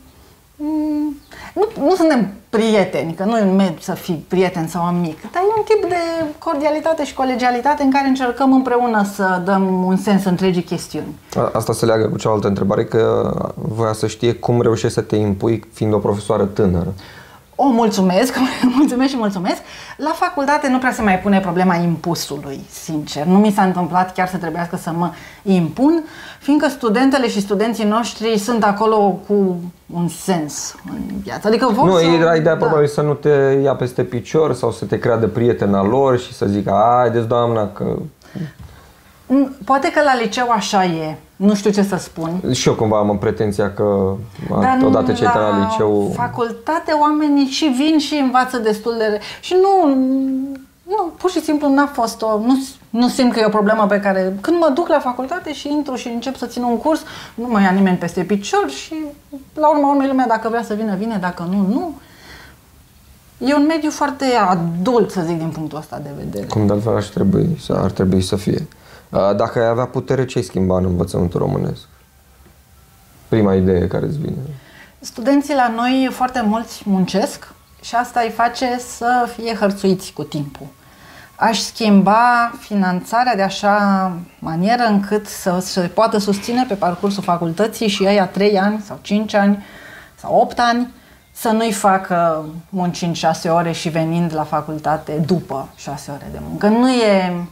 mm, 0.57 1.17
nu, 1.55 1.85
nu 1.85 1.95
suntem 1.95 2.29
prieteni, 2.51 3.15
că 3.15 3.25
nu 3.25 3.39
e 3.39 3.43
un 3.43 3.57
mediu 3.57 3.79
să 3.81 3.93
fii 3.93 4.25
prieten 4.29 4.69
sau 4.69 4.85
amic, 4.85 5.21
dar 5.33 5.43
e 5.43 5.55
un 5.57 5.65
tip 5.65 5.89
de 5.89 6.25
cordialitate 6.39 7.05
și 7.05 7.15
colegialitate 7.15 7.83
în 7.83 7.91
care 7.91 8.09
încercăm 8.09 8.53
împreună 8.53 9.05
să 9.15 9.43
dăm 9.45 9.85
un 9.85 9.97
sens 9.97 10.25
întregii 10.25 10.63
chestiuni. 10.63 11.19
Asta 11.53 11.73
se 11.73 11.85
leagă 11.85 12.09
cu 12.09 12.19
cealaltă 12.19 12.47
întrebare, 12.47 12.85
că 12.85 13.33
voia 13.55 13.93
să 13.93 14.07
știe 14.07 14.33
cum 14.33 14.61
reușești 14.63 14.95
să 14.95 15.01
te 15.01 15.17
impui 15.17 15.65
fiind 15.73 15.93
o 15.93 15.99
profesoară 15.99 16.45
tânără 16.45 16.95
o 17.62 17.69
mulțumesc, 17.69 18.35
mulțumesc 18.78 19.11
și 19.11 19.16
mulțumesc. 19.16 19.59
La 19.97 20.11
facultate 20.11 20.69
nu 20.69 20.78
prea 20.78 20.93
se 20.93 21.03
mai 21.03 21.19
pune 21.19 21.41
problema 21.41 21.74
impusului, 21.74 22.61
sincer. 22.70 23.24
Nu 23.24 23.39
mi 23.39 23.53
s-a 23.53 23.62
întâmplat 23.62 24.12
chiar 24.12 24.28
să 24.28 24.37
trebuiască 24.37 24.77
să 24.77 24.91
mă 24.97 25.11
impun, 25.43 26.05
fiindcă 26.39 26.69
studentele 26.69 27.28
și 27.28 27.41
studenții 27.41 27.85
noștri 27.85 28.39
sunt 28.39 28.65
acolo 28.65 29.20
cu 29.27 29.61
un 29.95 30.09
sens 30.09 30.74
în 30.91 30.99
viață. 31.23 31.47
Adică 31.49 31.66
vor 31.66 31.87
Nu, 31.87 31.97
să... 31.97 32.05
era 32.05 32.35
ideea 32.35 32.57
da. 32.57 32.65
probabil 32.65 32.87
să 32.87 33.01
nu 33.01 33.15
te 33.15 33.61
ia 33.62 33.74
peste 33.74 34.03
picior 34.03 34.55
sau 34.55 34.73
să 34.73 34.85
te 34.85 34.99
creadă 34.99 35.27
prietena 35.27 35.82
lor 35.82 36.19
și 36.19 36.32
să 36.32 36.47
zică, 36.47 36.73
haideți 37.01 37.27
doamna 37.27 37.69
că 37.69 37.97
Poate 39.65 39.91
că 39.91 40.01
la 40.03 40.20
liceu 40.23 40.51
așa 40.51 40.85
e. 40.85 41.16
Nu 41.41 41.55
știu 41.55 41.71
ce 41.71 41.83
să 41.83 41.97
spun. 41.97 42.43
Și 42.53 42.69
eu 42.69 42.75
cumva 42.75 42.99
am 42.99 43.19
pretenția 43.19 43.73
că 43.75 44.15
Dar 44.61 44.81
odată 44.85 45.12
ce 45.12 45.25
la, 45.25 45.49
la 45.49 45.59
liceu... 45.59 46.12
facultate 46.15 46.93
oamenii 46.93 47.47
și 47.47 47.65
vin 47.65 47.99
și 47.99 48.15
învață 48.15 48.59
destul 48.59 48.95
de... 48.99 49.21
Și 49.41 49.55
nu, 49.62 49.95
nu, 50.83 51.12
pur 51.19 51.31
și 51.31 51.41
simplu 51.41 51.75
n-a 51.75 51.87
fost 51.87 52.23
o... 52.23 52.39
Nu, 52.39 52.59
nu 52.91 53.09
simt 53.09 53.33
că 53.33 53.41
e 53.41 53.45
o 53.45 53.49
problemă 53.49 53.87
pe 53.87 54.01
care... 54.01 54.37
Când 54.41 54.57
mă 54.59 54.71
duc 54.75 54.89
la 54.89 54.99
facultate 54.99 55.53
și 55.53 55.71
intru 55.71 55.95
și 55.95 56.09
încep 56.09 56.37
să 56.37 56.47
țin 56.47 56.62
un 56.62 56.77
curs, 56.77 57.03
nu 57.35 57.47
mă 57.47 57.61
ia 57.61 57.71
nimeni 57.71 57.97
peste 57.97 58.23
picior 58.23 58.71
și 58.71 58.95
la 59.55 59.69
urma 59.71 59.91
urmei 59.91 60.09
lumea 60.09 60.27
dacă 60.27 60.49
vrea 60.49 60.62
să 60.62 60.75
vină, 60.75 60.97
vine, 60.97 61.19
dacă 61.21 61.49
nu, 61.51 61.57
nu. 61.57 61.95
E 63.39 63.55
un 63.55 63.67
mediu 63.67 63.91
foarte 63.91 64.25
adult, 64.49 65.11
să 65.11 65.23
zic, 65.27 65.39
din 65.39 65.49
punctul 65.49 65.79
ăsta 65.79 66.01
de 66.03 66.11
vedere. 66.17 66.47
Cum 66.47 66.67
de 66.67 66.73
altfel 66.73 66.97
ar 66.97 67.03
trebui, 67.05 67.59
ar 67.69 67.91
trebui 67.91 68.21
să 68.21 68.37
fie. 68.37 68.67
Dacă 69.11 69.61
ai 69.61 69.66
avea 69.66 69.87
putere, 69.87 70.24
ce 70.24 70.39
ai 70.39 70.45
schimba 70.45 70.77
în 70.77 70.85
învățământul 70.85 71.41
românesc? 71.41 71.81
Prima 73.28 73.55
idee 73.55 73.87
care 73.87 74.07
îți 74.07 74.19
vine. 74.19 74.37
Studenții 75.01 75.55
la 75.55 75.69
noi 75.69 76.09
foarte 76.12 76.43
mulți 76.47 76.82
muncesc 76.87 77.53
și 77.82 77.95
asta 77.95 78.20
îi 78.20 78.31
face 78.31 78.78
să 78.78 79.28
fie 79.37 79.55
hărțuiți 79.55 80.12
cu 80.12 80.23
timpul. 80.23 80.66
Aș 81.37 81.59
schimba 81.59 82.53
finanțarea 82.59 83.37
de 83.37 83.43
așa 83.43 84.12
manieră 84.39 84.82
încât 84.82 85.27
să 85.27 85.59
se 85.61 85.81
poată 85.81 86.19
susține 86.19 86.65
pe 86.69 86.74
parcursul 86.74 87.23
facultății 87.23 87.89
și 87.89 88.05
ei 88.05 88.20
a 88.20 88.27
3 88.27 88.59
ani 88.59 88.82
sau 88.87 88.99
5 89.01 89.35
ani 89.35 89.65
sau 90.15 90.35
8 90.35 90.59
ani 90.59 90.89
să 91.32 91.49
nu-i 91.49 91.73
facă 91.73 92.45
muncind 92.69 93.16
6 93.16 93.49
ore 93.49 93.73
și 93.73 93.89
venind 93.89 94.35
la 94.35 94.45
facultate 94.45 95.12
după 95.27 95.69
6 95.77 96.11
ore 96.11 96.28
de 96.32 96.39
muncă. 96.49 96.66
Nu 96.69 96.91
e 96.91 97.45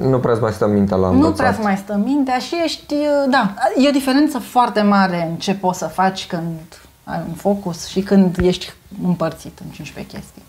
nu 0.00 0.18
prea 0.18 0.38
mai 0.40 0.52
stă 0.52 0.66
mintea 0.66 0.96
la 0.96 1.08
învățat. 1.08 1.28
Nu 1.28 1.36
prea 1.36 1.58
mai 1.62 1.76
stă 1.76 2.00
mintea 2.04 2.38
și 2.38 2.54
ești, 2.64 2.94
da, 3.30 3.54
e 3.76 3.88
o 3.88 3.92
diferență 3.92 4.38
foarte 4.38 4.82
mare 4.82 5.28
în 5.30 5.36
ce 5.36 5.54
poți 5.54 5.78
să 5.78 5.86
faci 5.86 6.26
când 6.26 6.58
ai 7.04 7.22
un 7.28 7.34
focus 7.34 7.86
și 7.86 8.00
când 8.00 8.36
ești 8.42 8.72
împărțit 9.04 9.58
în 9.64 9.70
15 9.70 10.16
chestii. 10.16 10.42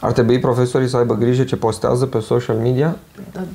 Ar 0.00 0.12
trebui 0.12 0.38
profesorii 0.38 0.88
să 0.88 0.96
aibă 0.96 1.14
grijă 1.14 1.44
ce 1.44 1.56
postează 1.56 2.06
pe 2.06 2.20
social 2.20 2.56
media? 2.56 2.96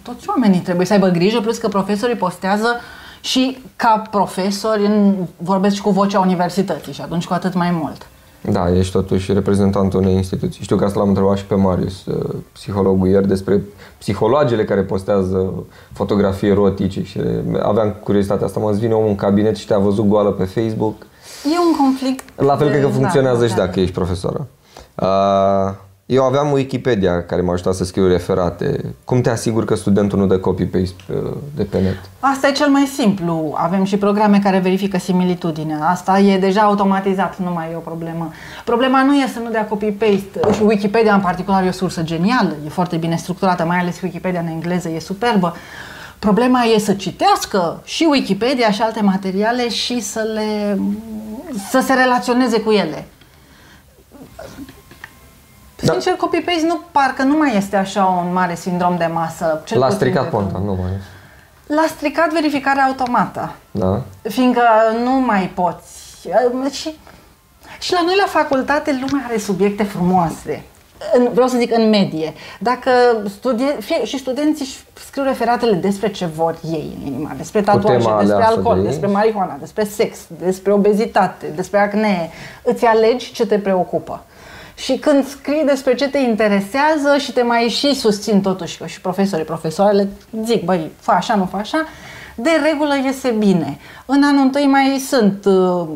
Toți 0.03 0.29
oamenii 0.29 0.59
trebuie 0.59 0.85
să 0.85 0.93
aibă 0.93 1.07
grijă, 1.07 1.39
plus 1.39 1.57
că 1.57 1.67
profesorii 1.67 2.15
postează 2.15 2.79
și 3.21 3.57
ca 3.75 4.01
profesori 4.11 4.85
în, 4.85 5.15
vorbesc 5.37 5.75
și 5.75 5.81
cu 5.81 5.89
vocea 5.89 6.19
universității 6.19 6.93
și 6.93 7.01
atunci 7.01 7.25
cu 7.25 7.33
atât 7.33 7.53
mai 7.53 7.71
mult. 7.71 8.07
Da, 8.41 8.77
ești 8.77 8.91
totuși 8.91 9.33
reprezentantul 9.33 9.99
unei 9.99 10.13
instituții. 10.13 10.63
Știu 10.63 10.75
că 10.75 10.85
asta 10.85 10.99
l-am 10.99 11.07
întrebat 11.07 11.37
și 11.37 11.45
pe 11.45 11.55
Marius, 11.55 12.05
uh, 12.05 12.35
psihologul 12.51 13.07
ieri, 13.07 13.27
despre 13.27 13.63
psihologele 13.97 14.65
care 14.65 14.81
postează 14.81 15.53
fotografii 15.93 16.49
erotice 16.49 17.03
și 17.03 17.19
aveam 17.61 17.95
curiozitatea 18.03 18.45
asta. 18.45 18.59
Mă 18.59 18.71
vine 18.71 18.93
omul 18.93 19.09
în 19.09 19.15
cabinet 19.15 19.55
și 19.55 19.67
te-a 19.67 19.77
văzut 19.77 20.05
goală 20.05 20.31
pe 20.31 20.43
Facebook. 20.43 20.95
E 21.43 21.59
un 21.69 21.75
conflict. 21.77 22.23
La 22.35 22.55
fel 22.55 22.67
de, 22.67 22.73
cred 22.73 22.83
că 22.83 22.89
funcționează 22.89 23.41
da, 23.41 23.47
și 23.47 23.55
dacă 23.55 23.79
ești 23.79 23.93
profesoră. 23.93 24.47
Uh, 24.95 25.73
eu 26.11 26.23
aveam 26.23 26.51
Wikipedia 26.51 27.25
care 27.25 27.41
m-a 27.41 27.53
ajutat 27.53 27.73
să 27.73 27.83
scriu 27.83 28.07
referate. 28.07 28.95
Cum 29.03 29.21
te 29.21 29.29
asiguri 29.29 29.65
că 29.65 29.75
studentul 29.75 30.19
nu 30.19 30.25
dă 30.25 30.37
copy-paste 30.39 31.03
de 31.55 31.63
pe 31.63 31.79
net? 31.79 31.97
Asta 32.19 32.47
e 32.47 32.51
cel 32.51 32.69
mai 32.69 32.85
simplu. 32.95 33.53
Avem 33.57 33.83
și 33.83 33.97
programe 33.97 34.39
care 34.43 34.59
verifică 34.59 34.97
similitudinea. 34.97 35.89
Asta 35.89 36.19
e 36.19 36.37
deja 36.37 36.61
automatizat, 36.61 37.39
nu 37.39 37.51
mai 37.51 37.67
e 37.71 37.75
o 37.75 37.79
problemă. 37.79 38.31
Problema 38.65 39.03
nu 39.03 39.15
e 39.15 39.27
să 39.33 39.39
nu 39.39 39.49
dea 39.49 39.67
copy-paste. 39.67 40.53
Și 40.53 40.61
Wikipedia 40.63 41.13
în 41.13 41.21
particular 41.21 41.63
e 41.63 41.67
o 41.67 41.71
sursă 41.71 42.01
genială, 42.01 42.55
e 42.65 42.69
foarte 42.69 42.97
bine 42.97 43.15
structurată, 43.15 43.65
mai 43.65 43.77
ales 43.77 44.01
Wikipedia 44.01 44.39
în 44.39 44.47
engleză 44.47 44.89
e 44.89 44.99
superbă. 44.99 45.55
Problema 46.19 46.63
e 46.63 46.79
să 46.79 46.93
citească 46.93 47.81
și 47.83 48.07
Wikipedia 48.09 48.71
și 48.71 48.81
alte 48.81 49.01
materiale 49.01 49.69
și 49.69 50.01
să 50.01 50.31
le 50.33 50.79
să 51.69 51.79
se 51.85 51.93
relaționeze 51.93 52.59
cu 52.59 52.71
ele. 52.71 53.07
Da. 55.81 55.91
Sincer, 55.91 56.13
copy-paste 56.13 56.65
nu, 56.67 56.79
parcă 56.91 57.23
nu 57.23 57.37
mai 57.37 57.57
este 57.57 57.75
așa 57.75 58.05
un 58.05 58.33
mare 58.33 58.55
sindrom 58.55 58.97
de 58.97 59.09
masă. 59.13 59.63
L-a 59.73 59.89
stricat 59.89 60.29
Ponta, 60.29 60.61
nu 60.65 60.77
mai 60.81 60.91
L-a 61.65 61.85
stricat 61.87 62.31
verificarea 62.33 62.83
automată. 62.83 63.51
Da. 63.71 64.01
Fiindcă 64.21 64.61
nu 65.03 65.11
mai 65.11 65.51
poți. 65.53 65.99
Și, 66.71 66.95
și 67.79 67.93
la 67.93 68.01
noi 68.05 68.15
la 68.17 68.27
facultate 68.27 69.05
lumea 69.07 69.25
are 69.27 69.37
subiecte 69.37 69.83
frumoase. 69.83 70.63
În, 71.13 71.29
vreau 71.33 71.47
să 71.47 71.57
zic 71.57 71.77
în 71.77 71.89
medie. 71.89 72.33
Dacă 72.59 72.91
studie, 73.29 73.75
fie, 73.79 74.05
și 74.05 74.17
studenții 74.17 74.67
scriu 74.93 75.23
referatele 75.23 75.75
despre 75.75 76.11
ce 76.11 76.25
vor 76.25 76.57
ei 76.63 76.97
în 76.99 77.07
inima, 77.07 77.31
despre 77.37 77.61
tatuaje, 77.61 78.09
despre 78.19 78.43
alcool, 78.43 78.81
de 78.81 78.87
despre 78.87 79.07
marihuana, 79.07 79.55
despre 79.59 79.83
sex, 79.83 80.17
despre 80.27 80.71
obezitate, 80.71 81.45
despre 81.55 81.79
acne, 81.79 82.29
îți 82.63 82.85
alegi 82.85 83.31
ce 83.31 83.45
te 83.45 83.59
preocupă. 83.59 84.23
Și 84.81 84.97
când 84.97 85.27
scrii 85.27 85.63
despre 85.65 85.95
ce 85.95 86.09
te 86.09 86.17
interesează 86.17 87.17
și 87.17 87.31
te 87.31 87.41
mai 87.41 87.67
și 87.67 87.95
susțin 87.95 88.41
totuși, 88.41 88.77
că 88.77 88.85
și 88.85 89.01
profesorii, 89.01 89.45
profesoarele 89.45 90.09
zic, 90.43 90.63
băi, 90.63 90.91
fă 90.99 91.11
așa, 91.11 91.35
nu 91.35 91.45
fă 91.45 91.57
așa, 91.57 91.85
de 92.35 92.49
regulă 92.63 92.95
iese 93.03 93.29
bine. 93.29 93.77
În 94.05 94.23
anul 94.23 94.41
întâi 94.41 94.65
mai 94.65 95.01
sunt 95.07 95.45
uh, 95.45 95.87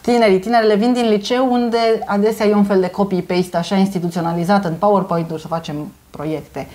tinerii, 0.00 0.38
tinerele 0.38 0.74
vin 0.74 0.92
din 0.92 1.08
liceu 1.08 1.52
unde 1.52 1.78
adesea 2.06 2.46
e 2.46 2.54
un 2.54 2.64
fel 2.64 2.80
de 2.80 2.90
copy-paste 2.90 3.56
așa 3.56 3.76
instituționalizat 3.76 4.64
în 4.64 4.74
PowerPoint-uri 4.78 5.40
să 5.40 5.46
facem 5.46 5.92
proiecte. 6.10 6.68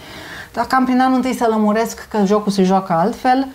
Dar 0.54 0.66
cam 0.66 0.86
prin 0.86 1.00
anul 1.00 1.16
întâi 1.16 1.34
să 1.34 1.48
lămuresc 1.50 2.08
că 2.08 2.26
jocul 2.26 2.52
se 2.52 2.64
joacă 2.64 2.94
altfel 2.94 3.48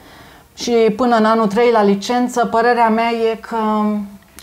și 0.55 0.73
până 0.97 1.17
în 1.17 1.25
anul 1.25 1.47
3 1.47 1.71
la 1.73 1.83
licență, 1.83 2.47
părerea 2.47 2.89
mea 2.89 3.11
e 3.11 3.37
că 3.41 3.57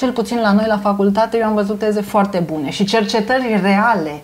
cel 0.02 0.12
puțin 0.12 0.40
la 0.42 0.52
noi 0.52 0.66
la 0.68 0.78
facultate, 0.78 1.38
eu 1.38 1.46
am 1.46 1.54
văzut 1.54 1.80
teze 1.80 2.02
foarte 2.02 2.40
bune 2.40 2.70
și 2.70 2.86
cercetări 2.86 3.60
reale 3.62 4.24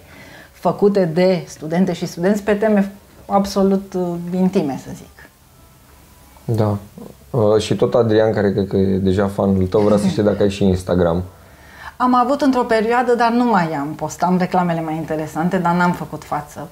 făcute 0.51 1.05
de 1.05 1.43
studente 1.47 1.93
și 1.93 2.05
studenți 2.05 2.43
pe 2.43 2.53
teme 2.53 2.91
absolut 3.25 3.93
uh, 3.93 4.07
intime, 4.35 4.79
să 4.85 4.89
zic. 4.95 5.29
Da. 6.45 6.77
Uh, 7.29 7.61
și 7.61 7.75
tot 7.75 7.93
Adrian, 7.93 8.33
care 8.33 8.51
cred 8.51 8.67
că 8.67 8.77
e 8.77 8.97
deja 8.97 9.27
fanul 9.27 9.67
tău, 9.67 9.81
vrea 9.81 9.97
să 9.97 10.07
știe 10.07 10.23
dacă 10.23 10.43
ai 10.43 10.49
și 10.49 10.63
Instagram. 10.63 11.23
Am 12.05 12.15
avut 12.15 12.41
într-o 12.41 12.63
perioadă, 12.63 13.15
dar 13.15 13.31
nu 13.31 13.43
mai 13.43 13.73
am. 13.73 13.87
Postam 13.95 14.37
reclamele 14.37 14.81
mai 14.81 14.95
interesante, 14.95 15.57
dar 15.57 15.75
n-am 15.75 15.91
făcut 15.91 16.23
față. 16.23 16.67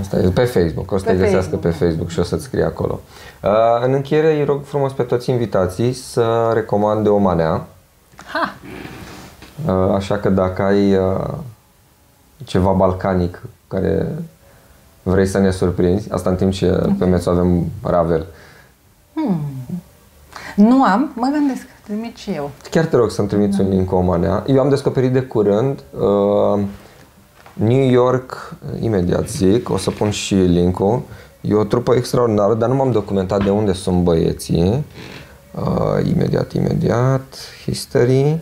Asta 0.00 0.16
e 0.16 0.28
pe 0.28 0.44
Facebook, 0.44 0.92
o 0.92 0.98
să 0.98 1.04
pe 1.04 1.12
te 1.12 1.18
găsească 1.18 1.56
Facebook. 1.56 1.60
pe 1.60 1.84
Facebook 1.84 2.08
și 2.08 2.18
o 2.18 2.22
să-ți 2.22 2.44
scrie 2.44 2.64
acolo. 2.64 3.00
Uh, 3.42 3.50
în 3.84 3.92
încheiere, 3.92 4.38
îi 4.38 4.44
rog 4.44 4.64
frumos 4.64 4.92
pe 4.92 5.02
toți 5.02 5.30
invitații 5.30 5.92
să 5.92 6.50
recomande 6.54 7.08
o 7.08 7.16
manea 7.16 7.66
Ha! 8.32 8.54
Uh, 9.66 9.94
așa 9.94 10.16
că 10.16 10.28
dacă 10.28 10.62
ai 10.62 10.96
uh, 10.96 11.34
ceva 12.44 12.72
balcanic 12.72 13.42
care 13.68 14.08
vrei 15.02 15.26
să 15.26 15.38
ne 15.38 15.50
surprinzi, 15.50 16.12
asta 16.12 16.30
în 16.30 16.36
timp 16.36 16.52
ce 16.52 16.94
pe 16.98 17.04
Mețu 17.04 17.30
avem 17.30 17.64
Ravel. 17.82 18.26
Hmm. 19.14 19.40
Nu 20.56 20.84
am, 20.84 21.12
mă 21.14 21.28
gândesc, 21.32 21.66
trimit 21.84 22.16
și 22.16 22.30
eu. 22.30 22.50
Chiar 22.70 22.84
te 22.84 22.96
rog 22.96 23.10
să-mi 23.10 23.28
trimiți 23.28 23.60
un 23.60 23.68
link 23.68 23.88
cu 23.88 23.94
o 23.94 24.00
manea. 24.00 24.44
Eu 24.46 24.60
am 24.60 24.68
descoperit 24.68 25.12
de 25.12 25.20
curând 25.20 25.82
uh, 25.90 26.60
New 27.52 27.90
York, 27.90 28.54
imediat 28.80 29.28
zic, 29.28 29.70
o 29.70 29.76
să 29.76 29.90
pun 29.90 30.10
și 30.10 30.34
linkul. 30.34 31.02
E 31.40 31.54
o 31.54 31.64
trupă 31.64 31.94
extraordinară, 31.94 32.54
dar 32.54 32.68
nu 32.68 32.74
m-am 32.74 32.92
documentat 32.92 33.44
de 33.44 33.50
unde 33.50 33.72
sunt 33.72 34.02
băieții. 34.02 34.84
Uh, 35.54 36.06
imediat, 36.14 36.52
imediat. 36.52 37.38
History. 37.64 38.40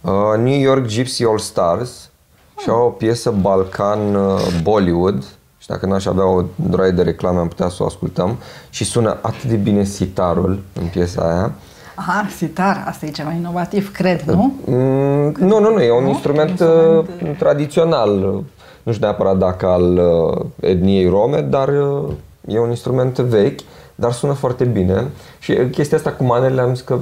Uh, 0.00 0.36
New 0.38 0.58
York 0.60 0.86
Gypsy 0.86 1.24
All 1.24 1.38
Stars. 1.38 2.10
Și 2.58 2.68
au 2.68 2.86
o 2.86 2.90
piesă 2.90 3.30
Balkan 3.40 4.14
uh, 4.14 4.60
Bollywood. 4.62 5.22
Și 5.58 5.66
dacă 5.66 5.86
n-aș 5.86 6.06
avea 6.06 6.26
o 6.26 6.42
droaie 6.54 6.90
de 6.90 7.02
reclame, 7.02 7.38
am 7.38 7.48
putea 7.48 7.68
să 7.68 7.82
o 7.82 7.86
ascultăm. 7.86 8.38
Și 8.70 8.84
sună 8.84 9.18
atât 9.20 9.44
de 9.44 9.56
bine 9.56 9.84
sitarul 9.84 10.60
în 10.80 10.86
piesa 10.86 11.22
aia. 11.22 11.52
Aha, 11.94 12.26
sitar, 12.36 12.84
asta 12.86 13.06
e 13.06 13.10
ceva 13.10 13.32
inovativ, 13.32 13.92
cred, 13.92 14.20
nu? 14.20 14.52
Mm, 14.64 15.34
nu, 15.38 15.58
nu, 15.58 15.72
nu, 15.72 15.80
e 15.80 15.92
un 15.92 16.02
nu? 16.02 16.08
instrument, 16.08 16.48
instrument 16.48 17.08
uh, 17.22 17.36
tradițional. 17.38 18.10
Nu 18.82 18.92
știu 18.92 19.06
neapărat 19.06 19.38
dacă 19.38 19.66
al 19.66 19.98
uh, 19.98 20.44
etniei 20.60 21.08
rome, 21.08 21.40
dar 21.40 21.68
uh, 21.68 22.12
e 22.46 22.58
un 22.58 22.68
instrument 22.68 23.18
vechi 23.18 23.60
dar 24.00 24.12
sună 24.12 24.32
foarte 24.32 24.64
bine. 24.64 25.06
Și 25.38 25.54
chestia 25.70 25.96
asta 25.96 26.10
cu 26.10 26.24
manele 26.24 26.60
am 26.60 26.74
zis 26.74 26.84
că 26.84 26.98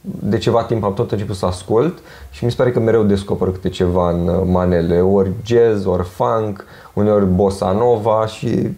de 0.00 0.38
ceva 0.38 0.64
timp 0.64 0.84
am 0.84 0.94
tot 0.94 1.12
început 1.12 1.36
să 1.36 1.46
ascult 1.46 1.98
și 2.30 2.44
mi 2.44 2.50
se 2.50 2.56
pare 2.56 2.72
că 2.72 2.80
mereu 2.80 3.02
descoper 3.02 3.48
câte 3.48 3.68
ceva 3.68 4.10
în 4.10 4.28
uh, 4.28 4.42
manele, 4.44 5.00
ori 5.00 5.30
jazz, 5.44 5.84
ori 5.84 6.04
funk, 6.04 6.64
uneori 6.92 7.26
bossa 7.26 7.70
nova 7.70 8.26
și 8.26 8.68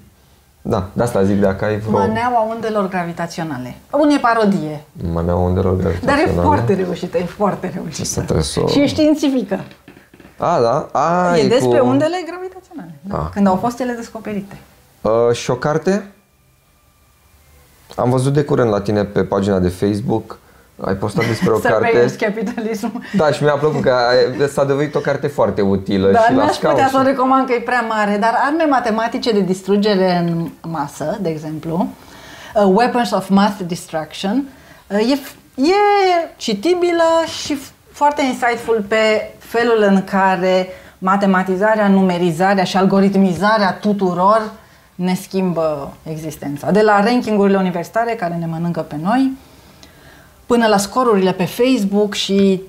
da, 0.63 0.89
de 0.93 1.03
asta 1.03 1.23
zic 1.23 1.41
dacă 1.41 1.65
ai 1.65 1.79
vreo... 1.79 1.99
Maneaua 1.99 2.47
undelor 2.55 2.89
gravitaționale. 2.89 3.75
Bun, 3.91 4.11
e 4.11 4.19
parodie. 4.19 4.85
Maneaua 5.13 5.47
undelor 5.47 5.77
gravitaționale. 5.77 6.25
Dar 6.25 6.37
e 6.37 6.41
foarte 6.41 6.75
reușită, 6.75 7.19
e 7.19 7.25
foarte 7.25 7.73
reușită. 7.75 8.41
Să... 8.41 8.61
Și 8.69 8.81
e 8.81 8.87
științifică. 8.87 9.61
A, 10.37 10.61
da? 10.61 10.89
A, 10.93 11.37
e, 11.37 11.41
e 11.41 11.49
despre 11.49 11.79
cu... 11.79 11.87
undele 11.87 12.17
gravitaționale. 12.27 12.95
Da. 13.01 13.17
A. 13.17 13.29
Când 13.29 13.47
au 13.47 13.57
fost 13.57 13.81
ele 13.81 13.93
descoperite. 13.93 14.59
Uh, 15.01 15.33
și 15.33 15.51
o 15.51 15.55
carte? 15.55 16.13
Am 17.97 18.11
văzut 18.11 18.33
de 18.33 18.43
curând 18.43 18.71
la 18.71 18.81
tine 18.81 19.05
pe 19.05 19.25
pagina 19.25 19.59
de 19.59 19.69
Facebook 19.69 20.39
ai 20.85 20.95
postat 20.95 21.27
despre 21.27 21.51
o 21.51 21.59
carte. 21.71 22.09
Să 22.09 22.17
capitalismul. 22.17 23.03
Da, 23.17 23.31
și 23.31 23.43
mi-a 23.43 23.53
plăcut 23.53 23.83
că 23.83 23.95
s-a 24.53 24.65
devenit 24.65 24.95
o 24.95 24.99
carte 24.99 25.27
foarte 25.27 25.61
utilă. 25.61 26.11
Da, 26.11 26.21
și 26.21 26.33
n-aș 26.33 26.57
putea 26.57 26.89
să 26.89 26.99
o 27.01 27.03
recomand 27.03 27.47
că 27.47 27.53
e 27.53 27.61
prea 27.61 27.85
mare, 27.89 28.17
dar 28.21 28.35
arme 28.47 28.65
matematice 28.65 29.33
de 29.33 29.41
distrugere 29.41 30.17
în 30.27 30.49
masă, 30.61 31.19
de 31.21 31.29
exemplu, 31.29 31.89
uh, 32.55 32.63
Weapons 32.75 33.11
of 33.11 33.29
Mass 33.29 33.55
Destruction, 33.67 34.45
uh, 34.87 34.99
e, 34.99 35.19
e 35.63 35.75
citibilă 36.37 37.25
și 37.43 37.59
foarte 37.93 38.23
insightful 38.23 38.85
pe 38.89 39.31
felul 39.39 39.85
în 39.89 40.05
care 40.05 40.69
matematizarea, 40.99 41.89
numerizarea 41.89 42.65
și 42.65 42.77
algoritmizarea 42.77 43.73
tuturor 43.73 44.51
ne 44.95 45.15
schimbă 45.15 45.93
existența. 46.03 46.71
De 46.71 46.83
la 46.83 47.05
rankingurile 47.05 47.59
universitare 47.59 48.15
care 48.15 48.35
ne 48.35 48.47
mănâncă 48.47 48.81
pe 48.81 48.97
noi, 49.03 49.33
până 50.47 50.67
la 50.67 50.77
scorurile 50.77 51.33
pe 51.33 51.45
Facebook 51.45 52.15
și 52.15 52.63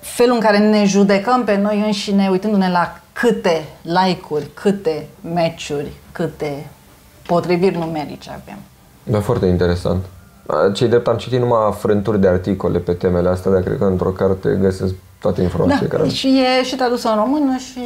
felul 0.00 0.34
în 0.34 0.40
care 0.40 0.58
ne 0.58 0.84
judecăm 0.84 1.44
pe 1.44 1.56
noi 1.56 1.82
înșine, 1.86 2.28
uitându-ne 2.28 2.70
la 2.70 3.00
câte 3.12 3.64
like-uri, 3.82 4.50
câte 4.54 5.08
match-uri, 5.20 5.92
câte 6.12 6.66
potriviri 7.26 7.78
numerice 7.78 8.30
avem. 8.30 8.58
Da, 9.02 9.20
foarte 9.20 9.46
interesant. 9.46 10.04
Cei 10.74 10.88
drept 10.88 11.06
am 11.06 11.16
citit 11.16 11.40
numai 11.40 11.72
frânturi 11.78 12.20
de 12.20 12.28
articole 12.28 12.78
pe 12.78 12.92
temele 12.92 13.28
astea, 13.28 13.50
dar 13.50 13.62
cred 13.62 13.78
că 13.78 13.84
într-o 13.84 14.10
carte 14.10 14.58
găsesc 14.60 14.94
toate 15.20 15.42
informațiile 15.42 15.88
da, 15.88 15.96
care... 15.96 16.08
și 16.08 16.42
e 16.60 16.64
și 16.64 16.76
tradusă 16.76 17.08
în 17.08 17.16
română 17.16 17.56
și 17.56 17.80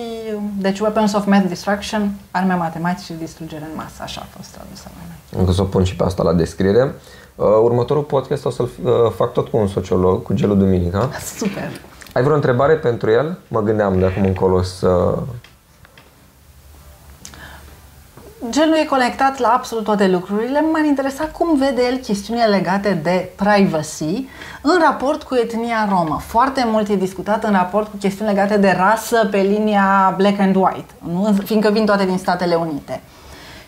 deci 0.59 0.81
Weapons 0.81 1.13
of 1.15 1.27
Math 1.27 1.49
Destruction, 1.49 2.11
arme 2.31 2.55
matematice 2.55 3.13
și 3.13 3.19
distrugere 3.19 3.67
în 3.71 3.77
masă, 3.77 4.01
așa 4.03 4.21
a 4.25 4.37
fost 4.37 4.49
tradusă 4.49 4.83
în 4.85 4.93
română. 4.99 5.41
Încă 5.41 5.53
să 5.53 5.63
o 5.63 5.65
pun 5.65 5.85
și 5.85 5.97
pe 5.97 6.05
asta 6.05 6.23
la 6.23 6.33
descriere. 6.33 6.95
Uh, 7.35 7.47
următorul 7.63 8.03
podcast 8.03 8.45
o 8.45 8.51
să-l 8.51 8.69
uh, 8.83 8.93
fac 9.17 9.33
tot 9.33 9.49
cu 9.49 9.57
un 9.57 9.67
sociolog, 9.67 10.23
cu 10.23 10.35
Gelu 10.35 10.55
Duminica. 10.55 11.11
Super! 11.37 11.71
Ai 12.13 12.23
vreo 12.23 12.35
întrebare 12.35 12.75
pentru 12.75 13.11
el? 13.11 13.39
Mă 13.49 13.63
gândeam 13.63 13.99
de 13.99 14.05
acum 14.05 14.25
încolo 14.25 14.63
să... 14.63 15.19
Gelul 18.51 18.75
e 18.75 18.85
conectat 18.85 19.39
la 19.39 19.49
absolut 19.49 19.85
toate 19.85 20.09
lucrurile. 20.09 20.61
M-ar 20.61 20.85
interesa 20.85 21.25
cum 21.25 21.59
vede 21.59 21.83
el 21.91 21.97
chestiunile 21.97 22.47
legate 22.47 23.01
de 23.03 23.31
privacy 23.37 24.29
în 24.63 24.79
raport 24.81 25.23
cu 25.23 25.35
etnia 25.35 25.89
romă. 25.91 26.21
Foarte 26.27 26.67
mult 26.71 26.89
e 26.89 26.97
discutat 26.97 27.45
în 27.45 27.53
raport 27.53 27.89
cu 27.89 27.97
chestiuni 27.97 28.31
legate 28.31 28.57
de 28.57 28.75
rasă 28.79 29.29
pe 29.31 29.39
linia 29.39 30.15
black 30.17 30.41
and 30.41 30.57
white, 30.57 30.93
nu? 30.99 31.37
fiindcă 31.45 31.71
vin 31.71 31.85
toate 31.85 32.05
din 32.05 32.19
Statele 32.19 32.55
Unite. 32.55 33.01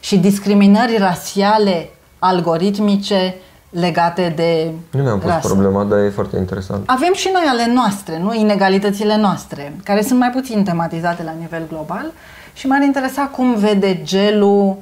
Și 0.01 0.19
discriminări 0.19 0.97
rasiale 0.99 1.91
algoritmice 2.19 3.35
legate 3.71 4.33
de 4.37 4.71
Nu 4.91 5.03
mi-am 5.03 5.19
pus 5.19 5.31
rasă. 5.31 5.49
problema, 5.49 5.85
dar 5.85 5.99
e 5.99 6.09
foarte 6.09 6.37
interesant. 6.37 6.83
Avem 6.87 7.13
și 7.15 7.31
noi 7.33 7.45
ale 7.49 7.73
noastre, 7.75 8.19
nu? 8.19 8.35
Inegalitățile 8.35 9.17
noastre, 9.17 9.77
care 9.85 10.03
sunt 10.03 10.19
mai 10.19 10.31
puțin 10.31 10.65
tematizate 10.65 11.23
la 11.23 11.33
nivel 11.41 11.63
global 11.69 12.13
și 12.57 12.67
m-ar 12.67 12.83
interesa 12.83 13.23
cum 13.23 13.55
vede 13.55 14.01
gelul 14.03 14.77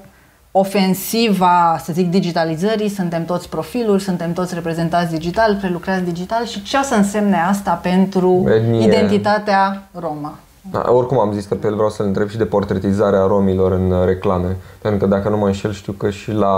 ofensiva, 0.50 1.80
să 1.84 1.92
zic, 1.92 2.10
digitalizării, 2.10 2.88
suntem 2.88 3.24
toți 3.24 3.48
profiluri, 3.48 4.02
suntem 4.02 4.32
toți 4.32 4.54
reprezentați 4.54 5.12
digital, 5.12 5.56
prelucrați 5.60 6.04
digital 6.04 6.44
și 6.44 6.62
ce 6.62 6.76
o 6.76 6.82
să 6.82 6.94
însemne 6.94 7.36
asta 7.36 7.72
pentru 7.82 8.44
Etnie. 8.48 8.84
identitatea 8.84 9.88
romă. 9.92 10.38
Da, 10.70 10.84
oricum 10.86 11.18
am 11.18 11.32
zis 11.32 11.46
că 11.46 11.54
pe 11.54 11.66
el 11.66 11.74
vreau 11.74 11.90
să-l 11.90 12.06
întreb 12.06 12.28
și 12.28 12.36
de 12.36 12.44
portretizarea 12.44 13.26
romilor 13.26 13.72
în 13.72 13.90
uh, 13.90 14.04
reclame. 14.04 14.56
Pentru 14.82 15.00
că 15.00 15.14
dacă 15.14 15.28
nu 15.28 15.36
mă 15.36 15.46
înșel, 15.46 15.72
știu 15.72 15.92
că 15.92 16.10
și 16.10 16.32
la 16.32 16.56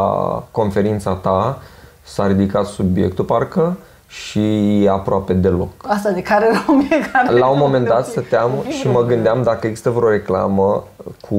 conferința 0.50 1.12
ta 1.12 1.58
s-a 2.02 2.26
ridicat 2.26 2.66
subiectul 2.66 3.24
parcă 3.24 3.76
și 4.06 4.86
aproape 4.90 5.32
deloc. 5.32 5.68
Asta 5.86 6.10
de 6.10 6.22
care 6.22 6.46
rom 6.66 6.80
e 6.80 7.08
care 7.12 7.38
La 7.38 7.46
un 7.46 7.58
rom 7.58 7.58
moment 7.58 7.82
de 7.84 7.88
dat 7.90 8.04
fi- 8.04 8.10
stăteam 8.16 8.50
fi 8.64 8.70
și 8.70 8.84
rom. 8.84 8.92
mă 8.94 9.02
gândeam 9.04 9.42
dacă 9.42 9.66
există 9.66 9.90
vreo 9.90 10.08
reclamă 10.10 10.84
cu 11.28 11.36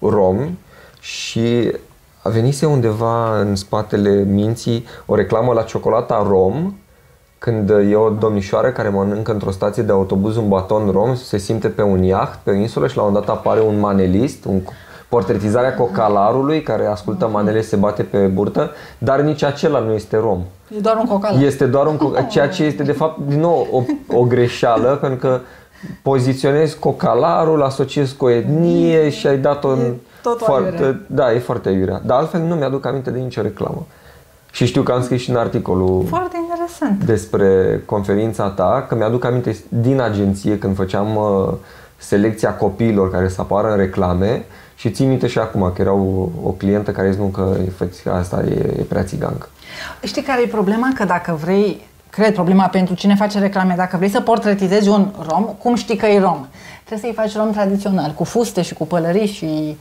romi 0.00 0.58
și 1.00 1.72
a 2.22 2.28
venise 2.28 2.66
undeva 2.66 3.40
în 3.40 3.54
spatele 3.56 4.22
minții 4.22 4.84
o 5.06 5.14
reclamă 5.14 5.52
la 5.52 5.62
ciocolata 5.62 6.24
rom 6.28 6.74
când 7.38 7.70
e 7.70 7.94
o 7.94 8.10
domnișoară 8.10 8.70
care 8.70 8.88
mănâncă 8.88 9.32
într-o 9.32 9.50
stație 9.50 9.82
de 9.82 9.92
autobuz 9.92 10.36
un 10.36 10.48
baton 10.48 10.90
rom, 10.90 11.14
se 11.14 11.38
simte 11.38 11.68
pe 11.68 11.82
un 11.82 12.02
iaht, 12.02 12.38
pe 12.42 12.50
o 12.50 12.54
insulă 12.54 12.86
și 12.86 12.96
la 12.96 13.02
un 13.02 13.12
dat 13.12 13.28
apare 13.28 13.60
un 13.60 13.78
manelist, 13.78 14.44
un 14.44 14.60
portretizarea 15.08 15.74
cocalarului 15.74 16.62
care 16.62 16.86
ascultă 16.86 17.28
manele 17.28 17.60
se 17.60 17.76
bate 17.76 18.02
pe 18.02 18.18
burtă, 18.18 18.70
dar 18.98 19.20
nici 19.20 19.42
acela 19.42 19.78
nu 19.78 19.92
este 19.92 20.16
rom. 20.16 20.40
E 20.76 20.80
doar 20.80 20.96
un 20.96 21.06
cocal. 21.06 21.42
Este 21.42 21.66
doar 21.66 21.86
un 21.86 21.96
co- 21.96 22.28
ceea 22.30 22.48
ce 22.48 22.64
este 22.64 22.82
de 22.82 22.92
fapt 22.92 23.18
din 23.26 23.40
nou 23.40 23.66
o, 23.72 23.82
o 24.18 24.22
greșeală 24.22 24.98
pentru 25.00 25.18
că 25.28 25.40
poziționezi 26.02 26.78
cocalarul, 26.78 27.62
asociezi 27.62 28.16
cu 28.16 28.24
o 28.24 28.30
etnie 28.30 29.08
și 29.10 29.26
ai 29.26 29.38
dat-o 29.38 29.68
în 29.68 29.94
totul 30.22 30.46
foarte, 30.46 30.82
aiurea. 30.82 31.00
da, 31.06 31.32
e 31.32 31.38
foarte 31.38 31.70
iurea. 31.70 32.00
Dar 32.04 32.18
altfel 32.18 32.40
nu 32.40 32.54
mi-aduc 32.54 32.86
aminte 32.86 33.10
de 33.10 33.18
nicio 33.18 33.42
reclamă. 33.42 33.86
Și 34.50 34.66
știu 34.66 34.82
că 34.82 34.92
am 34.92 35.02
scris 35.02 35.20
și 35.20 35.30
în 35.30 35.36
articolul 35.36 36.04
Foarte 36.08 36.36
interesant. 36.48 37.04
despre 37.04 37.82
conferința 37.86 38.48
ta, 38.48 38.84
că 38.88 38.94
mi-aduc 38.94 39.24
aminte 39.24 39.56
din 39.68 40.00
agenție 40.00 40.58
când 40.58 40.76
făceam 40.76 41.16
uh, 41.16 41.52
selecția 41.96 42.54
copiilor 42.54 43.10
care 43.10 43.28
să 43.28 43.40
apară 43.40 43.70
în 43.70 43.76
reclame 43.76 44.44
și 44.78 44.90
țin 44.90 45.08
minte 45.08 45.26
și 45.26 45.38
acum 45.38 45.72
că 45.74 45.82
era 45.82 45.92
o, 45.92 46.28
o 46.42 46.50
clientă 46.50 46.90
care 46.90 47.10
zice 47.10 47.22
nu 47.22 47.28
că 47.28 47.56
e 47.66 47.70
fățica 47.70 48.12
asta 48.12 48.42
e, 48.48 48.74
e 48.78 48.82
prea 48.82 49.02
țigancă. 49.02 49.48
Știi 50.02 50.22
care 50.22 50.42
e 50.42 50.46
problema? 50.46 50.88
Că 50.94 51.04
dacă 51.04 51.38
vrei, 51.42 51.86
cred 52.10 52.34
problema 52.34 52.66
pentru 52.68 52.94
cine 52.94 53.14
face 53.14 53.38
reclame, 53.38 53.74
dacă 53.76 53.96
vrei 53.96 54.08
să 54.08 54.20
portretizezi 54.20 54.88
un 54.88 55.12
rom, 55.28 55.44
cum 55.44 55.74
știi 55.74 55.96
că 55.96 56.06
e 56.06 56.20
rom? 56.20 56.46
Trebuie 56.84 57.12
să-i 57.12 57.24
faci 57.24 57.36
rom 57.36 57.52
tradițional, 57.52 58.12
cu 58.12 58.24
fuste 58.24 58.62
și 58.62 58.74
cu 58.74 58.86
pălării 58.86 59.26
și... 59.26 59.76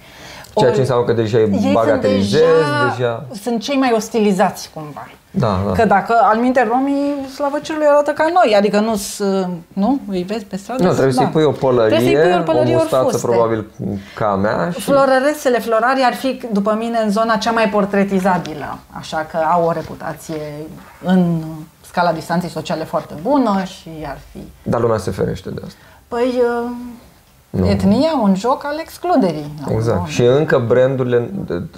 Ceea 0.58 0.70
Ori- 0.72 0.74
ce 0.74 0.80
înseamnă 0.80 1.06
că 1.06 1.14
deja 1.14 1.38
îi 1.38 1.44
Ei 1.54 1.60
sunt 1.60 1.74
bagatelizezi, 1.74 2.44
deja, 2.44 2.96
deja... 2.98 3.26
Sunt 3.42 3.62
cei 3.62 3.76
mai 3.78 3.92
ostilizați 3.96 4.70
cumva. 4.74 5.08
Da, 5.32 5.60
da. 5.66 5.72
Că 5.72 5.86
dacă 5.86 6.20
alminte 6.22 6.68
romii, 6.70 7.14
slavă 7.36 7.60
cerului, 7.62 7.88
arată 7.88 8.12
ca 8.12 8.26
noi, 8.34 8.56
adică 8.56 8.80
nu 8.80 8.96
s- 8.96 9.22
nu? 9.74 10.00
Îi 10.10 10.24
vezi 10.24 10.46
pe 10.46 10.58
stradă? 10.58 10.84
Nu, 10.84 10.92
trebuie 10.92 11.14
Da. 11.14 11.22
să-i 11.22 11.30
pui 11.32 11.44
o 11.44 11.52
pălărie, 11.52 11.98
Trebuie 11.98 12.22
să-i 12.22 12.30
pui 12.32 12.40
o, 12.40 12.44
pălărie, 12.44 12.74
o 12.74 12.76
ori 12.76 12.82
mustață 12.84 13.04
fuste. 13.12 13.28
probabil 13.28 13.66
ca 14.16 14.26
a 14.32 14.36
mea 14.36 14.70
și... 14.72 14.82
Florăresele, 14.82 15.60
florarii 15.60 16.04
ar 16.04 16.14
fi, 16.14 16.42
după 16.52 16.76
mine, 16.80 16.98
în 17.04 17.10
zona 17.12 17.36
cea 17.36 17.52
mai 17.52 17.70
portretizabilă. 17.70 18.78
Așa 19.00 19.28
că 19.32 19.38
au 19.52 19.66
o 19.66 19.72
reputație 19.72 20.42
în 21.04 21.42
scala 21.86 22.12
distanței 22.12 22.50
sociale 22.50 22.84
foarte 22.84 23.14
bună 23.22 23.64
și 23.64 23.90
ar 24.08 24.18
fi... 24.32 24.40
Dar 24.64 24.82
lumea 24.82 24.98
se 24.98 25.12
ferește 25.12 25.50
de 25.50 25.62
asta. 25.66 25.80
Păi, 26.08 26.42
uh, 27.50 27.70
etnia, 27.70 28.10
un 28.24 28.36
joc 28.36 28.64
al 28.66 28.78
excluderii. 28.82 29.52
Exact. 29.70 30.00
Nu, 30.00 30.06
Și 30.06 30.22
încă 30.26 30.64
brandurile, 30.68 31.30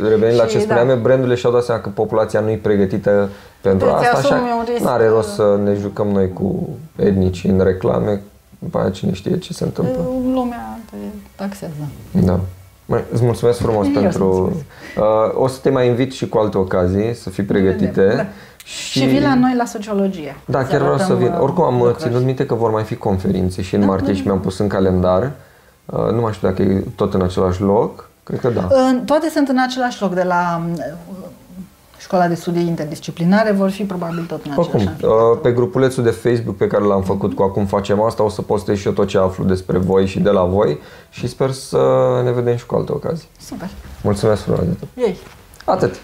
revenind 0.10 0.40
la 0.40 0.46
Și, 0.46 0.50
ce 0.52 0.60
spuneam, 0.60 0.88
da. 0.88 0.94
eu, 0.94 1.00
brandurile 1.00 1.36
și-au 1.36 1.52
dat 1.54 1.64
seama 1.64 1.82
că 1.82 1.90
populația 1.90 2.40
nu 2.40 2.50
e 2.50 2.56
pregătită 2.58 3.30
pentru 3.62 3.88
Trebuie 3.88 4.08
să 4.12 4.16
asta, 4.16 4.28
așa 4.28 4.36
asumi 4.36 4.52
un 4.58 4.66
risc. 4.74 4.84
nu 4.84 4.90
are 4.90 5.08
rost 5.08 5.34
să 5.34 5.60
ne 5.64 5.74
jucăm 5.74 6.08
noi 6.08 6.34
cu 6.34 6.70
etnici 6.96 7.44
în 7.44 7.62
reclame, 7.64 8.22
după 8.60 8.80
aia 8.80 8.90
cine 8.90 9.14
știe 9.14 9.38
ce 9.38 9.54
se 9.54 9.64
întâmplă. 9.64 9.98
Uh, 10.08 10.32
Lumea 10.34 10.80
te 10.90 10.96
taxează. 11.36 11.74
Da. 12.12 12.40
Măi, 12.86 13.04
îți 13.12 13.24
mulțumesc 13.24 13.60
frumos 13.60 13.86
Eu 13.86 13.92
îți 13.92 14.02
pentru... 14.02 14.26
mulțumesc. 14.26 14.66
Uh, 14.98 15.42
o 15.44 15.48
să 15.48 15.60
te 15.62 15.70
mai 15.70 15.88
invit 15.88 16.12
și 16.14 16.28
cu 16.30 16.38
alte 16.38 16.58
ocazii, 16.58 17.14
să 17.14 17.30
fii 17.30 17.44
pregătite. 17.44 18.02
Vedem, 18.02 18.16
da. 18.18 18.26
Și 18.66 19.06
vii 19.06 19.22
la 19.22 19.36
noi 19.36 19.54
la 19.58 19.66
sociologie. 19.66 20.36
Da, 20.46 20.62
Să 20.64 20.68
chiar 20.70 20.80
vreau 20.82 20.98
să 20.98 21.04
arătăm, 21.04 21.18
vin. 21.24 21.32
uh, 21.32 21.40
Oricum 21.42 21.64
am 21.64 21.74
lucruri. 21.78 21.98
ținut 22.00 22.24
minte 22.24 22.46
că 22.46 22.54
vor 22.56 22.72
mai 22.72 22.84
fi 22.84 22.96
conferințe 22.96 23.62
și 23.62 23.74
în 23.76 23.82
Da, 23.82 23.88
martie 23.88 24.14
și 24.14 24.22
mi-am 24.26 24.40
pus 24.40 24.58
în 24.60 24.68
calendar. 24.68 25.32
Uh, 25.90 26.10
Nu 26.12 26.22
mai 26.22 26.34
știu 26.34 26.48
dacă 26.48 26.62
e 26.62 26.84
tot 26.96 27.14
în 27.14 27.22
același 27.22 27.62
loc. 27.62 28.10
Cred 28.24 28.40
că 28.40 28.50
da. 28.50 28.68
În- 28.70 29.06
Toate 29.06 29.30
sunt 29.30 29.48
în 29.48 29.58
același 29.68 30.02
loc, 30.02 30.14
de 30.14 30.24
la 30.24 30.62
uh, 30.76 30.84
școala 31.98 32.28
de 32.28 32.34
studii 32.36 32.68
interdisciplinare, 32.68 33.52
vor 33.52 33.70
fi 33.70 33.84
probabil 33.84 34.26
tot 34.28 34.46
în 34.46 34.52
același 34.52 34.60
Oricum, 34.60 34.80
amfiteatru. 34.88 35.32
uh, 35.34 35.40
pe 35.42 35.52
grupulețul 35.52 36.04
de 36.04 36.10
Facebook 36.10 36.56
pe 36.58 36.68
care 36.68 36.84
l-am 36.84 37.02
făcut 37.02 37.34
cu 37.34 37.44
Acum 37.44 37.66
Facem 37.66 38.02
Asta, 38.02 38.24
o 38.24 38.30
să 38.30 38.42
postez 38.42 38.78
și 38.78 38.88
eu 38.88 38.94
tot 38.94 39.08
ce 39.08 39.18
aflu 39.18 39.44
despre 39.44 39.78
voi 39.78 40.06
și 40.08 40.20
de 40.20 40.30
la 40.30 40.44
voi 40.44 40.80
și 41.10 41.28
sper 41.28 41.52
să 41.52 41.78
ne 42.24 42.32
vedem 42.32 42.56
și 42.56 42.66
cu 42.66 42.76
alte 42.76 42.92
ocazii. 42.92 43.28
Super. 43.40 43.70
Mulțumesc 44.04 44.42
frumos 44.42 44.60
de 44.64 44.74
tot. 44.80 44.88
Ei. 45.06 45.18
Atât. 45.66 45.96